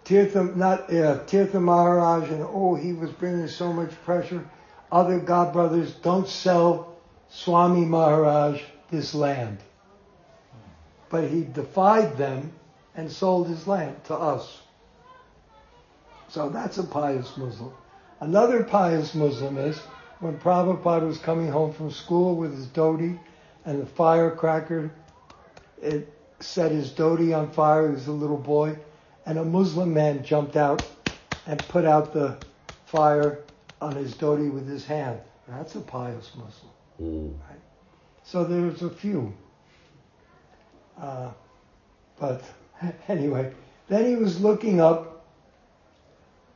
Tirtha, 0.04 0.56
not 0.56 0.92
uh, 0.92 1.20
Tirtha 1.26 1.60
Maharaj, 1.60 2.28
and 2.30 2.42
oh, 2.42 2.74
he 2.74 2.92
was 2.92 3.10
bringing 3.10 3.46
so 3.48 3.72
much 3.72 3.90
pressure. 4.04 4.44
Other 4.90 5.20
God 5.20 5.52
brothers 5.52 5.94
don't 5.94 6.28
sell 6.28 6.96
Swami 7.30 7.84
Maharaj 7.84 8.60
this 8.90 9.14
land, 9.14 9.58
but 11.08 11.24
he 11.24 11.44
defied 11.44 12.16
them 12.16 12.52
and 12.94 13.10
sold 13.10 13.48
his 13.48 13.66
land 13.66 14.04
to 14.04 14.14
us. 14.14 14.60
So 16.28 16.48
that's 16.48 16.78
a 16.78 16.84
pious 16.84 17.36
Muslim. 17.36 17.72
Another 18.20 18.64
pious 18.64 19.14
Muslim 19.14 19.56
is 19.56 19.78
when 20.20 20.38
Prabhupada 20.38 21.06
was 21.06 21.18
coming 21.18 21.48
home 21.48 21.72
from 21.72 21.90
school 21.90 22.36
with 22.36 22.54
his 22.54 22.66
dhoti 22.66 23.18
and 23.64 23.80
the 23.80 23.86
firecracker, 23.86 24.90
it 25.80 26.12
set 26.40 26.70
his 26.70 26.90
dhoti 26.90 27.36
on 27.36 27.50
fire. 27.50 27.88
He 27.88 27.94
was 27.94 28.08
a 28.08 28.12
little 28.12 28.36
boy 28.36 28.76
and 29.26 29.38
a 29.38 29.44
Muslim 29.44 29.92
man 29.92 30.24
jumped 30.24 30.56
out 30.56 30.86
and 31.46 31.58
put 31.68 31.84
out 31.84 32.12
the 32.12 32.36
fire 32.86 33.44
on 33.80 33.96
his 33.96 34.14
dhoti 34.14 34.52
with 34.52 34.68
his 34.68 34.84
hand. 34.86 35.18
That's 35.48 35.74
a 35.74 35.80
pious 35.80 36.30
Muslim. 36.36 36.72
Mm. 37.00 37.34
Right? 37.48 37.58
So 38.22 38.44
there's 38.44 38.82
a 38.82 38.90
few. 38.90 39.34
Uh, 41.00 41.30
but 42.18 42.42
anyway, 43.08 43.52
then 43.88 44.06
he 44.06 44.16
was 44.16 44.40
looking 44.40 44.80
up 44.80 45.26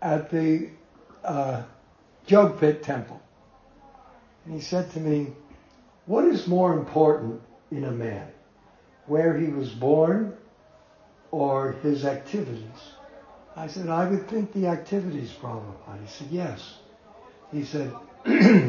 at 0.03 0.31
the 0.31 0.69
uh, 1.25 1.63
Yogapith 2.29 2.83
temple. 2.83 3.21
And 4.45 4.55
he 4.55 4.61
said 4.61 4.91
to 4.93 5.01
me, 5.01 5.33
What 6.07 6.25
is 6.25 6.47
more 6.47 6.73
important 6.73 7.41
in 7.71 7.85
a 7.85 7.93
man? 7.93 8.29
Where 9.07 9.37
he 9.37 9.49
was 9.49 9.71
born 9.71 10.37
or 11.37 11.73
his 11.83 12.07
activities? 12.07 12.81
I 13.55 13.67
said, 13.67 13.91
I 13.91 14.09
would 14.09 14.27
think 14.29 14.53
the 14.53 14.69
activities, 14.69 15.31
Prabhupada. 15.33 16.01
He 16.01 16.09
said, 16.09 16.29
yes. 16.31 16.79
He 17.53 17.65
said, 17.65 17.93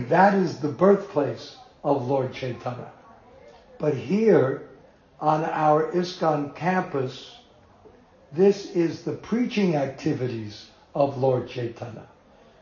that 0.09 0.33
is 0.33 0.59
the 0.59 0.67
birthplace 0.67 1.55
of 1.83 2.07
Lord 2.07 2.33
Chaitanya. 2.33 2.91
But 3.79 3.95
here 3.95 4.67
on 5.21 5.45
our 5.45 5.91
ISKCON 5.93 6.55
campus, 6.55 7.37
this 8.33 8.65
is 8.71 9.03
the 9.03 9.13
preaching 9.13 9.77
activities 9.77 10.65
of 10.93 11.17
Lord 11.17 11.47
Chaitanya. 11.47 12.07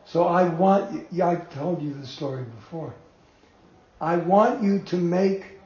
So 0.04 0.24
I 0.24 0.48
want, 0.48 1.08
yeah, 1.10 1.28
I've 1.30 1.52
told 1.52 1.82
you 1.82 1.94
the 1.94 2.06
story 2.06 2.44
before. 2.44 2.94
I 4.00 4.18
want 4.18 4.62
you 4.62 4.78
to 4.90 4.96
make 4.96 5.58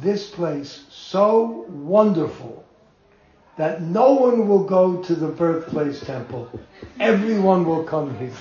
this 0.00 0.30
place 0.30 0.84
so 0.88 1.66
wonderful 1.68 2.63
that 3.56 3.82
no 3.82 4.14
one 4.14 4.48
will 4.48 4.64
go 4.64 5.02
to 5.02 5.14
the 5.14 5.28
birthplace 5.28 6.00
temple. 6.00 6.50
Everyone 6.98 7.64
will 7.64 7.84
come 7.84 8.16
here. 8.18 8.32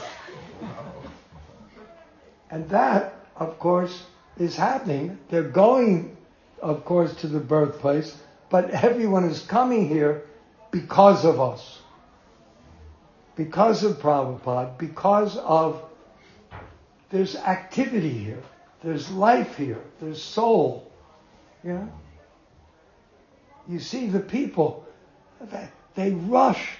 And 2.49 2.69
that, 2.69 3.14
of 3.35 3.60
course, 3.60 4.03
is 4.38 4.56
happening. 4.56 5.18
They're 5.30 5.44
going, 5.44 6.18
of 6.61 6.85
course, 6.85 7.15
to 7.18 7.27
the 7.27 7.40
birthplace, 7.40 8.18
but 8.49 8.69
everyone 8.72 9.26
is 9.26 9.41
coming 9.41 9.88
here 9.88 10.23
because 10.72 11.26
of 11.26 11.40
us. 11.40 11.80
Because 13.35 13.84
of 13.84 13.98
Prabhupada, 13.98 14.77
because 14.77 15.38
of 15.38 15.84
there's 17.10 17.35
activity 17.35 18.15
here, 18.18 18.44
there's 18.84 19.10
life 19.10 19.57
here, 19.57 19.81
there's 19.99 20.22
soul. 20.22 20.91
You? 21.64 21.91
You 23.68 23.80
see 23.80 24.07
the 24.07 24.19
people 24.19 24.82
they 25.95 26.11
rush 26.11 26.78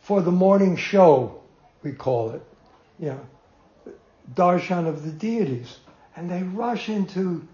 for 0.00 0.20
the 0.20 0.30
morning 0.30 0.76
show, 0.76 1.40
we 1.82 1.92
call 1.92 2.30
it, 2.30 2.42
you 2.98 3.06
know, 3.06 3.20
darshan 4.34 4.86
of 4.86 5.04
the 5.04 5.10
deities. 5.10 5.78
And 6.16 6.30
they 6.30 6.42
rush 6.42 6.88
into, 6.88 7.46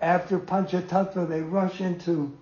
after 0.00 0.38
Panchatattva, 0.38 1.28
they 1.28 1.40
rush 1.40 1.80
into 1.80 2.36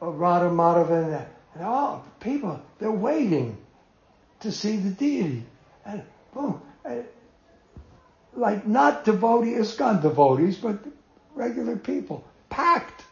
uh, 0.00 0.08
Radha 0.08 0.50
Madhava 0.50 1.04
and, 1.04 1.14
and 1.14 1.62
oh, 1.62 2.02
people, 2.20 2.60
they're 2.78 2.90
waiting 2.90 3.56
to 4.40 4.52
see 4.52 4.76
the 4.76 4.90
deity. 4.90 5.44
And 5.84 6.02
boom, 6.32 6.60
like 8.34 8.66
not 8.66 9.04
devotees, 9.04 9.74
ISKCON 9.74 10.02
devotees, 10.02 10.56
but 10.58 10.78
regular 11.34 11.76
people, 11.76 12.24
packed. 12.50 13.02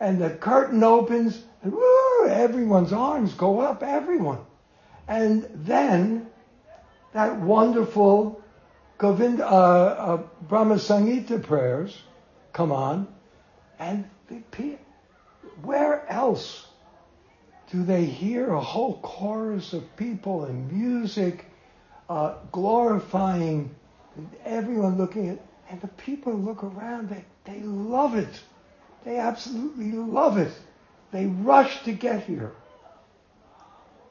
And 0.00 0.20
the 0.20 0.30
curtain 0.30 0.82
opens, 0.82 1.42
and 1.66 1.74
woo, 1.74 2.28
everyone's 2.28 2.92
arms 2.92 3.34
go 3.34 3.58
up, 3.58 3.82
everyone. 3.82 4.38
And 5.08 5.48
then 5.52 6.28
that 7.12 7.40
wonderful 7.40 8.40
uh, 9.00 9.44
uh, 9.44 10.22
Brahma 10.42 10.76
Samhita 10.76 11.42
prayers 11.42 12.00
come 12.52 12.70
on, 12.70 13.08
and 13.80 14.08
the, 14.28 14.78
where 15.62 16.08
else 16.08 16.68
do 17.72 17.82
they 17.82 18.04
hear 18.04 18.52
a 18.52 18.60
whole 18.60 19.00
chorus 19.00 19.72
of 19.72 19.96
people 19.96 20.44
and 20.44 20.70
music 20.70 21.46
uh, 22.08 22.36
glorifying 22.52 23.74
everyone 24.44 24.96
looking 24.96 25.30
at, 25.30 25.40
and 25.68 25.80
the 25.80 25.88
people 25.88 26.32
look 26.32 26.62
around, 26.62 27.10
they, 27.10 27.24
they 27.44 27.58
love 27.60 28.14
it. 28.14 28.40
They 29.04 29.18
absolutely 29.18 29.90
love 29.90 30.38
it. 30.38 30.52
They 31.12 31.26
rush 31.26 31.82
to 31.84 31.92
get 31.92 32.24
here. 32.24 32.52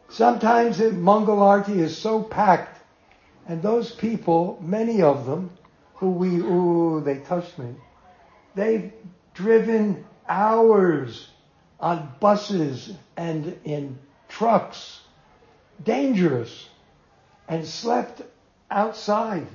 Sometimes 0.10 0.78
the 0.78 0.92
Mangalarti 0.92 1.78
is 1.78 1.98
so 1.98 2.22
packed, 2.22 2.80
and 3.48 3.62
those 3.62 3.92
people, 3.92 4.60
many 4.62 5.02
of 5.02 5.26
them, 5.26 5.52
who 5.96 6.12
we, 6.12 6.38
ooh, 6.38 7.02
they 7.02 7.18
touched 7.20 7.58
me, 7.58 7.76
they've 8.54 8.92
driven 9.34 10.06
hours 10.28 11.30
on 11.80 12.14
buses 12.20 12.94
and 13.18 13.58
in 13.64 13.98
trucks, 14.30 15.02
dangerous, 15.84 16.70
and 17.48 17.66
slept 17.66 18.22
outside 18.72 19.48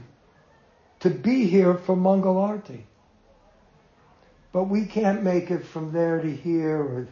to 1.00 1.10
be 1.10 1.46
here 1.46 1.74
for 1.74 1.96
Mangalarti. 1.96 2.82
But 4.52 4.64
we 4.64 4.84
can't 4.84 5.22
make 5.22 5.50
it 5.50 5.64
from 5.64 5.92
there 5.92 6.20
to 6.20 6.30
here 6.30 7.08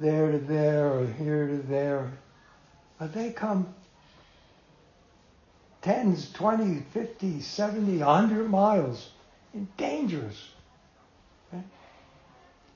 there 0.00 0.32
to 0.32 0.38
there 0.38 0.88
or 0.92 1.06
here 1.06 1.46
to 1.46 1.58
there. 1.58 2.10
But 2.98 3.14
they 3.14 3.30
come 3.30 3.74
tens, 5.82 6.30
20, 6.32 6.82
50, 6.92 7.40
70, 7.40 7.98
100 7.98 8.50
miles 8.50 9.10
in 9.54 9.68
dangerous. 9.76 10.50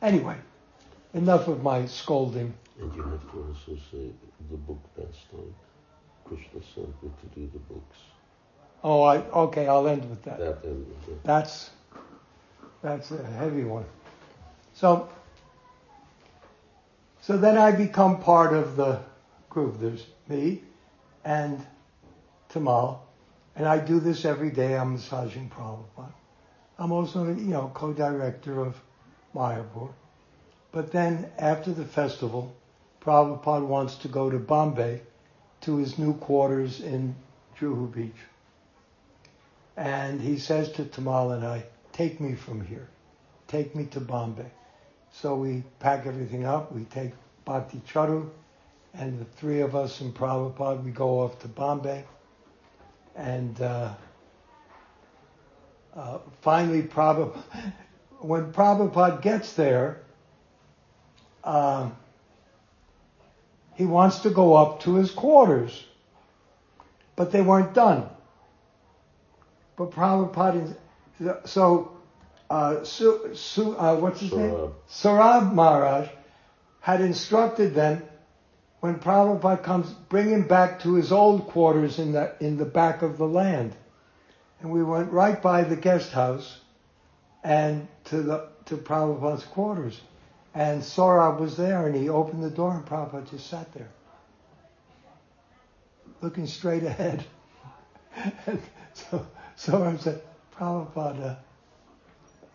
Anyway, 0.03 0.37
enough 1.15 1.49
of 1.49 1.63
my 1.63 1.87
scolding. 1.87 2.53
And 2.79 2.95
you 2.95 3.03
have 3.03 3.31
to 3.33 3.47
also 3.49 3.81
say 3.91 4.11
the 4.51 4.57
book 4.57 4.81
pastime. 4.97 5.55
Krishna 6.25 6.61
sent 6.75 7.03
me 7.03 7.11
to 7.23 7.41
do 7.41 7.51
the 7.53 7.59
books. 7.59 7.99
Oh, 8.83 9.03
I 9.03 9.19
okay. 9.19 9.67
I'll 9.67 9.89
end 9.89 10.09
with 10.11 10.23
that. 10.25 10.39
That 10.39 10.65
end 10.65 10.87
with 10.87 11.09
it. 11.09 11.25
That's 11.25 11.71
that's 12.83 13.11
a 13.13 13.25
heavy 13.25 13.65
one. 13.65 13.87
So, 14.75 15.09
so 17.27 17.39
then 17.39 17.57
I 17.57 17.73
become 17.73 18.21
part 18.21 18.53
of 18.53 18.77
the 18.77 19.01
group. 19.49 19.81
There's 19.81 20.05
me 20.29 20.63
and 21.25 21.65
Tamal, 22.51 22.99
and 23.57 23.67
I 23.67 23.79
do 23.79 23.99
this 23.99 24.27
every 24.27 24.51
day. 24.51 24.77
I'm 24.77 24.93
massaging 24.93 25.49
Prabhupada. 25.49 26.13
I'm 26.79 26.93
also, 26.93 27.25
you 27.25 27.49
know, 27.49 27.71
co-director 27.73 28.61
of 28.61 28.79
Mayapur. 29.35 29.89
But 30.71 30.93
then 30.93 31.31
after 31.39 31.73
the 31.73 31.87
festival, 31.87 32.55
Prabhupada 33.01 33.67
wants 33.67 33.97
to 33.97 34.09
go 34.09 34.29
to 34.29 34.39
Bombay 34.39 35.01
to 35.63 35.79
his 35.79 35.99
new 35.99 36.13
quarters 36.13 36.81
in 36.81 37.15
Juhu 37.59 37.91
Beach. 37.91 38.21
And 39.79 40.21
he 40.21 40.37
says 40.37 40.71
to 40.73 40.85
Tamal 40.85 41.35
and 41.35 41.47
I, 41.47 41.65
take 41.93 42.21
me 42.21 42.35
from 42.35 42.67
here. 42.67 42.89
Take 43.49 43.75
me 43.75 43.87
to 43.87 44.01
Bombay. 44.01 44.51
So 45.21 45.37
we 45.37 45.63
pack 45.79 46.07
everything 46.07 46.45
up. 46.45 46.73
We 46.73 46.85
take 46.85 47.13
Bhakti 47.45 47.81
Charu 47.87 48.31
and 48.93 49.19
the 49.19 49.25
three 49.25 49.61
of 49.61 49.75
us 49.75 50.01
in 50.01 50.13
Prabhupada, 50.13 50.83
we 50.83 50.91
go 50.91 51.21
off 51.21 51.39
to 51.41 51.49
Bombay. 51.49 52.05
And 53.17 53.61
uh, 53.61 53.95
uh, 55.95 56.19
finally, 56.43 56.83
Prabhupada, 56.83 57.43
when 58.21 58.53
Prabhupada 58.53 59.23
gets 59.23 59.53
there, 59.55 60.03
uh, 61.43 61.91
he 63.75 63.85
wants 63.85 64.21
to 64.21 64.31
go 64.31 64.55
up 64.55 64.83
to 64.83 64.95
his 64.95 65.11
quarters. 65.11 65.85
But 67.17 67.31
they 67.31 67.41
weren't 67.41 67.75
done. 67.75 68.09
But 69.77 69.91
Prabhupada, 69.91 70.77
so 71.45 71.94
uh, 72.55 72.85
Su, 72.85 73.35
Su, 73.35 73.77
uh, 73.77 73.97
what's 73.97 74.21
his 74.21 74.33
name? 74.33 74.51
Sarab. 74.51 74.73
Sarab 74.89 75.55
Maharaj 75.55 76.09
had 76.81 77.01
instructed 77.01 77.75
them 77.75 78.05
when 78.79 79.01
Prabhupada 79.01 79.63
comes, 79.63 79.91
bring 80.09 80.31
him 80.31 80.47
back 80.47 80.81
to 80.83 80.95
his 80.95 81.11
old 81.11 81.49
quarters 81.49 81.99
in 81.99 82.13
the, 82.13 82.33
in 82.39 82.57
the 82.57 82.65
back 82.65 83.03
of 83.03 83.19
the 83.19 83.27
land. 83.27 83.75
And 84.61 84.71
we 84.71 84.85
went 84.85 85.11
right 85.11 85.41
by 85.43 85.65
the 85.65 85.75
guest 85.75 86.13
house 86.13 86.61
and 87.43 87.89
to 88.05 88.23
the, 88.23 88.49
to 88.67 88.77
Prabhupada's 88.77 89.45
quarters. 89.45 90.01
And 90.55 90.81
Saurabh 90.81 91.41
was 91.41 91.57
there 91.57 91.89
and 91.89 91.97
he 91.97 92.09
opened 92.09 92.45
the 92.45 92.51
door 92.51 92.73
and 92.73 92.87
Prabhupada 92.87 93.31
just 93.31 93.49
sat 93.49 93.73
there. 93.73 93.91
Looking 96.21 96.47
straight 96.47 96.85
ahead. 96.85 97.25
and 98.47 98.63
so 98.93 99.27
Saurabh 99.57 100.01
said, 100.01 100.23
Prabhupada, 100.57 101.39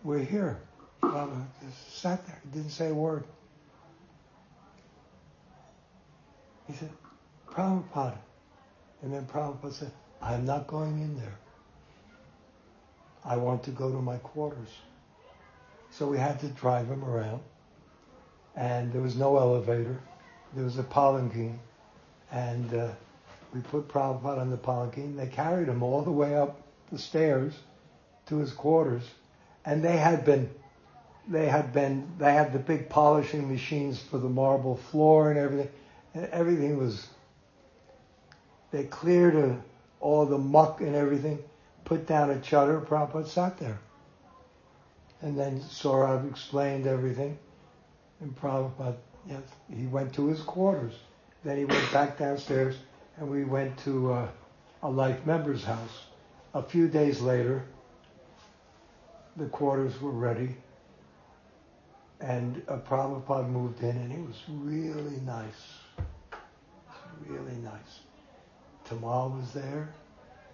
we're 0.02 0.18
here. 0.18 0.60
Prabhupada 1.02 1.46
just 1.62 1.98
sat 1.98 2.26
there, 2.26 2.40
didn't 2.52 2.70
say 2.70 2.88
a 2.88 2.94
word. 2.94 3.24
He 6.66 6.74
said, 6.74 6.90
Prabhupada. 7.50 8.18
And 9.02 9.12
then 9.12 9.26
Prabhupada 9.26 9.72
said, 9.72 9.92
I'm 10.22 10.44
not 10.44 10.66
going 10.66 11.00
in 11.00 11.16
there. 11.18 11.38
I 13.24 13.36
want 13.36 13.62
to 13.64 13.70
go 13.70 13.90
to 13.90 14.00
my 14.00 14.16
quarters. 14.18 14.68
So 15.90 16.06
we 16.06 16.18
had 16.18 16.38
to 16.40 16.48
drive 16.48 16.86
him 16.86 17.04
around. 17.04 17.40
And 18.56 18.92
there 18.92 19.02
was 19.02 19.16
no 19.16 19.38
elevator. 19.38 20.00
There 20.54 20.64
was 20.64 20.78
a 20.78 20.82
palanquin. 20.82 21.58
And 22.30 22.72
uh, 22.72 22.88
we 23.52 23.60
put 23.60 23.88
Prabhupada 23.88 24.38
on 24.38 24.50
the 24.50 24.56
palanquin. 24.56 25.16
They 25.16 25.26
carried 25.26 25.68
him 25.68 25.82
all 25.82 26.02
the 26.02 26.12
way 26.12 26.36
up 26.36 26.60
the 26.92 26.98
stairs 26.98 27.54
to 28.26 28.38
his 28.38 28.52
quarters. 28.52 29.08
And 29.64 29.82
they 29.82 29.96
had 29.96 30.24
been, 30.24 30.50
they 31.28 31.46
had 31.46 31.72
been, 31.72 32.10
they 32.18 32.32
had 32.32 32.52
the 32.52 32.58
big 32.58 32.88
polishing 32.88 33.50
machines 33.50 34.00
for 34.00 34.18
the 34.18 34.28
marble 34.28 34.76
floor 34.76 35.30
and 35.30 35.38
everything. 35.38 35.70
And 36.14 36.26
everything 36.26 36.76
was, 36.76 37.06
they 38.70 38.84
cleared 38.84 39.36
uh 39.36 39.56
all 40.00 40.24
the 40.24 40.38
muck 40.38 40.80
and 40.80 40.96
everything, 40.96 41.38
put 41.84 42.06
down 42.06 42.30
a 42.30 42.36
chadar, 42.36 42.84
Prabhupada 42.84 43.26
sat 43.26 43.58
there. 43.58 43.78
And 45.20 45.38
then 45.38 45.60
Saurabh 45.60 46.28
explained 46.30 46.86
everything. 46.86 47.38
And 48.20 48.34
Prabhupada, 48.34 48.96
yes, 49.28 49.42
he 49.74 49.86
went 49.86 50.14
to 50.14 50.26
his 50.26 50.40
quarters. 50.40 50.94
Then 51.44 51.58
he 51.58 51.64
went 51.64 51.92
back 51.92 52.18
downstairs 52.18 52.76
and 53.18 53.30
we 53.30 53.44
went 53.44 53.76
to 53.84 54.12
uh, 54.12 54.28
a 54.82 54.90
life 54.90 55.24
member's 55.26 55.64
house. 55.64 56.06
A 56.54 56.62
few 56.62 56.88
days 56.88 57.20
later, 57.20 57.62
the 59.40 59.46
quarters 59.46 59.98
were 60.02 60.10
ready 60.10 60.54
and 62.20 62.62
uh, 62.68 62.76
Prabhupada 62.76 63.48
moved 63.48 63.82
in 63.82 63.96
and 63.96 64.12
it 64.12 64.20
was 64.20 64.36
really 64.48 65.18
nice. 65.24 65.78
Really 67.26 67.56
nice. 67.56 68.00
Tamal 68.86 69.34
was 69.34 69.52
there. 69.52 69.94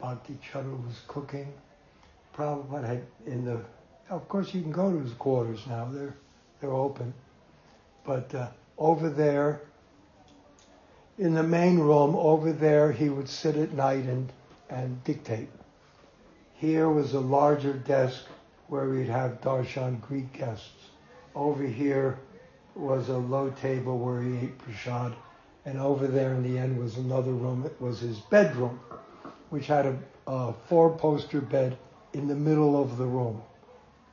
Bhakti 0.00 0.38
Charu 0.48 0.86
was 0.86 1.00
cooking. 1.08 1.52
Prabhupada 2.32 2.86
had 2.86 3.02
in 3.26 3.44
the, 3.44 3.60
of 4.08 4.28
course 4.28 4.54
you 4.54 4.62
can 4.62 4.70
go 4.70 4.92
to 4.92 5.00
his 5.00 5.14
quarters 5.14 5.66
now. 5.66 5.88
They're, 5.92 6.14
they're 6.60 6.72
open. 6.72 7.12
But 8.04 8.32
uh, 8.36 8.48
over 8.78 9.10
there, 9.10 9.62
in 11.18 11.34
the 11.34 11.42
main 11.42 11.80
room, 11.80 12.14
over 12.14 12.52
there, 12.52 12.92
he 12.92 13.08
would 13.08 13.28
sit 13.28 13.56
at 13.56 13.72
night 13.72 14.04
and, 14.04 14.32
and 14.70 15.02
dictate. 15.02 15.48
Here 16.54 16.88
was 16.88 17.14
a 17.14 17.20
larger 17.20 17.72
desk 17.72 18.26
where 18.68 18.88
we'd 18.88 19.09
have 19.09 19.40
darshan 19.40 20.01
Greek 20.01 20.32
guests. 20.32 20.90
Over 21.34 21.64
here 21.64 22.18
was 22.74 23.09
a 23.09 23.16
low 23.16 23.51
table 23.51 23.98
where 23.98 24.20
he 24.22 24.36
ate 24.38 24.59
prasad. 24.59 25.14
And 25.64 25.78
over 25.78 26.06
there 26.06 26.32
in 26.32 26.43
the 26.43 26.59
end 26.59 26.78
was 26.78 26.97
another 26.97 27.32
room. 27.32 27.64
It 27.66 27.80
was 27.80 28.01
his 28.01 28.18
bedroom, 28.18 28.78
which 29.51 29.66
had 29.66 29.86
a, 29.86 29.98
a 30.26 30.55
four-poster 30.68 31.40
bed 31.40 31.76
in 32.12 32.28
the 32.28 32.34
middle 32.34 32.80
of 32.80 32.98
the 32.98 33.05
room. 33.05 33.43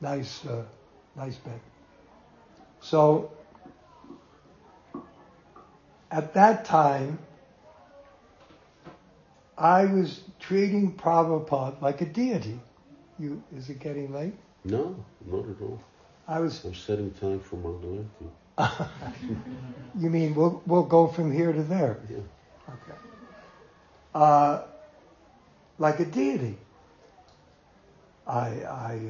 Nice, 0.00 0.44
uh, 0.46 0.64
nice 1.16 1.36
bed. 1.36 1.60
So 2.80 3.30
at 6.10 6.34
that 6.34 6.64
time, 6.64 7.18
I 9.56 9.84
was 9.84 10.20
treating 10.40 10.92
Prabhupada 10.92 11.80
like 11.80 12.00
a 12.00 12.06
deity. 12.06 12.60
You, 13.18 13.42
is 13.56 13.70
it 13.70 13.78
getting 13.78 14.12
late? 14.12 14.34
No, 14.64 14.96
not 15.26 15.48
at 15.48 15.60
all. 15.60 15.80
I 16.26 16.40
was. 16.40 16.64
I'm 16.64 16.74
setting 16.74 17.10
time 17.12 17.40
for 17.40 17.56
Mangalarti. 17.56 18.30
you 19.98 20.08
mean 20.10 20.34
we'll 20.34 20.62
we'll 20.66 20.84
go 20.84 21.06
from 21.06 21.30
here 21.30 21.52
to 21.52 21.62
there? 21.62 21.98
Yeah. 22.08 22.18
Okay. 22.68 22.98
Uh, 24.14 24.62
like 25.78 26.00
a 26.00 26.06
deity. 26.06 26.56
I 28.26 28.62
I 28.62 29.00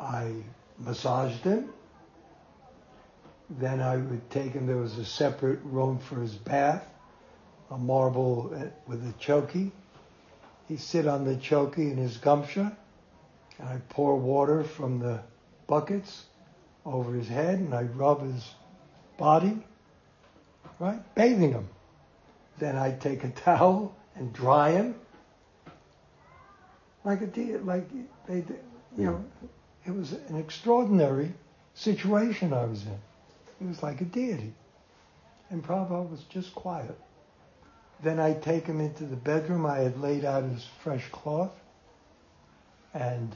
uh, 0.00 0.04
I 0.04 0.32
massaged 0.78 1.44
him. 1.44 1.70
Then 3.50 3.80
I 3.80 3.96
would 3.98 4.30
take 4.30 4.52
him. 4.52 4.66
There 4.66 4.78
was 4.78 4.96
a 4.96 5.04
separate 5.04 5.60
room 5.64 5.98
for 5.98 6.20
his 6.20 6.34
bath, 6.34 6.86
a 7.70 7.76
marble 7.76 8.52
uh, 8.54 8.66
with 8.86 9.06
a 9.06 9.12
choki. 9.22 9.70
He'd 10.68 10.80
sit 10.80 11.06
on 11.06 11.26
the 11.26 11.36
choki 11.36 11.92
in 11.92 11.98
his 11.98 12.16
gamsha, 12.16 12.74
and 13.58 13.68
I 13.68 13.80
pour 13.88 14.16
water 14.16 14.64
from 14.64 14.98
the 14.98 15.20
buckets 15.66 16.24
over 16.84 17.14
his 17.14 17.28
head, 17.28 17.58
and 17.58 17.74
I 17.74 17.82
rub 17.82 18.22
his 18.22 18.54
body, 19.16 19.58
right, 20.78 21.00
bathing 21.14 21.52
him. 21.52 21.68
Then 22.58 22.76
I 22.76 22.92
take 22.92 23.24
a 23.24 23.30
towel 23.30 23.94
and 24.16 24.32
dry 24.32 24.72
him, 24.72 24.94
like 27.04 27.20
a 27.22 27.26
de- 27.26 27.58
like 27.58 27.88
they, 28.26 28.44
you 28.96 29.04
know, 29.04 29.24
it 29.86 29.94
was 29.94 30.12
an 30.12 30.38
extraordinary 30.38 31.32
situation 31.74 32.52
I 32.52 32.64
was 32.64 32.84
in. 32.84 32.98
It 33.60 33.68
was 33.68 33.82
like 33.82 34.00
a 34.00 34.04
deity, 34.04 34.52
and 35.50 35.62
Prabhupada 35.64 36.10
was 36.10 36.22
just 36.24 36.54
quiet. 36.54 36.98
Then 38.02 38.20
I 38.20 38.34
take 38.34 38.66
him 38.66 38.80
into 38.80 39.04
the 39.04 39.16
bedroom. 39.16 39.64
I 39.64 39.78
had 39.78 40.00
laid 40.00 40.24
out 40.24 40.44
his 40.44 40.66
fresh 40.82 41.08
cloth, 41.10 41.52
and 42.92 43.34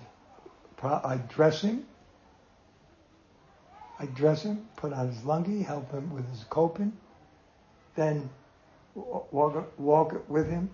I 0.83 1.17
dress 1.29 1.63
him. 1.63 1.87
I 4.01 4.07
dress 4.07 4.45
him, 4.45 4.69
put 4.77 4.93
on 4.93 5.09
his 5.09 5.19
lungi, 5.25 5.65
help 5.65 5.91
him 5.91 6.13
with 6.15 6.29
his 6.31 6.45
coping, 6.45 6.93
then 7.97 8.31
walk, 8.95 9.73
walk 9.77 10.29
with 10.29 10.49
him, 10.49 10.71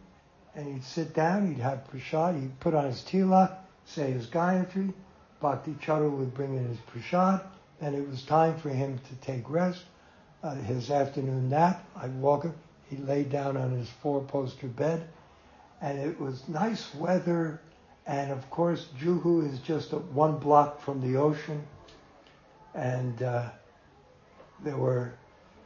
and 0.55 0.66
he'd 0.66 0.85
sit 0.85 1.14
down, 1.14 1.48
he'd 1.48 1.62
have 1.62 1.89
prashad, 1.90 2.39
he'd 2.39 2.60
put 2.60 2.74
on 2.74 2.85
his 2.85 3.01
tilak, 3.01 3.51
say 3.86 4.12
his 4.12 4.26
Gayatri, 4.26 4.93
Bhakti 5.40 5.72
Charu 5.74 6.10
would 6.18 6.35
bring 6.35 6.55
in 6.55 6.68
his 6.68 6.78
prashad, 6.78 7.40
and 7.81 7.94
it 7.94 8.06
was 8.06 8.22
time 8.24 8.59
for 8.59 8.68
him 8.68 8.98
to 8.98 9.14
take 9.26 9.48
rest, 9.48 9.85
uh, 10.43 10.55
his 10.56 10.90
afternoon 10.90 11.48
nap. 11.48 11.82
I'd 11.97 12.14
walk 12.20 12.44
him, 12.44 12.55
he 12.90 12.98
lay 12.98 13.24
down 13.24 13.56
on 13.56 13.70
his 13.70 13.89
four-poster 13.89 14.66
bed, 14.66 15.09
and 15.81 15.98
it 15.98 16.20
was 16.20 16.47
nice 16.47 16.94
weather, 16.94 17.60
and 18.06 18.31
of 18.31 18.48
course 18.51 18.86
Juhu 19.01 19.51
is 19.51 19.59
just 19.60 19.93
one 19.93 20.39
block 20.39 20.81
from 20.82 21.01
the 21.01 21.18
ocean, 21.18 21.62
and 22.74 23.22
uh, 23.22 23.51
there 24.62 24.76
were 24.76 25.14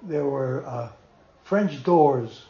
there 0.02 0.24
were 0.24 0.64
uh, 0.66 0.90
French 1.44 1.82
doors 1.82 2.42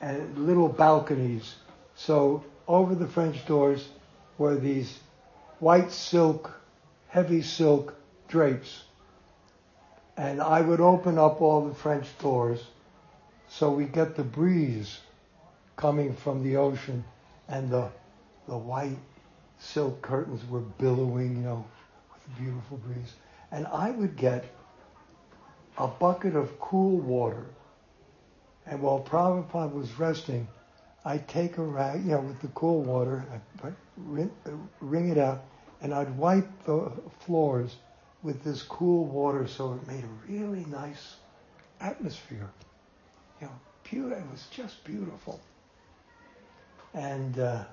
and 0.00 0.46
little 0.46 0.68
balconies. 0.68 1.54
So 1.94 2.44
over 2.66 2.94
the 2.94 3.06
French 3.08 3.46
doors 3.46 3.88
were 4.36 4.56
these 4.56 4.98
white 5.58 5.90
silk, 5.90 6.60
heavy 7.08 7.42
silk 7.42 7.94
drapes. 8.28 8.84
And 10.16 10.40
I 10.42 10.60
would 10.60 10.80
open 10.80 11.18
up 11.18 11.40
all 11.40 11.66
the 11.66 11.74
French 11.74 12.06
doors 12.18 12.60
so 13.48 13.70
we 13.70 13.84
get 13.84 14.16
the 14.16 14.24
breeze 14.24 14.98
coming 15.76 16.14
from 16.14 16.42
the 16.42 16.56
ocean 16.56 17.04
and 17.48 17.70
the, 17.70 17.90
the 18.48 18.56
white 18.56 18.98
silk 19.58 20.00
curtains 20.02 20.40
were 20.48 20.60
billowing, 20.60 21.36
you 21.36 21.42
know, 21.42 21.64
with 22.12 22.26
a 22.26 22.40
beautiful 22.40 22.78
breeze. 22.78 23.12
And 23.52 23.66
I 23.66 23.90
would 23.90 24.16
get 24.16 24.44
a 25.76 25.86
bucket 25.86 26.34
of 26.34 26.58
cool 26.58 26.98
water. 26.98 27.46
And 28.66 28.82
while 28.82 29.00
Prabhupada 29.00 29.72
was 29.72 29.98
resting, 29.98 30.48
I'd 31.04 31.26
take 31.28 31.58
a 31.58 31.62
rag, 31.62 32.04
you 32.04 32.10
know, 32.10 32.20
with 32.20 32.40
the 32.40 32.48
cool 32.48 32.82
water, 32.82 33.24
I'd 33.64 33.74
wring, 33.96 35.08
it 35.08 35.18
out, 35.18 35.44
and 35.80 35.94
I'd 35.94 36.16
wipe 36.16 36.48
the 36.64 36.90
floors 37.20 37.76
with 38.22 38.42
this 38.44 38.62
cool 38.62 39.06
water 39.06 39.46
so 39.46 39.74
it 39.74 39.86
made 39.86 40.04
a 40.04 40.32
really 40.32 40.64
nice 40.66 41.16
atmosphere. 41.80 42.50
You 43.40 43.46
know, 43.46 43.52
pure, 43.84 44.12
it 44.12 44.30
was 44.30 44.46
just 44.50 44.82
beautiful. 44.84 45.40
And 46.94 47.38
uh, 47.38 47.64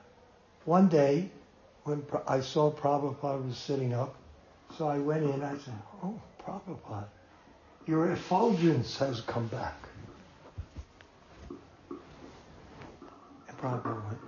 one 0.66 0.90
day, 0.90 1.30
when 1.84 2.04
I 2.28 2.42
saw 2.42 2.72
Prabhupada 2.72 3.46
was 3.46 3.58
sitting 3.58 3.94
up, 3.94 4.16
so 4.78 4.88
I 4.88 4.98
went 4.98 5.24
in. 5.24 5.32
And 5.32 5.44
I 5.46 5.58
said, 5.58 5.76
"Oh, 6.04 6.20
Prabhupada, 6.44 7.08
your 7.86 8.12
effulgence 8.12 8.98
has 8.98 9.22
come 9.22 9.48
back." 9.48 9.88
And 13.48 13.58
Prabhupada 13.60 14.04
went, 14.08 14.20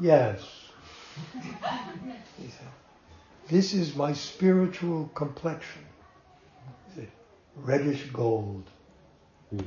"Yes." 0.00 0.40
He 2.38 2.48
said, 2.48 2.68
"This 3.48 3.74
is 3.74 3.94
my 3.94 4.14
spiritual 4.14 5.10
complexion." 5.14 5.84
He 6.88 6.94
said, 7.02 7.10
"Reddish 7.56 8.10
gold." 8.10 8.64
Hmm. 9.50 9.60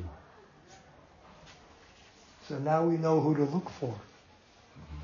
So 2.47 2.57
now 2.57 2.83
we 2.83 2.97
know 2.97 3.21
who 3.21 3.35
to 3.35 3.43
look 3.43 3.69
for, 3.69 3.95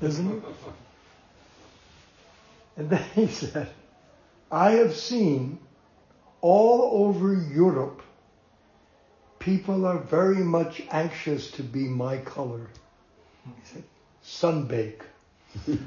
isn't 0.02 0.38
it? 0.38 0.42
And 2.76 2.90
then 2.90 3.04
he 3.14 3.26
said, 3.26 3.68
I 4.50 4.72
have 4.72 4.96
seen 4.96 5.58
all 6.40 7.04
over 7.06 7.34
Europe, 7.34 8.02
people 9.38 9.86
are 9.86 9.98
very 9.98 10.42
much 10.42 10.82
anxious 10.90 11.50
to 11.52 11.62
be 11.62 11.80
my 11.80 12.18
color. 12.18 12.68
He 13.44 13.52
said, 13.64 13.84
sunbake. 14.24 15.02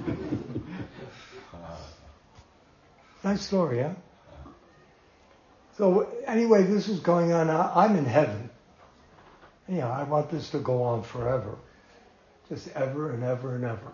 nice 3.23 3.41
story, 3.41 3.81
huh? 3.81 3.93
So 5.77 6.07
anyway, 6.27 6.63
this 6.63 6.87
is 6.87 6.99
going 6.99 7.31
on. 7.33 7.49
I'm 7.49 7.95
in 7.95 8.05
heaven. 8.05 8.49
Know, 9.67 9.87
I 9.87 10.03
want 10.03 10.29
this 10.29 10.49
to 10.51 10.59
go 10.59 10.83
on 10.83 11.03
forever. 11.03 11.57
Just 12.49 12.67
ever 12.75 13.11
and 13.11 13.23
ever 13.23 13.55
and 13.55 13.63
ever. 13.63 13.93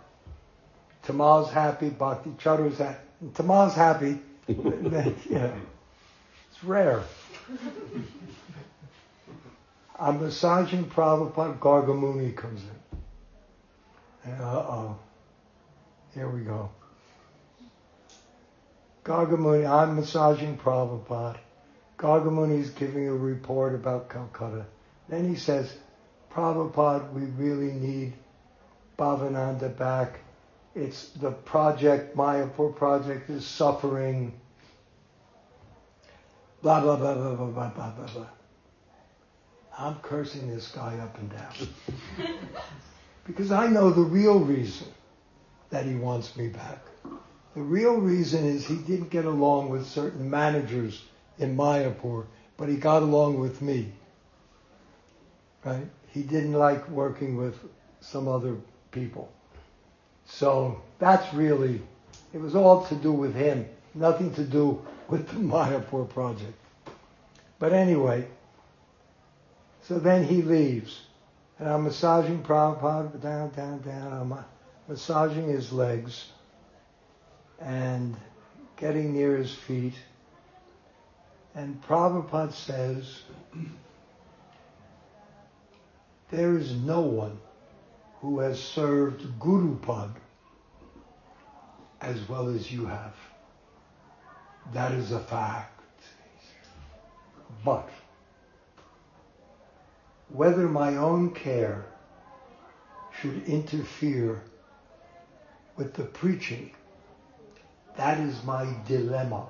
Tamal's 1.03 1.51
happy, 1.51 1.89
Bhakti 1.89 2.31
Charu's 2.31 2.77
happy. 2.77 2.99
Tamal's 3.33 3.75
happy, 3.75 4.19
you 4.47 4.55
know, 4.55 5.53
it's 6.51 6.63
rare. 6.63 7.03
I'm 9.99 10.21
massaging 10.21 10.85
Prabhupada, 10.85 11.59
Gargamuni 11.59 12.35
comes 12.35 12.61
in. 12.61 14.31
And 14.31 14.41
uh-oh. 14.41 14.97
Here 16.13 16.29
we 16.29 16.41
go. 16.41 16.69
Gargamuni, 19.03 19.69
I'm 19.69 19.95
massaging 19.95 20.57
Prabhupada. 20.57 21.37
Gargamuni's 21.97 22.69
giving 22.69 23.07
a 23.07 23.13
report 23.13 23.75
about 23.75 24.09
Calcutta. 24.09 24.65
Then 25.09 25.27
he 25.27 25.35
says, 25.35 25.71
Prabhupada, 26.31 27.11
we 27.11 27.23
really 27.23 27.73
need 27.73 28.13
Bhavananda 28.97 29.75
back. 29.77 30.19
It's 30.75 31.09
the 31.09 31.31
project, 31.31 32.15
Mayapur 32.15 32.75
project 32.75 33.29
is 33.29 33.45
suffering. 33.45 34.39
Blah, 36.61 36.81
blah, 36.81 36.95
blah, 36.95 37.15
blah, 37.15 37.35
blah, 37.35 37.45
blah, 37.47 37.69
blah, 37.69 37.89
blah, 37.91 38.07
blah. 38.07 38.27
I'm 39.77 39.95
cursing 39.95 40.49
this 40.49 40.71
guy 40.71 40.97
up 40.99 41.17
and 41.17 41.31
down. 41.31 41.53
because 43.25 43.51
I 43.51 43.67
know 43.67 43.89
the 43.89 44.01
real 44.01 44.39
reason 44.39 44.87
that 45.69 45.85
he 45.85 45.95
wants 45.95 46.35
me 46.35 46.49
back. 46.49 46.79
The 47.55 47.61
real 47.61 47.95
reason 47.95 48.45
is 48.45 48.65
he 48.65 48.75
didn't 48.75 49.09
get 49.09 49.25
along 49.25 49.69
with 49.69 49.87
certain 49.87 50.29
managers 50.29 51.03
in 51.39 51.55
Mayapur, 51.55 52.25
but 52.57 52.69
he 52.69 52.75
got 52.75 53.01
along 53.01 53.39
with 53.39 53.61
me. 53.61 53.91
Right? 55.63 55.87
He 56.11 56.23
didn't 56.23 56.53
like 56.53 56.87
working 56.89 57.37
with 57.37 57.57
some 58.01 58.27
other 58.27 58.57
people. 58.91 59.31
So 60.29 60.81
that's 60.99 61.33
really, 61.33 61.81
it 62.33 62.39
was 62.39 62.55
all 62.55 62.85
to 62.85 62.95
do 62.95 63.11
with 63.11 63.35
him, 63.35 63.65
nothing 63.93 64.33
to 64.35 64.43
do 64.43 64.85
with 65.07 65.27
the 65.27 65.35
Mayapur 65.35 66.07
project. 66.09 66.53
But 67.57 67.73
anyway, 67.73 68.27
so 69.83 69.99
then 69.99 70.23
he 70.23 70.41
leaves. 70.41 71.01
And 71.57 71.67
I'm 71.67 71.83
massaging 71.83 72.41
Prabhupada 72.41 73.21
down, 73.21 73.49
down, 73.49 73.81
down. 73.81 74.13
I'm 74.13 74.31
uh, 74.31 74.43
massaging 74.87 75.49
his 75.49 75.73
legs 75.73 76.27
and 77.59 78.15
getting 78.77 79.11
near 79.13 79.35
his 79.35 79.53
feet. 79.53 79.95
And 81.55 81.83
Prabhupada 81.83 82.53
says, 82.53 83.23
there 86.31 86.57
is 86.57 86.73
no 86.75 87.01
one 87.01 87.39
who 88.21 88.39
has 88.39 88.61
served 88.61 89.21
Gurupad 89.39 90.11
as 92.01 92.27
well 92.27 92.49
as 92.49 92.71
you 92.71 92.85
have. 92.85 93.15
That 94.73 94.91
is 94.91 95.11
a 95.11 95.19
fact. 95.19 95.81
But 97.63 97.89
whether 100.29 100.67
my 100.67 100.97
own 100.97 101.33
care 101.33 101.85
should 103.19 103.43
interfere 103.45 104.43
with 105.75 105.93
the 105.93 106.03
preaching, 106.03 106.71
that 107.97 108.19
is 108.19 108.43
my 108.43 108.67
dilemma. 108.87 109.47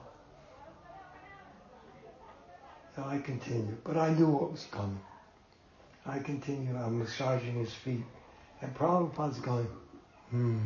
So 2.95 3.03
I 3.03 3.19
continue, 3.19 3.77
but 3.83 3.97
I 3.97 4.13
knew 4.13 4.27
what 4.27 4.51
was 4.51 4.67
coming. 4.71 4.99
I 6.05 6.19
continue, 6.19 6.75
I'm 6.75 6.99
massaging 6.99 7.55
his 7.55 7.73
feet. 7.73 8.03
And 8.61 8.75
Prabhupada's 8.75 9.39
going, 9.39 9.67
hmm, 10.29 10.57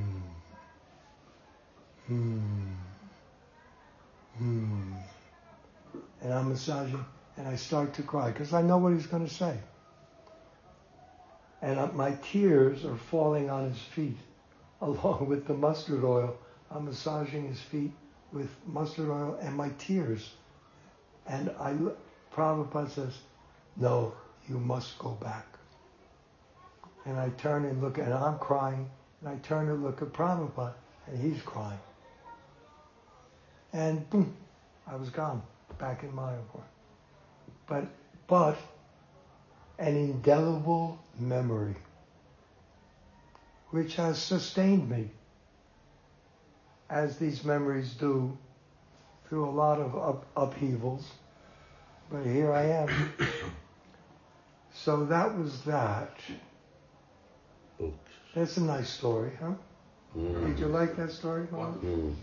hmm, 2.07 2.73
hmm. 4.37 4.93
And 6.21 6.33
I'm 6.33 6.49
massaging, 6.49 7.05
and 7.37 7.47
I 7.47 7.55
start 7.55 7.93
to 7.95 8.03
cry 8.03 8.31
because 8.31 8.53
I 8.53 8.61
know 8.61 8.77
what 8.77 8.93
he's 8.93 9.07
going 9.07 9.27
to 9.27 9.33
say. 9.33 9.57
And 11.61 11.93
my 11.93 12.11
tears 12.31 12.83
are 12.83 12.97
falling 12.97 13.49
on 13.49 13.69
his 13.69 13.79
feet 13.79 14.17
along 14.81 15.27
with 15.27 15.47
the 15.47 15.53
mustard 15.53 16.03
oil. 16.03 16.35
I'm 16.71 16.85
massaging 16.85 17.47
his 17.47 17.59
feet 17.59 17.91
with 18.31 18.49
mustard 18.65 19.09
oil 19.09 19.37
and 19.41 19.55
my 19.55 19.69
tears. 19.77 20.31
And 21.27 21.51
I, 21.59 21.75
Prabhupada 22.33 22.89
says, 22.89 23.13
no, 23.77 24.13
you 24.49 24.59
must 24.59 24.97
go 24.99 25.11
back. 25.11 25.52
And 27.05 27.19
I 27.19 27.29
turn 27.29 27.65
and 27.65 27.81
look, 27.81 27.97
and 27.97 28.13
I'm 28.13 28.39
crying, 28.39 28.89
and 29.21 29.29
I 29.29 29.35
turn 29.47 29.69
and 29.69 29.83
look 29.83 30.01
at 30.01 30.13
Prabhupada, 30.13 30.73
and 31.07 31.19
he's 31.21 31.41
crying. 31.41 31.79
And 33.73 34.09
boom, 34.09 34.35
I 34.87 34.95
was 34.95 35.09
gone, 35.09 35.41
back 35.79 36.03
in 36.03 36.11
Mayapur. 36.11 36.61
But, 37.67 37.87
but, 38.27 38.57
an 39.79 39.95
indelible 39.95 40.99
memory, 41.19 41.75
which 43.71 43.95
has 43.95 44.21
sustained 44.21 44.89
me, 44.89 45.09
as 46.89 47.17
these 47.17 47.43
memories 47.43 47.93
do, 47.95 48.37
through 49.27 49.49
a 49.49 49.51
lot 49.51 49.79
of 49.79 49.97
up, 49.97 50.25
upheavals. 50.37 51.09
But 52.11 52.25
here 52.25 52.53
I 52.53 52.65
am. 52.65 53.13
So 54.75 55.05
that 55.05 55.37
was 55.37 55.61
that. 55.65 56.17
Oops. 58.35 58.55
That's 58.55 58.57
a 58.57 58.61
nice 58.63 58.89
story, 58.89 59.31
huh? 59.39 59.53
Mm. 60.17 60.47
Did 60.47 60.59
you 60.59 60.67
like 60.67 60.95
that 60.97 61.11
story, 61.11 61.47
Mom? 61.51 61.79
Mm. 61.83 62.15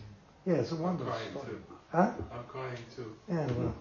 Yeah, 0.46 0.60
it's 0.60 0.72
a 0.72 0.74
I'm 0.74 0.82
wonderful 0.82 1.12
crying 1.12 1.30
story. 1.30 1.46
too. 1.46 1.62
Huh? 1.92 2.12
I'm 2.32 2.44
crying 2.48 2.84
too. 2.96 3.16
Yeah, 3.28 3.46
well, 3.58 3.74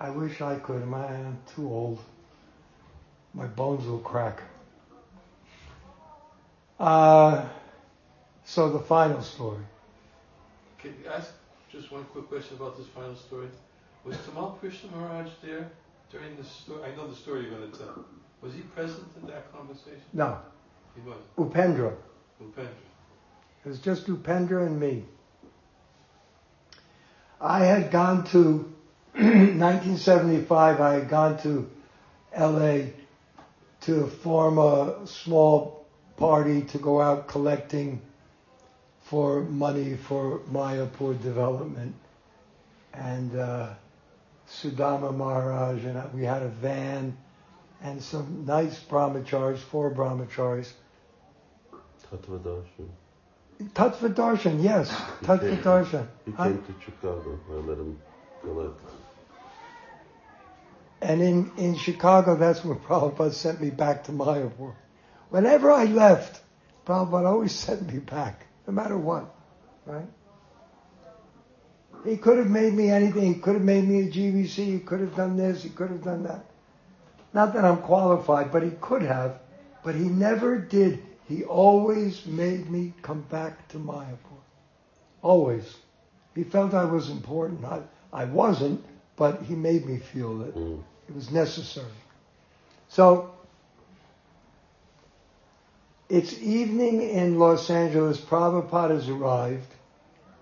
I 0.00 0.10
wish 0.10 0.40
I 0.40 0.56
could. 0.56 0.86
Man, 0.86 1.26
I'm 1.26 1.38
too 1.54 1.68
old. 1.68 1.98
My 3.34 3.46
bones 3.46 3.86
will 3.86 3.98
crack. 4.00 4.42
Uh, 6.78 7.44
so 8.44 8.70
the 8.70 8.78
final 8.78 9.20
story. 9.22 9.64
Can 10.78 10.94
you 11.02 11.10
ask 11.10 11.32
just 11.70 11.90
one 11.92 12.04
quick 12.04 12.28
question 12.28 12.56
about 12.56 12.76
this 12.78 12.86
final 12.88 13.16
story? 13.16 13.48
Was 14.04 14.16
Tamal 14.18 14.58
Krishna 14.60 14.90
Maharaj 14.96 15.28
there 15.42 15.70
during 16.10 16.36
the 16.36 16.44
story? 16.44 16.82
I 16.84 16.96
know 16.96 17.08
the 17.08 17.16
story 17.16 17.42
you're 17.42 17.50
going 17.58 17.70
to 17.70 17.78
tell. 17.78 18.04
Was 18.42 18.54
he 18.54 18.60
present 18.60 19.04
in 19.20 19.28
that 19.28 19.52
conversation? 19.52 20.00
No, 20.12 20.26
He 20.26 20.30
was. 20.30 20.40
Upendra. 21.36 21.94
Upendra. 22.42 22.68
It 23.64 23.68
was 23.68 23.80
just 23.80 24.06
Upendra 24.06 24.66
and 24.66 24.78
me. 24.78 25.04
I 27.40 27.64
had 27.64 27.90
gone 27.90 28.24
to 28.28 28.72
1975. 29.12 30.80
I 30.80 30.94
had 30.94 31.08
gone 31.08 31.38
to 31.42 31.68
L.A. 32.32 32.92
to 33.82 34.06
form 34.06 34.58
a 34.58 35.06
small 35.06 35.86
party 36.16 36.62
to 36.62 36.78
go 36.78 37.00
out 37.00 37.28
collecting 37.28 38.00
for 39.02 39.42
money 39.42 39.96
for 39.96 40.40
Mayapur 40.52 41.20
development, 41.22 41.94
and 42.92 43.34
uh, 43.36 43.74
Sudama 44.50 45.14
Maharaj 45.16 45.84
and 45.84 45.96
I, 45.96 46.06
we 46.12 46.24
had 46.24 46.42
a 46.42 46.48
van 46.48 47.16
and 47.82 48.02
some 48.02 48.44
nice 48.44 48.78
brahmacharis, 48.80 49.58
four 49.58 49.90
brahmacharis, 49.90 50.72
Tattva 53.74 54.14
Darshan, 54.14 54.62
yes, 54.62 54.88
Tattva 55.22 55.40
came- 55.40 55.62
Darshan. 55.62 56.06
He 56.24 56.32
I- 56.38 56.48
came 56.48 56.62
to 56.62 56.74
Chicago. 56.84 57.38
I 57.50 57.54
met 57.66 57.78
him 57.78 57.98
collect. 58.42 58.80
And 61.00 61.22
in, 61.22 61.50
in 61.56 61.76
Chicago, 61.76 62.36
that's 62.36 62.64
where 62.64 62.76
Prabhupada 62.88 63.32
sent 63.32 63.60
me 63.60 63.70
back 63.70 64.04
to 64.04 64.12
Mayapur. 64.12 64.74
Whenever 65.30 65.70
I 65.70 65.84
left, 65.84 66.40
Prabhupada 66.86 67.26
always 67.26 67.54
sent 67.66 67.92
me 67.92 67.98
back, 67.98 68.46
no 68.66 68.72
matter 68.72 68.96
what, 68.96 69.34
right? 69.86 70.06
He 72.04 72.16
could 72.16 72.38
have 72.38 72.48
made 72.48 72.72
me 72.72 72.90
anything. 72.90 73.34
He 73.34 73.40
could 73.40 73.54
have 73.54 73.64
made 73.64 73.86
me 73.86 74.02
a 74.02 74.10
GBC. 74.10 74.54
He 74.54 74.78
could 74.78 75.00
have 75.00 75.16
done 75.16 75.36
this. 75.36 75.64
He 75.64 75.68
could 75.70 75.90
have 75.90 76.04
done 76.04 76.22
that. 76.24 76.44
Not 77.34 77.54
that 77.54 77.64
I'm 77.64 77.78
qualified, 77.78 78.52
but 78.52 78.62
he 78.62 78.70
could 78.80 79.02
have. 79.02 79.40
But 79.82 79.96
he 79.96 80.04
never 80.04 80.58
did. 80.58 81.02
He 81.28 81.44
always 81.44 82.24
made 82.26 82.70
me 82.70 82.94
come 83.02 83.20
back 83.22 83.68
to 83.68 83.78
Mayapur. 83.78 84.40
Always. 85.22 85.76
He 86.34 86.44
felt 86.44 86.72
I 86.72 86.84
was 86.84 87.10
important. 87.10 87.64
I, 87.64 87.82
I 88.12 88.24
wasn't, 88.24 88.82
but 89.16 89.42
he 89.42 89.54
made 89.54 89.84
me 89.86 89.98
feel 89.98 90.38
that 90.38 90.54
Mm. 90.54 90.82
it 91.08 91.14
was 91.14 91.30
necessary. 91.30 91.86
So, 92.88 93.30
it's 96.08 96.38
evening 96.40 97.02
in 97.02 97.38
Los 97.38 97.68
Angeles. 97.68 98.18
Prabhupada 98.18 98.90
has 98.94 99.08
arrived. 99.08 99.74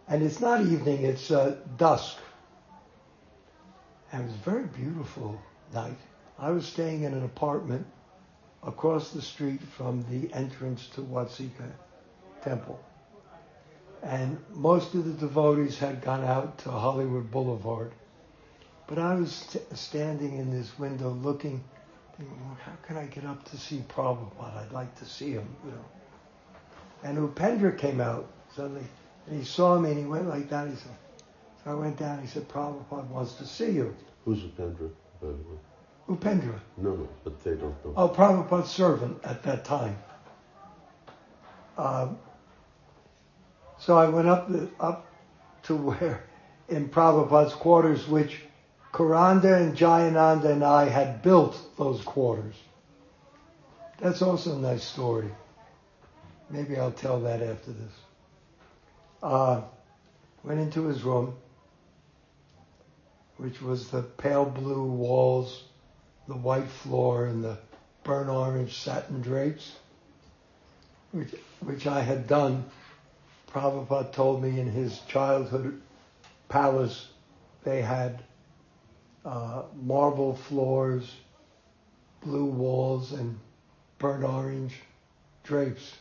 And 0.09 0.23
it's 0.23 0.39
not 0.39 0.61
evening, 0.61 1.03
it's 1.03 1.33
uh, 1.33 1.57
dusk. 1.77 2.17
And 4.13 4.23
it 4.23 4.27
was 4.27 4.35
a 4.35 4.51
very 4.51 4.67
beautiful 4.67 5.41
night. 5.75 5.99
I 6.39 6.51
was 6.53 6.65
staying 6.65 7.03
in 7.03 7.13
an 7.13 7.25
apartment 7.25 7.87
across 8.67 9.13
the 9.13 9.23
street 9.23 9.63
from 9.63 10.05
the 10.11 10.33
entrance 10.35 10.89
to 10.89 11.01
Watseka 11.01 11.71
Temple. 12.43 12.79
And 14.03 14.39
most 14.53 14.95
of 14.95 15.05
the 15.05 15.13
devotees 15.13 15.79
had 15.79 16.03
gone 16.03 16.25
out 16.25 16.59
to 16.59 16.71
Hollywood 16.71 17.31
Boulevard. 17.31 17.93
But 18.87 18.99
I 18.99 19.15
was 19.15 19.33
st- 19.33 19.77
standing 19.77 20.37
in 20.39 20.51
this 20.51 20.79
window 20.79 21.11
looking, 21.11 21.63
thinking, 22.17 22.57
how 22.65 22.73
can 22.87 22.97
I 22.97 23.07
get 23.07 23.25
up 23.25 23.49
to 23.51 23.57
see 23.57 23.85
Prabhupada? 23.89 24.67
I'd 24.67 24.73
like 24.73 24.95
to 24.99 25.05
see 25.05 25.33
him, 25.33 25.49
you 25.65 25.71
know. 25.71 25.85
And 27.03 27.19
Upendra 27.19 27.77
came 27.77 28.01
out 28.01 28.29
suddenly, 28.55 28.85
and 29.27 29.39
he 29.39 29.45
saw 29.45 29.79
me, 29.79 29.91
and 29.91 29.99
he 29.99 30.05
went 30.05 30.29
like 30.29 30.49
that. 30.51 30.69
He 30.69 30.77
said, 30.77 30.93
so 31.65 31.71
I 31.71 31.75
went 31.75 31.99
down. 31.99 32.21
He 32.21 32.29
said, 32.29 32.49
Prabhupada 32.49 33.09
wants 33.09 33.35
to 33.35 33.45
see 33.45 33.71
you. 33.71 33.95
Who's 34.25 34.41
Upendra, 34.41 34.91
by 35.21 35.29
the 35.29 35.33
way? 35.33 35.59
Upendra. 36.09 36.61
No, 36.77 36.95
no, 36.95 37.09
but 37.25 37.43
they 37.43 37.53
don't 37.53 37.85
know. 37.85 37.95
Oh, 37.97 38.09
Prabhupada's 38.09 38.71
servant 38.71 39.19
at 39.25 39.43
that 39.43 39.65
time. 39.65 39.99
Um, 41.77 42.19
so 43.79 43.99
I 43.99 44.09
went 44.09 44.29
up 44.29 44.49
the, 44.49 44.69
up 44.81 45.07
to 45.65 45.75
where 45.75 46.25
in 46.69 46.89
Prabhupada's 46.89 47.55
quarters, 47.55 48.07
which 48.07 48.41
Karandhar 48.93 49.61
and 49.61 49.77
Jayananda 49.77 50.53
and 50.53 50.65
I 50.65 50.89
had 50.89 51.23
built 51.23 51.59
those 51.77 52.03
quarters. 52.03 52.55
That's 53.99 54.23
also 54.23 54.57
a 54.57 54.59
nice 54.59 54.85
story. 54.85 55.31
Maybe 56.51 56.79
I'll 56.79 56.93
tell 56.93 57.21
that 57.21 57.43
after 57.43 57.73
this. 57.73 57.93
Uh, 59.23 59.63
went 60.45 60.61
into 60.61 60.87
his 60.87 61.03
room, 61.03 61.35
which 63.37 63.61
was 63.61 63.91
the 63.91 64.03
pale 64.03 64.45
blue 64.45 64.85
walls, 64.85 65.65
the 66.29 66.35
white 66.35 66.69
floor, 66.69 67.27
and 67.27 67.43
the 67.45 67.59
burnt 68.05 68.29
orange 68.29 68.79
satin 68.79 69.21
drapes, 69.21 69.77
which, 71.13 71.35
which 71.61 71.87
I 71.87 72.01
had 72.03 72.27
done. 72.27 72.65
Prabhupada 73.53 74.13
told 74.13 74.43
me 74.43 74.61
in 74.61 74.71
his 74.71 75.01
childhood 75.09 75.81
palace 76.49 77.09
they 77.65 77.83
had 77.83 78.23
uh, 79.25 79.63
marble 79.83 80.37
floors, 80.37 81.13
blue 82.23 82.45
walls, 82.45 83.13
and 83.13 83.39
burnt 83.99 84.25
orange 84.25 84.75
drapes. 85.43 85.95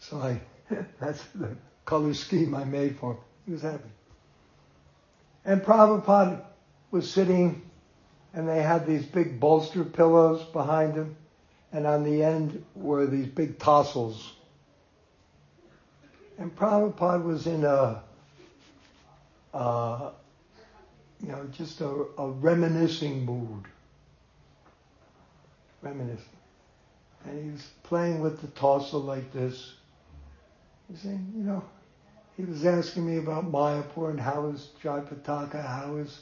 So 0.00 0.18
I, 0.18 0.40
that's 1.00 1.22
the 1.34 1.56
color 1.84 2.14
scheme 2.14 2.54
I 2.54 2.64
made 2.64 2.98
for 2.98 3.12
him. 3.12 3.18
He 3.46 3.52
was 3.52 3.62
happy. 3.62 3.88
And 5.44 5.62
Prabhupada 5.62 6.44
was 6.90 7.10
sitting, 7.10 7.62
and 8.34 8.48
they 8.48 8.62
had 8.62 8.86
these 8.86 9.04
big 9.04 9.40
bolster 9.40 9.84
pillows 9.84 10.42
behind 10.52 10.94
him, 10.94 11.16
and 11.72 11.86
on 11.86 12.04
the 12.04 12.22
end 12.22 12.64
were 12.74 13.06
these 13.06 13.26
big 13.26 13.58
tassels. 13.58 14.32
And 16.38 16.54
Prabhupada 16.54 17.24
was 17.24 17.46
in 17.46 17.64
a, 17.64 18.02
uh, 19.52 20.10
you 21.20 21.28
know, 21.32 21.46
just 21.52 21.80
a, 21.80 21.88
a 22.16 22.30
reminiscing 22.30 23.24
mood. 23.24 23.64
Reminiscing. 25.82 26.24
And 27.24 27.44
he 27.44 27.50
was 27.50 27.66
playing 27.82 28.20
with 28.20 28.40
the 28.40 28.46
tassel 28.48 29.00
like 29.00 29.32
this. 29.32 29.74
He's 30.88 31.00
saying, 31.00 31.32
you 31.36 31.42
know, 31.42 31.64
he 32.36 32.44
was 32.44 32.64
asking 32.64 33.04
me 33.04 33.18
about 33.18 33.50
Mayapur 33.50 34.10
and 34.10 34.20
how 34.20 34.46
is 34.46 34.68
Jayapataka, 34.82 35.66
how 35.66 35.96
is, 35.96 36.20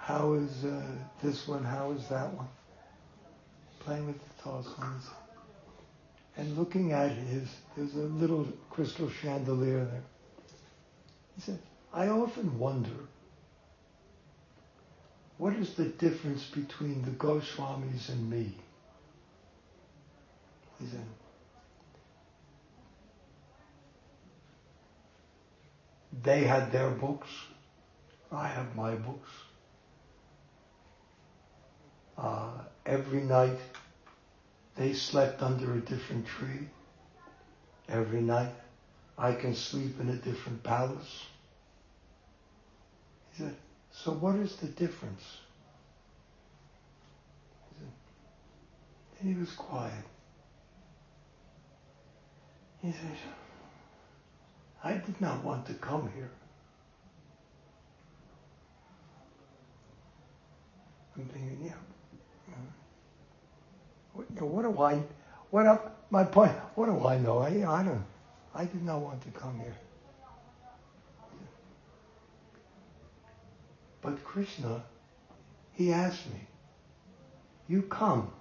how 0.00 0.32
is 0.34 0.64
uh, 0.64 0.82
this 1.22 1.46
one, 1.46 1.62
how 1.62 1.92
is 1.92 2.08
that 2.08 2.32
one. 2.34 2.48
Playing 3.80 4.06
with 4.06 4.16
the 4.18 4.42
tassels. 4.42 5.06
And 6.36 6.56
looking 6.56 6.92
at 6.92 7.12
his, 7.12 7.48
there's 7.76 7.94
a 7.94 7.98
little 7.98 8.46
crystal 8.70 9.10
chandelier 9.10 9.84
there. 9.84 10.02
He 11.36 11.42
said, 11.42 11.58
I 11.92 12.08
often 12.08 12.58
wonder, 12.58 13.08
what 15.38 15.54
is 15.54 15.74
the 15.74 15.86
difference 15.86 16.44
between 16.54 17.02
the 17.02 17.10
Goswamis 17.10 18.08
and 18.08 18.30
me? 18.30 18.54
He 20.78 20.86
said, 20.86 21.04
they 26.22 26.44
had 26.44 26.72
their 26.72 26.90
books, 26.90 27.28
I 28.32 28.48
have 28.48 28.74
my 28.74 28.94
books. 28.94 29.28
Uh, 32.20 32.50
every 32.84 33.22
night 33.22 33.56
they 34.76 34.92
slept 34.92 35.42
under 35.42 35.72
a 35.72 35.80
different 35.80 36.26
tree. 36.26 36.68
Every 37.88 38.20
night 38.20 38.52
I 39.16 39.32
can 39.32 39.54
sleep 39.54 39.98
in 40.00 40.10
a 40.10 40.16
different 40.16 40.62
palace. 40.62 41.26
He 43.32 43.42
said, 43.42 43.56
so 43.90 44.12
what 44.12 44.36
is 44.36 44.56
the 44.56 44.66
difference? 44.66 45.22
He 49.18 49.28
and 49.28 49.34
he 49.34 49.40
was 49.40 49.52
quiet. 49.52 50.04
He 52.82 52.92
said, 52.92 53.16
I 54.82 54.92
did 54.94 55.20
not 55.20 55.42
want 55.44 55.66
to 55.66 55.74
come 55.74 56.10
here. 56.14 56.30
I'm 61.16 61.24
thinking, 61.26 61.58
yeah. 61.64 61.72
You 64.28 64.40
know, 64.40 64.46
what 64.46 64.62
do 64.62 64.82
I, 64.82 65.02
what 65.50 65.66
up, 65.66 66.04
my 66.10 66.24
point, 66.24 66.52
what 66.74 66.86
do 66.86 67.06
I 67.06 67.18
know? 67.18 67.38
I, 67.38 67.48
I 67.48 67.82
don't, 67.82 68.04
I 68.54 68.64
did 68.64 68.84
not 68.84 69.00
want 69.00 69.22
to 69.22 69.30
come 69.30 69.58
here. 69.58 69.76
But 74.02 74.24
Krishna, 74.24 74.82
he 75.72 75.92
asked 75.92 76.26
me, 76.26 76.40
you 77.68 77.82
come. 77.82 78.32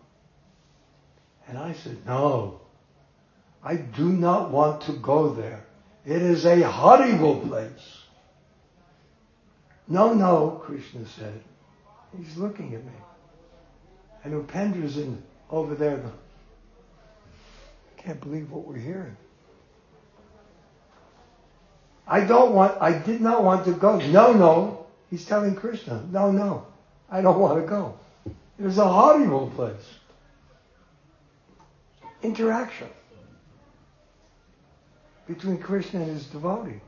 And 1.47 1.57
I 1.57 1.73
said, 1.73 1.97
no, 2.05 2.61
I 3.63 3.75
do 3.75 4.09
not 4.09 4.51
want 4.51 4.81
to 4.83 4.93
go 4.93 5.33
there. 5.33 5.65
It 6.05 6.21
is 6.21 6.45
a 6.45 6.61
horrible 6.61 7.39
place. 7.41 8.03
No, 9.87 10.13
no, 10.13 10.61
Krishna 10.63 11.05
said. 11.07 11.41
He's 12.17 12.37
looking 12.37 12.73
at 12.75 12.85
me. 12.85 12.91
And 14.23 14.33
Upendra's 14.33 14.97
in 14.97 15.21
over 15.49 15.75
there. 15.75 15.97
The, 15.97 16.11
can't 17.97 18.21
believe 18.21 18.51
what 18.51 18.65
we're 18.65 18.77
hearing. 18.77 19.17
I 22.07 22.21
don't 22.21 22.53
want, 22.53 22.81
I 22.81 22.97
did 22.97 23.21
not 23.21 23.43
want 23.43 23.65
to 23.65 23.73
go. 23.73 23.99
No, 23.99 24.33
no. 24.33 24.87
He's 25.09 25.25
telling 25.25 25.55
Krishna, 25.55 26.03
no, 26.11 26.31
no. 26.31 26.65
I 27.09 27.21
don't 27.21 27.39
want 27.39 27.61
to 27.61 27.67
go. 27.67 27.97
It 28.25 28.65
is 28.65 28.77
a 28.77 28.87
horrible 28.87 29.51
place. 29.55 29.95
Interaction 32.21 32.89
between 35.27 35.59
Krishna 35.59 36.01
and 36.01 36.09
his 36.09 36.25
devotee. 36.25 36.81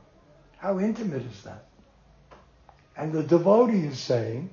How 0.58 0.78
intimate 0.80 1.22
is 1.22 1.42
that? 1.44 1.66
And 2.96 3.12
the 3.12 3.22
devotee 3.22 3.86
is 3.86 3.98
saying, 3.98 4.52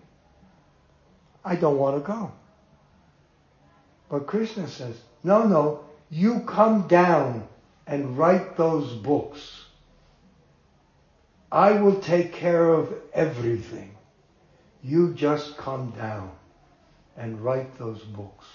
I 1.44 1.56
don't 1.56 1.78
want 1.78 1.98
to 1.98 2.08
go. 2.08 2.32
But 4.10 4.26
Krishna 4.28 4.68
says, 4.68 4.96
no, 5.24 5.44
no, 5.48 5.86
you 6.10 6.42
come 6.42 6.88
down 6.88 7.48
and 7.86 8.18
write 8.18 8.58
those 8.58 8.94
books. 8.94 9.66
I 11.52 11.74
will 11.74 12.00
take 12.00 12.34
care 12.34 12.70
of 12.70 12.94
everything. 13.14 13.96
You 14.84 15.14
just 15.14 15.58
come 15.58 15.92
down 15.92 16.32
and 17.18 17.42
write 17.42 17.78
those 17.78 18.02
books. 18.02 18.46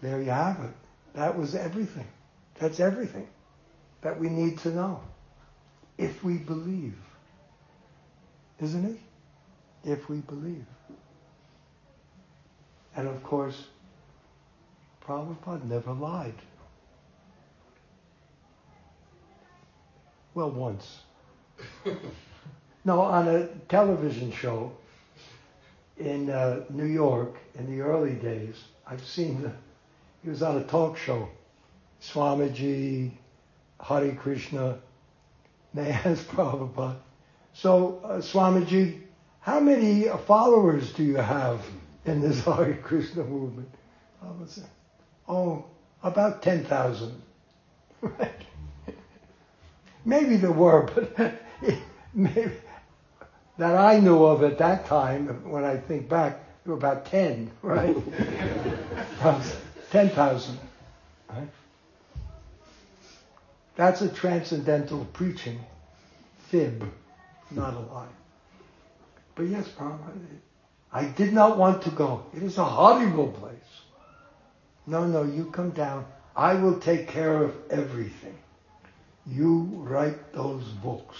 There 0.00 0.22
you 0.22 0.30
have 0.30 0.60
it. 0.60 0.74
That 1.14 1.36
was 1.36 1.54
everything. 1.54 2.06
That's 2.58 2.80
everything 2.80 3.28
that 4.00 4.18
we 4.18 4.28
need 4.28 4.58
to 4.60 4.70
know. 4.70 5.00
If 5.98 6.24
we 6.24 6.38
believe. 6.38 6.96
Isn't 8.60 8.84
it? 8.84 9.90
If 9.90 10.08
we 10.08 10.18
believe. 10.18 10.64
And 12.96 13.08
of 13.08 13.22
course, 13.22 13.66
Prabhupada 15.04 15.64
never 15.64 15.92
lied. 15.92 16.34
Well, 20.34 20.50
once. 20.50 21.00
no, 22.84 23.00
on 23.00 23.28
a 23.28 23.48
television 23.68 24.32
show 24.32 24.72
in 25.98 26.30
uh, 26.30 26.64
New 26.70 26.86
York 26.86 27.36
in 27.58 27.66
the 27.66 27.82
early 27.82 28.14
days, 28.14 28.56
I've 28.86 29.04
seen 29.04 29.42
the, 29.42 29.52
he 30.22 30.30
was 30.30 30.42
on 30.42 30.56
a 30.56 30.64
talk 30.64 30.96
show. 30.96 31.28
Swamiji, 32.00 33.10
Hare 33.80 34.12
Krishna, 34.14 34.78
asked 35.76 36.28
Prabhupada, 36.30 36.96
so 37.52 38.00
uh, 38.04 38.18
Swamiji, 38.18 39.00
how 39.40 39.60
many 39.60 40.06
followers 40.26 40.92
do 40.92 41.02
you 41.02 41.16
have 41.16 41.60
in 42.04 42.20
this 42.20 42.44
Hare 42.44 42.78
Krishna 42.82 43.24
movement? 43.24 43.68
Prabhupada 44.22 44.48
said, 44.48 44.68
oh, 45.28 45.64
about 46.02 46.42
10,000. 46.42 47.22
Maybe 50.04 50.36
there 50.36 50.52
were, 50.52 50.88
but 50.94 51.42
maybe, 52.14 52.52
that 53.58 53.76
I 53.76 54.00
knew 54.00 54.24
of 54.24 54.42
at 54.42 54.58
that 54.58 54.86
time, 54.86 55.50
when 55.50 55.64
I 55.64 55.76
think 55.76 56.08
back, 56.08 56.40
there 56.64 56.72
were 56.72 56.78
about 56.78 57.04
10, 57.06 57.50
right? 57.62 57.96
10,000. 59.90 60.58
Right? 61.28 61.48
That's 63.76 64.00
a 64.00 64.08
transcendental 64.08 65.04
preaching 65.12 65.60
fib, 66.48 66.90
not 67.50 67.74
a 67.74 67.80
lie. 67.80 68.08
But 69.34 69.48
yes, 69.48 69.68
I 70.92 71.04
did 71.04 71.32
not 71.32 71.56
want 71.56 71.82
to 71.82 71.90
go. 71.90 72.26
It 72.34 72.42
is 72.42 72.58
a 72.58 72.64
horrible 72.64 73.28
place. 73.28 73.54
No, 74.86 75.06
no, 75.06 75.22
you 75.22 75.50
come 75.50 75.70
down. 75.70 76.04
I 76.34 76.54
will 76.54 76.80
take 76.80 77.06
care 77.06 77.44
of 77.44 77.54
everything. 77.70 78.36
You 79.26 79.68
write 79.74 80.32
those 80.32 80.64
books. 80.64 81.18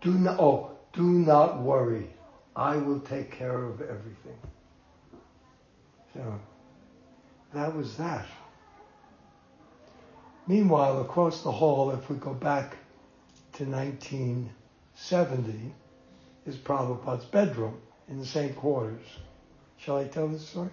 Do 0.00 0.12
not, 0.12 0.38
oh, 0.38 0.70
do 0.92 1.02
not 1.02 1.62
worry. 1.62 2.10
I 2.54 2.76
will 2.76 3.00
take 3.00 3.32
care 3.32 3.64
of 3.64 3.80
everything. 3.80 4.38
So, 6.14 6.38
that 7.54 7.74
was 7.74 7.96
that. 7.96 8.26
Meanwhile, 10.46 11.00
across 11.00 11.42
the 11.42 11.52
hall, 11.52 11.90
if 11.92 12.10
we 12.10 12.16
go 12.16 12.34
back 12.34 12.76
to 13.54 13.64
1970, 13.64 15.72
is 16.46 16.56
Prabhupada's 16.56 17.24
bedroom 17.26 17.80
in 18.08 18.18
the 18.18 18.26
same 18.26 18.52
quarters. 18.54 19.04
Shall 19.78 19.98
I 19.98 20.04
tell 20.04 20.28
this 20.28 20.46
story? 20.46 20.70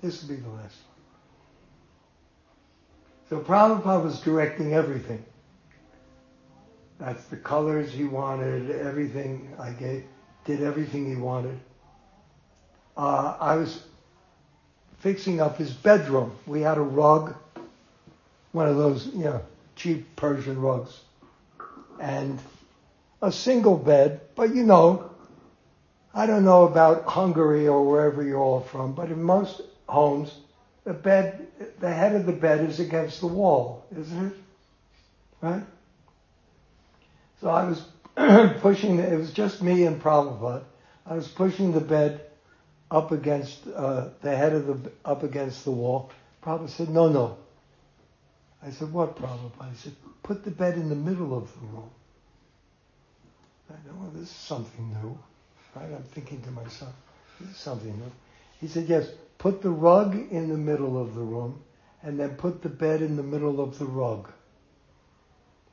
This 0.00 0.22
will 0.22 0.36
be 0.36 0.40
the 0.40 0.48
last 0.48 0.76
one. 0.76 0.90
So 3.28 3.40
Prabhupada 3.40 4.02
was 4.02 4.20
directing 4.20 4.74
everything. 4.74 5.24
That's 6.98 7.24
the 7.26 7.36
colors 7.36 7.92
he 7.92 8.04
wanted, 8.04 8.70
everything 8.70 9.54
I 9.58 9.70
gave, 9.70 10.04
did 10.44 10.62
everything 10.62 11.08
he 11.08 11.16
wanted. 11.16 11.58
Uh, 12.96 13.36
I 13.40 13.56
was 13.56 13.84
fixing 14.98 15.40
up 15.40 15.56
his 15.56 15.72
bedroom. 15.72 16.36
We 16.46 16.60
had 16.60 16.76
a 16.76 16.82
rug, 16.82 17.34
one 18.52 18.68
of 18.68 18.76
those, 18.76 19.06
you 19.06 19.24
know, 19.24 19.40
cheap 19.76 20.14
Persian 20.16 20.60
rugs, 20.60 21.00
and 22.00 22.38
a 23.22 23.32
single 23.32 23.76
bed. 23.76 24.20
But 24.34 24.54
you 24.54 24.64
know, 24.64 25.10
I 26.14 26.26
don't 26.26 26.44
know 26.44 26.64
about 26.64 27.04
Hungary 27.04 27.68
or 27.68 27.88
wherever 27.88 28.22
you're 28.22 28.38
all 28.38 28.60
from, 28.60 28.94
but 28.94 29.10
in 29.10 29.22
most 29.22 29.60
homes, 29.88 30.32
the 30.84 30.92
bed, 30.92 31.46
the 31.78 31.92
head 31.92 32.14
of 32.14 32.26
the 32.26 32.32
bed 32.32 32.68
is 32.68 32.80
against 32.80 33.20
the 33.20 33.26
wall, 33.26 33.86
isn't 33.96 34.26
it? 34.26 34.32
Right? 35.40 35.62
So 37.40 37.48
I 37.48 37.64
was 37.64 37.84
pushing, 38.60 38.98
it 38.98 39.16
was 39.16 39.32
just 39.32 39.62
me 39.62 39.84
and 39.84 40.02
Prabhupada. 40.02 40.64
I 41.06 41.14
was 41.14 41.28
pushing 41.28 41.72
the 41.72 41.80
bed 41.80 42.20
up 42.90 43.12
against, 43.12 43.66
uh, 43.68 44.08
the 44.20 44.36
head 44.36 44.52
of 44.52 44.66
the, 44.66 44.92
up 45.04 45.22
against 45.22 45.64
the 45.64 45.70
wall. 45.70 46.10
Prabhupada 46.42 46.70
said, 46.70 46.88
no, 46.88 47.08
no. 47.08 47.38
I 48.62 48.70
said, 48.70 48.92
what, 48.92 49.16
Prabhupada? 49.16 49.70
He 49.70 49.76
said, 49.76 49.96
put 50.22 50.44
the 50.44 50.50
bed 50.50 50.74
in 50.74 50.88
the 50.88 50.96
middle 50.96 51.36
of 51.36 51.52
the 51.52 51.66
room. 51.66 51.90
I 53.70 53.88
know, 53.88 53.96
well, 54.00 54.10
this 54.14 54.28
is 54.28 54.34
something 54.34 54.88
new. 55.02 55.18
Right? 55.74 55.92
I'm 55.94 56.02
thinking 56.02 56.42
to 56.42 56.50
myself, 56.50 56.92
this 57.38 57.50
is 57.50 57.56
something 57.56 57.96
new. 57.96 58.12
He 58.60 58.66
said, 58.66 58.88
yes, 58.88 59.08
put 59.38 59.62
the 59.62 59.70
rug 59.70 60.14
in 60.30 60.48
the 60.48 60.56
middle 60.56 61.00
of 61.00 61.14
the 61.14 61.20
room 61.20 61.62
and 62.02 62.18
then 62.18 62.30
put 62.30 62.62
the 62.62 62.68
bed 62.68 63.02
in 63.02 63.16
the 63.16 63.22
middle 63.22 63.60
of 63.60 63.78
the 63.78 63.84
rug. 63.84 64.30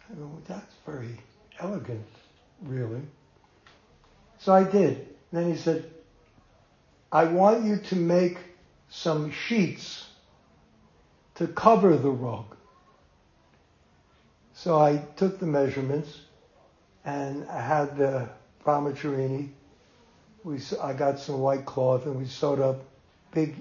I 0.09 0.13
go, 0.13 0.21
well, 0.21 0.41
that's 0.47 0.73
very 0.85 1.19
elegant, 1.59 2.05
really. 2.61 3.01
So 4.39 4.53
I 4.53 4.63
did. 4.63 5.07
Then 5.31 5.51
he 5.51 5.57
said, 5.57 5.91
I 7.11 7.25
want 7.25 7.65
you 7.65 7.77
to 7.77 7.95
make 7.95 8.37
some 8.89 9.31
sheets 9.31 10.05
to 11.35 11.47
cover 11.47 11.97
the 11.97 12.09
rug. 12.09 12.45
So 14.53 14.79
I 14.79 14.97
took 15.15 15.39
the 15.39 15.45
measurements 15.45 16.09
and 17.07 17.49
I 17.49 17.61
had 17.61 17.97
the 17.97 18.27
brahmacharini. 18.65 19.47
We, 20.43 20.59
I 20.83 20.91
got 20.91 21.19
some 21.19 21.39
white 21.39 21.65
cloth 21.65 22.05
and 22.05 22.17
we 22.17 22.25
sewed 22.25 22.59
up 22.59 22.83
big, 23.31 23.55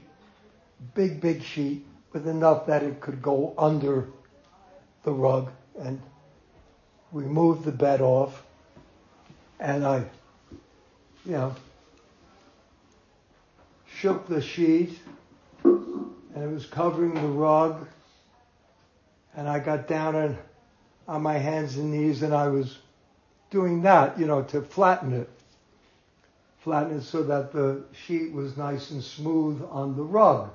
big, 0.95 1.21
big 1.21 1.45
sheet 1.45 1.87
with 2.13 2.27
enough 2.27 2.67
that 2.67 2.83
it 2.83 3.01
could 3.01 3.23
go 3.23 3.55
under 3.57 4.09
the 5.05 5.13
rug. 5.13 5.53
And 5.79 6.03
we 7.13 7.23
moved 7.23 7.65
the 7.65 7.71
bed 7.71 8.01
off. 8.01 8.43
And 9.61 9.87
I, 9.87 9.99
you 11.25 11.33
know, 11.33 11.55
shook 13.87 14.27
the 14.27 14.43
sheet 14.43 14.99
and 15.63 16.13
it 16.35 16.51
was 16.53 16.67
covering 16.67 17.15
the 17.15 17.29
rug. 17.29 17.87
And 19.37 19.49
I 19.49 19.61
got 19.61 19.87
down 19.87 20.17
on, 20.17 20.39
on 21.07 21.23
my 21.23 21.39
hands 21.39 21.77
and 21.77 21.93
knees 21.93 22.25
and 22.25 22.35
I 22.35 22.49
was 22.49 22.77
doing 23.51 23.83
that, 23.83 24.19
you 24.19 24.27
know, 24.27 24.43
to 24.45 24.63
flatten 24.63 25.13
it. 25.13 25.31
Flatten 26.59 26.97
it 26.99 27.03
so 27.03 27.23
that 27.23 27.53
the 27.53 27.85
sheet 27.93 28.33
was 28.33 28.57
nice 28.57 28.91
and 28.91 29.03
smooth 29.03 29.63
on 29.71 29.97
the 29.97 30.03
rug. 30.03 30.51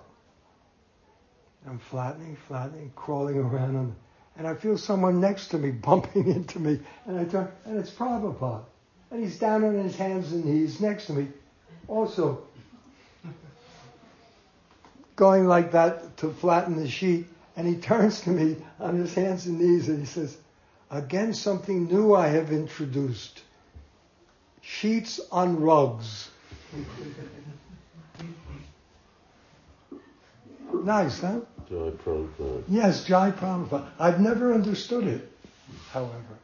I'm 1.67 1.79
flattening, 1.79 2.37
flattening, 2.47 2.91
crawling 2.95 3.37
around 3.37 3.75
on, 3.75 3.95
and 4.37 4.47
I 4.47 4.55
feel 4.55 4.77
someone 4.77 5.21
next 5.21 5.49
to 5.49 5.57
me 5.57 5.71
bumping 5.71 6.27
into 6.27 6.59
me, 6.59 6.79
and 7.05 7.19
I 7.19 7.25
turn, 7.25 7.49
and 7.65 7.77
it's 7.77 7.91
Prabhupada. 7.91 8.63
And 9.11 9.21
he's 9.23 9.37
down 9.37 9.63
on 9.63 9.75
his 9.75 9.95
hands 9.95 10.31
and 10.31 10.45
knees 10.45 10.79
next 10.79 11.07
to 11.07 11.13
me, 11.13 11.27
also 11.87 12.43
going 15.17 15.47
like 15.47 15.73
that 15.73 16.17
to 16.17 16.31
flatten 16.31 16.77
the 16.77 16.89
sheet. 16.89 17.27
And 17.55 17.67
he 17.67 17.75
turns 17.89 18.21
to 18.21 18.29
me 18.29 18.57
on 18.79 18.95
his 18.95 19.13
hands 19.13 19.45
and 19.45 19.59
knees 19.59 19.89
and 19.89 19.99
he 19.99 20.05
says, 20.05 20.37
Again, 20.91 21.33
something 21.33 21.85
new 21.85 22.13
I 22.13 22.27
have 22.27 22.51
introduced. 22.51 23.41
Sheets 24.61 25.21
on 25.31 25.61
rugs. 25.61 26.29
nice, 30.83 31.21
huh? 31.21 31.39
Jai 31.69 31.91
Prabhupada. 31.91 32.63
Yes, 32.67 33.05
Jai 33.05 33.31
Prabhupada. 33.31 33.89
I've 33.97 34.19
never 34.19 34.53
understood 34.53 35.07
it, 35.07 35.31
however. 35.91 36.37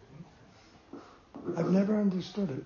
I've 1.58 1.70
never 1.70 2.00
understood 2.00 2.50
it. 2.50 2.64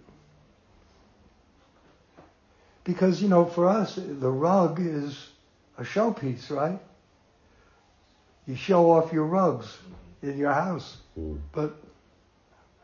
Because, 2.83 3.23
you 3.23 3.27
know, 3.27 3.45
for 3.45 3.67
us, 3.67 3.95
the 3.95 4.29
rug 4.29 4.79
is 4.79 5.29
a 5.79 5.83
showpiece, 5.83 6.51
right? 6.51 6.79
You 8.45 8.55
show 8.55 8.91
off 8.91 9.11
your 9.11 9.25
rugs 9.25 9.77
in 10.21 10.37
your 10.37 10.53
house. 10.53 10.97
Mm. 11.19 11.39
But 11.51 11.75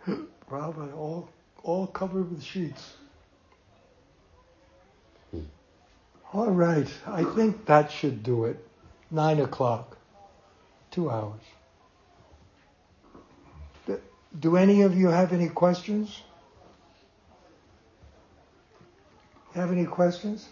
Prabhupada, 0.50 0.96
all, 0.96 1.30
all 1.64 1.88
covered 1.88 2.30
with 2.32 2.44
sheets. 2.44 2.94
Hmm. 5.32 5.42
All 6.34 6.52
right, 6.52 6.88
I 7.06 7.24
think 7.24 7.66
that 7.66 7.92
should 7.92 8.24
do 8.24 8.46
it. 8.46 8.58
nine 9.12 9.40
o'clock. 9.40 9.98
Two 10.92 11.10
hours. 11.10 11.42
Do- 14.40 14.56
any 14.56 14.82
of 14.82 14.96
you 14.98 15.08
have 15.08 15.34
any 15.34 15.50
questions? 15.50 16.22
Have 19.54 19.72
any 19.72 19.86
questions? 19.86 20.48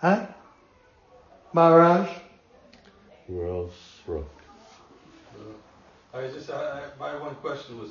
Huh? 0.00 0.26
Maharaj? 1.52 2.08
We're 3.28 3.48
all 3.48 3.70
struck. 4.02 4.24
Uh, 5.34 6.18
I 6.18 6.28
just, 6.28 6.50
I, 6.50 6.54
I, 6.54 6.82
my 6.98 7.16
one 7.20 7.34
question 7.36 7.78
was 7.78 7.90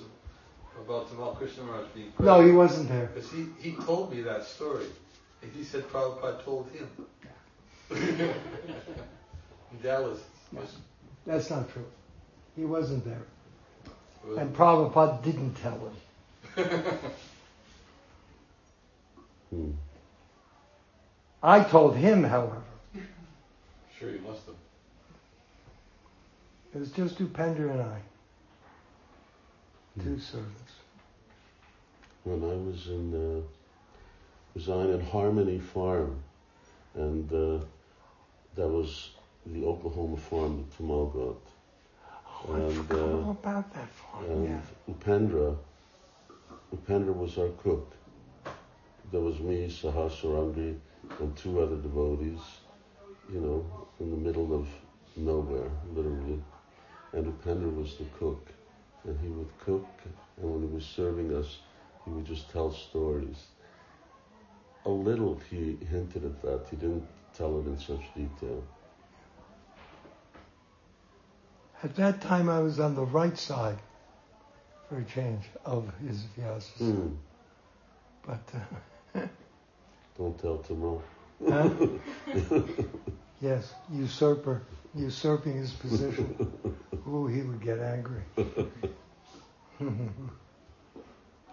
about 0.80 1.10
Tamal 1.10 1.36
Krishna 1.38 1.64
Maharaj 1.64 1.88
being 1.94 2.12
present. 2.12 2.38
No, 2.38 2.46
he 2.46 2.52
wasn't 2.52 2.90
there. 2.90 3.08
Because 3.08 3.32
he, 3.32 3.46
he 3.60 3.72
told 3.84 4.14
me 4.14 4.22
that 4.22 4.44
story. 4.44 4.86
And 5.42 5.52
he 5.54 5.64
said 5.64 5.88
Prabhupada 5.90 6.44
told 6.44 6.70
him. 6.72 6.88
In 7.92 8.34
Dallas. 9.82 10.20
Was, 10.54 10.76
That's 11.26 11.50
not 11.50 11.72
true. 11.72 11.86
He 12.56 12.66
wasn't 12.66 13.06
there. 13.06 13.24
was, 14.26 14.38
And 14.38 14.56
Prabhupada 14.56 15.24
didn't 15.24 15.56
tell 15.56 15.80
him. 15.80 16.66
Hmm. 19.52 19.72
I 21.44 21.62
told 21.62 21.98
him, 21.98 22.24
however. 22.24 22.62
sure 24.00 24.12
you 24.12 24.20
must 24.20 24.46
have. 24.46 24.56
It 26.74 26.80
was 26.80 26.92
just 26.92 27.18
Upendra 27.20 27.72
and 27.72 27.82
I. 27.82 28.02
Two 30.02 30.18
servants. 30.20 30.72
When 32.24 32.42
I 32.44 32.56
was 32.56 32.88
in, 32.88 33.14
uh, 33.14 33.42
was 34.54 34.68
in 34.68 35.02
Harmony 35.02 35.60
Farm, 35.60 36.16
and 36.96 37.32
uh, 37.34 37.64
that 38.56 38.68
was 38.68 39.12
the 39.46 39.66
Oklahoma 39.66 40.16
farm 40.18 40.58
that 40.58 40.78
Tamal 40.78 41.12
got. 41.12 41.36
Oh, 42.48 42.54
I 42.54 42.60
And, 42.60 42.74
forgot 42.88 43.00
uh, 43.00 43.18
all 43.26 43.32
about 43.32 43.74
that 43.74 43.90
farm. 43.90 44.26
And 44.26 44.46
Yeah. 44.48 44.94
Upendra, 44.94 45.58
Upendra 46.74 47.14
was 47.14 47.38
our 47.38 47.50
cook. 47.64 47.92
There 49.12 49.22
was 49.22 49.40
me, 49.40 49.68
Sahasarangi, 49.68 50.78
and 51.20 51.36
two 51.36 51.60
other 51.62 51.76
devotees, 51.76 52.40
you 53.32 53.42
know, 53.42 53.88
in 54.00 54.10
the 54.12 54.18
middle 54.18 54.54
of 54.56 54.68
nowhere, 55.18 55.70
literally. 55.94 56.42
And 57.14 57.26
Upendra 57.26 57.76
was 57.76 57.98
the 57.98 58.06
cook. 58.18 58.48
And 59.04 59.20
he 59.20 59.30
would 59.30 59.50
cook, 59.60 59.88
and 60.38 60.52
when 60.52 60.62
he 60.62 60.74
was 60.74 60.86
serving 60.86 61.36
us, 61.36 61.58
he 62.06 62.12
would 62.12 62.26
just 62.26 62.52
tell 62.52 62.72
stories. 62.72 63.48
A 64.86 64.90
little 64.90 65.40
he 65.50 65.78
hinted 65.90 66.24
at 66.24 66.42
that. 66.44 66.68
He 66.70 66.76
didn't 66.76 67.08
tell 67.34 67.60
it 67.60 67.66
in 67.66 67.80
such 67.80 68.02
detail. 68.16 68.64
At 71.84 71.96
that 71.96 72.22
time, 72.22 72.48
I 72.48 72.60
was 72.60 72.80
on 72.80 72.94
the 72.94 73.06
right 73.06 73.36
side, 73.36 73.80
for 74.88 75.00
a 75.00 75.04
change, 75.04 75.46
of 75.66 75.92
his 76.06 76.26
vyasas. 76.38 76.78
Hmm. 76.78 77.08
But, 78.26 78.54
uh, 79.16 79.22
Don't 80.18 80.38
tell 80.40 80.60
Tamal. 80.60 81.02
huh? 81.50 81.70
yes, 83.42 83.74
usurper, 83.92 84.62
usurping 84.96 85.58
his 85.58 85.72
position. 85.72 86.36
Ooh, 87.08 87.28
he 87.28 87.42
would 87.42 87.62
get 87.62 87.80
angry. 87.80 88.22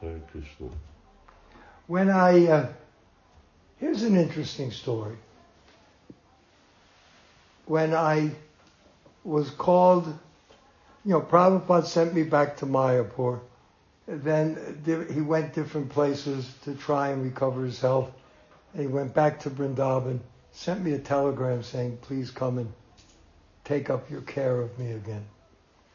Hare 0.01 0.20
Krishna. 0.31 0.69
when 1.86 2.09
I, 2.10 2.47
uh, 2.47 2.69
here's 3.78 4.02
an 4.02 4.16
interesting 4.16 4.70
story. 4.70 5.16
When 7.66 7.94
I 7.94 8.31
was 9.24 9.51
called, 9.51 10.06
you 11.05 11.12
know, 11.12 11.20
Prabhupada 11.20 11.85
sent 11.85 12.15
me 12.15 12.23
back 12.23 12.59
to 12.59 12.66
Mayapur. 12.66 13.40
Then 14.06 15.06
he 15.12 15.20
went 15.20 15.52
different 15.52 15.90
places 15.90 16.51
to 16.65 16.74
try 16.74 17.09
and 17.10 17.23
recover 17.23 17.65
his 17.65 17.81
health. 17.81 18.10
And 18.73 18.82
he 18.82 18.89
went 18.89 19.15
back 19.15 19.40
to 19.40 19.51
Vrindavan, 19.51 20.20
sent 20.59 20.82
me 20.82 20.93
a 20.93 20.98
telegram 20.98 21.62
saying, 21.62 21.97
please 22.02 22.32
come 22.32 22.59
and 22.59 22.72
take 23.62 23.90
up 23.90 24.10
your 24.10 24.22
care 24.22 24.60
of 24.60 24.76
me 24.76 24.90
again. 24.90 25.24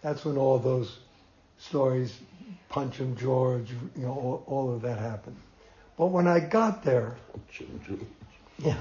That's 0.02 0.24
when 0.24 0.38
all 0.38 0.58
those 0.58 1.00
stories, 1.58 2.18
Punch 2.70 3.00
and 3.02 3.18
George, 3.18 3.72
you 3.98 4.04
know, 4.04 4.14
all, 4.14 4.44
all 4.48 4.74
of 4.74 4.82
that 4.84 5.00
happened. 5.00 5.36
But 5.98 6.08
when 6.08 6.28
I 6.28 6.40
got 6.40 6.82
there, 6.82 7.18
yeah. 8.58 8.78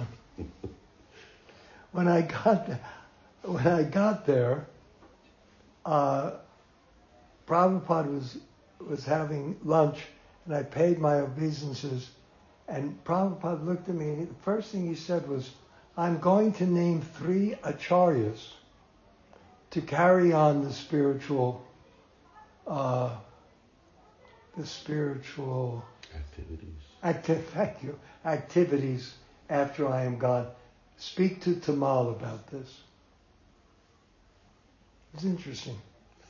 when 1.91 2.07
I 2.07 2.23
got 2.23 2.69
there, 2.69 2.81
when 3.43 3.67
I 3.67 3.83
got 3.83 4.25
there, 4.25 4.69
uh, 5.85 6.31
Prabhupada 7.49 8.15
was 8.15 8.39
was 8.79 9.05
having 9.05 9.59
lunch, 9.65 9.99
and 10.47 10.55
I 10.55 10.63
paid 10.63 11.01
my 11.01 11.17
obeisances, 11.17 12.09
and 12.69 13.03
Prabhupada 13.05 13.65
looked 13.67 13.89
at 13.89 13.97
me, 13.97 14.11
and 14.11 14.29
the 14.29 14.43
first 14.43 14.71
thing 14.71 14.87
he 14.87 14.95
said 14.95 15.29
was, 15.29 15.51
"I'm 15.97 16.19
going 16.19 16.53
to 16.55 16.67
name 16.67 17.03
three 17.03 17.55
acharyas 17.63 18.53
to 19.71 19.81
carry 19.81 20.33
on 20.33 20.65
the 20.65 20.73
spiritual, 20.73 21.65
uh, 22.67 23.17
the 24.57 24.67
spiritual." 24.67 25.85
Activities. 26.15 26.83
Acti- 27.03 27.35
thank 27.35 27.83
you. 27.83 27.99
Activities 28.25 29.15
after 29.49 29.89
I 29.89 30.05
am 30.05 30.19
gone. 30.19 30.49
Speak 30.99 31.41
to 31.43 31.55
Tamal 31.57 32.11
about 32.11 32.47
this. 32.49 32.81
It's 35.15 35.25
interesting. 35.25 35.79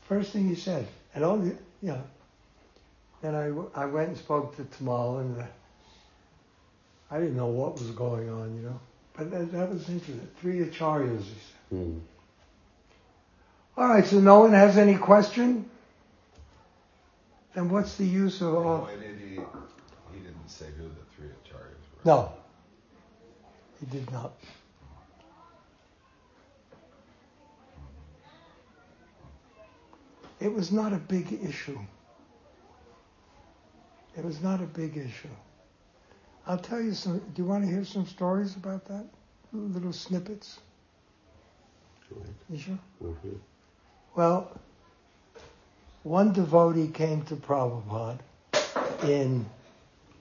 First 0.08 0.32
thing 0.32 0.48
he 0.48 0.54
said, 0.54 0.86
and 1.14 1.24
all 1.24 1.36
the, 1.38 1.56
you 1.80 1.92
know. 1.92 2.02
Then 3.20 3.34
I, 3.36 3.82
I 3.82 3.86
went 3.86 4.08
and 4.08 4.18
spoke 4.18 4.56
to 4.56 4.64
Tamal, 4.64 5.20
and 5.20 5.44
I 7.10 7.18
didn't 7.20 7.36
know 7.36 7.46
what 7.46 7.74
was 7.74 7.90
going 7.92 8.28
on, 8.28 8.56
you 8.56 8.62
know. 8.62 8.80
But 9.14 9.30
that, 9.30 9.52
that 9.52 9.70
was 9.70 9.88
interesting. 9.88 10.28
Three 10.40 10.60
acharyas, 10.60 11.22
he 11.22 11.24
said. 11.24 11.78
Hmm. 11.78 11.98
All 13.76 13.88
right, 13.88 14.06
so 14.06 14.20
no 14.20 14.40
one 14.40 14.52
has 14.52 14.76
any 14.76 14.96
question? 14.96 15.68
Then 17.54 17.68
what's 17.70 17.96
the 17.96 18.06
use 18.06 18.40
of 18.40 18.54
all? 18.54 18.82
Why 18.82 18.96
did 18.96 19.18
he? 19.18 19.34
He 19.34 20.20
didn't 20.20 20.48
say 20.48 20.66
who 20.76 20.84
the 20.84 21.04
three 21.16 21.28
acharyas 21.28 22.04
were. 22.04 22.04
No, 22.04 22.32
he 23.80 23.86
did 23.86 24.10
not. 24.10 24.32
It 30.40 30.52
was 30.52 30.72
not 30.72 30.92
a 30.92 30.96
big 30.96 31.32
issue. 31.44 31.78
It 34.16 34.24
was 34.24 34.40
not 34.42 34.60
a 34.60 34.66
big 34.66 34.96
issue. 34.96 35.28
I'll 36.46 36.58
tell 36.58 36.80
you 36.80 36.92
some. 36.92 37.18
Do 37.18 37.42
you 37.42 37.44
want 37.44 37.64
to 37.64 37.70
hear 37.70 37.84
some 37.84 38.06
stories 38.06 38.56
about 38.56 38.84
that? 38.86 39.06
Little 39.52 39.92
snippets. 39.92 40.58
You 42.50 42.58
sure? 42.58 42.78
Mhm. 43.02 43.38
Well, 44.14 44.50
one 46.02 46.32
devotee 46.32 46.88
came 46.88 47.22
to 47.22 47.36
Prabhupada 47.36 48.18
in 49.04 49.46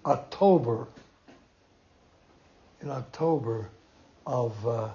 October, 0.05 0.87
in 2.81 2.89
October 2.89 3.69
of 4.25 4.67
uh, 4.67 4.89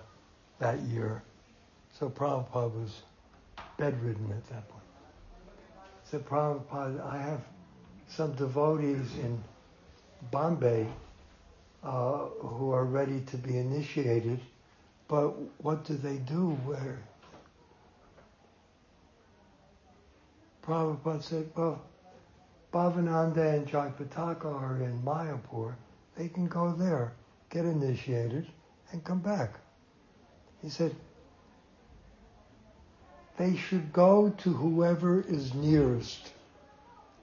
that 0.59 0.81
year. 0.81 1.23
So 1.99 2.09
Prabhupada 2.09 2.73
was 2.73 3.03
bedridden 3.77 4.31
at 4.31 4.47
that 4.49 4.69
point. 4.69 4.85
Said, 6.05 6.25
Prabhupada, 6.25 7.05
I 7.05 7.19
have 7.19 7.41
some 8.09 8.35
devotees 8.35 9.17
in 9.19 9.43
Bombay 10.31 10.87
uh, 11.87 12.27
who 12.41 12.73
are 12.73 12.85
ready 12.85 13.21
to 13.21 13.37
be 13.37 13.57
initiated, 13.57 14.41
but 15.07 15.29
what 15.63 15.85
do 15.85 15.95
they 15.95 16.17
do 16.17 16.51
where 16.65 16.99
Prabhupada 20.67 21.23
said, 21.23 21.49
well, 21.55 21.81
Bhavananda 22.73 23.55
and 23.55 23.69
Jayapataka 23.69 24.47
are 24.47 24.83
in 24.83 25.01
Mayapur. 25.03 25.75
They 26.17 26.29
can 26.29 26.49
go 26.49 26.73
there, 26.73 27.13
get 27.51 27.65
initiated, 27.65 28.49
and 28.91 29.05
come 29.05 29.21
back. 29.21 29.61
He 30.61 30.69
said, 30.69 30.93
they 33.39 33.57
should 33.57 33.93
go 33.93 34.31
to 34.39 34.53
whoever 34.53 35.21
is 35.21 35.55
nearest. 35.55 36.33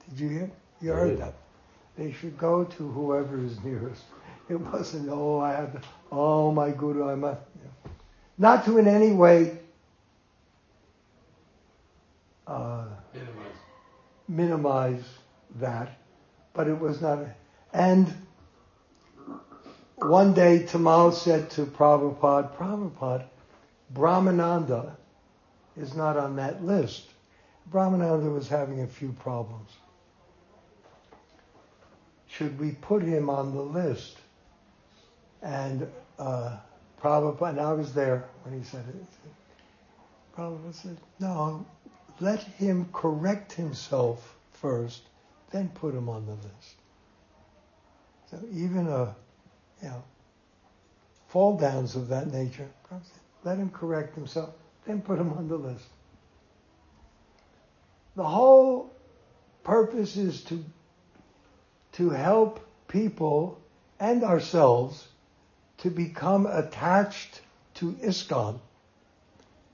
Did 0.08 0.20
you 0.20 0.28
hear? 0.30 0.50
You 0.80 0.92
heard 0.92 1.18
that. 1.18 1.34
They 1.98 2.12
should 2.12 2.38
go 2.38 2.64
to 2.64 2.88
whoever 2.88 3.44
is 3.44 3.62
nearest. 3.62 4.04
It 4.48 4.60
wasn't, 4.60 5.08
oh, 5.10 5.40
I 5.40 5.52
had, 5.52 5.72
to, 5.72 5.80
oh, 6.12 6.52
my 6.52 6.70
guru, 6.70 7.08
I 7.08 7.14
must. 7.14 7.40
Not 8.36 8.64
to 8.66 8.78
in 8.78 8.88
any 8.88 9.12
way 9.12 9.58
uh, 12.46 12.84
Minimize. 13.12 13.56
minimize 14.28 15.04
that, 15.56 15.98
but 16.52 16.68
it 16.68 16.78
was 16.78 17.00
not. 17.00 17.20
And 17.72 18.12
one 19.96 20.34
day 20.34 20.60
Tamal 20.68 21.12
said 21.14 21.50
to 21.50 21.64
Prabhupada, 21.64 22.54
Prabhupada, 22.56 23.24
Brahmananda 23.94 24.96
is 25.76 25.94
not 25.94 26.16
on 26.16 26.36
that 26.36 26.64
list. 26.64 27.04
Brahmananda 27.72 28.32
was 28.32 28.48
having 28.48 28.82
a 28.82 28.86
few 28.86 29.12
problems. 29.12 29.70
Should 32.28 32.58
we 32.58 32.72
put 32.72 33.02
him 33.02 33.30
on 33.30 33.54
the 33.54 33.62
list? 33.62 34.18
And 35.44 35.86
uh, 36.18 36.56
Prabhupada, 37.00 37.50
and 37.50 37.60
I 37.60 37.72
was 37.74 37.92
there 37.92 38.24
when 38.42 38.58
he 38.58 38.64
said 38.64 38.84
it. 38.88 39.06
Prabhupada 40.34 40.74
said, 40.74 40.96
no, 41.20 41.66
let 42.18 42.40
him 42.40 42.88
correct 42.92 43.52
himself 43.52 44.36
first, 44.52 45.02
then 45.50 45.68
put 45.68 45.94
him 45.94 46.08
on 46.08 46.24
the 46.24 46.32
list. 46.32 46.76
So 48.30 48.38
even 48.52 48.88
a, 48.88 49.14
you 49.82 49.88
know, 49.88 50.02
fall 51.28 51.58
downs 51.58 51.94
of 51.94 52.08
that 52.08 52.32
nature, 52.32 52.68
let 53.44 53.58
him 53.58 53.68
correct 53.68 54.14
himself, 54.14 54.54
then 54.86 55.02
put 55.02 55.18
him 55.18 55.32
on 55.34 55.48
the 55.48 55.56
list. 55.56 55.84
The 58.16 58.24
whole 58.24 58.94
purpose 59.62 60.16
is 60.16 60.42
to, 60.44 60.64
to 61.92 62.10
help 62.10 62.66
people 62.88 63.60
and 64.00 64.24
ourselves 64.24 65.06
to 65.84 65.90
become 65.90 66.46
attached 66.46 67.42
to 67.74 67.92
ISKCON, 68.02 68.58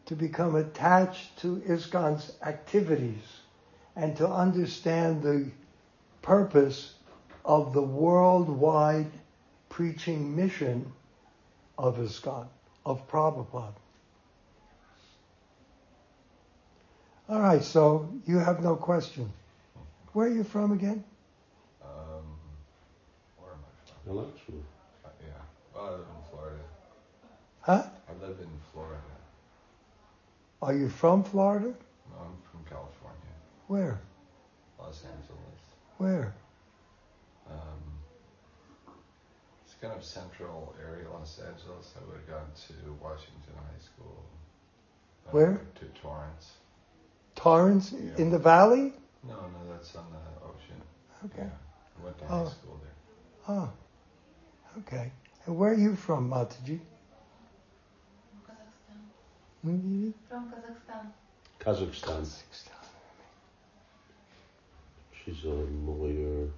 to 0.06 0.16
become 0.16 0.56
attached 0.56 1.38
to 1.38 1.62
ISKCON's 1.68 2.32
activities, 2.42 3.22
and 3.94 4.16
to 4.16 4.28
understand 4.28 5.22
the 5.22 5.48
purpose 6.20 6.94
of 7.44 7.72
the 7.72 7.80
worldwide 7.80 9.12
preaching 9.68 10.34
mission 10.34 10.92
of 11.78 11.98
ISKCON, 11.98 12.48
of 12.84 13.06
Prabhupada. 13.06 13.72
All 17.28 17.40
right, 17.40 17.62
so 17.62 18.12
you 18.26 18.38
have 18.38 18.64
no 18.64 18.74
question. 18.74 19.32
Where 20.12 20.26
are 20.26 20.34
you 20.34 20.42
from 20.42 20.72
again? 20.72 21.04
Um, 21.84 22.24
where 23.38 23.52
am 23.52 23.60
I 23.60 24.02
from? 24.04 24.18
Election. 24.18 24.64
I 25.80 25.90
live 25.90 26.00
in 26.00 26.30
Florida. 26.30 26.62
Huh? 27.62 27.82
I 28.08 28.12
live 28.26 28.38
in 28.40 28.50
Florida. 28.72 29.00
Are 30.62 30.74
you 30.74 30.88
from 30.90 31.24
Florida? 31.24 31.68
No, 31.68 32.16
I'm 32.20 32.36
from 32.50 32.64
California, 32.68 33.16
Where? 33.68 33.98
Los 34.78 35.02
Angeles. 35.04 35.60
Where? 35.96 36.34
Um, 37.50 37.82
it's 39.64 39.74
kind 39.80 39.94
of 39.94 40.04
central 40.04 40.74
area, 40.86 41.06
Los 41.10 41.38
Angeles. 41.38 41.94
I 41.96 42.04
would 42.06 42.16
have 42.16 42.28
gone 42.28 42.50
to 42.68 42.74
Washington 43.02 43.54
High 43.56 43.82
School. 43.82 44.22
I 45.28 45.30
Where? 45.30 45.60
To 45.76 45.84
Torrance. 46.02 46.52
Torrance 47.36 47.92
Yeah. 47.92 48.16
in 48.18 48.30
the 48.30 48.38
valley? 48.38 48.92
No, 49.26 49.34
no, 49.36 49.72
that's 49.72 49.94
on 49.96 50.04
the 50.12 50.44
ocean. 50.46 50.82
Okay. 51.26 51.48
Yeah. 51.48 52.00
I 52.00 52.04
went 52.04 52.18
to 52.18 52.24
Oh. 52.24 52.44
high 52.44 52.50
school 52.50 52.80
there. 52.82 53.56
Oh, 53.56 53.70
okay. 54.80 55.10
And 55.50 55.58
where 55.58 55.72
are 55.72 55.74
you 55.74 55.96
from, 55.96 56.30
Mataji? 56.30 56.78
Kazakhstan. 58.46 60.12
From 60.28 60.52
Kazakhstan. 60.52 61.10
Kazakhstan. 61.58 62.70
She's 65.12 65.42
a 65.42 65.48
lawyer. 65.48 66.50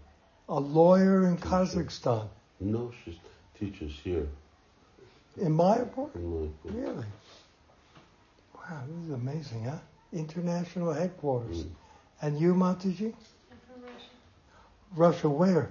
A 0.51 0.61
lawyer 0.61 1.27
in 1.29 1.39
Teacher. 1.39 1.49
Kazakhstan. 1.49 2.29
No, 2.61 2.93
she 3.03 3.19
teaches 3.59 3.93
here. 4.05 4.29
In 5.39 5.57
Mayapur? 5.57 6.15
in 6.15 6.23
Mayapur. 6.31 6.53
Really? 6.65 7.07
Wow, 8.55 8.83
this 8.89 9.07
is 9.07 9.11
amazing, 9.15 9.65
huh? 9.65 9.79
International 10.13 10.93
headquarters. 10.93 11.63
Mm. 11.63 11.71
And 12.21 12.39
you, 12.39 12.53
Mataji? 12.55 13.15
I'm 13.15 13.59
from 13.67 13.85
Russia, 13.85 14.11
Russia, 14.95 15.29
where? 15.31 15.71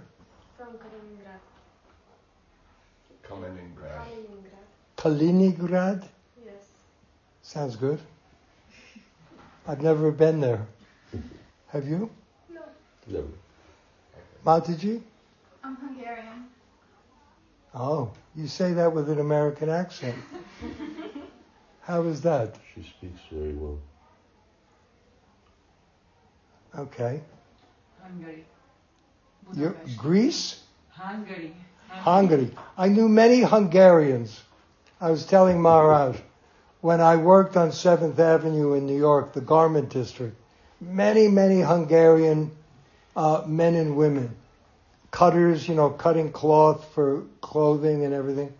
from 0.58 0.74
Kaliningrad. 0.74 1.38
Kaliningrad. 3.32 4.06
Kaliningrad, 4.98 4.98
Kaliningrad? 4.98 6.08
yes. 6.46 6.54
Sounds 7.42 7.76
good. 7.76 8.00
I've 9.68 9.82
never 9.82 10.12
been 10.12 10.42
there. 10.42 10.66
Have 11.68 11.88
you? 11.88 12.10
No, 12.50 12.62
Never. 13.08 13.28
Mataji? 14.46 15.02
I'm 15.64 15.76
Hungarian. 15.78 16.46
Oh, 17.74 18.12
you 18.36 18.48
say 18.48 18.74
that 18.74 18.92
with 18.92 19.10
an 19.10 19.20
American 19.20 19.70
accent. 19.70 20.16
How 21.82 22.02
is 22.04 22.22
that? 22.22 22.56
She 22.76 22.82
speaks 22.84 23.20
very 23.32 23.54
well. 23.54 23.78
Okay. 26.78 27.22
Hungary. 28.02 28.46
You're, 29.56 29.76
Greece? 29.98 30.62
Hungary. 30.90 31.54
Hungary. 31.92 32.52
I 32.78 32.88
knew 32.88 33.08
many 33.08 33.42
Hungarians. 33.42 34.42
I 35.00 35.12
was 35.12 35.26
telling 35.26 35.62
Maharaj, 35.62 36.18
when 36.82 37.00
I 37.00 37.18
worked 37.18 37.58
on 37.58 37.70
7th 37.70 38.18
Avenue 38.18 38.74
in 38.74 38.86
New 38.86 38.98
York, 38.98 39.34
the 39.34 39.42
garment 39.42 39.90
district, 39.90 40.36
many, 40.80 41.28
many 41.28 41.62
Hungarian 41.62 42.52
uh, 43.16 43.44
men 43.46 43.76
and 43.76 43.96
women, 43.96 44.36
cutters, 45.12 45.68
you 45.68 45.76
know, 45.76 45.90
cutting 45.90 46.32
cloth 46.32 46.94
for 46.94 47.24
clothing 47.42 48.04
and 48.06 48.14
everything, 48.14 48.52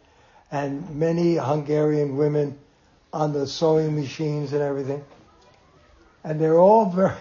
and 0.52 0.96
many 0.96 1.36
Hungarian 1.36 2.18
women 2.18 2.58
on 3.14 3.34
the 3.34 3.48
sewing 3.48 3.96
machines 3.96 4.54
and 4.54 4.62
everything. 4.62 5.04
And 6.24 6.40
they're 6.40 6.60
all 6.60 6.92
very, 6.92 7.16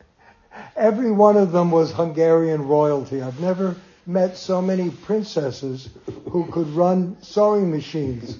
every 0.76 1.10
one 1.10 1.36
of 1.36 1.52
them 1.52 1.70
was 1.70 1.92
Hungarian 1.92 2.66
royalty. 2.68 3.22
I've 3.22 3.40
never 3.40 3.76
met 4.06 4.36
so 4.36 4.62
many 4.62 4.90
princesses 4.90 5.88
who 6.30 6.46
could 6.52 6.68
run 6.68 7.16
sewing 7.22 7.70
machines 7.70 8.36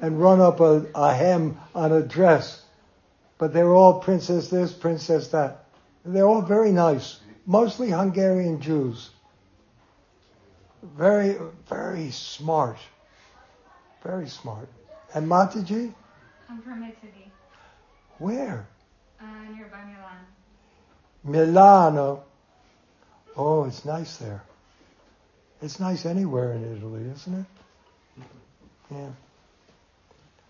and 0.00 0.20
run 0.20 0.40
up 0.40 0.60
a, 0.60 0.86
a 0.94 1.12
hem 1.12 1.58
on 1.74 1.92
a 1.92 2.02
dress. 2.02 2.62
But 3.36 3.52
they're 3.52 3.74
all 3.74 4.00
princess 4.00 4.48
this, 4.48 4.72
princess 4.72 5.28
that. 5.28 5.64
They're 6.04 6.26
all 6.26 6.42
very 6.42 6.72
nice, 6.72 7.18
mostly 7.46 7.90
Hungarian 7.90 8.60
Jews. 8.60 9.10
Very, 10.82 11.36
very 11.68 12.10
smart. 12.10 12.78
Very 14.02 14.28
smart. 14.28 14.68
And 15.14 15.28
Mataji? 15.28 15.92
I'm 16.48 16.62
from 16.62 16.82
Italy, 16.84 17.30
Where? 18.18 18.66
uh, 19.20 19.24
nearby 19.54 19.82
Milan. 19.84 20.24
Milano. 21.24 22.22
Oh, 23.36 23.64
it's 23.64 23.84
nice 23.84 24.16
there. 24.16 24.42
It's 25.60 25.80
nice 25.80 26.06
anywhere 26.06 26.52
in 26.52 26.76
Italy, 26.76 27.02
isn't 27.14 27.34
it? 27.40 28.24
Yeah. 28.90 29.08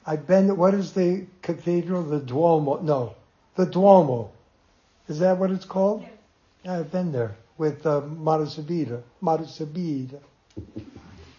I've 0.07 0.27
been, 0.27 0.57
what 0.57 0.75
is 0.75 0.93
the 0.93 1.27
cathedral? 1.43 2.03
The 2.03 2.21
Duomo. 2.21 2.81
No, 2.83 3.15
the 3.57 3.67
Duomo. 3.67 4.31
Is 5.09 5.19
that 5.21 5.39
what 5.39 5.51
it's 5.51 5.65
called? 5.65 6.05
Yeah, 6.65 6.79
I've 6.79 6.93
been 6.93 7.13
there 7.13 7.37
with 7.57 7.85
uh, 7.87 8.03
Marasabita. 8.03 9.03
Marasabita. 9.23 10.21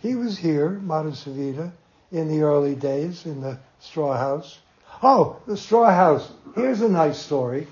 He 0.01 0.15
was 0.15 0.37
here, 0.37 0.69
Marasabita, 0.69 1.71
in 2.11 2.27
the 2.27 2.41
early 2.41 2.75
days 2.75 3.25
in 3.25 3.41
the 3.41 3.59
straw 3.79 4.17
house. 4.17 4.57
Oh, 5.03 5.41
the 5.45 5.57
straw 5.57 5.89
house. 5.91 6.29
Here's 6.55 6.81
a 6.81 6.89
nice 6.89 7.19
story. 7.19 7.67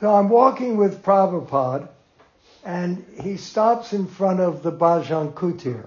So 0.00 0.14
I'm 0.14 0.28
walking 0.30 0.76
with 0.76 1.02
Prabhupada, 1.02 1.88
and 2.64 3.04
he 3.20 3.36
stops 3.36 3.92
in 3.92 4.06
front 4.06 4.40
of 4.40 4.62
the 4.62 4.72
Bhajan 4.72 5.32
Kutir. 5.32 5.86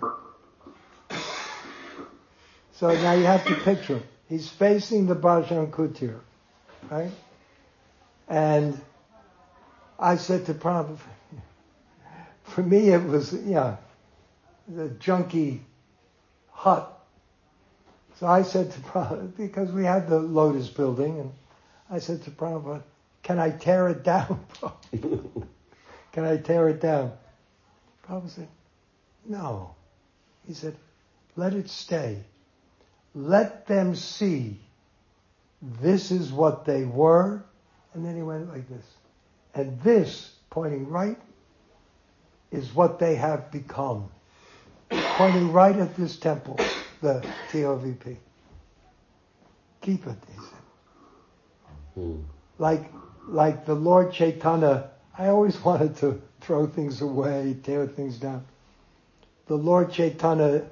So 2.74 2.94
now 2.94 3.14
you 3.14 3.26
have 3.26 3.46
to 3.46 3.56
picture 3.56 3.98
him. 3.98 4.04
He's 4.28 4.50
facing 4.50 5.06
the 5.06 5.16
Bhajan 5.16 5.70
Kutir, 5.70 6.20
right? 6.90 7.12
And 8.28 8.80
I 10.00 10.18
said 10.18 10.48
to 10.48 10.54
Prabhupada, 10.54 10.98
for 12.44 12.64
me 12.64 12.90
it 12.90 13.04
was, 13.04 13.34
yeah, 13.34 13.78
the 14.68 14.90
junky 14.90 15.60
hut. 16.50 16.90
So 18.20 18.28
I 18.28 18.42
said 18.42 18.72
to 18.72 18.80
Prabhupada, 18.80 19.38
because 19.38 19.72
we 19.72 19.84
had 19.84 20.10
the 20.10 20.20
Lotus 20.20 20.68
building, 20.70 21.20
and 21.20 21.32
I 21.90 22.00
said 22.00 22.24
to 22.24 22.32
Prabhupada, 22.32 22.82
can 23.22 23.40
I 23.40 23.52
tear 23.52 23.90
it 23.90 24.04
down? 24.04 24.44
can 26.14 26.24
I 26.24 26.38
tear 26.38 26.70
it 26.70 26.80
down? 26.80 27.12
Prabhupada 28.08 28.30
said, 28.30 28.48
no. 29.26 29.76
He 30.48 30.54
said, 30.54 30.76
let 31.36 31.54
it 31.54 31.70
stay. 31.70 32.24
Let 33.16 33.68
them 33.68 33.96
see 33.96 34.60
this 35.62 36.12
is 36.12 36.32
what 36.32 36.66
they 36.66 36.86
were. 36.86 37.44
And 37.94 38.06
then 38.06 38.16
he 38.16 38.22
went 38.22 38.50
like 38.50 38.70
this. 38.70 38.86
And 39.56 39.80
this, 39.82 40.34
pointing 40.50 40.88
right, 40.90 41.18
is 42.52 42.74
what 42.74 43.00
they 43.00 43.16
have 43.16 43.52
become. 43.52 44.10
pointing 44.90 45.52
right 45.52 45.76
at 45.76 45.96
this 45.96 46.18
temple, 46.18 46.60
the 47.02 47.26
TOVP. 47.52 48.18
Keep 49.82 50.08
it, 50.08 50.18
he 50.28 50.38
said. 50.38 50.64
Hmm. 51.96 52.16
Like, 52.60 52.92
like 53.28 53.66
the 53.66 53.74
Lord 53.74 54.14
Chaitanya, 54.14 54.92
I 55.18 55.28
always 55.28 55.60
wanted 55.66 55.98
to 55.98 56.22
throw 56.42 56.68
things 56.68 57.02
away, 57.02 57.58
tear 57.64 57.88
things 57.88 58.18
down. 58.18 58.46
The 59.48 59.56
Lord 59.56 59.92
Chaitanya 59.92 60.66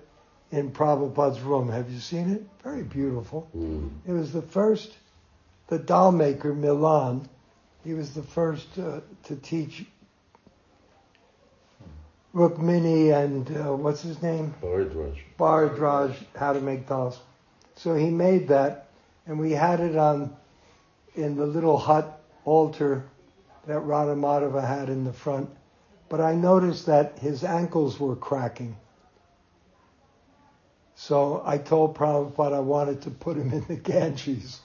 in 0.51 0.71
Prabhupada's 0.71 1.41
room, 1.41 1.69
have 1.69 1.89
you 1.89 1.99
seen 1.99 2.29
it? 2.31 2.43
Very 2.63 2.83
beautiful. 2.83 3.47
Hmm. 3.53 3.87
It 4.07 4.11
was 4.11 4.33
the 4.33 4.41
first, 4.41 4.91
the 5.67 5.79
doll 5.79 6.11
maker, 6.11 6.53
Milan, 6.53 7.27
he 7.83 7.93
was 7.93 8.13
the 8.13 8.23
first 8.23 8.67
uh, 8.77 9.01
to 9.23 9.35
teach 9.35 9.85
Rukmini 12.33 13.13
and 13.13 13.49
uh, 13.57 13.75
what's 13.75 14.01
his 14.01 14.21
name? 14.21 14.53
Bharadwaj. 14.61 15.17
Bharadraj 15.39 16.15
how 16.35 16.53
to 16.53 16.61
make 16.61 16.87
dolls. 16.87 17.19
So 17.75 17.95
he 17.95 18.09
made 18.09 18.49
that, 18.49 18.89
and 19.25 19.39
we 19.39 19.51
had 19.51 19.79
it 19.79 19.95
on 19.95 20.35
in 21.15 21.35
the 21.35 21.45
little 21.45 21.77
hut 21.77 22.21
altar 22.45 23.03
that 23.67 23.79
Radha 23.79 24.15
Madhava 24.15 24.65
had 24.65 24.89
in 24.89 25.03
the 25.03 25.13
front. 25.13 25.49
But 26.09 26.21
I 26.21 26.35
noticed 26.35 26.87
that 26.87 27.19
his 27.19 27.43
ankles 27.43 27.99
were 27.99 28.15
cracking. 28.15 28.75
So 30.95 31.41
I 31.45 31.57
told 31.57 31.95
Prabhupada 31.95 32.55
I 32.55 32.59
wanted 32.59 33.01
to 33.03 33.09
put 33.11 33.37
him 33.37 33.51
in 33.53 33.63
the 33.67 33.75
Ganges. 33.75 34.59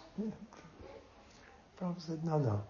Prabhupada 1.80 2.02
said, 2.02 2.24
no, 2.24 2.38
no. 2.38 2.62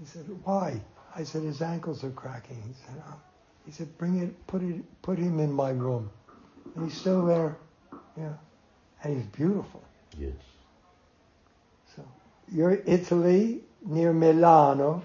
He 0.00 0.06
said, 0.06 0.26
why? 0.44 0.80
I 1.14 1.24
said, 1.24 1.42
his 1.42 1.62
ankles 1.62 2.02
are 2.02 2.10
cracking. 2.10 2.62
He 2.66 2.74
said, 2.84 3.02
oh. 3.06 3.20
He 3.64 3.70
said, 3.70 3.96
bring 3.98 4.18
it, 4.20 4.46
put 4.46 4.62
it, 4.62 4.82
put 5.02 5.18
him 5.18 5.38
in 5.38 5.52
my 5.52 5.70
room. 5.70 6.10
And 6.74 6.90
he's 6.90 6.98
still 6.98 7.24
there, 7.24 7.56
yeah. 8.16 8.32
And 9.04 9.16
he's 9.16 9.26
beautiful. 9.26 9.82
Yes. 10.18 10.32
So 11.94 12.04
you're 12.50 12.80
Italy 12.86 13.60
near 13.84 14.12
Milano, 14.12 15.02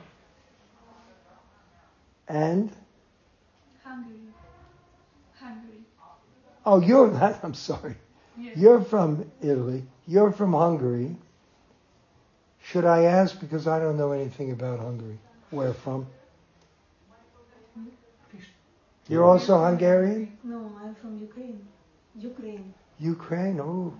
and 2.27 2.71
Hungary. 3.83 4.15
Hungary. 5.39 5.79
oh, 6.65 6.81
you're 6.81 7.09
that. 7.09 7.39
I'm 7.43 7.53
sorry. 7.53 7.95
Yes. 8.39 8.57
You're 8.57 8.81
from 8.81 9.31
Italy. 9.41 9.83
You're 10.07 10.31
from 10.31 10.53
Hungary. 10.53 11.15
Should 12.63 12.85
I 12.85 13.03
ask 13.03 13.39
because 13.39 13.67
I 13.67 13.79
don't 13.79 13.97
know 13.97 14.11
anything 14.11 14.51
about 14.51 14.79
Hungary? 14.79 15.17
Where 15.51 15.73
from? 15.73 16.07
You're 19.09 19.23
also 19.23 19.63
Hungarian? 19.63 20.37
No, 20.43 20.69
I'm 20.83 20.93
from 20.95 21.17
Ukraine. 21.17 21.65
Ukraine. 22.19 22.73
Ukraine. 22.99 23.59
Oh, 23.61 23.93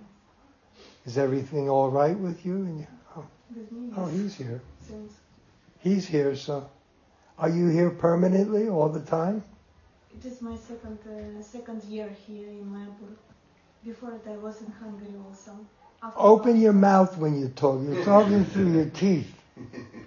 is 1.06 1.16
everything 1.16 1.70
all 1.70 1.90
right 1.90 2.18
with 2.18 2.44
you? 2.44 2.56
And 2.56 2.86
oh, 3.16 3.26
oh, 3.96 4.06
he's 4.06 4.34
here. 4.34 4.60
He's 5.80 6.06
here. 6.06 6.36
So, 6.36 6.68
are 7.38 7.48
you 7.48 7.68
here 7.68 7.90
permanently 7.90 8.68
all 8.68 8.88
the 8.88 9.00
time? 9.00 9.42
it 10.18 10.26
is 10.26 10.42
my 10.42 10.56
second 10.56 10.98
uh, 11.06 11.42
second 11.42 11.82
year 11.84 12.10
here 12.26 12.48
in 12.48 12.64
Mayapur. 12.74 13.12
Before 13.84 14.10
that, 14.10 14.32
I 14.32 14.36
was 14.36 14.60
in 14.60 14.72
Hungary 14.72 15.14
also. 15.26 15.52
After 16.02 16.20
Open 16.20 16.60
your 16.60 16.72
mouth 16.72 17.16
when 17.18 17.40
you 17.40 17.48
talk. 17.48 17.80
You're 17.84 18.04
talking 18.04 18.44
through 18.44 18.72
your 18.72 18.90
teeth. 19.02 19.32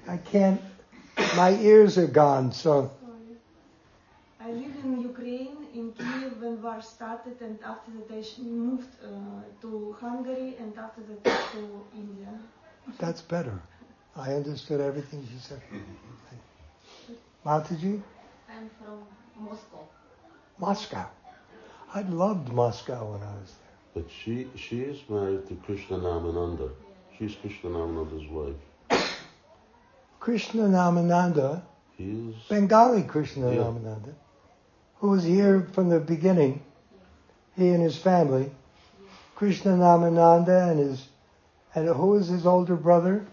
I 0.08 0.18
can't. 0.18 0.62
My 1.36 1.52
ears 1.60 1.98
are 1.98 2.08
gone. 2.08 2.52
So, 2.52 2.92
Sorry. 3.02 3.36
I 4.48 4.52
live 4.52 4.76
in 4.84 5.02
Ukraine, 5.02 5.58
in 5.74 5.94
Kiev 5.94 6.42
when 6.42 6.62
war 6.62 6.82
started, 6.82 7.38
and 7.42 7.58
after 7.74 7.92
that 7.98 8.10
I 8.20 8.42
moved 8.42 8.94
uh, 9.04 9.10
to 9.62 9.96
Hungary, 10.00 10.56
and 10.60 10.78
after 10.78 11.02
that 11.10 11.24
to 11.54 11.62
India. 12.04 12.32
that's 13.00 13.22
better. 13.22 13.58
I 14.16 14.34
understood 14.34 14.82
everything 14.82 15.28
she 15.32 15.40
said. 15.40 15.62
Mataji? 17.46 18.02
I'm 18.50 18.70
from 18.78 19.04
Moscow. 19.40 19.88
Moscow. 20.60 21.06
I 21.94 22.02
loved 22.04 22.52
Moscow 22.54 23.12
when 23.14 23.22
I 23.22 23.34
was 23.34 23.54
there. 23.94 24.04
But 24.04 24.12
she 24.12 24.48
she 24.56 24.82
is 24.82 24.98
married 25.10 25.48
to 25.48 25.56
Krishna 25.56 25.98
Namananda. 25.98 26.70
She's 27.18 27.36
Krishna 27.36 27.72
Namananda's 27.72 28.28
wife. 28.30 29.10
Krishna 30.20 30.64
Namananda, 30.64 31.62
He 31.98 32.12
is 32.12 32.36
Bengali 32.48 33.04
Krishna 33.04 33.50
Yeah. 33.52 33.64
Namananda, 33.64 34.14
who 35.00 35.10
was 35.10 35.24
here 35.24 35.68
from 35.74 35.90
the 35.90 36.00
beginning, 36.00 36.62
he 37.58 37.70
and 37.70 37.82
his 37.82 37.98
family. 37.98 38.52
Krishna 39.36 39.72
Namananda 39.72 40.70
and 40.70 40.80
his, 40.80 41.04
and 41.74 41.88
who 41.90 42.08
was 42.08 42.28
his 42.28 42.46
older 42.46 42.76
brother? 42.76 43.26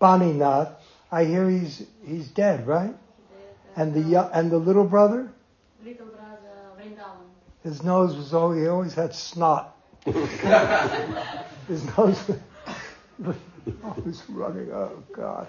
Baninath. 0.00 0.81
I 1.12 1.24
hear 1.26 1.48
he's 1.48 1.82
he's 2.04 2.28
dead, 2.28 2.66
right? 2.66 2.94
And 3.76 3.92
the 3.94 4.30
and 4.34 4.50
the 4.50 4.56
little 4.58 4.84
brother, 4.84 5.30
Little 5.84 6.06
brother 6.06 6.38
Vrindavan. 6.78 7.26
his 7.62 7.82
nose 7.82 8.16
was 8.16 8.32
always 8.34 8.62
he 8.62 8.66
always 8.68 8.94
had 8.94 9.14
snot. 9.14 9.76
his 10.04 11.84
nose 11.96 12.30
was 13.18 13.36
always 13.84 14.22
running. 14.30 14.72
Oh 14.72 15.02
God! 15.14 15.46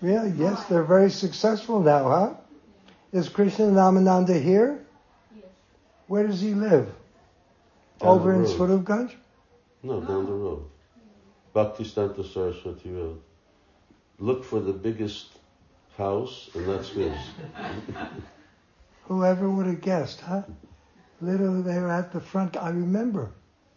Really? 0.00 0.30
Yes, 0.30 0.64
they're 0.66 0.82
very 0.82 1.10
successful 1.10 1.80
now, 1.80 2.08
huh? 2.08 2.34
Is 3.12 3.28
Krishna 3.28 3.66
Namananda 3.66 4.42
here? 4.42 4.84
Yes. 5.34 5.44
Where 6.08 6.26
does 6.26 6.40
he 6.40 6.52
live? 6.54 6.88
Down 8.00 8.08
Over 8.10 8.32
in 8.34 8.42
road. 8.42 8.50
Swarupganj? 8.84 9.14
No, 9.82 10.00
down 10.00 10.26
the 10.26 10.32
road. 10.32 10.64
Bhaktisiddhanta 11.54 12.24
Saraswati 12.32 12.90
Road. 12.90 13.20
Look 14.18 14.44
for 14.44 14.60
the 14.60 14.72
biggest 14.72 15.28
house, 15.96 16.50
and 16.54 16.68
that's 16.68 16.88
his. 16.88 17.16
Whoever 19.04 19.48
would 19.48 19.66
have 19.66 19.80
guessed, 19.80 20.20
huh? 20.20 20.42
Literally, 21.20 21.62
they 21.62 21.78
were 21.78 21.90
at 21.90 22.12
the 22.12 22.20
front. 22.20 22.56
I 22.56 22.70
remember 22.70 23.30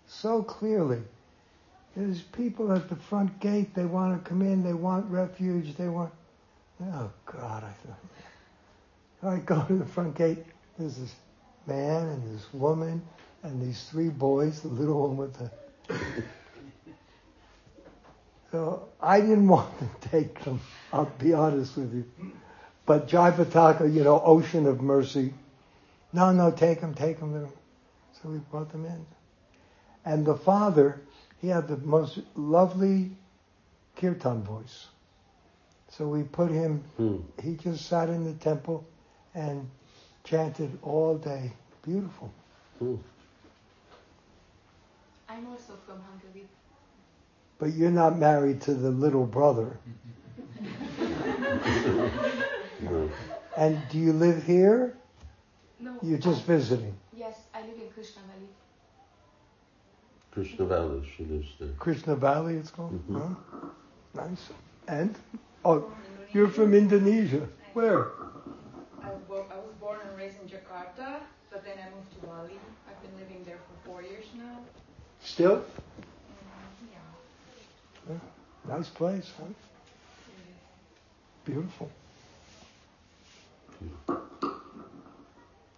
so 0.07 0.43
clearly. 0.43 1.01
There's 1.95 2.21
people 2.21 2.71
at 2.71 2.89
the 2.89 2.95
front 2.95 3.39
gate. 3.39 3.75
They 3.75 3.85
want 3.85 4.23
to 4.23 4.29
come 4.29 4.41
in. 4.41 4.63
They 4.63 4.73
want 4.73 5.09
refuge. 5.09 5.75
They 5.75 5.87
want. 5.87 6.11
Oh 6.81 7.11
God! 7.25 7.63
I 7.63 7.71
thought. 7.85 9.33
I 9.33 9.37
go 9.39 9.61
to 9.63 9.73
the 9.75 9.85
front 9.85 10.15
gate. 10.15 10.39
There's 10.77 10.97
this 10.97 11.15
man 11.67 12.07
and 12.07 12.35
this 12.35 12.51
woman 12.53 13.01
and 13.43 13.61
these 13.61 13.87
three 13.89 14.09
boys. 14.09 14.61
The 14.61 14.69
little 14.69 15.07
one 15.07 15.17
with 15.17 15.33
the. 15.37 15.51
So 18.51 18.89
I 19.01 19.21
didn't 19.21 19.47
want 19.55 19.69
to 19.79 20.09
take 20.09 20.43
them. 20.43 20.59
I'll 20.91 21.05
be 21.19 21.33
honest 21.33 21.77
with 21.77 21.93
you. 21.93 22.05
But 22.85 23.07
Jayapataka, 23.07 23.93
you 23.93 24.03
know, 24.03 24.21
ocean 24.21 24.65
of 24.67 24.81
mercy. 24.81 25.33
No, 26.13 26.31
no, 26.31 26.51
take 26.51 26.81
them, 26.81 26.93
take 26.93 27.19
them. 27.19 27.47
So 28.21 28.29
we 28.29 28.37
brought 28.39 28.71
them 28.71 28.85
in. 28.85 29.05
And 30.03 30.25
the 30.25 30.35
father, 30.35 30.99
he 31.39 31.47
had 31.47 31.67
the 31.67 31.77
most 31.77 32.19
lovely 32.35 33.11
kirtan 33.95 34.43
voice. 34.43 34.87
So 35.89 36.07
we 36.07 36.23
put 36.23 36.51
him, 36.51 36.83
Hmm. 36.97 37.17
he 37.41 37.55
just 37.55 37.85
sat 37.85 38.09
in 38.09 38.23
the 38.25 38.33
temple 38.33 38.85
and 39.33 39.69
chanted 40.23 40.77
all 40.81 41.17
day. 41.17 41.51
Beautiful. 41.83 42.31
Hmm. 42.79 42.95
I'm 45.29 45.47
also 45.47 45.73
from 45.85 46.01
Hungary. 46.01 46.47
But 47.61 47.73
you're 47.75 47.91
not 47.91 48.17
married 48.17 48.59
to 48.61 48.73
the 48.73 48.89
little 48.89 49.23
brother. 49.23 49.77
No. 52.81 53.07
And 53.55 53.79
do 53.91 53.99
you 53.99 54.13
live 54.13 54.43
here? 54.43 54.97
No. 55.79 55.93
You're 56.01 56.17
just 56.17 56.43
visiting. 56.45 56.95
Yes, 57.15 57.35
I 57.53 57.61
live 57.61 57.75
in 57.79 57.87
Krishna 57.93 58.23
Valley. 58.23 58.49
Krishna 60.31 60.65
Valley, 60.65 61.07
she 61.15 61.23
lives 61.25 61.49
there. 61.59 61.69
Krishna 61.77 62.15
Valley, 62.15 62.55
it's 62.55 62.71
called. 62.71 62.97
Mhm. 63.07 63.21
Huh? 63.21 63.67
Nice. 64.15 64.49
And? 64.87 65.15
Oh, 65.63 65.85
you're 66.33 66.47
from 66.49 66.73
Indonesia. 66.73 67.47
Where? 67.73 68.07
I, 69.03 69.09
wo- 69.29 69.45
I 69.51 69.57
was 69.57 69.75
born 69.79 69.99
and 70.07 70.17
raised 70.17 70.41
in 70.41 70.47
Jakarta, 70.49 71.19
but 71.51 71.63
then 71.63 71.77
I 71.77 71.93
moved 71.93 72.09
to 72.19 72.25
Bali. 72.25 72.57
I've 72.89 72.99
been 73.03 73.15
living 73.19 73.43
there 73.45 73.59
for 73.67 73.75
four 73.87 74.01
years 74.01 74.25
now. 74.35 74.57
Still? 75.21 75.61
Yeah. 78.71 78.77
Nice 78.77 78.89
place, 78.89 79.31
huh? 79.37 79.45
Beautiful. 81.45 81.89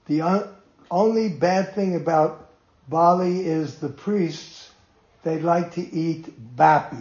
The 0.06 0.22
on, 0.22 0.56
only 0.92 1.30
bad 1.30 1.74
thing 1.74 1.96
about 1.96 2.50
Bali 2.90 3.46
is 3.46 3.80
the 3.80 3.88
priests, 3.90 4.70
they 5.24 5.40
like 5.40 5.72
to 5.74 5.82
eat 5.82 6.28
babi. 6.56 6.98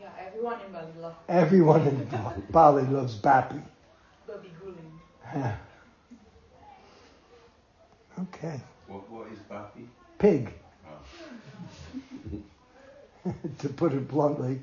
Yeah, 0.00 0.08
everyone 0.26 0.58
in 0.66 0.72
Bali 0.72 0.92
loves 1.00 1.16
Everyone 1.28 1.86
in 1.86 2.08
Bali 2.50 2.82
loves 2.82 3.14
bapi. 3.16 3.62
babi 4.26 4.50
guling. 4.60 5.54
Okay. 8.18 8.60
What, 8.88 9.08
what 9.10 9.28
is 9.32 9.38
Babi? 9.38 9.88
Pig, 10.18 10.52
Oh. 10.84 10.98
to 13.60 13.68
put 13.68 13.92
it 13.94 14.08
bluntly. 14.08 14.60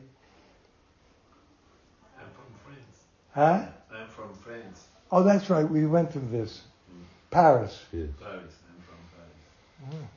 I'm 2.20 2.26
from 2.36 2.52
France. 2.66 3.00
Huh? 3.38 3.68
I'm 3.94 4.08
from 4.08 4.34
France. 4.34 4.88
Oh, 5.12 5.22
that's 5.22 5.48
right. 5.52 5.70
We 5.70 5.86
went 5.86 6.12
through 6.12 6.28
this. 6.32 6.62
Mm. 6.92 7.04
Paris. 7.30 7.86
Yes. 7.94 8.10
Paris. 8.20 8.56
I'm 8.68 8.82
from 8.82 9.92
Paris. 9.92 10.02
Mm. 10.02 10.08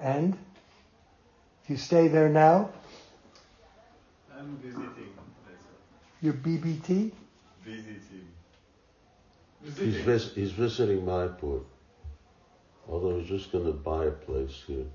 And? 0.00 0.36
You 1.68 1.76
stay 1.76 2.08
there 2.08 2.28
now? 2.28 2.70
I'm 4.36 4.56
visiting. 4.56 5.14
Your 6.20 6.32
BBT? 6.32 7.12
all. 7.12 7.18
Visiting. 7.64 8.26
He's, 9.62 9.96
vis- 10.00 10.34
he's 10.34 10.50
visiting 10.50 11.02
Mayapur. 11.02 11.62
Although 12.88 13.20
he's 13.20 13.28
just 13.28 13.52
going 13.52 13.66
to 13.66 13.72
buy 13.72 14.06
a 14.06 14.10
place 14.10 14.64
here. 14.66 14.86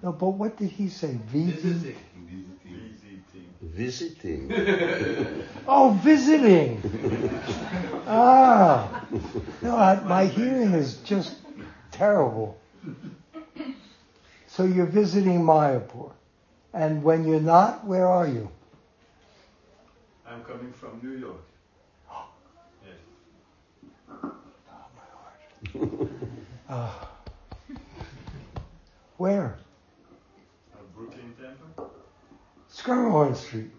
No, 0.00 0.12
but 0.12 0.28
what 0.28 0.56
did 0.56 0.70
he 0.70 0.88
say? 0.88 1.18
VD? 1.32 1.54
Visiting. 1.54 1.96
Visiting. 2.64 3.05
Visiting. 3.62 4.52
Oh, 5.68 5.98
visiting. 6.04 6.80
ah. 8.06 9.04
No, 9.62 9.76
I, 9.76 9.98
my 10.04 10.26
hearing 10.26 10.72
is 10.74 10.98
just 10.98 11.34
terrible. 11.90 12.56
So 14.46 14.62
you're 14.64 14.86
visiting 14.86 15.42
Mayapur. 15.42 16.12
And 16.72 17.02
when 17.02 17.26
you're 17.26 17.40
not, 17.40 17.84
where 17.84 18.06
are 18.06 18.28
you? 18.28 18.48
I'm 20.24 20.44
coming 20.44 20.72
from 20.72 21.00
New 21.02 21.18
York. 21.18 21.42
Yes. 22.84 22.94
Oh, 24.22 24.32
Ah. 26.68 27.08
where? 29.16 29.58
Uh, 30.72 30.78
Brooklyn 30.94 31.34
Temple. 31.40 31.90
Schermerhorn 32.76 33.36
Street. 33.36 33.70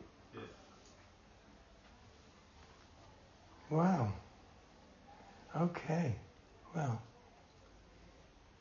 Wow. 3.69 4.11
Okay. 5.55 6.15
Well, 6.75 7.01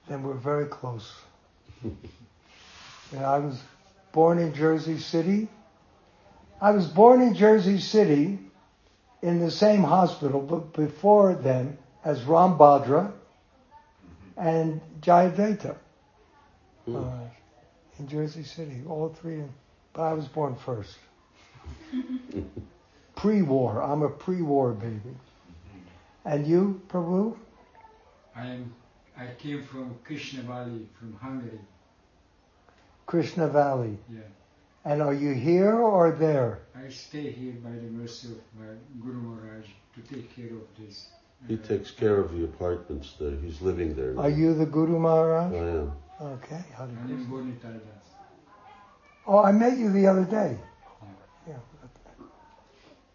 then 0.08 0.22
we're 0.22 0.34
very 0.34 0.66
close. 0.66 1.12
and 1.82 3.24
I 3.24 3.38
was 3.38 3.60
born 4.12 4.38
in 4.38 4.54
Jersey 4.54 4.98
City. 4.98 5.48
I 6.60 6.70
was 6.70 6.86
born 6.86 7.20
in 7.20 7.34
Jersey 7.34 7.78
City 7.78 8.38
in 9.22 9.40
the 9.40 9.50
same 9.50 9.82
hospital, 9.82 10.40
but 10.40 10.72
before 10.72 11.34
then 11.34 11.78
as 12.04 12.22
Ram 12.24 12.56
Bhadra 12.56 13.12
and 14.36 14.80
Jayadvaita. 15.00 15.76
Hmm. 16.84 16.96
Uh, 16.96 17.10
in 17.98 18.08
Jersey 18.08 18.44
City, 18.44 18.82
all 18.86 19.08
three. 19.08 19.36
In, 19.36 19.50
but 19.96 20.02
I 20.02 20.12
was 20.12 20.26
born 20.26 20.54
first. 20.54 20.98
pre-war. 23.16 23.82
I'm 23.82 24.02
a 24.02 24.10
pre-war 24.10 24.72
baby. 24.72 25.16
And 26.26 26.46
you, 26.46 26.80
Prabhu? 26.88 27.36
I 28.34 28.46
am. 28.46 28.74
I 29.16 29.28
came 29.38 29.62
from 29.62 29.96
Krishna 30.04 30.42
Valley, 30.42 30.86
from 30.98 31.14
Hungary. 31.14 31.60
Krishna 33.06 33.48
Valley. 33.48 33.96
Yeah. 34.12 34.20
And 34.84 35.00
are 35.00 35.14
you 35.14 35.32
here 35.32 35.76
or 35.76 36.12
there? 36.12 36.58
I 36.76 36.90
stay 36.90 37.30
here 37.30 37.54
by 37.64 37.70
the 37.70 37.90
mercy 37.90 38.28
of 38.28 38.60
my 38.60 38.74
Guru 39.00 39.20
Maharaj 39.20 39.66
to 39.94 40.14
take 40.14 40.36
care 40.36 40.54
of 40.54 40.66
this. 40.78 41.08
He 41.48 41.54
uh, 41.54 41.66
takes 41.66 41.90
care 41.90 42.18
of 42.18 42.36
the 42.36 42.44
apartments 42.44 43.14
there. 43.18 43.36
He's 43.36 43.62
living 43.62 43.94
there 43.94 44.12
now. 44.12 44.22
Are 44.22 44.30
you 44.30 44.54
the 44.54 44.66
Guru 44.66 44.98
Maharaj? 44.98 45.52
I 45.52 45.56
am. 45.56 45.92
Okay. 46.20 46.62
Hare 46.76 46.86
My 46.86 47.08
name 47.08 47.20
is 47.20 47.26
Krishna. 47.26 47.95
Bonita 49.26 49.32
Das. 49.32 49.34
Oh, 49.34 49.42
I 49.42 49.52
met 49.52 49.78
you 49.78 49.92
the 49.92 50.06
other 50.06 50.24
day. 50.24 50.56
Yeah. 51.48 51.54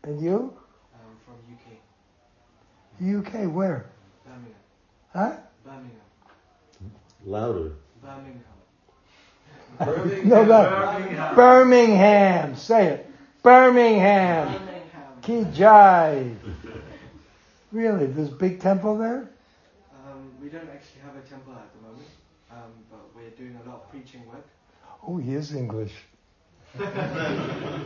And 0.04 0.22
you? 0.22 0.54
I'm 0.94 1.18
from 1.26 1.38
UK, 3.24 3.44
UK, 3.46 3.54
where? 3.54 3.86
Birmingham. 4.26 4.56
Huh? 5.14 5.36
Birmingham. 5.64 6.02
Louder. 7.26 7.72
Birmingham. 8.02 8.44
Birmingham. 9.80 10.28
No, 10.30 10.44
no. 10.46 11.34
Birmingham. 11.36 12.56
Say 12.56 12.88
it. 12.88 13.12
Birmingham. 13.42 14.48
Birmingham. 14.48 14.82
Ki 15.22 15.46
Jai. 15.54 16.32
Really? 17.72 18.06
There's 18.06 18.30
a 18.30 18.36
big 18.36 18.60
temple 18.60 18.98
there? 18.98 19.30
Um, 20.06 20.32
we 20.42 20.50
don't 20.50 20.70
actually 20.70 21.02
have 21.04 21.16
a 21.16 21.28
temple 21.28 21.54
at 21.54 21.74
the 21.74 21.82
moment, 21.82 22.08
um, 22.52 22.72
but 22.92 23.00
we're 23.16 23.30
doing 23.32 23.58
a 23.66 23.70
lot 23.70 23.84
of 23.84 23.90
preaching 23.90 24.28
work. 24.28 24.46
Oh, 25.08 25.18
he 25.18 25.34
is 25.34 25.54
English. 25.56 25.94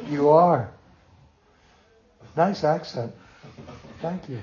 you 0.09 0.29
are. 0.29 0.69
Nice 2.35 2.63
accent. 2.63 3.13
Thank 4.01 4.27
you. 4.29 4.39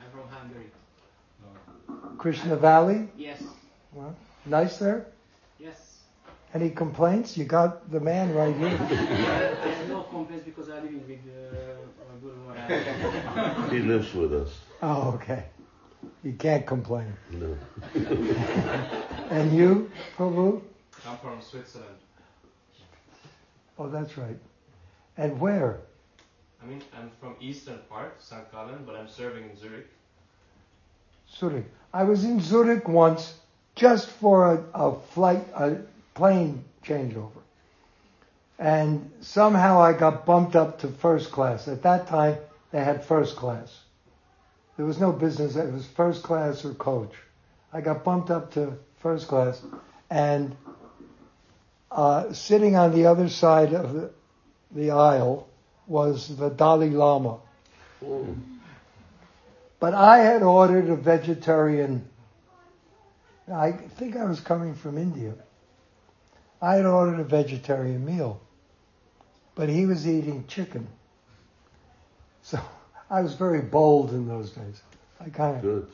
I'm 0.00 0.10
from 0.10 0.28
Hungary. 0.30 0.70
Krishna 2.18 2.56
Valley? 2.56 3.08
Yes. 3.16 3.42
Well, 3.92 4.16
nice 4.46 4.78
there? 4.78 5.06
Yes. 5.58 5.98
Any 6.54 6.70
complaints? 6.70 7.36
You 7.36 7.44
got 7.44 7.90
the 7.90 8.00
man 8.00 8.34
right 8.34 8.54
here. 8.56 8.68
I 8.68 9.68
have 9.68 9.88
no 9.88 10.02
complaints 10.04 10.44
because 10.46 10.70
I 10.70 10.80
live 10.80 11.06
with 11.06 11.18
uh, 11.28 12.18
Guru 12.22 12.36
Maharaj. 12.46 13.70
He 13.70 13.78
lives 13.80 14.14
with 14.14 14.32
us. 14.32 14.50
Oh, 14.82 15.12
okay. 15.14 15.44
You 16.24 16.32
can't 16.32 16.66
complain. 16.66 17.12
No. 17.32 17.56
And 19.30 19.52
you, 19.52 19.90
Prabhu? 20.16 20.62
I'm 21.06 21.16
from 21.18 21.40
Switzerland. 21.40 21.96
Oh, 23.78 23.88
that's 23.88 24.18
right. 24.18 24.38
And 25.16 25.38
where? 25.40 25.80
I 26.62 26.66
mean, 26.66 26.82
I'm 26.98 27.10
from 27.20 27.36
eastern 27.40 27.78
part, 27.88 28.20
St. 28.20 28.50
Gallen, 28.50 28.82
but 28.84 28.96
I'm 28.96 29.08
serving 29.08 29.48
in 29.50 29.56
Zurich. 29.56 29.86
Zurich. 31.36 31.66
I 31.92 32.04
was 32.04 32.24
in 32.24 32.40
Zurich 32.40 32.88
once 32.88 33.34
just 33.74 34.08
for 34.08 34.54
a, 34.54 34.64
a 34.74 34.94
flight, 35.12 35.46
a 35.54 35.76
plane 36.14 36.64
changeover. 36.84 37.30
And 38.58 39.10
somehow 39.20 39.80
I 39.80 39.92
got 39.92 40.26
bumped 40.26 40.56
up 40.56 40.80
to 40.80 40.88
first 40.88 41.30
class. 41.30 41.68
At 41.68 41.82
that 41.82 42.08
time, 42.08 42.36
they 42.72 42.82
had 42.82 43.04
first 43.04 43.36
class. 43.36 43.80
There 44.76 44.86
was 44.86 44.98
no 44.98 45.12
business, 45.12 45.56
it 45.56 45.72
was 45.72 45.86
first 45.86 46.22
class 46.22 46.64
or 46.64 46.74
coach. 46.74 47.12
I 47.72 47.80
got 47.80 48.04
bumped 48.04 48.30
up 48.30 48.52
to 48.52 48.78
first 49.00 49.28
class, 49.28 49.62
and 50.10 50.56
uh, 51.90 52.32
sitting 52.32 52.76
on 52.76 52.92
the 52.94 53.06
other 53.06 53.28
side 53.28 53.72
of 53.72 53.92
the, 53.92 54.10
the 54.72 54.90
aisle 54.90 55.48
was 55.86 56.36
the 56.36 56.50
Dalai 56.50 56.90
Lama. 56.90 57.38
But 59.80 59.94
I 59.94 60.18
had 60.18 60.42
ordered 60.42 60.88
a 60.90 60.96
vegetarian. 60.96 62.08
I 63.52 63.72
think 63.72 64.16
I 64.16 64.24
was 64.24 64.40
coming 64.40 64.74
from 64.74 64.98
India. 64.98 65.34
I 66.60 66.76
had 66.76 66.86
ordered 66.86 67.20
a 67.20 67.24
vegetarian 67.24 68.04
meal, 68.04 68.40
but 69.54 69.68
he 69.68 69.86
was 69.86 70.06
eating 70.06 70.46
chicken. 70.48 70.88
So 72.42 72.60
I 73.10 73.22
was 73.22 73.34
very 73.34 73.62
bold 73.62 74.10
in 74.10 74.26
those 74.28 74.50
days. 74.50 74.82
I 75.20 75.30
kind 75.30 75.56
of, 75.56 75.62
Good. 75.62 75.86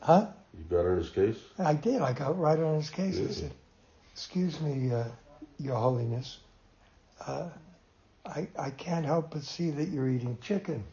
huh? 0.00 0.26
You 0.56 0.64
got 0.64 0.86
on 0.86 0.96
his 0.98 1.10
case? 1.10 1.36
I 1.58 1.74
did. 1.74 2.00
I 2.02 2.12
got 2.12 2.38
right 2.38 2.58
on 2.58 2.76
his 2.76 2.90
case. 2.90 3.18
I 3.18 3.30
said, 3.32 3.52
"Excuse 4.12 4.60
me, 4.60 4.92
uh, 4.92 5.04
Your 5.58 5.76
Holiness. 5.76 6.38
Uh, 7.26 7.48
I 8.24 8.48
I 8.58 8.70
can't 8.70 9.04
help 9.06 9.30
but 9.32 9.42
see 9.42 9.70
that 9.70 9.88
you're 9.88 10.08
eating 10.08 10.38
chicken." 10.40 10.84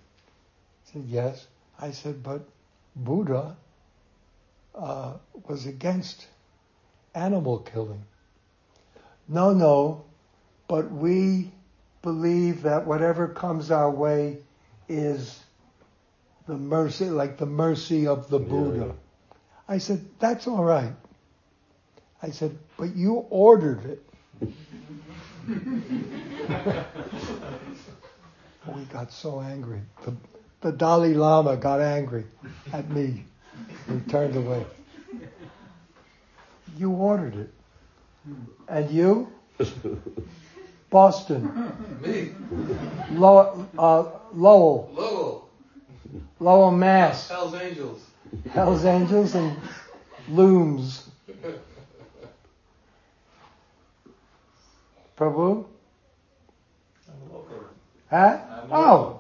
He 0.86 0.92
said, 0.94 1.04
"Yes." 1.08 1.48
I 1.80 1.92
said, 1.92 2.24
"But 2.24 2.48
Buddha 2.96 3.58
uh, 4.74 5.14
was 5.48 5.66
against 5.66 6.28
animal 7.14 7.60
killing." 7.60 8.04
No, 9.28 9.54
no, 9.54 10.06
but 10.68 10.92
we 10.92 11.52
believe 12.02 12.62
that 12.64 12.86
whatever 12.86 13.28
comes 13.28 13.72
our 13.72 13.90
way 13.90 14.38
is 14.88 15.44
the 16.48 16.58
mercy, 16.58 17.10
like 17.10 17.38
the 17.38 17.48
mercy 17.48 18.06
of 18.08 18.30
the 18.30 18.40
Yeah, 18.40 18.48
Buddha. 18.50 18.86
yeah. 18.88 18.92
I 19.68 19.80
said, 19.80 20.06
that's 20.20 20.48
all 20.48 20.64
right. 20.64 20.94
I 22.22 22.30
said, 22.30 22.58
but 22.78 22.96
you 22.96 23.26
ordered 23.32 23.86
it. 23.86 24.05
we 28.76 28.84
got 28.92 29.12
so 29.12 29.42
angry. 29.42 29.82
The, 30.04 30.14
the 30.62 30.72
Dalai 30.72 31.14
Lama 31.14 31.58
got 31.58 31.82
angry 31.82 32.26
at 32.74 32.90
me 32.90 33.26
and 33.88 34.10
turned 34.10 34.36
away. 34.36 34.66
You 36.78 36.92
ordered 36.92 37.36
it. 37.36 37.54
And 38.68 38.90
you? 38.92 39.32
Boston. 40.90 41.72
Me. 42.02 42.32
Low, 43.12 43.68
uh, 43.78 44.04
Lowell. 44.34 44.92
Lowell. 44.94 45.50
Lower 46.40 46.72
Mass, 46.72 47.30
Hell's 47.30 47.56
Angels. 47.56 48.02
Hell's 48.52 48.86
Angels, 48.86 49.36
and 49.36 49.58
Looms. 50.30 51.10
Prabhu? 55.18 55.66
I'm 57.08 57.34
local. 57.34 57.66
Huh? 58.10 58.40
I'm 58.64 58.72
Oh, 58.72 59.20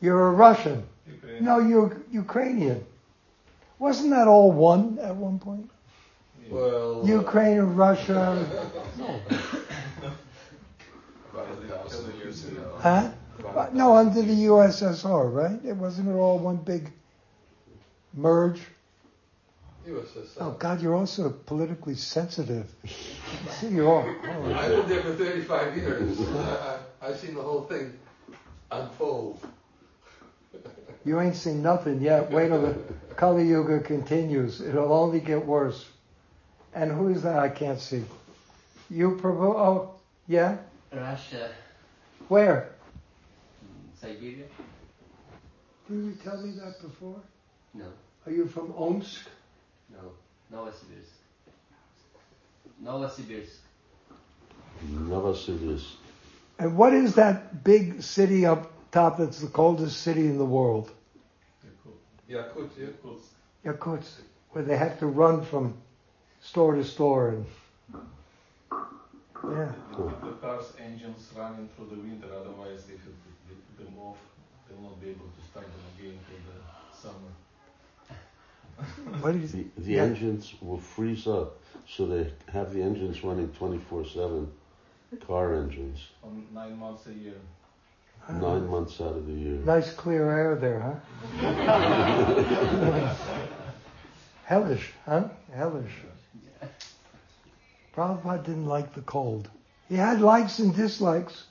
you're 0.00 0.28
a 0.28 0.32
Russian. 0.32 0.84
Ukrainian. 1.06 1.44
No, 1.44 1.58
you're 1.60 2.02
Ukrainian. 2.10 2.84
Wasn't 3.78 4.10
that 4.10 4.26
all 4.26 4.52
one 4.52 4.98
at 5.00 5.14
one 5.14 5.38
point? 5.38 5.70
Well, 6.50 7.02
uh, 7.02 7.06
Ukraine 7.06 7.58
and 7.58 7.78
Russia. 7.78 8.46
No. 8.98 9.20
About 11.32 11.50
a 11.50 11.66
thousand 11.68 12.16
years 12.16 12.46
ago. 12.46 12.78
Huh? 12.78 13.10
No, 13.74 13.94
under 13.94 14.22
the 14.22 14.46
USSR, 14.46 15.30
right? 15.32 15.60
It 15.64 15.76
wasn't 15.76 16.08
it 16.08 16.14
all 16.14 16.38
one 16.38 16.56
big 16.56 16.90
merge? 18.14 18.62
USSR. 19.86 20.36
Oh 20.40 20.50
God, 20.52 20.80
you're 20.82 20.94
also 20.94 21.30
politically 21.30 21.94
sensitive. 21.94 22.70
See, 23.60 23.68
you 23.70 23.88
are. 23.88 24.16
Oh, 24.24 24.52
I 24.52 24.68
lived 24.68 24.88
there 24.88 25.02
for 25.02 25.14
35 25.14 25.76
years. 25.76 26.20
I, 26.20 26.78
I, 27.02 27.08
I've 27.08 27.16
seen 27.18 27.34
the 27.34 27.42
whole 27.42 27.62
thing 27.62 27.92
unfold. 28.70 29.46
You 31.04 31.20
ain't 31.20 31.36
seen 31.36 31.62
nothing 31.62 32.00
yet. 32.00 32.32
Wait 32.32 32.48
till 32.48 32.62
the 32.62 32.74
Kali 33.14 33.46
Yuga 33.46 33.80
continues. 33.80 34.60
It'll 34.60 34.92
only 34.92 35.20
get 35.20 35.44
worse. 35.46 35.86
And 36.74 36.90
who 36.90 37.08
is 37.08 37.22
that? 37.22 37.38
I 37.38 37.48
can't 37.48 37.78
see. 37.78 38.04
You, 38.90 39.12
Prabhu? 39.12 39.54
Oh, 39.54 39.94
yeah? 40.26 40.56
Russia, 40.92 41.50
Where? 42.28 42.70
Siberia? 44.00 44.46
Didn't 45.88 46.06
you 46.06 46.14
tell 46.22 46.42
me 46.42 46.52
that 46.58 46.82
before? 46.82 47.20
No, 47.74 47.86
Are 48.26 48.32
you 48.32 48.46
from 48.46 48.72
Omsk? 48.76 49.28
No, 49.90 50.12
Novosibirsk. 50.52 51.12
Novosibirsk. 52.82 53.58
Novosibirsk. 54.84 55.96
And 56.58 56.76
what 56.76 56.94
is 56.94 57.14
that 57.14 57.64
big 57.64 58.02
city 58.02 58.46
up 58.46 58.72
top 58.90 59.18
that's 59.18 59.40
the 59.40 59.48
coldest 59.48 60.00
city 60.00 60.26
in 60.26 60.38
the 60.38 60.44
world? 60.44 60.90
Yakut, 62.28 62.70
yeah. 62.76 63.72
Yakutsk, 63.72 64.20
where 64.50 64.64
they 64.64 64.76
have 64.76 64.98
to 64.98 65.06
run 65.06 65.44
from 65.44 65.74
store 66.40 66.74
to 66.74 66.84
store 66.84 67.28
and 67.28 67.46
yeah. 69.44 69.72
The 69.96 70.32
car's 70.40 70.72
engines 70.80 71.30
running 71.36 71.68
through 71.76 71.90
the 71.90 72.02
winter, 72.02 72.26
otherwise 72.34 72.82
if 72.88 73.00
you 73.06 73.14
put 73.76 73.84
them 73.84 73.94
off, 73.98 74.16
they'll 74.68 74.80
not 74.80 75.00
be 75.00 75.10
able 75.10 75.26
to 75.26 75.50
start 75.50 75.66
them 75.66 75.84
again 75.96 76.18
till 76.26 76.40
the 76.50 76.96
summer. 76.96 77.30
What 79.20 79.32
did 79.32 79.48
The, 79.50 79.58
you 79.58 79.70
the 79.78 79.92
yeah. 79.92 80.02
engines 80.02 80.54
will 80.60 80.78
freeze 80.80 81.26
up, 81.26 81.56
so 81.88 82.06
they 82.06 82.30
have 82.52 82.72
the 82.74 82.82
engines 82.82 83.24
running 83.24 83.48
24/7. 83.48 84.46
Car 85.26 85.54
engines, 85.54 85.98
On 86.22 86.46
nine 86.52 86.76
months 86.78 87.06
a 87.06 87.14
year. 87.14 87.36
nine 88.28 88.66
months 88.68 89.00
out 89.00 89.16
of 89.16 89.26
the 89.26 89.32
year. 89.32 89.56
Nice 89.64 89.92
clear 89.94 90.30
air 90.30 90.56
there, 90.56 90.80
huh? 90.80 90.94
Hellish, 94.44 94.92
huh? 95.06 95.28
Hellish. 95.54 95.92
Prabhupada 97.94 98.44
didn't 98.44 98.66
like 98.66 98.94
the 98.94 99.00
cold. 99.02 99.48
He 99.88 99.96
had 99.96 100.20
likes 100.20 100.58
and 100.58 100.74
dislikes. 100.74 101.44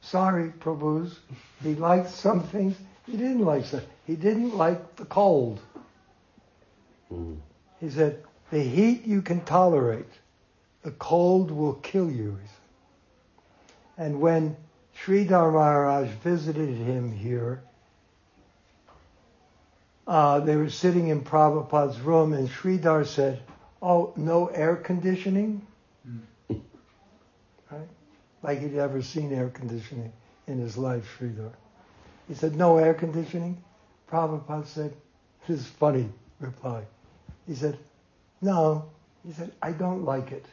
Sorry, 0.00 0.50
Prabhus. 0.58 1.18
He 1.62 1.74
liked 1.74 2.10
some 2.10 2.42
things. 2.42 2.76
He 3.06 3.16
didn't 3.16 3.44
like 3.44 3.66
some. 3.66 3.82
He 4.06 4.16
didn't 4.16 4.56
like 4.56 4.96
the 4.96 5.04
cold. 5.04 5.60
Mm. 7.12 7.38
He 7.80 7.90
said, 7.90 8.22
the 8.50 8.62
heat 8.62 9.04
you 9.04 9.22
can 9.22 9.40
tolerate. 9.44 10.06
The 10.82 10.92
cold 10.92 11.50
will 11.50 11.74
kill 11.74 12.10
you. 12.10 12.38
And 13.98 14.20
when 14.20 14.56
Sridhar 14.96 15.52
Maharaj 15.52 16.08
visited 16.22 16.68
him 16.68 17.12
here, 17.12 17.62
uh, 20.06 20.40
they 20.40 20.56
were 20.56 20.70
sitting 20.70 21.08
in 21.08 21.22
Prabhupada's 21.22 22.00
room 22.00 22.32
and 22.32 22.48
Sridhar 22.48 23.06
said, 23.06 23.42
oh, 23.82 24.12
no 24.16 24.46
air 24.46 24.76
conditioning? 24.76 25.66
Right? 26.48 27.88
Like 28.42 28.60
he'd 28.60 28.76
ever 28.76 29.02
seen 29.02 29.32
air 29.32 29.48
conditioning 29.48 30.12
in 30.46 30.58
his 30.58 30.76
life, 30.76 31.18
Sridhar. 31.18 31.52
He 32.28 32.34
said, 32.34 32.54
no 32.54 32.78
air 32.78 32.94
conditioning? 32.94 33.62
Prabhupada 34.10 34.66
said, 34.66 34.94
this 35.48 35.60
is 35.60 35.66
funny 35.66 36.08
reply. 36.38 36.84
He 37.46 37.54
said, 37.54 37.78
no. 38.40 38.90
He 39.26 39.32
said, 39.32 39.52
I 39.62 39.72
don't 39.72 40.04
like 40.04 40.32
it. 40.32 40.44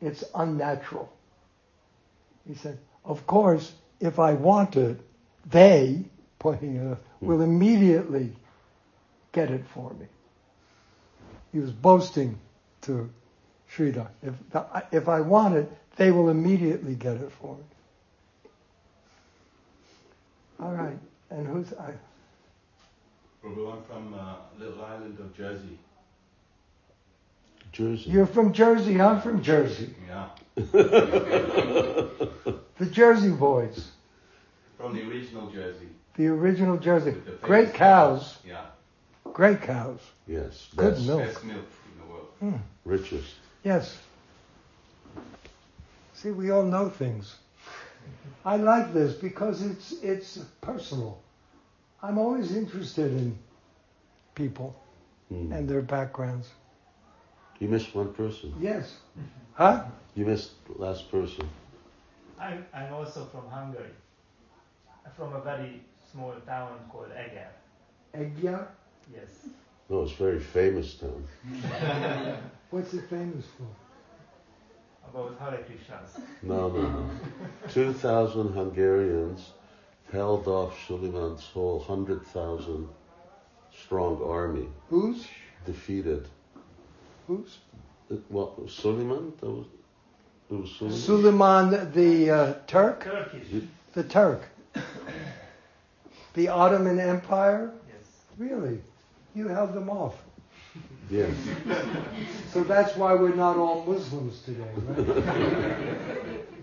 It's 0.00 0.24
unnatural. 0.34 1.12
He 2.46 2.54
said, 2.54 2.78
of 3.04 3.26
course, 3.26 3.72
if 4.00 4.18
I 4.18 4.34
want 4.34 4.76
it, 4.76 5.00
they, 5.50 6.04
pointing 6.38 6.76
it 6.76 6.86
out, 6.90 7.02
will 7.20 7.40
immediately 7.40 8.32
get 9.32 9.50
it 9.50 9.64
for 9.72 9.92
me. 9.94 10.06
He 11.52 11.58
was 11.58 11.70
boasting 11.70 12.38
to 12.82 13.10
Sridhar. 13.70 14.08
If, 14.22 14.34
if 14.92 15.08
I 15.08 15.20
want 15.20 15.56
it, 15.56 15.70
they 15.96 16.10
will 16.10 16.28
immediately 16.28 16.94
get 16.94 17.16
it 17.16 17.32
for 17.40 17.56
me. 17.56 17.64
All 20.60 20.72
right. 20.72 20.98
And 21.30 21.46
who's 21.46 21.72
I? 21.74 21.92
Well, 23.42 23.72
I'm 23.72 23.82
from 23.84 24.14
uh, 24.14 24.36
little 24.58 24.84
island 24.84 25.18
of 25.20 25.36
Jersey. 25.36 25.78
Jersey. 27.76 28.10
You're 28.10 28.26
from 28.26 28.52
Jersey. 28.52 29.00
I'm 29.00 29.20
from 29.20 29.42
Jersey. 29.42 29.94
Yeah. 30.08 30.28
The 32.78 32.84
Jersey 32.90 33.30
boys. 33.30 33.90
From 34.78 34.94
the 34.94 35.02
original 35.08 35.50
Jersey. 35.50 35.88
The 36.16 36.26
original 36.26 36.76
Jersey. 36.76 37.12
The 37.12 37.32
Great 37.40 37.68
famous 37.68 37.76
cows. 37.78 38.38
Yeah. 38.46 38.64
Great 39.32 39.62
cows. 39.62 40.00
Yes. 40.26 40.68
Good 40.76 40.94
best, 40.94 41.06
milk. 41.06 41.20
Best 41.24 41.44
milk 41.44 41.64
in 41.92 42.00
the 42.00 42.06
world. 42.12 42.28
Hmm. 42.40 42.56
Richest. 42.84 43.34
Yes. 43.64 43.96
See, 46.12 46.30
we 46.30 46.50
all 46.50 46.64
know 46.64 46.90
things. 46.90 47.36
I 48.44 48.56
like 48.56 48.92
this 48.92 49.14
because 49.14 49.62
it's 49.62 49.92
it's 50.02 50.38
personal. 50.60 51.18
I'm 52.02 52.18
always 52.18 52.54
interested 52.56 53.10
in 53.12 53.38
people 54.34 54.74
Mm. 55.32 55.50
and 55.52 55.68
their 55.68 55.82
backgrounds. 55.82 56.48
You 57.60 57.68
missed 57.68 57.94
one 57.94 58.12
person. 58.12 58.54
Yes. 58.60 58.96
Huh? 59.54 59.84
You 60.14 60.26
missed 60.26 60.52
the 60.66 60.82
last 60.82 61.10
person. 61.10 61.48
I'm, 62.38 62.64
I'm 62.74 62.92
also 62.92 63.24
from 63.26 63.48
Hungary. 63.48 63.94
From 65.16 65.34
a 65.34 65.40
very 65.40 65.80
small 66.12 66.34
town 66.46 66.78
called 66.90 67.08
Eger. 67.12 67.48
Egya? 68.14 68.66
Yes. 69.12 69.48
No, 69.88 70.02
it's 70.02 70.12
a 70.12 70.16
very 70.16 70.40
famous 70.40 70.94
town. 70.94 71.24
What's 72.70 72.92
it 72.92 73.08
famous 73.08 73.46
for? 73.56 73.66
About 75.08 75.38
Hare 75.38 75.64
Krishnas. 75.64 76.20
No, 76.42 76.68
no, 76.68 76.82
no. 76.82 77.10
2,000 77.72 78.52
Hungarians 78.52 79.52
held 80.12 80.48
off 80.48 80.76
Suleiman's 80.86 81.44
whole 81.44 81.78
100,000 81.78 82.88
strong 83.72 84.20
army. 84.22 84.68
Who's? 84.90 85.26
Defeated. 85.64 86.28
Who's? 87.26 87.58
It, 88.10 88.20
well, 88.30 88.54
Suleiman? 88.68 89.32
That 89.40 89.50
was, 89.50 89.66
it 90.50 90.54
was 90.54 90.70
Suleiman? 90.72 90.98
Suleiman 90.98 91.92
the 91.92 92.30
uh, 92.30 92.54
Turk? 92.66 93.04
Turkish. 93.04 93.64
The 93.92 94.04
Turk. 94.04 94.42
The 96.34 96.48
Ottoman 96.48 97.00
Empire? 97.00 97.72
Yes. 97.88 98.06
Really? 98.38 98.80
You 99.34 99.48
held 99.48 99.72
them 99.74 99.88
off. 99.90 100.14
Yes. 101.10 101.34
So 102.52 102.64
that's 102.64 102.96
why 102.96 103.12
we're 103.12 103.34
not 103.34 103.58
all 103.58 103.84
Muslims 103.84 104.40
today, 104.42 104.64
right? 104.86 106.40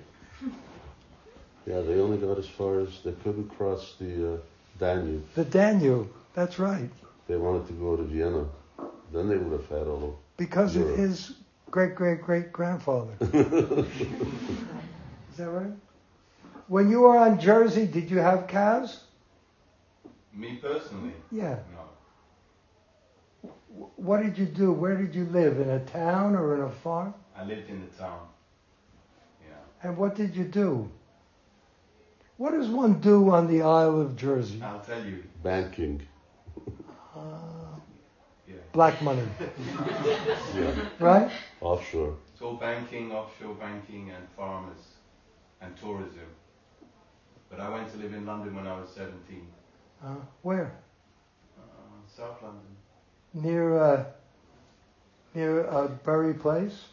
Yeah, 1.65 1.79
they 1.79 1.99
only 1.99 2.17
got 2.17 2.37
as 2.37 2.47
far 2.47 2.81
as 2.81 2.89
they 3.05 3.13
couldn't 3.23 3.47
cross 3.55 3.95
the 3.97 4.33
uh, 4.33 4.37
Danube. 4.79 5.23
the 5.33 5.45
Danube, 5.45 6.09
that's 6.33 6.59
right. 6.59 6.89
They 7.27 7.37
wanted 7.37 7.67
to 7.67 7.73
go 7.73 7.95
to 7.95 8.03
Vienna. 8.03 8.45
Then 9.13 9.29
they 9.29 9.37
would 9.37 9.53
have 9.53 9.69
had 9.69 9.87
all 9.87 10.19
Because 10.37 10.75
of 10.75 10.87
his 10.97 11.33
great 11.71 11.95
great 11.95 12.21
great 12.21 12.51
grandfather. 12.51 13.13
Is 13.21 13.87
that 15.37 15.49
right? 15.49 15.71
When 16.67 16.89
you 16.89 17.01
were 17.01 17.17
on 17.17 17.39
Jersey, 17.39 17.85
did 17.85 18.09
you 18.09 18.19
have 18.19 18.47
cows? 18.47 19.01
Me 20.33 20.55
personally? 20.61 21.13
Yeah. 21.31 21.59
No. 21.73 23.51
What 23.95 24.23
did 24.23 24.37
you 24.37 24.45
do? 24.45 24.71
Where 24.71 24.95
did 24.97 25.13
you 25.13 25.25
live? 25.25 25.59
In 25.59 25.69
a 25.69 25.79
town 25.85 26.35
or 26.35 26.55
in 26.55 26.61
a 26.61 26.69
farm? 26.69 27.13
I 27.35 27.43
lived 27.43 27.69
in 27.69 27.81
the 27.81 27.87
town. 27.97 28.27
Yeah. 29.41 29.87
And 29.87 29.97
what 29.97 30.15
did 30.15 30.35
you 30.35 30.43
do? 30.45 30.89
What 32.37 32.51
does 32.51 32.67
one 32.67 32.99
do 32.99 33.29
on 33.29 33.47
the 33.47 33.61
Isle 33.61 34.01
of 34.01 34.15
Jersey? 34.15 34.61
I'll 34.63 34.79
tell 34.79 35.05
you. 35.05 35.23
Banking. 35.43 36.01
Uh, 37.15 37.62
Yeah. 38.47 38.55
black 38.73 39.01
money, 39.01 39.23
Yeah. 40.55 40.73
right? 40.99 41.31
Offshore. 41.61 42.15
It's 42.33 42.41
all 42.41 42.55
banking, 42.55 43.11
offshore 43.11 43.55
banking, 43.55 44.11
and 44.11 44.27
farmers, 44.35 44.81
and 45.61 45.75
tourism. 45.77 46.27
But 47.49 47.59
I 47.61 47.69
went 47.69 47.89
to 47.93 47.97
live 47.97 48.13
in 48.13 48.25
London 48.25 48.53
when 48.55 48.67
I 48.67 48.79
was 48.79 48.89
17. 48.89 49.47
Uh, 50.03 50.15
where? 50.41 50.75
Uh, 51.57 51.61
South 52.07 52.41
London. 52.41 52.61
Near 53.33 53.77
uh, 53.79 54.05
near 55.33 55.65
uh, 55.69 55.87
Bury 56.03 56.33
Place. 56.33 56.85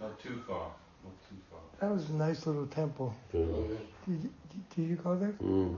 Not 0.00 0.20
too 0.20 0.42
far. 0.46 0.70
Not 1.02 1.14
too 1.28 1.36
far. 1.50 1.60
That 1.80 1.94
was 1.94 2.10
a 2.10 2.12
nice 2.12 2.46
little 2.46 2.66
temple. 2.66 3.14
Very 3.32 3.44
yeah. 3.44 3.76
Did 4.06 4.22
you, 4.24 4.30
did 4.76 4.82
you 4.90 4.96
go 4.96 5.16
there? 5.16 5.34
Mm. 5.42 5.76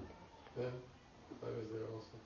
Yeah, 0.59 0.65
I 0.67 1.47
was 1.47 1.68
there 1.73 1.84
also. 1.94 2.17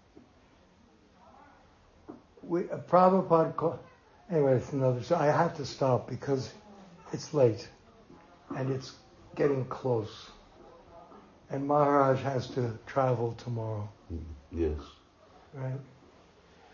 We, 2.46 2.62
Prabhupada 2.62 3.54
called. 3.56 3.78
Anyway, 4.30 4.54
it's 4.56 4.72
another. 4.72 5.02
So 5.02 5.16
I 5.16 5.26
have 5.26 5.56
to 5.56 5.64
stop 5.66 6.08
because 6.08 6.52
it's 7.12 7.32
late, 7.34 7.68
and 8.56 8.70
it's 8.70 8.92
getting 9.34 9.64
close. 9.66 10.30
And 11.50 11.66
Maharaj 11.66 12.20
has 12.22 12.48
to 12.50 12.76
travel 12.86 13.32
tomorrow, 13.34 13.88
Yes. 14.50 14.78
right? 15.54 15.78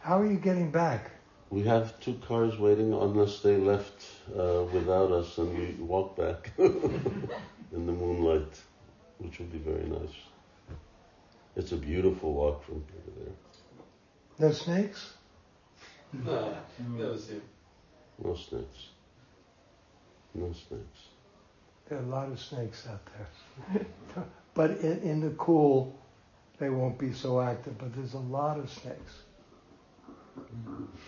How 0.00 0.18
are 0.18 0.26
you 0.26 0.38
getting 0.38 0.70
back? 0.70 1.10
We 1.50 1.62
have 1.64 2.00
two 2.00 2.14
cars 2.26 2.58
waiting 2.58 2.94
unless 2.94 3.40
they 3.40 3.58
left 3.58 4.06
uh, 4.34 4.62
without 4.72 5.12
us 5.12 5.36
and 5.36 5.58
we 5.58 5.74
walk 5.84 6.16
back 6.16 6.52
in 6.58 7.86
the 7.86 7.92
moonlight, 7.92 8.58
which 9.18 9.38
would 9.38 9.52
be 9.52 9.58
very 9.58 9.84
nice. 9.84 10.16
It's 11.54 11.72
a 11.72 11.76
beautiful 11.76 12.32
walk 12.32 12.64
from 12.64 12.82
here 12.90 13.02
to 13.04 13.20
there. 13.20 14.48
No 14.48 14.52
snakes? 14.54 15.12
No, 16.12 16.54
never 16.96 17.16
seen. 17.16 17.40
No 18.22 18.34
snakes. 18.34 18.88
No 20.34 20.52
snakes. 20.52 21.08
There 21.88 21.98
are 21.98 22.02
a 22.02 22.06
lot 22.06 22.30
of 22.30 22.38
snakes 22.38 22.86
out 22.86 23.00
there. 23.16 23.86
but 24.54 24.70
in, 24.72 24.98
in 25.00 25.20
the 25.20 25.30
cool, 25.30 25.98
they 26.58 26.70
won't 26.70 26.98
be 26.98 27.12
so 27.12 27.40
active. 27.40 27.78
But 27.78 27.94
there's 27.94 28.14
a 28.14 28.18
lot 28.18 28.58
of 28.58 28.70
snakes. 28.70 29.22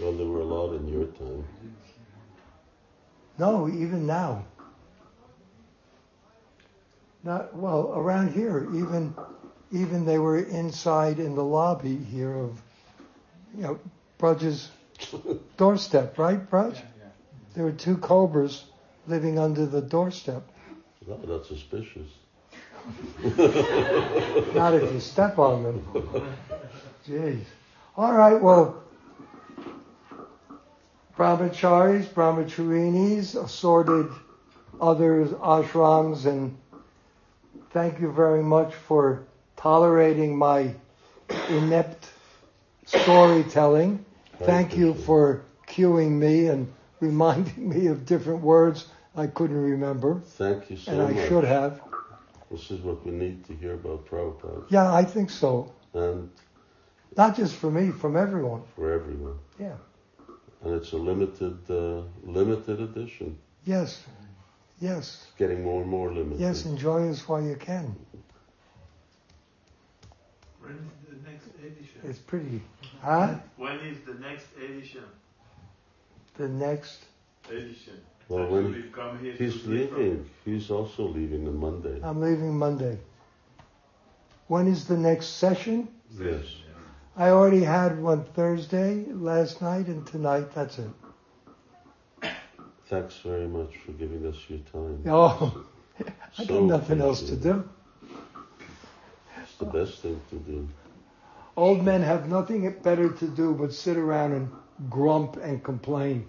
Well, 0.01 0.13
there 0.13 0.27
were 0.27 0.41
a 0.41 0.45
lot 0.45 0.75
in 0.75 0.89
your 0.89 1.07
time. 1.07 1.45
No, 3.39 3.69
even 3.69 4.07
now. 4.07 4.45
Not 7.23 7.55
well 7.57 7.93
around 7.95 8.33
here. 8.33 8.69
Even 8.75 9.15
even 9.73 10.05
they 10.05 10.19
were 10.19 10.39
inside 10.39 11.19
in 11.19 11.35
the 11.35 11.43
lobby 11.43 11.97
here 11.97 12.35
of 12.35 12.63
you 13.57 13.63
know 13.63 13.81
Braj's 14.19 14.71
doorstep, 15.57 16.19
right, 16.19 16.51
Braj? 16.51 16.81
There 17.55 17.65
were 17.65 17.73
two 17.73 17.97
cobras 17.97 18.65
living 19.07 19.39
under 19.39 19.67
the 19.67 19.81
doorstep. 19.81 20.43
Oh, 21.09 21.19
that's 21.25 21.49
suspicious. 21.49 22.09
Not 24.55 24.75
if 24.75 24.93
you 24.93 25.01
step 25.01 25.39
on 25.39 25.63
them. 25.63 25.87
Jeez. 27.09 27.45
All 27.97 28.13
right. 28.13 28.41
Well, 28.41 28.83
brahmacharis, 31.17 32.07
brahmacharinis, 32.07 33.43
assorted 33.43 34.11
others, 34.81 35.31
ashrams, 35.31 36.27
and 36.27 36.57
thank 37.71 38.01
you 38.01 38.11
very 38.11 38.43
much 38.43 38.75
for 38.75 39.25
tolerating 39.57 40.37
my 40.37 40.75
inept 41.49 42.09
storytelling. 42.87 44.05
Thank 44.41 44.77
you 44.77 44.95
for 44.95 45.43
cueing 45.67 46.13
me 46.13 46.47
and 46.47 46.73
reminding 47.01 47.69
me 47.69 47.87
of 47.87 48.07
different 48.07 48.43
words 48.43 48.87
I 49.17 49.29
couldn't 49.29 49.63
remember, 49.63 50.21
Thank 50.25 50.71
you 50.71 50.77
so 50.77 50.93
and 50.93 51.03
I 51.03 51.29
should 51.29 51.45
have. 51.45 51.81
This 52.51 52.71
is 52.71 52.81
what 52.81 53.05
we 53.07 53.13
need 53.13 53.45
to 53.47 53.55
hear 53.55 53.75
about 53.75 54.07
Prabhupada. 54.07 54.65
Yeah, 54.69 54.93
I 54.93 55.05
think 55.05 55.31
so. 55.31 55.73
And 55.93 56.31
Not 57.17 57.37
just 57.37 57.55
for 57.55 57.71
me, 57.71 57.91
from 57.91 58.17
everyone. 58.17 58.63
for 58.75 58.93
everyone. 58.93 59.39
Yeah. 59.59 59.77
And 60.65 60.75
it's 60.75 60.93
a 60.93 60.97
limited, 60.97 61.59
uh, 61.71 62.03
limited 62.25 62.81
edition. 62.81 63.39
Yes. 63.65 64.03
Yes. 64.81 65.25
It's 65.29 65.39
getting 65.39 65.63
more 65.63 65.83
and 65.83 65.91
more 65.91 66.13
limited. 66.13 66.41
Yes, 66.41 66.65
enjoy 66.65 67.07
this 67.07 67.29
while 67.29 67.43
you 67.43 67.57
can. 67.57 67.95
When 70.61 70.73
is 70.73 70.79
the 71.09 71.31
next 71.31 71.47
edition? 71.59 71.94
It's 72.05 72.19
pretty. 72.19 72.61
Huh? 73.03 73.35
When 73.57 73.79
is 73.81 73.99
the 74.07 74.15
next 74.15 74.47
edition? 74.63 75.05
The 76.37 76.49
next. 76.49 77.05
Edition. 77.49 78.01
Well, 78.29 78.45
That 78.45 78.51
when 78.53 78.73
will 78.73 78.83
come 78.93 79.19
here 79.19 79.35
he's 79.35 79.63
to 79.63 79.69
leaving, 79.69 80.31
he's 80.45 80.71
also 80.71 81.05
leaving 81.09 81.47
on 81.47 81.57
Monday. 81.57 82.01
I'm 82.03 82.21
leaving 82.21 82.57
Monday. 82.57 82.99
When 84.49 84.67
is 84.67 84.87
the 84.87 84.97
next 84.97 85.27
session? 85.27 85.89
Yes. 86.19 86.45
I 87.17 87.29
already 87.31 87.63
had 87.63 88.03
one 88.03 88.25
Thursday, 88.25 89.05
last 89.13 89.63
night, 89.63 89.87
and 89.87 90.07
tonight. 90.07 90.53
That's 90.55 90.79
it. 90.79 90.91
Thanks 92.87 93.19
very 93.19 93.47
much 93.47 93.77
for 93.85 93.93
giving 93.93 94.27
us 94.27 94.37
your 94.49 94.59
time. 94.73 95.03
Oh, 95.07 95.65
I 96.01 96.45
got 96.45 96.47
So 96.49 96.65
nothing 96.67 97.01
else 97.01 97.23
to 97.23 97.37
do. 97.37 97.69
It's 99.43 99.55
the 99.59 99.67
best 99.67 100.01
thing 100.03 100.21
to 100.31 100.37
do. 100.37 100.69
Old 101.57 101.85
men 101.85 102.03
have 102.03 102.29
nothing 102.29 102.69
better 102.83 103.11
to 103.11 103.29
do 103.29 103.55
but 103.55 103.73
sit 103.73 103.97
around 103.97 104.33
and 104.33 104.51
grump 104.91 105.37
and 105.37 105.63
complain. 105.63 106.27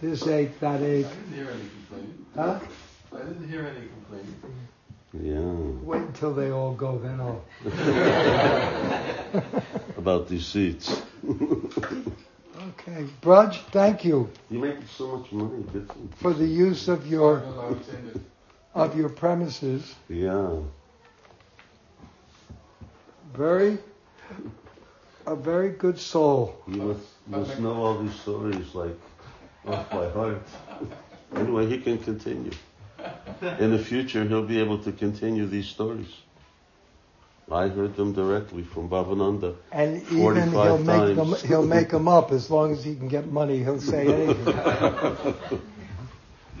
This 0.00 0.24
ache, 0.26 0.58
that 0.60 0.82
ache. 0.82 1.06
I 1.06 1.08
didn't 1.08 1.32
hear 1.34 1.50
any 1.50 1.68
complaining. 1.68 2.26
Huh? 2.34 2.60
I 3.12 3.18
didn't 3.18 3.48
hear 3.48 3.66
any 3.66 3.88
complaining. 3.88 4.34
Yeah. 5.12 5.82
Wait 5.84 6.02
until 6.02 6.32
they 6.32 6.50
all 6.50 6.74
go, 6.74 6.98
then 6.98 7.20
I'll. 7.20 7.44
About 9.98 10.28
these 10.28 10.46
seats. 10.46 11.02
Okay, 12.68 13.06
Braj, 13.22 13.56
thank 13.70 14.04
you 14.04 14.28
You 14.50 14.58
make 14.58 14.76
so 14.86 15.16
much 15.16 15.32
money, 15.32 15.64
good 15.72 15.90
for 16.16 16.34
the 16.34 16.46
use 16.46 16.88
of 16.88 17.06
your 17.06 17.42
of 18.74 18.96
your 18.96 19.08
premises. 19.08 19.94
Yeah. 20.08 20.56
Very, 23.34 23.78
a 25.26 25.36
very 25.36 25.70
good 25.70 25.98
soul. 25.98 26.62
You 26.66 26.82
must, 26.82 27.06
must 27.26 27.60
know 27.60 27.74
all 27.74 27.98
these 27.98 28.14
stories 28.20 28.74
like 28.74 28.98
off 29.66 29.90
by 29.90 30.08
heart. 30.10 30.42
Anyway, 31.36 31.66
he 31.66 31.78
can 31.78 31.98
continue. 31.98 32.52
In 33.58 33.70
the 33.70 33.78
future, 33.78 34.24
he'll 34.24 34.46
be 34.46 34.60
able 34.60 34.78
to 34.78 34.92
continue 34.92 35.46
these 35.46 35.68
stories. 35.68 36.12
I 37.50 37.68
heard 37.68 37.96
them 37.96 38.12
directly 38.12 38.62
from 38.62 38.88
Bhavananda. 38.88 39.56
And 39.72 40.02
even 40.12 40.52
he'll 40.52 40.78
make 40.78 41.16
them, 41.16 41.34
he'll 41.46 41.66
make 41.66 41.88
them 41.88 42.06
up 42.06 42.30
as 42.30 42.50
long 42.50 42.72
as 42.72 42.84
he 42.84 42.94
can 42.94 43.08
get 43.08 43.26
money. 43.26 43.58
He'll 43.58 43.80
say 43.80 44.06
anything. 44.06 45.60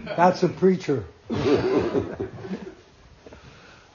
That's 0.16 0.42
a 0.42 0.48
preacher. 0.48 1.04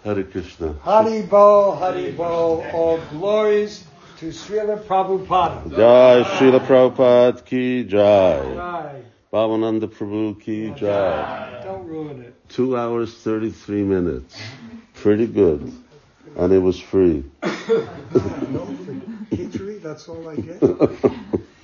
Hare 0.05 0.23
Krishna. 0.23 0.73
Haribol, 0.85 1.79
Haribol, 1.79 2.71
all 2.75 2.99
glories 3.09 3.83
to 4.19 4.27
Srila 4.27 4.79
Prabhupada. 4.83 5.67
Jai 5.75 6.21
Srila 6.29 6.59
Prabhupada 6.59 7.43
ki 7.43 7.85
jai. 7.85 8.93
Bhavananda 9.33 9.87
Prabhu 9.87 10.39
ki 10.39 10.73
jai. 10.77 11.59
Don't 11.63 11.87
ruin 11.87 12.21
it. 12.21 12.35
Two 12.49 12.77
hours, 12.77 13.15
33 13.15 13.81
minutes. 13.81 14.39
Pretty 14.93 15.25
good. 15.25 15.73
And 16.37 16.53
it 16.53 16.59
was 16.59 16.79
free. 16.79 17.23
no 17.41 17.49
Khichdi, 19.31 19.81
that's 19.81 20.07
all 20.07 20.29
I 20.29 20.35
get. 20.35 20.61